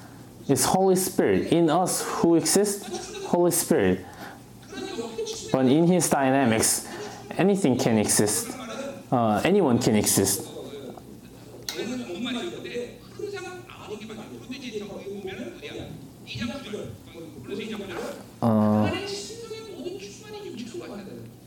is 0.47 0.65
Holy 0.65 0.95
Spirit. 0.95 1.51
In 1.51 1.69
us, 1.69 2.03
who 2.03 2.35
exists? 2.35 3.25
Holy 3.25 3.51
Spirit. 3.51 4.05
But 5.51 5.65
in 5.65 5.87
His 5.87 6.09
dynamics, 6.09 6.87
anything 7.37 7.77
can 7.77 7.97
exist. 7.97 8.49
Uh, 9.11 9.41
anyone 9.43 9.79
can 9.79 9.95
exist. 9.95 10.47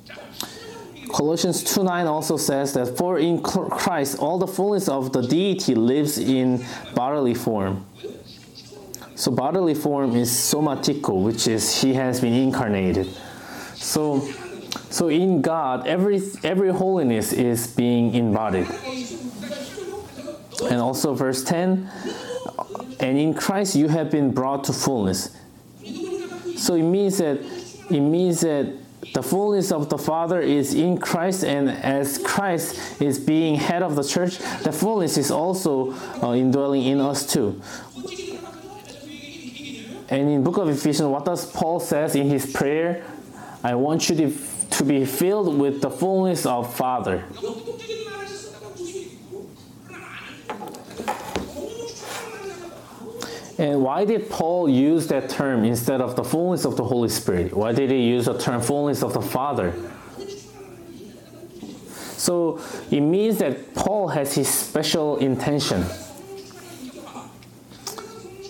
자, 0.04 0.16
Colossians 1.12 1.62
2 1.62 1.84
9 1.84 2.06
also 2.06 2.36
says 2.36 2.72
that 2.72 2.96
for 2.96 3.18
in 3.18 3.40
Christ 3.42 4.18
all 4.18 4.38
the 4.38 4.46
fullness 4.46 4.88
of 4.88 5.12
the 5.12 5.22
deity 5.22 5.74
lives 5.74 6.18
in 6.18 6.64
bodily 6.94 7.34
form. 7.34 7.84
So 9.14 9.30
bodily 9.30 9.74
form 9.74 10.16
is 10.16 10.30
somatiko, 10.30 11.22
which 11.22 11.46
is 11.46 11.80
he 11.80 11.94
has 11.94 12.20
been 12.20 12.32
incarnated. 12.32 13.06
So 13.74 14.20
so 14.90 15.08
in 15.08 15.42
God 15.42 15.86
every 15.86 16.20
every 16.42 16.72
holiness 16.72 17.32
is 17.32 17.68
being 17.68 18.14
embodied. 18.14 18.66
And 20.68 20.80
also 20.80 21.14
verse 21.14 21.44
10 21.44 21.88
and 23.02 23.18
in 23.18 23.34
Christ 23.34 23.74
you 23.74 23.88
have 23.88 24.10
been 24.10 24.30
brought 24.32 24.64
to 24.64 24.72
fullness. 24.72 25.36
So 26.56 26.74
it 26.74 26.82
means 26.82 27.18
that 27.18 27.38
it 27.90 28.00
means 28.00 28.40
that 28.40 28.72
the 29.12 29.22
fullness 29.22 29.72
of 29.72 29.90
the 29.90 29.98
Father 29.98 30.40
is 30.40 30.74
in 30.74 30.96
Christ, 30.96 31.44
and 31.44 31.68
as 31.68 32.18
Christ 32.18 33.02
is 33.02 33.18
being 33.18 33.56
head 33.56 33.82
of 33.82 33.96
the 33.96 34.04
church, 34.04 34.38
the 34.62 34.72
fullness 34.72 35.18
is 35.18 35.30
also 35.30 35.92
uh, 36.22 36.32
indwelling 36.32 36.84
in 36.84 37.00
us 37.00 37.30
too. 37.30 37.60
And 40.08 40.30
in 40.30 40.44
book 40.44 40.58
of 40.58 40.68
Ephesians, 40.68 41.08
what 41.08 41.24
does 41.24 41.50
Paul 41.50 41.80
says 41.80 42.14
in 42.14 42.28
his 42.28 42.50
prayer? 42.50 43.04
I 43.64 43.74
want 43.74 44.08
you 44.08 44.16
to, 44.16 44.36
to 44.70 44.84
be 44.84 45.04
filled 45.04 45.58
with 45.58 45.80
the 45.80 45.90
fullness 45.90 46.46
of 46.46 46.74
Father. 46.74 47.24
And 53.58 53.82
why 53.82 54.04
did 54.04 54.30
Paul 54.30 54.68
use 54.68 55.06
that 55.08 55.28
term 55.28 55.64
instead 55.64 56.00
of 56.00 56.16
the 56.16 56.24
fullness 56.24 56.64
of 56.64 56.76
the 56.76 56.84
Holy 56.84 57.08
Spirit? 57.08 57.54
Why 57.54 57.72
did 57.72 57.90
he 57.90 58.08
use 58.08 58.24
the 58.24 58.38
term 58.38 58.62
fullness 58.62 59.02
of 59.02 59.12
the 59.12 59.20
Father? 59.20 59.74
So 62.16 62.60
it 62.90 63.00
means 63.00 63.38
that 63.38 63.74
Paul 63.74 64.08
has 64.08 64.34
his 64.34 64.48
special 64.48 65.16
intention. 65.16 65.84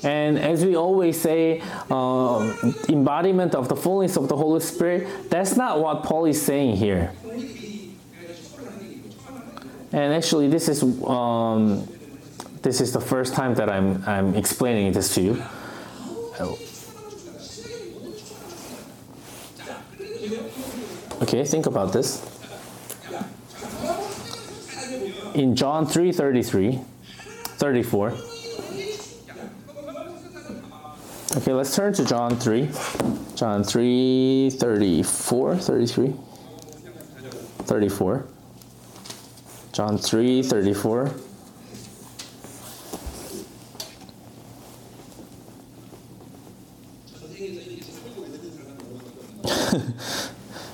And 0.05 0.39
as 0.39 0.65
we 0.65 0.77
always 0.77 1.20
say, 1.20 1.62
um, 1.89 2.74
embodiment 2.89 3.55
of 3.55 3.69
the 3.69 3.77
fullness 3.77 4.16
of 4.16 4.29
the 4.29 4.37
Holy 4.37 4.61
Spirit, 4.61 5.31
that's 5.31 5.57
not 5.57 5.81
what 5.81 6.03
Paul 6.03 6.27
is 6.27 6.43
saying 6.43 6.77
here. 6.77 7.12
And 9.93 10.12
actually, 10.15 10.49
this 10.49 10.69
is 10.69 10.83
um, 11.05 11.87
this 12.62 12.80
is 12.80 12.93
the 12.93 13.01
first 13.01 13.34
time 13.34 13.55
that 13.56 13.68
I'm 13.68 14.02
I'm 14.06 14.34
explaining 14.34 14.93
this 14.93 15.14
to 15.14 15.20
you. 15.20 15.43
Okay, 21.22 21.44
think 21.44 21.66
about 21.66 21.93
this. 21.93 22.20
In 25.34 25.56
John 25.56 25.86
3:33, 25.86 26.84
34. 27.56 28.12
Okay, 31.36 31.52
let's 31.52 31.74
turn 31.74 31.93
to 31.94 32.05
John 32.05 32.36
3. 32.36 32.68
John 33.34 33.64
3 33.64 34.51
34, 34.51 35.56
33, 35.56 36.14
34. 37.64 38.26
John 39.72 39.97
3 39.97 40.43
34. 40.43 41.10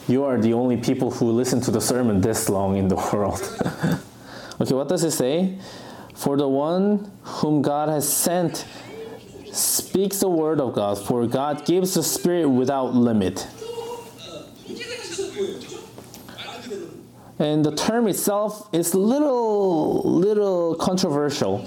You 0.09 0.24
are 0.24 0.40
the 0.40 0.55
only 0.55 0.76
people 0.76 1.10
who 1.10 1.30
listen 1.30 1.60
to 1.60 1.70
the 1.70 1.80
sermon 1.80 2.20
this 2.20 2.48
long 2.48 2.76
in 2.76 2.89
the 2.89 2.97
world. 3.12 3.40
okay, 4.60 4.74
what 4.74 4.89
does 4.89 5.05
it 5.05 5.12
say? 5.12 5.59
For 6.14 6.36
the 6.36 6.48
one 6.48 7.12
whom 7.22 7.62
God 7.62 7.89
has 7.89 8.09
sent 8.09 8.66
speaks 9.52 10.20
the 10.20 10.28
word 10.28 10.60
of 10.60 10.74
God, 10.74 10.98
for 10.98 11.26
God 11.26 11.64
gives 11.64 11.94
the 11.94 12.02
Spirit 12.02 12.48
without 12.48 12.94
limit. 12.94 13.47
And 17.39 17.64
the 17.64 17.74
term 17.74 18.09
itself 18.09 18.68
is 18.72 18.94
little 18.94 20.02
little 20.02 20.74
controversial 20.74 21.64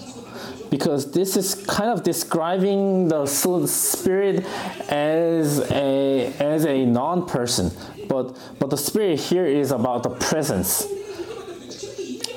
because 0.72 1.12
this 1.12 1.36
is 1.36 1.54
kind 1.54 1.90
of 1.92 2.02
describing 2.02 3.10
the 3.10 3.26
spirit 3.28 4.44
as 4.90 5.60
a 5.70 6.34
as 6.40 6.66
a 6.66 6.86
non-person. 6.86 7.72
But 8.08 8.38
but 8.58 8.70
the 8.72 8.78
spirit 8.78 9.20
here 9.20 9.46
is 9.46 9.72
about 9.72 10.04
the 10.04 10.10
presence. 10.10 10.88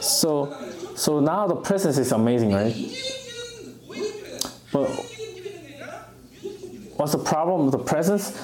So 0.01 0.53
so 0.97 1.21
now 1.21 1.47
the 1.47 1.57
presence 1.57 1.97
is 1.97 2.11
amazing 2.11 2.53
right? 2.53 2.75
But 4.73 4.89
what's 6.97 7.13
the 7.13 7.23
problem 7.25 7.67
with 7.67 7.73
the 7.73 7.85
presence? 7.85 8.37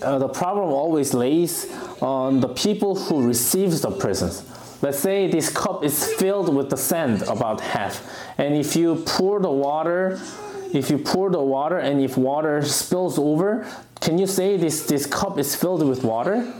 Uh, 0.00 0.18
the 0.18 0.28
problem 0.28 0.70
always 0.70 1.14
lays 1.14 1.70
on 2.00 2.40
the 2.40 2.48
people 2.48 2.94
who 2.94 3.26
receives 3.26 3.80
the 3.80 3.90
presence 3.90 4.42
let's 4.82 4.98
say 4.98 5.30
this 5.30 5.48
cup 5.48 5.82
is 5.82 6.12
filled 6.14 6.54
with 6.54 6.68
the 6.68 6.76
sand 6.76 7.22
about 7.22 7.60
half. 7.60 8.06
And 8.36 8.54
if 8.54 8.76
you 8.76 8.96
pour 9.06 9.40
the 9.40 9.50
water 9.50 10.20
if 10.74 10.88
you 10.90 10.96
pour 10.96 11.28
the 11.30 11.42
water 11.42 11.78
and 11.78 12.00
if 12.00 12.16
water 12.16 12.62
spills 12.62 13.18
over 13.18 13.66
can 14.00 14.18
you 14.18 14.26
say 14.26 14.56
this 14.56 14.86
this 14.86 15.06
cup 15.06 15.38
is 15.38 15.54
filled 15.54 15.86
with 15.86 16.02
water? 16.02 16.52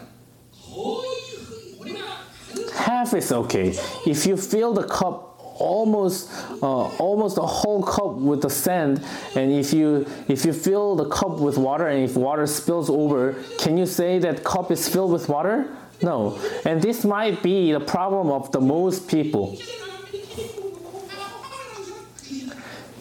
Half 2.75 3.15
is 3.15 3.33
okay. 3.33 3.75
If 4.07 4.27
you 4.27 4.37
fill 4.37 4.75
the 4.75 4.85
cup 4.85 5.33
almost 5.59 6.31
uh, 6.63 6.87
almost 6.99 7.39
a 7.39 7.43
whole 7.43 7.83
cup 7.83 8.15
with 8.15 8.43
the 8.43 8.51
sand 8.51 9.05
and 9.37 9.53
if 9.53 9.73
you 9.73 10.07
if 10.29 10.45
you 10.45 10.53
fill 10.53 10.97
the 10.97 11.09
cup 11.09 11.39
with 11.39 11.57
water 11.59 11.87
and 11.87 12.05
if 12.05 12.17
water 12.17 12.47
spills 12.47 12.89
over 12.91 13.35
can 13.59 13.77
you 13.77 13.87
say 13.87 14.19
that 14.19 14.43
cup 14.45 14.71
is 14.71 14.89
filled 14.89 15.13
with 15.13 15.29
water 15.29 15.69
no. 16.03 16.39
And 16.65 16.83
this 16.83 17.05
might 17.05 17.43
be 17.43 17.73
the 17.73 17.81
problem 17.81 18.31
of 18.31 18.51
the 18.53 18.61
most 18.61 19.09
people. 19.09 19.59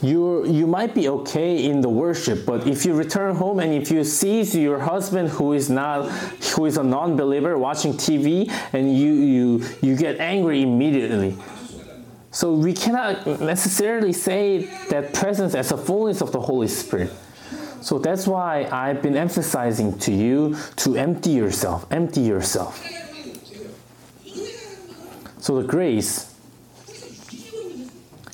You 0.02 0.48
you 0.48 0.66
might 0.66 0.96
be 0.96 1.08
okay 1.10 1.64
in 1.64 1.82
the 1.82 1.90
worship 1.90 2.44
but 2.48 2.66
if 2.66 2.86
you 2.88 2.96
return 2.96 3.36
home 3.36 3.60
and 3.60 3.72
if 3.72 3.92
you 3.92 4.04
see 4.04 4.42
your 4.60 4.80
husband 4.80 5.30
who 5.30 5.54
is 5.54 5.70
not 5.70 6.10
who 6.56 6.66
is 6.66 6.78
a 6.78 6.84
non-believer 6.84 7.56
watching 7.56 7.94
tv 7.94 8.50
and 8.74 8.98
you 8.98 9.14
you 9.14 9.64
you 9.82 9.96
get 9.96 10.20
angry 10.20 10.64
immediately. 10.64 11.38
So 12.32 12.54
we 12.54 12.74
cannot 12.74 13.28
necessarily 13.42 14.14
say 14.14 14.66
that 14.90 15.14
presence 15.14 15.54
as 15.54 15.72
a 15.72 15.78
fullness 15.78 16.22
of 16.22 16.32
the 16.32 16.42
holy 16.42 16.68
spirit 16.68 17.14
so 17.82 18.00
that's 18.00 18.28
why 18.28 18.68
i've 18.72 19.02
been 19.02 19.18
emphasizing 19.18 19.98
to 20.00 20.12
you 20.12 20.56
to 20.76 20.96
empty 20.96 21.32
yourself 21.32 21.86
empty 21.92 22.22
yourself 22.22 22.86
so 25.40 25.62
the 25.62 25.68
grace 25.68 26.32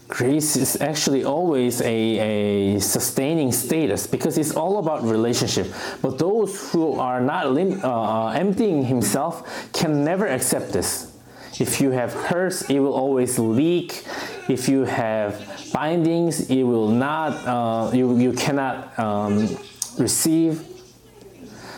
grace 0.08 0.56
is 0.56 0.82
actually 0.82 1.24
always 1.24 1.82
a, 1.82 2.76
a 2.76 2.80
sustaining 2.80 3.52
status 3.52 4.08
because 4.08 4.38
it's 4.38 4.56
all 4.56 4.80
about 4.80 5.04
relationship. 5.04 5.68
But 6.02 6.18
those 6.18 6.72
who 6.72 6.94
are 6.94 7.22
not 7.22 7.52
lim- 7.52 7.84
uh, 7.84 7.88
uh, 7.88 8.30
emptying 8.32 8.84
himself 8.86 9.72
can 9.74 10.04
never 10.04 10.26
accept 10.28 10.74
this. 10.74 11.17
If 11.60 11.82
you 11.82 11.92
have 11.92 12.14
hurts, 12.14 12.70
it 12.70 12.80
will 12.80 12.94
always 12.94 13.40
leak. 13.40 14.04
If 14.48 14.70
you 14.70 14.86
have 14.86 15.42
bindings, 15.74 16.50
it 16.50 16.64
will 16.64 16.90
not. 16.90 17.34
Uh, 17.46 17.92
you 17.94 18.18
you 18.18 18.34
cannot 18.34 18.98
um, 19.00 19.58
receive. 19.98 20.64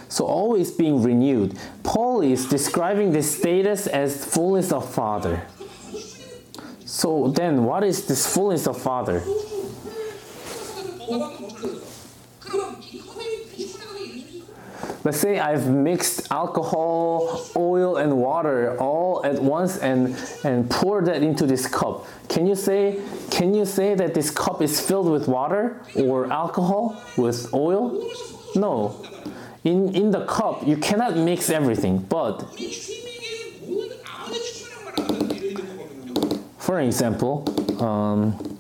So 0.10 0.26
always 0.26 0.72
being 0.72 1.04
renewed. 1.04 1.58
Paul 1.84 2.22
is 2.22 2.50
describing 2.50 3.12
this 3.12 3.38
status 3.38 3.86
as 3.88 4.26
fullness 4.26 4.72
of 4.72 4.92
Father. 4.92 5.44
So 6.86 7.30
then, 7.30 7.64
what 7.64 7.84
is 7.84 8.08
this 8.08 8.26
fullness 8.26 8.68
of 8.68 8.82
Father? 8.82 9.24
Let's 15.10 15.22
say 15.22 15.40
I've 15.40 15.68
mixed 15.68 16.32
alcohol, 16.32 17.42
oil, 17.56 17.98
and 17.98 18.16
water 18.16 18.78
all 18.78 19.26
at 19.26 19.42
once 19.42 19.78
and, 19.78 20.16
and 20.44 20.70
poured 20.70 21.08
that 21.08 21.24
into 21.24 21.48
this 21.48 21.66
cup. 21.66 22.06
Can 22.28 22.46
you 22.46 22.54
say 22.54 23.02
can 23.32 23.56
you 23.56 23.66
say 23.66 23.96
that 23.96 24.14
this 24.14 24.30
cup 24.30 24.62
is 24.62 24.80
filled 24.80 25.10
with 25.10 25.28
water 25.28 25.82
or 25.96 26.32
alcohol 26.32 27.02
with 27.18 27.52
oil? 27.56 28.08
No. 28.54 29.04
In 29.64 29.96
in 29.96 30.12
the 30.12 30.26
cup 30.28 30.68
you 30.68 30.78
cannot 30.78 31.18
mix 31.18 31.50
everything, 31.50 31.98
but 31.98 32.46
for 36.60 36.80
example, 36.82 37.34
um, 37.82 38.59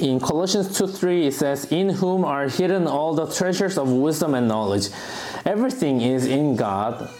in 0.00 0.20
Colossians 0.20 0.76
2 0.76 0.86
3, 0.86 1.26
it 1.26 1.34
says, 1.34 1.70
In 1.70 1.90
whom 1.90 2.24
are 2.24 2.48
hidden 2.48 2.86
all 2.86 3.14
the 3.14 3.26
treasures 3.26 3.78
of 3.78 3.90
wisdom 3.90 4.34
and 4.34 4.48
knowledge. 4.48 4.88
Everything 5.44 6.00
is 6.00 6.26
in 6.26 6.56
God 6.56 7.10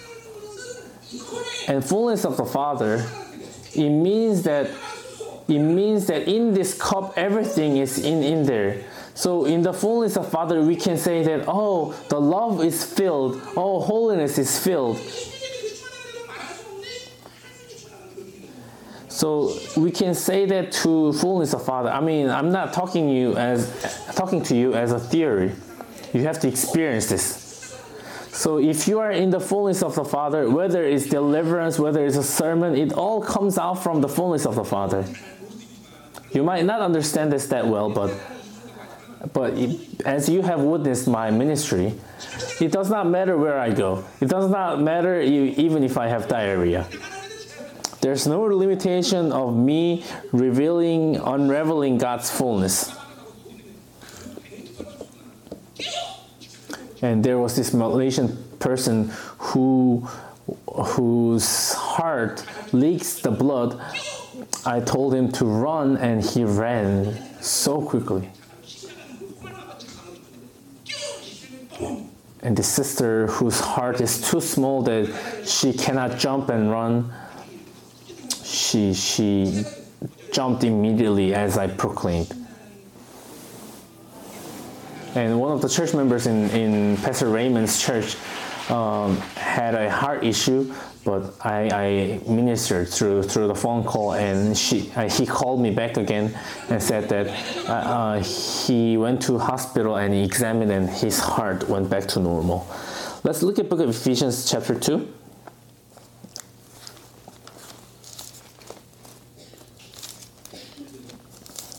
and 1.68 1.84
fullness 1.84 2.24
of 2.24 2.36
the 2.36 2.44
Father. 2.44 3.06
It 3.74 3.90
means 3.90 4.42
that 4.42 4.70
it 5.48 5.58
means 5.58 6.06
that 6.06 6.28
in 6.28 6.54
this 6.54 6.80
cup 6.80 7.14
everything 7.16 7.76
is 7.76 7.98
in, 7.98 8.22
in 8.22 8.44
there. 8.44 8.84
So 9.14 9.44
in 9.44 9.62
the 9.62 9.72
fullness 9.72 10.16
of 10.16 10.30
Father, 10.30 10.62
we 10.62 10.76
can 10.76 10.96
say 10.96 11.22
that, 11.24 11.44
oh, 11.48 11.92
the 12.08 12.20
love 12.20 12.64
is 12.64 12.84
filled, 12.84 13.42
oh, 13.56 13.80
holiness 13.80 14.38
is 14.38 14.58
filled. 14.58 14.98
So 19.20 19.52
we 19.76 19.90
can 19.90 20.14
say 20.14 20.46
that 20.46 20.72
to 20.80 21.12
fullness 21.12 21.52
of 21.52 21.62
Father. 21.62 21.90
I 21.90 22.00
mean, 22.00 22.30
I'm 22.30 22.50
not 22.50 22.72
talking 22.72 23.10
you 23.10 23.36
as 23.36 23.68
talking 24.16 24.42
to 24.44 24.56
you 24.56 24.72
as 24.72 24.92
a 24.92 24.98
theory. 24.98 25.52
You 26.14 26.22
have 26.22 26.40
to 26.40 26.48
experience 26.48 27.10
this. 27.10 27.22
So 28.32 28.58
if 28.58 28.88
you 28.88 28.98
are 28.98 29.10
in 29.10 29.28
the 29.28 29.38
fullness 29.38 29.82
of 29.82 29.94
the 29.94 30.06
Father, 30.06 30.48
whether 30.48 30.82
it's 30.84 31.04
deliverance, 31.04 31.78
whether 31.78 32.06
it's 32.06 32.16
a 32.16 32.22
sermon, 32.22 32.74
it 32.74 32.94
all 32.94 33.20
comes 33.20 33.58
out 33.58 33.82
from 33.82 34.00
the 34.00 34.08
fullness 34.08 34.46
of 34.46 34.54
the 34.54 34.64
Father. 34.64 35.04
You 36.32 36.42
might 36.42 36.64
not 36.64 36.80
understand 36.80 37.30
this 37.30 37.46
that 37.48 37.66
well, 37.66 37.90
but 37.90 38.18
but 39.34 39.52
it, 39.52 40.00
as 40.06 40.30
you 40.30 40.40
have 40.40 40.60
witnessed 40.62 41.06
my 41.08 41.30
ministry, 41.30 41.92
it 42.58 42.72
does 42.72 42.88
not 42.88 43.06
matter 43.06 43.36
where 43.36 43.58
I 43.58 43.68
go. 43.68 44.02
It 44.22 44.30
does 44.30 44.50
not 44.50 44.80
matter 44.80 45.20
you, 45.20 45.52
even 45.58 45.84
if 45.84 45.98
I 45.98 46.08
have 46.08 46.26
diarrhea. 46.26 46.88
There's 48.00 48.26
no 48.26 48.42
limitation 48.44 49.30
of 49.32 49.56
me 49.56 50.04
revealing, 50.32 51.16
unraveling 51.16 51.98
God's 51.98 52.30
fullness. 52.30 52.92
And 57.02 57.24
there 57.24 57.38
was 57.38 57.56
this 57.56 57.72
Malaysian 57.72 58.36
person 58.58 59.10
who 59.38 60.08
whose 60.66 61.72
heart 61.74 62.44
leaks 62.72 63.20
the 63.20 63.30
blood, 63.30 63.80
I 64.64 64.80
told 64.80 65.14
him 65.14 65.30
to 65.32 65.44
run 65.44 65.96
and 65.96 66.24
he 66.24 66.44
ran 66.44 67.16
so 67.40 67.80
quickly. 67.82 68.30
And 72.42 72.56
the 72.56 72.62
sister 72.62 73.26
whose 73.26 73.60
heart 73.60 74.00
is 74.00 74.20
too 74.30 74.40
small 74.40 74.82
that 74.82 75.12
she 75.46 75.72
cannot 75.72 76.18
jump 76.18 76.48
and 76.48 76.70
run, 76.70 77.12
she 78.50 78.92
she 78.92 79.64
jumped 80.32 80.64
immediately 80.64 81.34
as 81.34 81.56
I 81.56 81.68
proclaimed. 81.68 82.34
And 85.14 85.40
one 85.40 85.52
of 85.52 85.60
the 85.60 85.68
church 85.68 85.92
members 85.92 86.26
in, 86.26 86.50
in 86.50 86.96
Pastor 86.98 87.28
Raymond's 87.28 87.82
church 87.82 88.16
um, 88.70 89.16
had 89.34 89.74
a 89.74 89.90
heart 89.90 90.22
issue, 90.22 90.72
but 91.04 91.34
I, 91.44 91.68
I 91.72 92.30
ministered 92.30 92.88
through 92.88 93.24
through 93.24 93.48
the 93.48 93.54
phone 93.54 93.82
call, 93.82 94.14
and 94.14 94.56
she 94.56 94.92
uh, 94.94 95.08
he 95.08 95.26
called 95.26 95.60
me 95.60 95.70
back 95.70 95.96
again 95.96 96.38
and 96.68 96.80
said 96.80 97.08
that 97.08 97.26
uh, 97.68 97.72
uh, 97.72 98.22
he 98.22 98.96
went 98.96 99.22
to 99.22 99.38
hospital 99.38 99.96
and 99.96 100.14
he 100.14 100.22
examined, 100.22 100.70
and 100.70 100.88
his 100.88 101.18
heart 101.18 101.68
went 101.68 101.90
back 101.90 102.06
to 102.08 102.20
normal. 102.20 102.66
Let's 103.24 103.42
look 103.42 103.58
at 103.58 103.68
Book 103.68 103.80
of 103.80 103.90
Ephesians 103.90 104.48
chapter 104.48 104.78
two. 104.78 105.08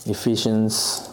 Ephesians. 0.06 1.08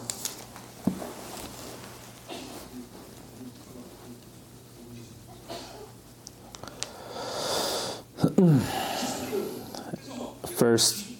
Verse, 10.58 11.10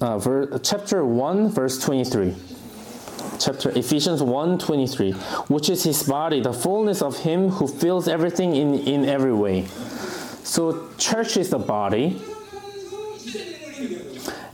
uh, 0.00 0.18
ver, 0.18 0.58
chapter 0.58 1.04
1 1.04 1.50
verse 1.50 1.78
23 1.80 2.34
chapter 3.38 3.70
ephesians 3.70 4.22
1 4.22 4.58
23 4.58 5.12
which 5.48 5.68
is 5.70 5.84
his 5.84 6.02
body 6.02 6.40
the 6.40 6.52
fullness 6.52 7.02
of 7.02 7.18
him 7.18 7.48
who 7.50 7.66
fills 7.66 8.08
everything 8.08 8.56
in, 8.56 8.74
in 8.80 9.04
every 9.04 9.32
way. 9.32 9.66
So 10.42 10.88
church 10.98 11.36
is 11.36 11.50
the 11.50 11.58
body 11.58 12.20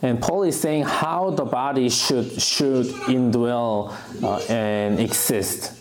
and 0.03 0.20
paul 0.20 0.43
is 0.43 0.61
saying 0.61 0.83
how 0.83 1.31
the 1.31 1.45
body 1.45 1.89
should 1.89 2.41
should 2.41 2.87
indwell 3.07 3.95
uh, 4.23 4.39
and 4.53 5.01
exist 5.01 5.79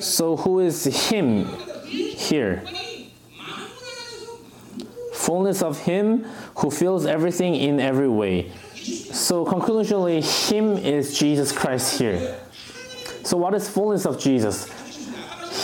so 0.00 0.36
who 0.36 0.60
is 0.60 0.84
him 1.10 1.46
here 1.86 2.62
fullness 5.26 5.60
of 5.60 5.80
him 5.80 6.24
who 6.56 6.70
fills 6.70 7.04
everything 7.04 7.56
in 7.56 7.80
every 7.80 8.08
way. 8.08 8.50
So 8.72 9.44
conclusionally, 9.44 10.22
him 10.48 10.76
is 10.78 11.18
Jesus 11.18 11.50
Christ 11.50 11.98
here. 11.98 12.38
So 13.24 13.36
what 13.36 13.52
is 13.54 13.68
fullness 13.68 14.06
of 14.06 14.20
Jesus? 14.20 14.70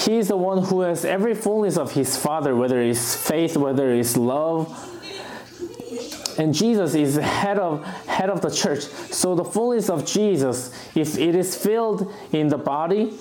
He 0.05 0.19
is 0.19 0.27
the 0.29 0.37
one 0.37 0.65
who 0.65 0.81
has 0.81 1.05
every 1.05 1.35
fullness 1.35 1.77
of 1.77 1.93
his 1.93 2.17
Father, 2.17 2.57
whether 2.57 2.81
it's 2.83 3.15
faith, 3.15 3.57
whether 3.57 3.95
it's 3.95 4.17
love. 4.17 4.67
And 6.43 6.53
Jesus 6.53 6.97
is 6.97 7.15
head 7.15 7.61
of 7.61 7.85
head 7.85 8.29
of 8.29 8.41
the 8.41 8.51
church. 8.51 8.81
So 8.81 9.37
the 9.37 9.45
fullness 9.45 9.89
of 9.89 10.05
Jesus, 10.05 10.75
if 10.97 11.17
it 11.17 11.37
is 11.37 11.55
filled 11.55 12.13
in 12.33 12.49
the 12.49 12.59
body, 12.59 13.17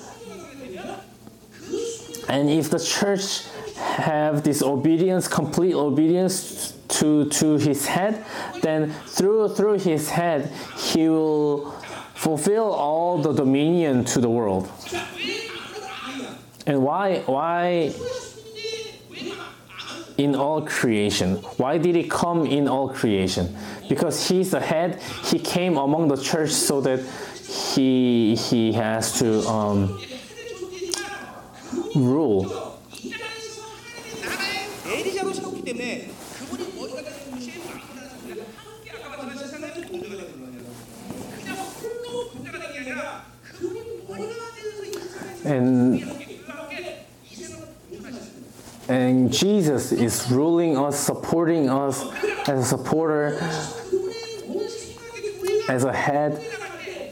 and 2.28 2.50
if 2.50 2.72
the 2.72 2.80
church 2.80 3.46
have 3.76 4.42
this 4.42 4.64
obedience, 4.64 5.28
complete 5.28 5.76
obedience 5.76 6.74
to, 6.88 7.30
to 7.30 7.58
his 7.58 7.86
head, 7.86 8.26
then 8.64 8.92
through, 9.06 9.50
through 9.50 9.78
his 9.78 10.10
head, 10.10 10.52
he 10.76 11.08
will 11.08 11.70
fulfill 12.16 12.74
all 12.74 13.20
the 13.20 13.34
dominion 13.34 14.04
to 14.06 14.20
the 14.20 14.30
world. 14.32 14.68
And 16.66 16.82
why, 16.82 17.20
why 17.28 17.94
in 20.24 20.36
all 20.36 20.62
creation. 20.62 21.38
Why 21.58 21.78
did 21.78 21.96
he 21.96 22.04
come 22.04 22.46
in 22.46 22.68
all 22.68 22.90
creation? 22.90 23.56
Because 23.90 24.28
he's 24.28 24.52
the 24.52 24.60
head. 24.60 25.02
He 25.26 25.40
came 25.40 25.78
among 25.78 26.10
the 26.10 26.18
church 26.18 26.52
so 26.52 26.80
that 26.82 27.00
he 27.74 28.36
he 28.36 28.72
has 28.74 29.18
to 29.20 29.42
um, 29.48 30.00
rule. 31.96 32.68
And 45.44 46.21
and 48.92 49.32
Jesus 49.32 49.94
is 49.94 50.30
ruling 50.30 50.78
us, 50.78 51.00
supporting 51.00 51.70
us 51.70 52.04
as 52.50 52.60
a 52.60 52.66
supporter, 52.66 53.40
as 55.70 55.86
a 55.86 55.94
head. 55.94 56.44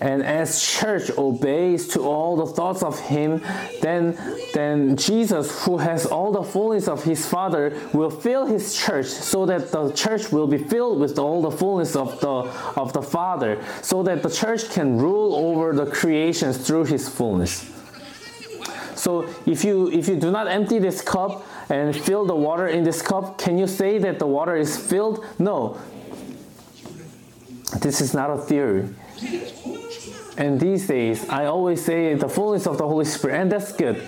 And 0.02 0.24
as 0.24 0.62
church 0.62 1.10
obeys 1.18 1.90
to 1.90 2.02
all 2.02 2.36
the 2.36 2.48
thoughts 2.48 2.84
of 2.84 3.00
him, 3.00 3.42
then 3.82 4.18
then 4.54 4.96
Jesus, 4.96 5.66
who 5.66 5.78
has 5.78 6.06
all 6.06 6.32
the 6.32 6.44
fullness 6.44 6.88
of 6.88 7.04
his 7.04 7.26
Father, 7.26 7.78
will 7.94 8.10
fill 8.10 8.46
his 8.46 8.74
church 8.74 9.08
so 9.08 9.46
that 9.46 9.72
the 9.72 9.92
church 9.92 10.32
will 10.32 10.48
be 10.48 10.58
filled 10.58 11.00
with 11.00 11.20
all 11.20 11.42
the 11.42 11.52
fullness 11.52 11.98
of 11.98 12.20
the 12.20 12.36
of 12.80 12.94
the 12.94 13.02
Father, 13.02 13.62
so 13.82 14.04
that 14.04 14.24
the 14.24 14.30
church 14.30 14.70
can 14.70 14.98
rule 14.98 15.36
over 15.36 15.74
the 15.74 15.86
creations 15.86 16.58
through 16.58 16.86
his 16.86 17.08
fullness. 17.10 17.70
So 18.96 19.28
if 19.46 19.64
you 19.64 19.90
if 19.92 20.08
you 20.08 20.16
do 20.16 20.32
not 20.32 20.48
empty 20.48 20.80
this 20.80 21.02
cup 21.02 21.46
and 21.70 21.96
fill 21.96 22.26
the 22.26 22.36
water 22.36 22.68
in 22.68 22.84
this 22.84 23.02
cup, 23.02 23.38
can 23.38 23.58
you 23.58 23.68
say 23.68 24.00
that 24.00 24.20
the 24.20 24.28
water 24.28 24.56
is 24.56 24.76
filled? 24.76 25.24
No. 25.38 25.80
This 27.80 28.02
is 28.02 28.14
not 28.14 28.32
a 28.32 28.38
theory. 28.38 28.90
And 30.38 30.60
these 30.60 30.88
days, 30.88 31.28
I 31.30 31.46
always 31.46 31.84
say 31.84 32.16
the 32.16 32.30
fullness 32.30 32.66
of 32.66 32.78
the 32.78 32.88
Holy 32.88 33.06
Spirit, 33.06 33.41
and 33.41 33.52
that's 33.52 33.72
good. 33.72 34.08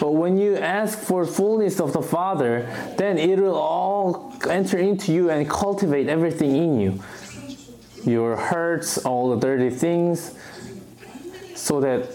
But 0.00 0.12
when 0.12 0.38
you 0.38 0.56
ask 0.56 0.98
for 0.98 1.26
fullness 1.26 1.78
of 1.78 1.92
the 1.92 2.00
Father, 2.00 2.62
then 2.96 3.18
it 3.18 3.38
will 3.38 3.58
all 3.58 4.34
enter 4.48 4.78
into 4.78 5.12
you 5.12 5.28
and 5.28 5.48
cultivate 5.48 6.08
everything 6.08 6.56
in 6.56 6.80
you. 6.80 7.02
Your 8.04 8.36
hurts, 8.36 8.96
all 9.04 9.36
the 9.36 9.46
dirty 9.46 9.68
things, 9.68 10.34
so 11.54 11.80
that 11.80 12.08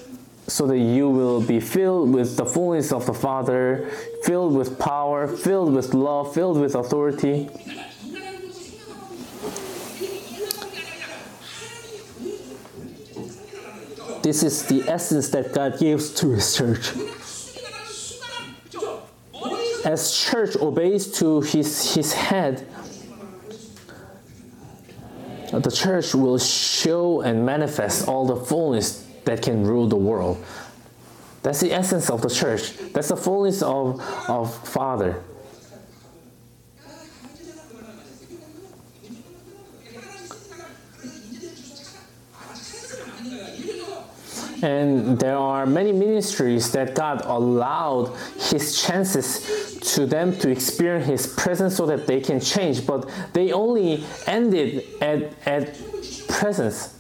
so 0.48 0.68
that 0.68 0.78
you 0.78 1.10
will 1.10 1.42
be 1.42 1.60
filled 1.60 2.14
with 2.14 2.38
the 2.38 2.46
fullness 2.46 2.92
of 2.92 3.06
the 3.06 3.14
Father, 3.14 3.90
filled 4.24 4.54
with 4.54 4.78
power, 4.78 5.28
filled 5.28 5.74
with 5.74 5.94
love, 5.94 6.34
filled 6.34 6.60
with 6.60 6.76
authority. 6.76 7.50
This 14.22 14.44
is 14.44 14.66
the 14.66 14.84
essence 14.88 15.30
that 15.30 15.54
God 15.54 15.80
gives 15.80 16.12
to 16.16 16.30
His 16.30 16.56
church. 16.56 16.92
As 19.84 20.16
church 20.16 20.56
obeys 20.58 21.12
to 21.20 21.42
His, 21.42 21.94
his 21.94 22.14
head, 22.14 22.68
the 25.52 25.72
church 25.72 26.16
will 26.16 26.40
show 26.40 27.22
and 27.22 27.46
manifest 27.46 28.08
all 28.08 28.26
the 28.26 28.36
fullness 28.36 29.05
that 29.26 29.42
can 29.42 29.64
rule 29.64 29.88
the 29.88 29.96
world. 29.96 30.44
That's 31.44 31.60
the 31.60 31.74
essence 31.74 32.10
of 32.10 32.22
the 32.22 32.30
church. 32.30 32.76
That's 32.94 33.10
the 33.10 33.18
fullness 33.18 33.62
of, 33.62 34.02
of 34.28 34.68
Father. 34.68 35.22
And 44.64 45.20
there 45.20 45.38
are 45.38 45.68
many 45.68 45.92
ministries 45.92 46.72
that 46.72 46.96
God 46.96 47.24
allowed 47.26 48.16
His 48.50 48.82
chances 48.82 49.78
to 49.94 50.08
them 50.08 50.36
to 50.40 50.50
experience 50.50 51.06
His 51.06 51.28
presence 51.28 51.76
so 51.76 51.86
that 51.86 52.08
they 52.08 52.20
can 52.20 52.40
change, 52.40 52.88
but 52.88 53.08
they 53.34 53.52
only 53.52 54.04
ended 54.26 54.84
at, 55.02 55.34
at 55.46 55.80
presence. 56.28 56.98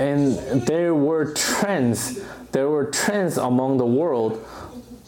And 0.00 0.62
there 0.62 0.94
were 0.94 1.32
trends, 1.34 2.24
there 2.52 2.68
were 2.68 2.86
trends 2.86 3.36
among 3.36 3.76
the 3.76 3.86
world 3.86 4.44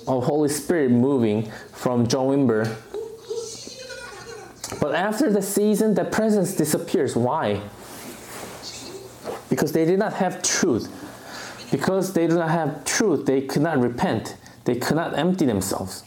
of 0.06 0.24
Holy 0.24 0.48
Spirit 0.48 0.90
moving 0.90 1.50
from 1.72 2.06
John 2.06 2.26
Wimber 2.28 2.76
but 4.80 4.96
after 4.96 5.30
the 5.30 5.42
season, 5.42 5.94
the 5.94 6.04
presence 6.04 6.56
disappears. 6.56 7.14
Why? 7.14 7.60
Because 9.48 9.70
they 9.70 9.84
did 9.84 9.98
not 9.98 10.14
have 10.14 10.42
truth. 10.42 10.90
Because 11.70 12.12
they 12.14 12.26
did 12.26 12.36
not 12.36 12.50
have 12.50 12.84
truth, 12.84 13.24
they 13.24 13.42
could 13.42 13.62
not 13.62 13.78
repent. 13.78 14.36
They 14.64 14.74
could 14.74 14.96
not 14.96 15.16
empty 15.16 15.46
themselves. 15.46 16.02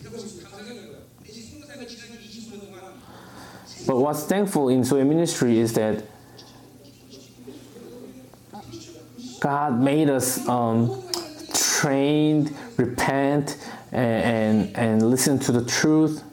But 3.87 3.97
what's 3.97 4.23
thankful 4.25 4.67
in 4.67 4.83
Zoe 4.83 5.03
ministry 5.03 5.57
is 5.59 5.73
that 5.73 6.03
God 9.39 9.79
made 9.79 10.09
us 10.09 10.47
um, 10.47 11.03
trained, 11.53 12.55
repent, 12.77 13.57
and, 13.91 14.75
and, 14.75 14.77
and 14.77 15.09
listen 15.09 15.39
to 15.39 15.51
the 15.51 15.63
truth. 15.65 16.23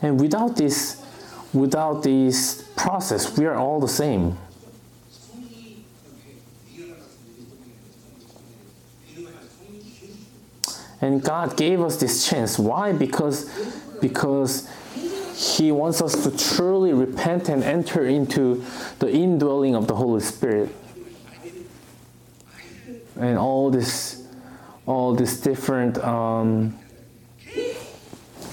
And 0.00 0.20
without 0.20 0.56
this, 0.56 1.00
without 1.52 2.02
this 2.02 2.68
process, 2.76 3.38
we 3.38 3.46
are 3.46 3.54
all 3.54 3.78
the 3.78 3.88
same. 3.88 4.36
And 11.00 11.22
God 11.22 11.56
gave 11.56 11.80
us 11.80 11.96
this 11.96 12.28
chance. 12.28 12.58
Why? 12.58 12.92
Because 12.92 13.50
because 14.02 14.68
he 15.34 15.72
wants 15.72 16.02
us 16.02 16.22
to 16.24 16.36
truly 16.36 16.92
repent 16.92 17.48
and 17.48 17.62
enter 17.62 18.06
into 18.06 18.64
the 18.98 19.10
indwelling 19.10 19.74
of 19.74 19.86
the 19.86 19.94
Holy 19.94 20.20
Spirit. 20.20 20.74
And 23.16 23.38
all 23.38 23.70
this 23.70 24.26
all 24.86 25.14
these 25.14 25.40
different 25.40 25.96
um, 25.98 26.78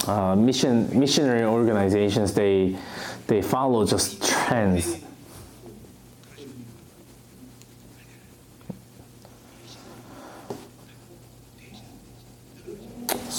uh, 0.08 0.36
mission 0.36 0.88
missionary 0.98 1.44
organizations 1.44 2.34
they 2.34 2.78
they 3.28 3.42
follow 3.42 3.86
just 3.86 4.24
trends. 4.28 5.04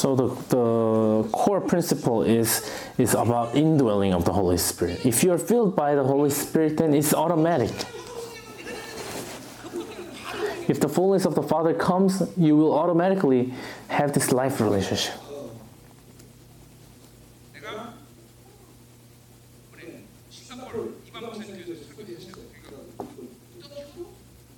So 0.00 0.16
the, 0.16 0.28
the 0.48 1.28
core 1.28 1.60
principle 1.60 2.22
is 2.22 2.64
is 2.96 3.12
about 3.12 3.54
indwelling 3.54 4.14
of 4.14 4.24
the 4.24 4.32
Holy 4.32 4.56
Spirit. 4.56 5.04
If 5.04 5.22
you're 5.22 5.36
filled 5.36 5.76
by 5.76 5.94
the 5.94 6.02
Holy 6.02 6.30
Spirit, 6.30 6.78
then 6.78 6.94
it's 6.94 7.12
automatic. 7.12 7.70
If 10.70 10.80
the 10.80 10.88
fullness 10.88 11.26
of 11.26 11.34
the 11.34 11.42
Father 11.42 11.74
comes, 11.74 12.22
you 12.38 12.56
will 12.56 12.72
automatically 12.72 13.52
have 13.88 14.14
this 14.14 14.32
life 14.32 14.58
relationship. 14.62 15.20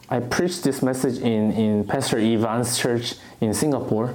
I 0.08 0.20
preached 0.20 0.62
this 0.62 0.82
message 0.82 1.18
in, 1.18 1.50
in 1.52 1.84
Pastor 1.84 2.18
Ivan's 2.18 2.78
church 2.78 3.14
in 3.40 3.52
Singapore. 3.54 4.14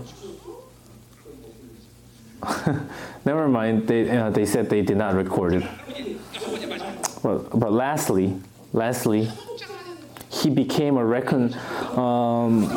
Never 3.26 3.48
mind, 3.48 3.88
they, 3.88 4.10
uh, 4.10 4.30
they 4.30 4.45
said 4.45 4.69
they 4.69 4.82
did 4.82 4.98
not 4.98 5.15
record 5.15 5.53
it. 5.53 5.64
But, 7.24 7.60
but 7.60 7.72
lastly, 7.72 8.40
lastly, 8.74 9.30
he 10.30 10.49
became 10.49 10.98
a 10.98 11.06
recon, 11.06 11.53
um, 11.98 12.68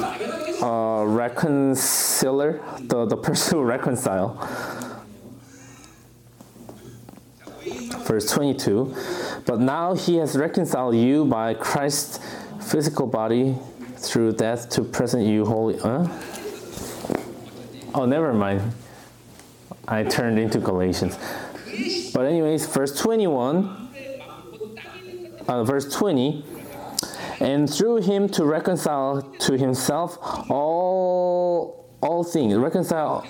reconciler, 1.14 2.60
the, 2.80 3.06
the 3.06 3.16
person 3.16 3.58
who 3.58 3.64
reconcile. 3.64 4.34
Verse 8.06 8.30
22 8.32 8.94
But 9.46 9.60
now 9.60 9.94
he 9.94 10.16
has 10.16 10.36
reconciled 10.36 10.96
you 10.96 11.24
by 11.24 11.54
Christ's 11.54 12.18
physical 12.60 13.06
body 13.06 13.56
through 13.96 14.32
death 14.32 14.68
to 14.70 14.82
present 14.82 15.26
you 15.26 15.44
holy. 15.44 15.78
Huh? 15.78 16.08
Oh, 17.94 18.06
never 18.06 18.32
mind. 18.32 18.72
I 19.90 20.04
turned 20.04 20.38
into 20.38 20.58
Galatians. 20.58 21.18
But, 22.14 22.26
anyways, 22.26 22.66
verse 22.66 22.98
21, 22.98 23.88
uh, 25.48 25.64
verse 25.64 25.92
20 25.92 26.44
and 27.40 27.68
through 27.72 27.96
him 27.96 28.28
to 28.28 28.44
reconcile 28.44 29.22
to 29.40 29.56
himself 29.56 30.18
all 30.50 31.88
all 32.02 32.22
things 32.22 32.54
reconcile 32.54 33.26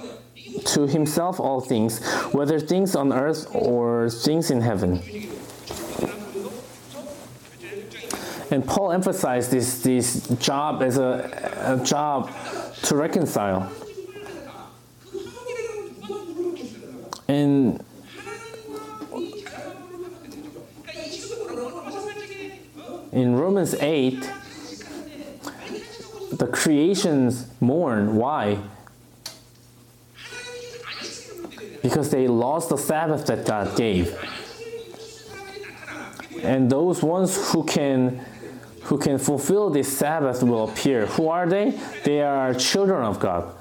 to 0.65 0.87
himself 0.87 1.39
all 1.41 1.61
things 1.61 2.05
whether 2.33 2.59
things 2.59 2.97
on 2.97 3.13
earth 3.13 3.47
or 3.55 4.11
things 4.11 4.51
in 4.51 4.61
heaven 4.61 5.01
and 8.51 8.67
paul 8.67 8.91
emphasized 8.91 9.51
this 9.51 9.83
this 9.83 10.27
job 10.41 10.83
as 10.83 10.99
a, 10.99 11.79
a 11.79 11.85
job 11.85 12.31
to 12.83 12.97
reconcile 12.97 13.73
and 17.31 17.85
in 23.13 23.37
Romans 23.37 23.75
8, 23.75 24.29
the 26.33 26.49
creations 26.49 27.47
mourn. 27.61 28.17
Why? 28.17 28.59
Because 31.83 32.11
they 32.11 32.27
lost 32.27 32.71
the 32.71 32.77
Sabbath 32.77 33.27
that 33.27 33.47
God 33.47 33.77
gave. 33.77 34.19
And 36.43 36.69
those 36.69 37.01
ones 37.01 37.53
who 37.53 37.63
can 37.63 38.25
who 38.83 38.99
can 38.99 39.19
fulfill 39.19 39.71
this 39.71 39.97
Sabbath 39.97 40.43
will 40.43 40.69
appear. 40.69 41.07
Who 41.07 41.29
are 41.29 41.49
they? 41.49 41.79
They 42.03 42.23
are 42.23 42.53
children 42.55 43.05
of 43.05 43.21
God. 43.21 43.55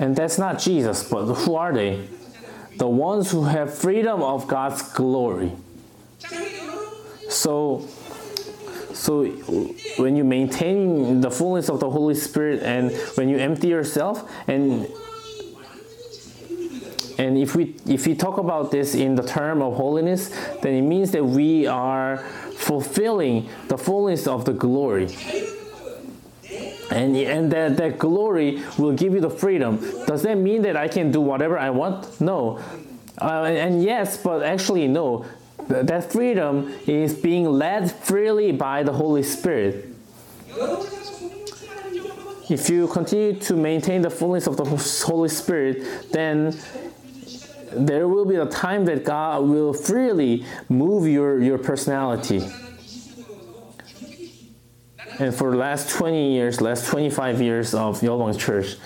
And 0.00 0.16
that's 0.16 0.36
not 0.36 0.58
Jesus, 0.58 1.08
but 1.08 1.26
who 1.26 1.54
are 1.54 1.72
they? 1.72 2.08
The 2.76 2.88
ones 2.88 3.30
who 3.30 3.44
have 3.44 3.72
freedom 3.72 4.22
of 4.22 4.48
God's 4.48 4.82
glory. 4.94 5.52
So 7.28 7.88
so 8.92 9.24
when 9.96 10.16
you 10.16 10.24
maintain 10.24 11.20
the 11.20 11.30
fullness 11.30 11.68
of 11.68 11.80
the 11.80 11.90
Holy 11.90 12.14
Spirit 12.14 12.62
and 12.62 12.90
when 13.16 13.28
you 13.28 13.36
empty 13.36 13.68
yourself 13.68 14.30
and 14.48 14.88
and 17.18 17.38
if 17.38 17.54
we 17.54 17.76
if 17.86 18.06
we 18.06 18.14
talk 18.14 18.38
about 18.38 18.70
this 18.70 18.94
in 18.94 19.14
the 19.14 19.22
term 19.22 19.62
of 19.62 19.74
holiness, 19.74 20.30
then 20.62 20.74
it 20.74 20.82
means 20.82 21.12
that 21.12 21.24
we 21.24 21.66
are 21.66 22.18
fulfilling 22.56 23.48
the 23.68 23.78
fullness 23.78 24.26
of 24.26 24.44
the 24.44 24.52
glory. 24.52 25.08
And, 26.90 27.16
and 27.16 27.50
that, 27.50 27.76
that 27.78 27.98
glory 27.98 28.62
will 28.78 28.92
give 28.92 29.14
you 29.14 29.20
the 29.20 29.30
freedom. 29.30 29.78
Does 30.06 30.22
that 30.22 30.36
mean 30.36 30.62
that 30.62 30.76
I 30.76 30.88
can 30.88 31.10
do 31.10 31.20
whatever 31.20 31.58
I 31.58 31.70
want? 31.70 32.20
No. 32.20 32.58
Uh, 33.20 33.44
and 33.44 33.82
yes, 33.82 34.16
but 34.16 34.42
actually, 34.42 34.88
no. 34.88 35.24
That 35.68 36.12
freedom 36.12 36.74
is 36.86 37.14
being 37.14 37.46
led 37.46 37.90
freely 37.90 38.52
by 38.52 38.82
the 38.82 38.92
Holy 38.92 39.22
Spirit. 39.22 39.86
If 42.50 42.68
you 42.68 42.86
continue 42.88 43.38
to 43.40 43.56
maintain 43.56 44.02
the 44.02 44.10
fullness 44.10 44.46
of 44.46 44.58
the 44.58 44.64
Holy 45.06 45.30
Spirit, 45.30 46.12
then 46.12 46.54
there 47.72 48.06
will 48.06 48.26
be 48.26 48.36
a 48.36 48.46
time 48.46 48.84
that 48.84 49.04
God 49.04 49.44
will 49.44 49.72
freely 49.72 50.44
move 50.68 51.08
your, 51.08 51.40
your 51.42 51.58
personality. 51.58 52.46
And 55.18 55.34
for 55.34 55.50
the 55.52 55.56
last 55.56 55.90
20 55.90 56.32
years, 56.32 56.60
last 56.60 56.86
25 56.86 57.40
years 57.40 57.74
of 57.74 58.02
Yolong 58.02 58.36
Church, 58.36 58.76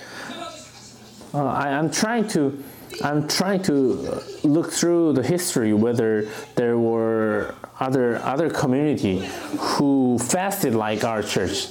uh, 1.33 1.45
I, 1.45 1.69
I'm 1.69 1.91
trying 1.91 2.27
to 2.29 2.63
I'm 3.03 3.27
trying 3.27 3.61
to 3.63 4.21
look 4.43 4.71
through 4.71 5.13
the 5.13 5.23
history 5.23 5.73
whether 5.73 6.27
there 6.55 6.77
were 6.77 7.55
other 7.79 8.17
other 8.17 8.49
community 8.49 9.25
who 9.57 10.17
fasted 10.19 10.75
like 10.75 11.03
our 11.03 11.23
church. 11.23 11.67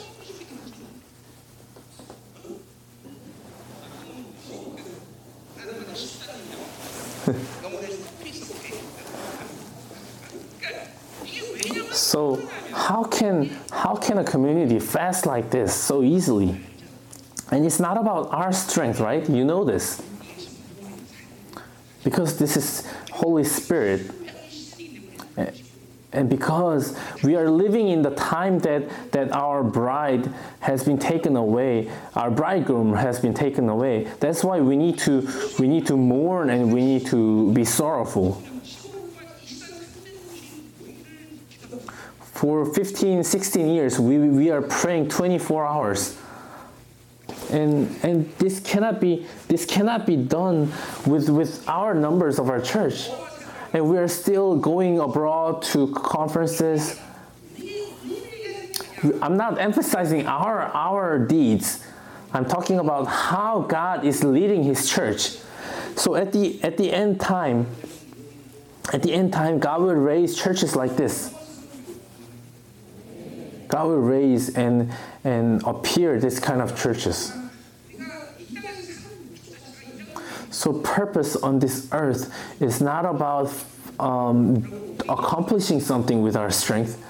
So 12.18 12.34
how 12.72 13.04
can 13.04 13.48
how 13.70 13.94
can 13.94 14.18
a 14.18 14.24
community 14.24 14.80
fast 14.80 15.24
like 15.24 15.50
this 15.50 15.72
so 15.72 16.02
easily? 16.02 16.60
And 17.52 17.64
it's 17.64 17.78
not 17.78 17.96
about 17.96 18.32
our 18.32 18.52
strength, 18.52 18.98
right? 18.98 19.22
You 19.30 19.44
know 19.44 19.62
this. 19.62 20.02
Because 22.02 22.36
this 22.36 22.56
is 22.56 22.84
Holy 23.12 23.44
Spirit. 23.44 24.10
And 26.12 26.28
because 26.28 26.98
we 27.22 27.36
are 27.36 27.48
living 27.48 27.86
in 27.88 28.02
the 28.02 28.14
time 28.16 28.58
that, 28.60 29.12
that 29.12 29.30
our 29.30 29.62
bride 29.62 30.32
has 30.58 30.82
been 30.82 30.98
taken 30.98 31.36
away, 31.36 31.88
our 32.16 32.32
bridegroom 32.32 32.94
has 32.94 33.20
been 33.20 33.34
taken 33.34 33.68
away. 33.68 34.08
That's 34.18 34.42
why 34.42 34.58
we 34.58 34.74
need 34.76 34.98
to 35.06 35.14
we 35.60 35.68
need 35.68 35.86
to 35.86 35.96
mourn 35.96 36.50
and 36.50 36.72
we 36.72 36.80
need 36.80 37.06
to 37.14 37.52
be 37.52 37.64
sorrowful. 37.64 38.42
For 42.38 42.64
15, 42.64 43.24
16 43.24 43.68
years, 43.68 43.98
we, 43.98 44.16
we 44.16 44.48
are 44.48 44.62
praying 44.62 45.08
24 45.08 45.66
hours. 45.66 46.16
And, 47.50 47.98
and 48.04 48.32
this 48.38 48.60
cannot 48.60 49.00
be 49.00 49.26
this 49.48 49.64
cannot 49.64 50.06
be 50.06 50.14
done 50.14 50.72
with, 51.04 51.28
with 51.30 51.68
our 51.68 51.94
numbers 51.94 52.38
of 52.38 52.48
our 52.48 52.60
church. 52.60 53.08
And 53.72 53.90
we 53.90 53.98
are 53.98 54.06
still 54.06 54.56
going 54.56 55.00
abroad 55.00 55.62
to 55.72 55.92
conferences. 55.92 57.00
I'm 59.20 59.36
not 59.36 59.58
emphasizing 59.58 60.28
our 60.28 60.60
our 60.60 61.18
deeds. 61.18 61.84
I'm 62.32 62.44
talking 62.44 62.78
about 62.78 63.06
how 63.06 63.62
God 63.62 64.04
is 64.04 64.22
leading 64.22 64.62
his 64.62 64.88
church. 64.88 65.38
So 65.96 66.14
at 66.14 66.32
the 66.32 66.62
at 66.62 66.76
the 66.76 66.92
end 66.92 67.18
time, 67.18 67.66
at 68.92 69.02
the 69.02 69.12
end 69.12 69.32
time, 69.32 69.58
God 69.58 69.82
will 69.82 69.94
raise 69.94 70.40
churches 70.40 70.76
like 70.76 70.96
this. 70.96 71.34
God 73.68 73.86
will 73.86 74.00
raise 74.00 74.56
and 74.56 74.90
and 75.24 75.62
appear 75.64 76.18
this 76.18 76.40
kind 76.40 76.60
of 76.60 76.80
churches. 76.80 77.32
So 80.50 80.72
purpose 80.72 81.36
on 81.36 81.60
this 81.60 81.88
earth 81.92 82.34
is 82.60 82.80
not 82.80 83.04
about 83.04 83.52
um, 84.00 84.96
accomplishing 85.08 85.80
something 85.80 86.22
with 86.22 86.36
our 86.36 86.50
strength, 86.50 87.00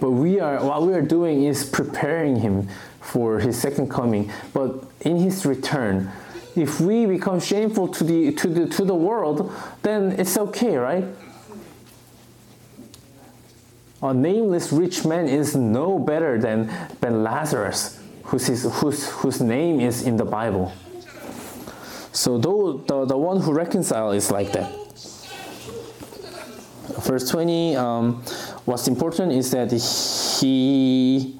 but 0.00 0.12
we 0.12 0.40
are 0.40 0.64
what 0.64 0.82
we 0.82 0.94
are 0.94 1.02
doing 1.02 1.44
is 1.44 1.68
preparing 1.68 2.36
him 2.36 2.68
for 3.00 3.40
his 3.40 3.60
second 3.60 3.90
coming. 3.90 4.32
But 4.54 4.84
in 5.00 5.16
his 5.18 5.44
return, 5.44 6.10
if 6.56 6.80
we 6.80 7.06
become 7.06 7.40
shameful 7.40 7.88
to 7.88 8.04
the 8.04 8.32
to 8.32 8.48
the 8.48 8.66
to 8.66 8.84
the 8.84 8.94
world, 8.94 9.52
then 9.82 10.12
it's 10.12 10.38
okay, 10.38 10.76
right? 10.76 11.04
A 14.02 14.14
nameless 14.14 14.72
rich 14.72 15.04
man 15.04 15.28
is 15.28 15.54
no 15.54 15.98
better 15.98 16.38
than, 16.38 16.72
than 17.00 17.22
Lazarus, 17.22 18.00
whose, 18.24 18.46
whose, 18.80 19.08
whose 19.08 19.40
name 19.42 19.78
is 19.78 20.02
in 20.02 20.16
the 20.16 20.24
Bible. 20.24 20.72
So 22.12 22.38
though 22.38 22.78
the, 22.78 23.04
the 23.04 23.18
one 23.18 23.40
who 23.40 23.52
reconcile 23.52 24.12
is 24.12 24.30
like 24.30 24.52
that. 24.52 24.72
Verse 27.02 27.28
20, 27.30 27.76
um, 27.76 28.22
what's 28.64 28.88
important 28.88 29.32
is 29.32 29.50
that 29.50 29.70
he, 29.70 31.38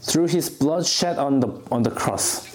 through 0.00 0.26
his 0.26 0.50
blood 0.50 0.86
shed 0.86 1.18
on 1.18 1.40
the, 1.40 1.48
on 1.70 1.82
the 1.82 1.90
cross. 1.90 2.46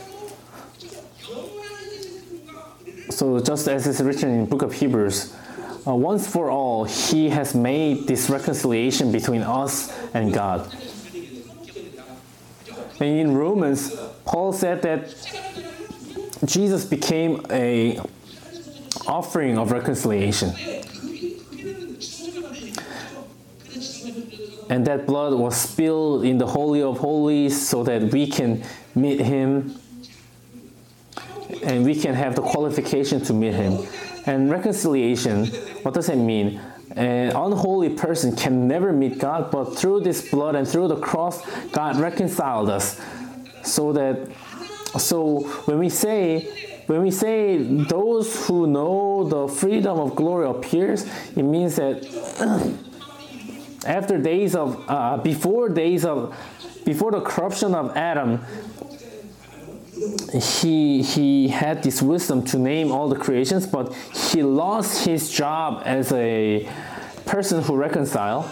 So 3.09 3.39
just 3.39 3.67
as 3.67 3.87
is 3.87 4.01
written 4.01 4.29
in 4.29 4.45
book 4.45 4.61
of 4.61 4.73
Hebrews, 4.73 5.35
uh, 5.87 5.95
once 5.95 6.27
for 6.27 6.51
all, 6.51 6.83
he 6.85 7.29
has 7.29 7.55
made 7.55 8.07
this 8.07 8.29
reconciliation 8.29 9.11
between 9.11 9.41
us 9.41 9.91
and 10.13 10.33
God. 10.33 10.71
And 12.99 13.19
in 13.19 13.35
Romans, 13.35 13.95
Paul 14.25 14.53
said 14.53 14.83
that 14.83 15.15
Jesus 16.45 16.85
became 16.85 17.43
a 17.49 17.99
offering 19.07 19.57
of 19.57 19.71
reconciliation. 19.71 20.49
And 24.69 24.85
that 24.87 25.05
blood 25.05 25.33
was 25.33 25.57
spilled 25.57 26.23
in 26.23 26.37
the 26.37 26.47
Holy 26.47 26.81
of 26.81 26.99
Holies 26.99 27.67
so 27.67 27.83
that 27.83 28.03
we 28.13 28.27
can 28.27 28.63
meet 28.95 29.19
him 29.19 29.75
and 31.63 31.83
we 31.83 31.95
can 31.95 32.13
have 32.13 32.35
the 32.35 32.41
qualification 32.41 33.21
to 33.25 33.33
meet 33.33 33.53
him. 33.53 33.85
And 34.26 34.52
reconciliation, 34.52 35.48
what 35.84 35.93
does 35.93 36.10
it 36.10 36.18
mean? 36.18 36.61
An 36.95 37.30
unholy 37.30 37.89
person 37.89 38.35
can 38.35 38.68
never 38.68 38.91
meet 38.91 39.18
God, 39.18 39.49
but 39.49 39.77
through 39.77 40.02
this 40.02 40.30
blood 40.30 40.56
and 40.56 40.68
through 40.68 40.89
the 40.89 40.98
cross, 40.98 41.43
God 41.69 41.98
reconciled 41.98 42.69
us. 42.69 42.99
So 43.64 43.93
that 43.93 44.31
so 44.98 45.41
when 45.65 45.80
we 45.80 45.89
say 45.89 46.84
when 46.88 47.03
we 47.03 47.11
say 47.11 47.57
those 47.57 48.48
who 48.48 48.68
know 48.68 49.23
the 49.23 49.48
freedom 49.48 49.99
of 49.99 50.15
glory 50.15 50.49
appears, 50.49 51.06
it 51.38 51.43
means 51.43 51.77
that 51.77 52.03
after 53.85 54.18
days 54.18 54.56
of 54.56 54.84
uh, 54.89 55.18
before 55.18 55.69
days 55.69 56.03
of 56.03 56.35
before 56.84 57.11
the 57.11 57.22
corruption 57.22 57.73
of 57.73 57.95
Adam, 57.95 58.43
he 60.33 61.01
he 61.01 61.47
had 61.49 61.83
this 61.83 62.01
wisdom 62.01 62.43
to 62.45 62.57
name 62.57 62.91
all 62.91 63.09
the 63.09 63.15
creations, 63.15 63.67
but 63.67 63.93
he 64.31 64.41
lost 64.43 65.05
his 65.05 65.31
job 65.31 65.83
as 65.85 66.11
a 66.11 66.67
person 67.25 67.61
who 67.61 67.75
reconcile. 67.75 68.51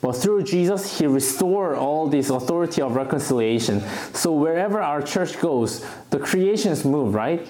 But 0.00 0.12
through 0.12 0.44
Jesus, 0.44 0.98
he 0.98 1.06
restored 1.06 1.76
all 1.76 2.08
this 2.08 2.30
authority 2.30 2.80
of 2.80 2.96
reconciliation. 2.96 3.82
So 4.14 4.32
wherever 4.32 4.80
our 4.80 5.02
church 5.02 5.38
goes, 5.40 5.84
the 6.08 6.18
creations 6.18 6.86
move, 6.86 7.14
right? 7.14 7.46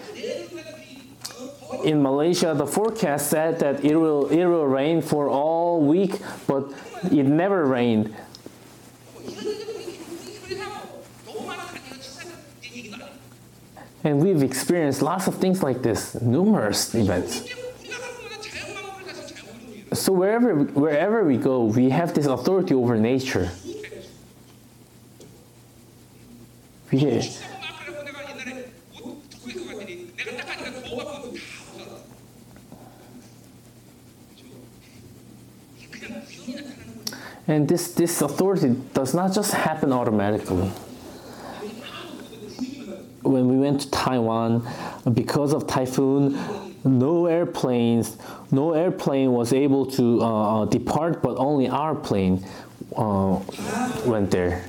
In 1.85 2.03
Malaysia, 2.03 2.53
the 2.55 2.67
forecast 2.67 3.31
said 3.31 3.61
that 3.61 3.85
it 3.85 3.95
will 3.97 4.27
it 4.27 4.45
will 4.47 4.67
rain 4.67 5.01
for 5.01 5.31
all 5.31 5.81
week, 5.81 6.19
but 6.47 6.73
it 7.05 7.25
never 7.25 7.67
rained. 7.67 8.15
And 14.03 14.23
we've 14.23 14.43
experienced 14.43 15.03
lots 15.03 15.27
of 15.27 15.37
things 15.37 15.63
like 15.63 15.83
this, 15.83 16.21
numerous 16.21 16.95
events. 16.95 17.49
So 19.93 20.13
wherever 20.13 20.55
wherever 20.55 21.25
we 21.25 21.37
go, 21.37 21.65
we 21.65 21.91
have 21.91 22.15
this 22.15 22.27
authority 22.27 22.75
over 22.75 22.97
nature. 22.97 23.51
We, 26.93 27.23
and 37.47 37.69
this, 37.69 37.95
this 37.95 38.23
authority 38.23 38.77
does 38.95 39.15
not 39.15 39.33
just 39.35 39.53
happen 39.53 39.93
automatically 39.93 40.71
when 43.31 43.49
we 43.49 43.57
went 43.57 43.81
to 43.83 43.91
Taiwan, 43.91 44.67
because 45.13 45.53
of 45.53 45.67
typhoon, 45.67 46.39
no 46.85 47.27
airplanes, 47.27 48.17
no 48.51 48.73
airplane 48.73 49.33
was 49.33 49.53
able 49.53 49.87
to 49.87 50.23
uh, 50.23 50.65
depart, 50.67 51.23
but 51.23 51.37
only 51.37 51.69
our 51.69 51.95
plane 51.95 52.45
uh, 52.97 53.41
went 54.05 54.31
there. 54.31 54.65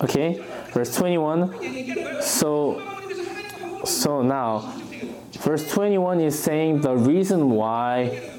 Okay, 0.00 0.44
verse 0.72 0.94
21. 0.96 2.22
So, 2.22 2.82
so 3.84 4.22
now, 4.22 4.72
verse 5.32 5.70
21 5.72 6.20
is 6.20 6.38
saying 6.38 6.80
the 6.80 6.96
reason 6.96 7.50
why 7.50 8.30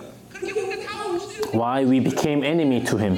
why 1.55 1.85
we 1.85 1.99
became 1.99 2.43
enemy 2.43 2.81
to 2.81 2.97
him. 2.97 3.15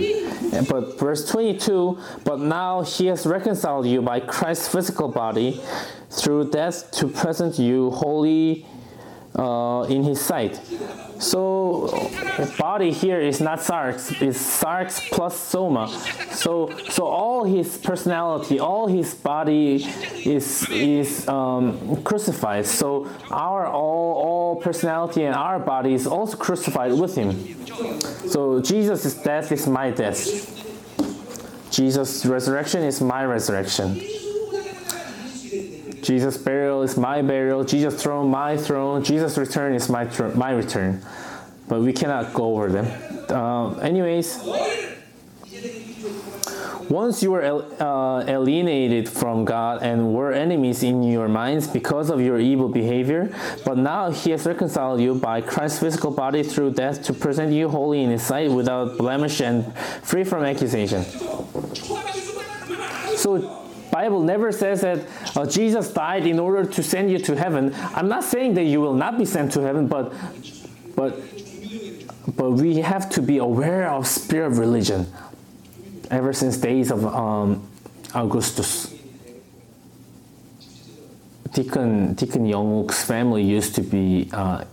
But 0.69 0.99
verse 0.99 1.29
22, 1.29 1.99
but 2.23 2.39
now 2.39 2.81
he 2.81 3.07
has 3.07 3.25
reconciled 3.25 3.85
you 3.85 4.01
by 4.01 4.19
Christ's 4.19 4.69
physical 4.69 5.07
body 5.07 5.61
through 6.09 6.51
death 6.51 6.91
to 6.93 7.07
present 7.07 7.59
you 7.59 7.91
holy 7.91 8.65
uh, 9.37 9.85
in 9.89 10.03
his 10.03 10.19
sight. 10.19 10.59
So 11.19 12.09
body 12.57 12.91
here 12.91 13.19
is 13.19 13.41
not 13.41 13.59
sarx, 13.59 14.21
it's 14.21 14.39
sarx 14.39 15.09
plus 15.11 15.37
soma. 15.39 15.87
So 16.31 16.69
so 16.89 17.05
all 17.05 17.43
his 17.43 17.77
personality, 17.77 18.59
all 18.59 18.87
his 18.87 19.13
body 19.13 19.83
is 20.25 20.69
is 20.69 21.27
um, 21.27 22.03
crucified. 22.03 22.65
So 22.65 23.07
our 23.31 23.65
all 23.67 24.13
all 24.25 24.55
personality 24.57 25.23
and 25.23 25.35
our 25.35 25.59
body 25.59 25.93
is 25.93 26.07
also 26.07 26.37
crucified 26.37 26.93
with 26.93 27.15
him. 27.15 27.65
So 28.27 28.61
Jesus' 28.61 29.13
death 29.15 29.51
is 29.51 29.67
my 29.67 29.91
death. 29.91 30.53
Jesus' 31.71 32.25
resurrection 32.25 32.83
is 32.83 33.01
my 33.01 33.23
resurrection. 33.25 34.01
Jesus' 36.07 36.37
burial 36.37 36.83
is 36.83 36.95
my 36.95 37.21
burial. 37.21 37.65
Jesus' 37.65 38.01
throne, 38.01 38.31
my 38.31 38.55
throne. 38.55 39.03
Jesus' 39.03 39.37
return 39.37 39.75
is 39.75 39.89
my 39.89 40.05
tr- 40.05 40.31
my 40.39 40.51
return. 40.51 41.01
But 41.67 41.81
we 41.81 41.91
cannot 41.91 42.33
go 42.33 42.55
over 42.55 42.71
them. 42.71 42.87
Uh, 43.29 43.75
anyways, 43.79 44.39
once 46.89 47.21
you 47.21 47.31
were 47.31 47.43
uh, 47.43 48.23
alienated 48.25 49.09
from 49.09 49.43
God 49.43 49.83
and 49.83 50.13
were 50.13 50.31
enemies 50.31 50.81
in 50.81 51.03
your 51.03 51.27
minds 51.27 51.67
because 51.67 52.09
of 52.09 52.21
your 52.21 52.39
evil 52.39 52.69
behavior, 52.69 53.35
but 53.65 53.77
now 53.77 54.09
He 54.09 54.31
has 54.31 54.45
reconciled 54.45 55.01
you 55.01 55.13
by 55.15 55.41
Christ's 55.41 55.79
physical 55.79 56.11
body 56.11 56.41
through 56.41 56.71
death 56.71 57.03
to 57.03 57.11
present 57.11 57.51
you 57.51 57.67
holy 57.67 58.01
in 58.01 58.11
His 58.11 58.23
sight 58.23 58.49
without 58.49 58.97
blemish 58.97 59.41
and 59.41 59.75
free 60.03 60.23
from 60.23 60.45
accusation. 60.45 61.03
So 63.17 63.66
Bible 63.97 64.21
never 64.21 64.51
says 64.51 64.81
that 64.81 64.99
uh, 65.35 65.43
Jesus 65.47 65.91
died 65.91 66.27
in 66.27 66.37
order 66.37 66.63
to 66.69 66.83
send 66.83 67.09
you 67.09 67.17
to 67.17 67.35
heaven. 67.35 67.73
I'm 67.95 68.07
not 68.07 68.23
saying 68.23 68.53
that 68.53 68.65
you 68.65 68.79
will 68.79 68.93
not 68.93 69.17
be 69.17 69.25
sent 69.25 69.53
to 69.53 69.61
heaven, 69.61 69.87
but 69.87 70.13
but 70.95 71.17
but 72.37 72.51
we 72.51 72.75
have 72.75 73.09
to 73.17 73.23
be 73.23 73.39
aware 73.39 73.89
of 73.89 74.05
spirit 74.05 74.51
of 74.51 74.59
religion 74.59 75.11
ever 76.11 76.31
since 76.31 76.57
days 76.57 76.91
of 76.91 77.07
um, 77.07 77.67
Augustus. 78.13 78.93
Deacon 81.53 82.13
Deacon 82.13 82.45
Young's 82.45 83.03
family 83.03 83.41
used 83.41 83.73
to 83.73 83.81
be 83.81 84.29
uh, 84.31 84.63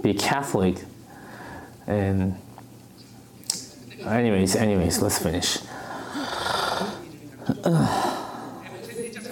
be 0.00 0.14
Catholic, 0.14 0.76
and 1.88 2.38
anyways, 4.06 4.54
anyways, 4.54 5.02
let's 5.02 5.18
finish. 5.18 5.58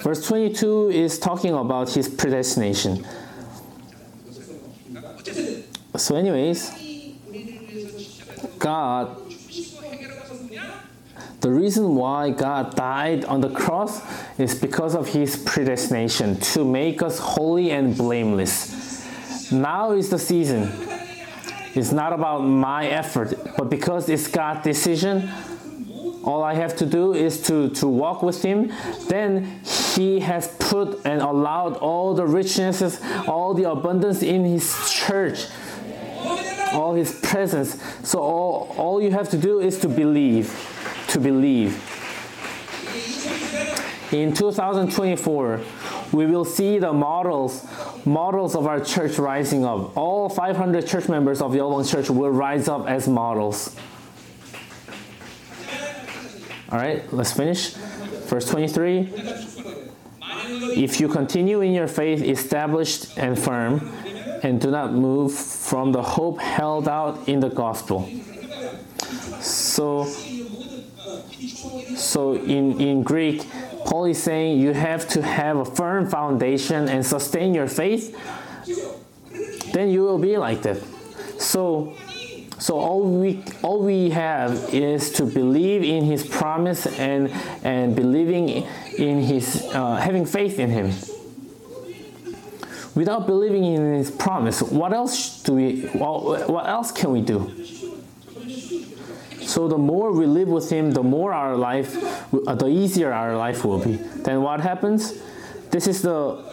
Verse 0.02 0.26
22 0.26 0.90
is 0.90 1.18
talking 1.18 1.54
about 1.54 1.90
his 1.90 2.08
predestination. 2.08 3.06
So, 5.96 6.16
anyways, 6.16 6.70
God, 8.58 9.16
the 11.40 11.50
reason 11.50 11.94
why 11.94 12.30
God 12.30 12.76
died 12.76 13.24
on 13.24 13.40
the 13.40 13.50
cross 13.50 14.02
is 14.38 14.54
because 14.54 14.94
of 14.94 15.08
his 15.08 15.36
predestination 15.36 16.36
to 16.52 16.64
make 16.64 17.02
us 17.02 17.18
holy 17.18 17.70
and 17.70 17.96
blameless. 17.96 19.50
Now 19.50 19.92
is 19.92 20.10
the 20.10 20.18
season. 20.18 20.70
It's 21.74 21.92
not 21.92 22.12
about 22.12 22.40
my 22.40 22.88
effort, 22.88 23.34
but 23.56 23.70
because 23.70 24.08
it's 24.08 24.26
God's 24.26 24.64
decision, 24.64 25.30
all 26.24 26.42
I 26.42 26.54
have 26.54 26.76
to 26.76 26.86
do 26.86 27.14
is 27.14 27.42
to, 27.46 27.70
to 27.70 27.86
walk 27.86 28.22
with 28.22 28.42
Him. 28.42 28.72
Then 29.08 29.60
He 29.94 30.20
has 30.20 30.48
put 30.58 31.04
and 31.04 31.22
allowed 31.22 31.76
all 31.76 32.14
the 32.14 32.24
richnesses, 32.24 33.00
all 33.28 33.54
the 33.54 33.70
abundance 33.70 34.22
in 34.22 34.44
His 34.44 34.90
church, 34.90 35.46
all 36.72 36.94
His 36.94 37.18
presence. 37.20 37.82
So 38.06 38.20
all, 38.20 38.74
all 38.76 39.02
you 39.02 39.10
have 39.12 39.30
to 39.30 39.38
do 39.38 39.60
is 39.60 39.78
to 39.80 39.88
believe, 39.88 40.54
to 41.08 41.20
believe. 41.20 41.86
In 44.12 44.34
2024, 44.34 45.60
we 46.12 46.26
will 46.26 46.44
see 46.44 46.78
the 46.78 46.92
models 46.92 47.64
models 48.06 48.54
of 48.54 48.66
our 48.66 48.80
church 48.80 49.18
rising 49.18 49.64
up. 49.64 49.96
All 49.96 50.28
500 50.28 50.86
church 50.86 51.08
members 51.08 51.40
of 51.40 51.54
Old 51.56 51.86
Church 51.86 52.10
will 52.10 52.30
rise 52.30 52.68
up 52.68 52.88
as 52.88 53.06
models. 53.06 53.76
All 56.72 56.78
right, 56.78 57.02
let's 57.12 57.32
finish. 57.32 57.70
Verse 58.30 58.48
23 58.48 59.12
If 60.76 61.00
you 61.00 61.08
continue 61.08 61.62
in 61.62 61.72
your 61.72 61.88
faith, 61.88 62.22
established 62.22 63.18
and 63.18 63.36
firm, 63.36 63.92
and 64.44 64.60
do 64.60 64.70
not 64.70 64.92
move 64.92 65.34
from 65.34 65.90
the 65.90 66.02
hope 66.02 66.38
held 66.38 66.86
out 66.86 67.28
in 67.28 67.40
the 67.40 67.48
gospel. 67.48 68.08
So, 69.40 70.04
so 71.96 72.34
in, 72.34 72.80
in 72.80 73.02
Greek, 73.02 73.46
Paul 73.84 74.04
is 74.04 74.22
saying 74.22 74.60
you 74.60 74.72
have 74.72 75.08
to 75.08 75.22
have 75.22 75.56
a 75.56 75.64
firm 75.64 76.08
foundation 76.08 76.88
and 76.88 77.04
sustain 77.04 77.52
your 77.52 77.66
faith, 77.66 78.16
then 79.72 79.90
you 79.90 80.02
will 80.02 80.18
be 80.18 80.36
like 80.36 80.62
that. 80.62 80.80
So, 81.40 81.96
so 82.60 82.78
all 82.78 83.02
we 83.02 83.42
all 83.62 83.82
we 83.82 84.10
have 84.10 84.52
is 84.74 85.10
to 85.12 85.24
believe 85.24 85.82
in 85.82 86.04
His 86.04 86.26
promise 86.26 86.86
and 86.98 87.30
and 87.64 87.96
believing 87.96 88.66
in 88.98 89.22
His 89.22 89.64
uh, 89.72 89.96
having 89.96 90.26
faith 90.26 90.58
in 90.58 90.68
Him. 90.68 90.92
Without 92.94 93.26
believing 93.26 93.64
in 93.64 93.94
His 93.94 94.10
promise, 94.10 94.60
what 94.60 94.92
else 94.92 95.42
do 95.42 95.54
we? 95.54 95.86
What, 95.94 96.66
else 96.66 96.92
can 96.92 97.12
we 97.12 97.22
do? 97.22 97.50
So 99.40 99.66
the 99.66 99.78
more 99.78 100.12
we 100.12 100.26
live 100.26 100.48
with 100.48 100.68
Him, 100.70 100.90
the 100.90 101.02
more 101.02 101.32
our 101.32 101.56
life, 101.56 101.96
uh, 102.46 102.54
the 102.54 102.68
easier 102.68 103.10
our 103.10 103.38
life 103.38 103.64
will 103.64 103.82
be. 103.82 103.94
Then 103.94 104.42
what 104.42 104.60
happens? 104.60 105.14
This 105.70 105.86
is 105.86 106.02
the 106.02 106.44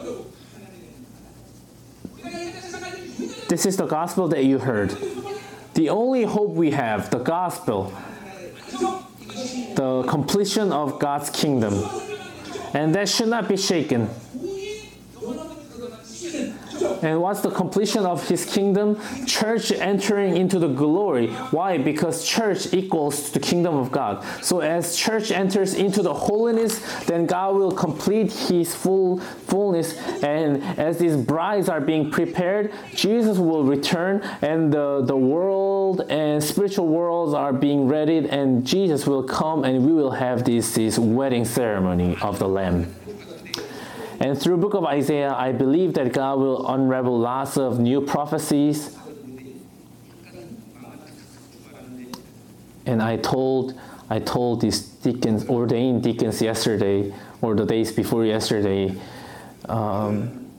this 3.49 3.65
is 3.65 3.75
the 3.75 3.87
gospel 3.87 4.29
that 4.29 4.45
you 4.45 4.59
heard. 4.59 4.95
The 5.77 5.89
only 5.89 6.23
hope 6.23 6.53
we 6.53 6.71
have, 6.71 7.11
the 7.11 7.19
gospel, 7.19 7.93
the 9.75 10.03
completion 10.07 10.71
of 10.71 10.97
God's 10.97 11.29
kingdom. 11.29 11.75
And 12.73 12.95
that 12.95 13.07
should 13.07 13.27
not 13.27 13.47
be 13.47 13.57
shaken. 13.57 14.09
And 17.03 17.21
what's 17.21 17.41
the 17.41 17.51
completion 17.51 18.05
of 18.05 18.27
his 18.27 18.45
kingdom? 18.45 18.99
Church 19.25 19.71
entering 19.71 20.37
into 20.37 20.59
the 20.59 20.67
glory. 20.67 21.27
Why? 21.51 21.77
Because 21.77 22.25
church 22.27 22.73
equals 22.73 23.31
the 23.31 23.39
kingdom 23.39 23.75
of 23.75 23.91
God. 23.91 24.23
So 24.43 24.61
as 24.61 24.95
church 24.95 25.31
enters 25.31 25.73
into 25.73 26.01
the 26.01 26.13
holiness, 26.13 26.79
then 27.05 27.25
God 27.25 27.55
will 27.55 27.71
complete 27.71 28.31
his 28.31 28.75
full 28.75 29.19
fullness. 29.19 29.97
And 30.23 30.63
as 30.79 30.97
these 30.97 31.15
brides 31.15 31.69
are 31.69 31.81
being 31.81 32.11
prepared, 32.11 32.73
Jesus 32.93 33.37
will 33.37 33.63
return 33.63 34.21
and 34.41 34.71
the, 34.71 35.03
the 35.05 35.17
world 35.17 36.01
and 36.09 36.43
spiritual 36.43 36.87
worlds 36.87 37.33
are 37.33 37.53
being 37.53 37.87
readied 37.87 38.25
and 38.25 38.65
Jesus 38.65 39.05
will 39.05 39.23
come 39.23 39.63
and 39.63 39.85
we 39.85 39.93
will 39.93 40.11
have 40.11 40.43
this, 40.43 40.75
this 40.75 40.97
wedding 40.97 41.45
ceremony 41.45 42.17
of 42.21 42.39
the 42.39 42.47
Lamb. 42.47 42.96
And 44.19 44.39
through 44.39 44.57
book 44.57 44.73
of 44.73 44.83
Isaiah, 44.83 45.33
I 45.33 45.51
believe 45.51 45.93
that 45.93 46.11
God 46.11 46.39
will 46.39 46.67
unravel 46.67 47.17
lots 47.17 47.57
of 47.57 47.79
new 47.79 48.01
prophecies. 48.01 48.97
And 52.85 53.01
I 53.01 53.17
told 53.17 53.79
I 54.09 54.19
told 54.19 54.61
these 54.61 54.79
deacons, 54.79 55.49
ordained 55.49 56.03
deacons 56.03 56.41
yesterday, 56.41 57.13
or 57.41 57.55
the 57.55 57.65
days 57.65 57.91
before 57.91 58.25
yesterday, 58.25 58.95
um, 59.67 60.49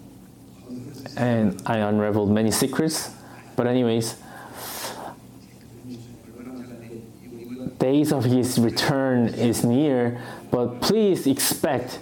and 1.17 1.61
I 1.65 1.79
unraveled 1.79 2.31
many 2.31 2.51
secrets. 2.51 3.11
But 3.57 3.67
anyways, 3.67 4.17
days 7.79 8.13
of 8.13 8.25
his 8.25 8.59
return 8.59 9.29
is 9.29 9.65
near, 9.65 10.21
but 10.51 10.83
please 10.83 11.27
expect 11.27 11.99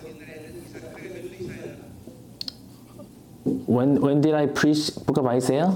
when 3.47 4.01
when 4.01 4.21
did 4.21 4.35
I 4.35 4.47
preach 4.47 4.95
Book 5.07 5.19
of 5.19 5.27
Isaiah? 5.27 5.71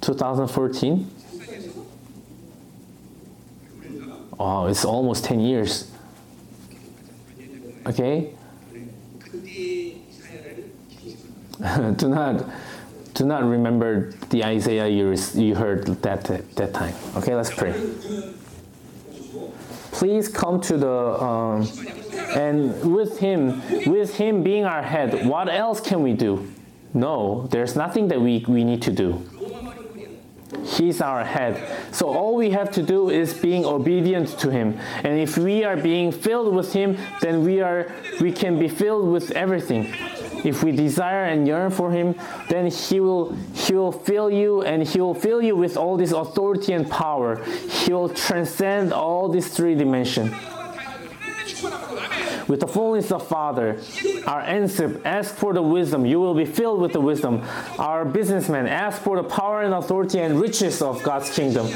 2014. 0.00 1.10
Wow, 4.38 4.66
it's 4.66 4.84
almost 4.84 5.24
10 5.24 5.40
years. 5.40 5.90
Okay? 7.86 8.32
do 11.96 12.08
not 12.08 12.44
do 13.14 13.24
not 13.24 13.44
remember 13.44 14.10
the 14.30 14.44
Isaiah 14.44 14.88
you, 14.88 15.14
you 15.34 15.54
heard 15.54 15.86
that 16.02 16.24
that 16.56 16.74
time. 16.74 16.94
Okay, 17.16 17.36
let's 17.36 17.54
pray. 17.54 17.72
Please 19.92 20.28
come 20.28 20.60
to 20.62 20.76
the 20.76 21.22
um, 21.22 21.68
and 22.34 22.94
with 22.94 23.18
him 23.18 23.62
with 23.86 24.16
him 24.16 24.42
being 24.42 24.64
our 24.64 24.82
head. 24.82 25.26
What 25.26 25.48
else 25.48 25.80
can 25.80 26.02
we 26.02 26.14
do? 26.14 26.51
No, 26.94 27.46
there's 27.50 27.74
nothing 27.74 28.08
that 28.08 28.20
we, 28.20 28.44
we 28.46 28.64
need 28.64 28.82
to 28.82 28.92
do. 28.92 29.24
He's 30.64 31.00
our 31.00 31.24
head. 31.24 31.60
So 31.92 32.08
all 32.08 32.36
we 32.36 32.50
have 32.50 32.70
to 32.72 32.82
do 32.82 33.10
is 33.10 33.34
being 33.34 33.64
obedient 33.64 34.28
to 34.40 34.50
him. 34.50 34.78
And 35.02 35.18
if 35.18 35.36
we 35.38 35.64
are 35.64 35.76
being 35.76 36.12
filled 36.12 36.54
with 36.54 36.72
him, 36.72 36.98
then 37.20 37.42
we 37.42 37.60
are 37.60 37.92
we 38.20 38.32
can 38.32 38.58
be 38.58 38.68
filled 38.68 39.10
with 39.10 39.30
everything. 39.32 39.92
If 40.44 40.62
we 40.62 40.72
desire 40.72 41.24
and 41.24 41.46
yearn 41.46 41.70
for 41.70 41.90
him, 41.90 42.14
then 42.48 42.66
he 42.66 43.00
will 43.00 43.32
he 43.54 43.74
will 43.74 43.92
fill 43.92 44.30
you 44.30 44.62
and 44.62 44.82
he 44.82 45.00
will 45.00 45.14
fill 45.14 45.42
you 45.42 45.56
with 45.56 45.76
all 45.76 45.96
this 45.96 46.12
authority 46.12 46.72
and 46.72 46.88
power. 46.88 47.42
He 47.44 47.92
will 47.92 48.10
transcend 48.10 48.92
all 48.92 49.28
these 49.28 49.48
three 49.48 49.74
dimensions 49.74 50.32
with 52.52 52.60
the 52.60 52.66
fullness 52.66 53.10
of 53.10 53.26
Father. 53.26 53.80
Our 54.26 54.42
NSIP, 54.42 55.06
ask 55.06 55.34
for 55.34 55.54
the 55.54 55.62
wisdom. 55.62 56.04
You 56.04 56.20
will 56.20 56.34
be 56.34 56.44
filled 56.44 56.82
with 56.82 56.92
the 56.92 57.00
wisdom. 57.00 57.40
Our 57.78 58.04
businessmen, 58.04 58.66
ask 58.66 59.00
for 59.00 59.16
the 59.16 59.24
power 59.24 59.62
and 59.62 59.72
authority 59.72 60.18
and 60.18 60.38
riches 60.38 60.82
of 60.82 61.02
God's 61.02 61.34
kingdom. 61.34 61.66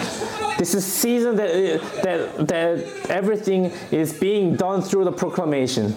This 0.59 0.75
is 0.75 0.85
season 0.85 1.37
that, 1.37 1.81
that, 2.03 2.49
that 2.49 3.09
everything 3.09 3.73
is 3.91 4.13
being 4.13 4.55
done 4.55 4.83
through 4.83 5.05
the 5.05 5.13
proclamation. 5.13 5.97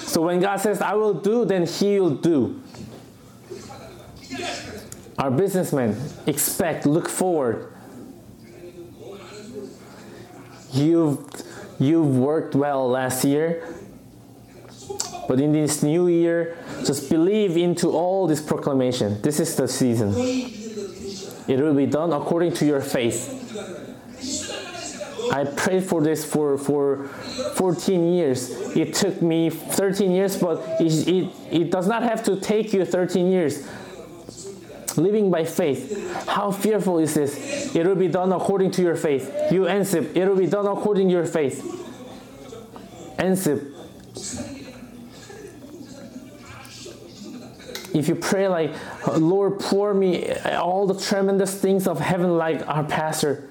So 0.00 0.22
when 0.22 0.40
God 0.40 0.56
says, 0.56 0.82
I 0.82 0.94
will 0.94 1.14
do, 1.14 1.44
then 1.44 1.64
He 1.64 2.00
will 2.00 2.16
do. 2.16 2.60
Our 5.16 5.30
businessmen 5.30 5.96
expect, 6.26 6.86
look 6.86 7.08
forward. 7.08 7.72
You've 10.72 11.24
you've 11.78 12.16
worked 12.16 12.54
well 12.54 12.88
last 12.88 13.24
year, 13.24 13.66
but 15.28 15.40
in 15.40 15.52
this 15.52 15.82
new 15.82 16.08
year, 16.08 16.56
just 16.84 17.08
believe 17.10 17.56
into 17.56 17.90
all 17.90 18.26
this 18.26 18.40
proclamation. 18.40 19.20
This 19.22 19.40
is 19.40 19.56
the 19.56 19.68
season. 19.68 20.12
It 21.46 21.60
will 21.60 21.74
be 21.74 21.86
done 21.86 22.12
according 22.12 22.54
to 22.54 22.66
your 22.66 22.80
faith. 22.80 23.40
I 25.32 25.44
prayed 25.44 25.84
for 25.84 26.02
this 26.02 26.24
for, 26.24 26.58
for 26.58 27.06
14 27.56 28.12
years. 28.12 28.50
It 28.76 28.94
took 28.94 29.20
me 29.22 29.50
13 29.50 30.10
years, 30.12 30.36
but 30.36 30.62
it, 30.80 31.08
it, 31.08 31.32
it 31.50 31.70
does 31.70 31.88
not 31.88 32.02
have 32.02 32.22
to 32.24 32.38
take 32.38 32.72
you 32.72 32.84
13 32.84 33.30
years. 33.30 33.66
Living 34.96 35.30
by 35.30 35.44
faith. 35.44 36.26
How 36.26 36.50
fearful 36.50 36.98
is 36.98 37.14
this? 37.14 37.74
It 37.74 37.86
will 37.86 37.94
be 37.94 38.08
done 38.08 38.32
according 38.32 38.70
to 38.72 38.82
your 38.82 38.96
faith. 38.96 39.32
You 39.50 39.62
Ansip, 39.62 40.16
it 40.16 40.28
will 40.28 40.36
be 40.36 40.46
done 40.46 40.66
according 40.66 41.08
to 41.08 41.12
your 41.12 41.26
faith. 41.26 41.62
Ansip. 43.18 43.72
If 47.94 48.08
you 48.08 48.16
pray 48.16 48.48
like, 48.48 48.74
Lord, 49.16 49.60
pour 49.60 49.94
me 49.94 50.32
all 50.32 50.86
the 50.86 50.98
tremendous 50.98 51.54
things 51.54 51.86
of 51.86 52.00
heaven 52.00 52.36
like 52.36 52.66
our 52.68 52.82
pastor, 52.82 53.50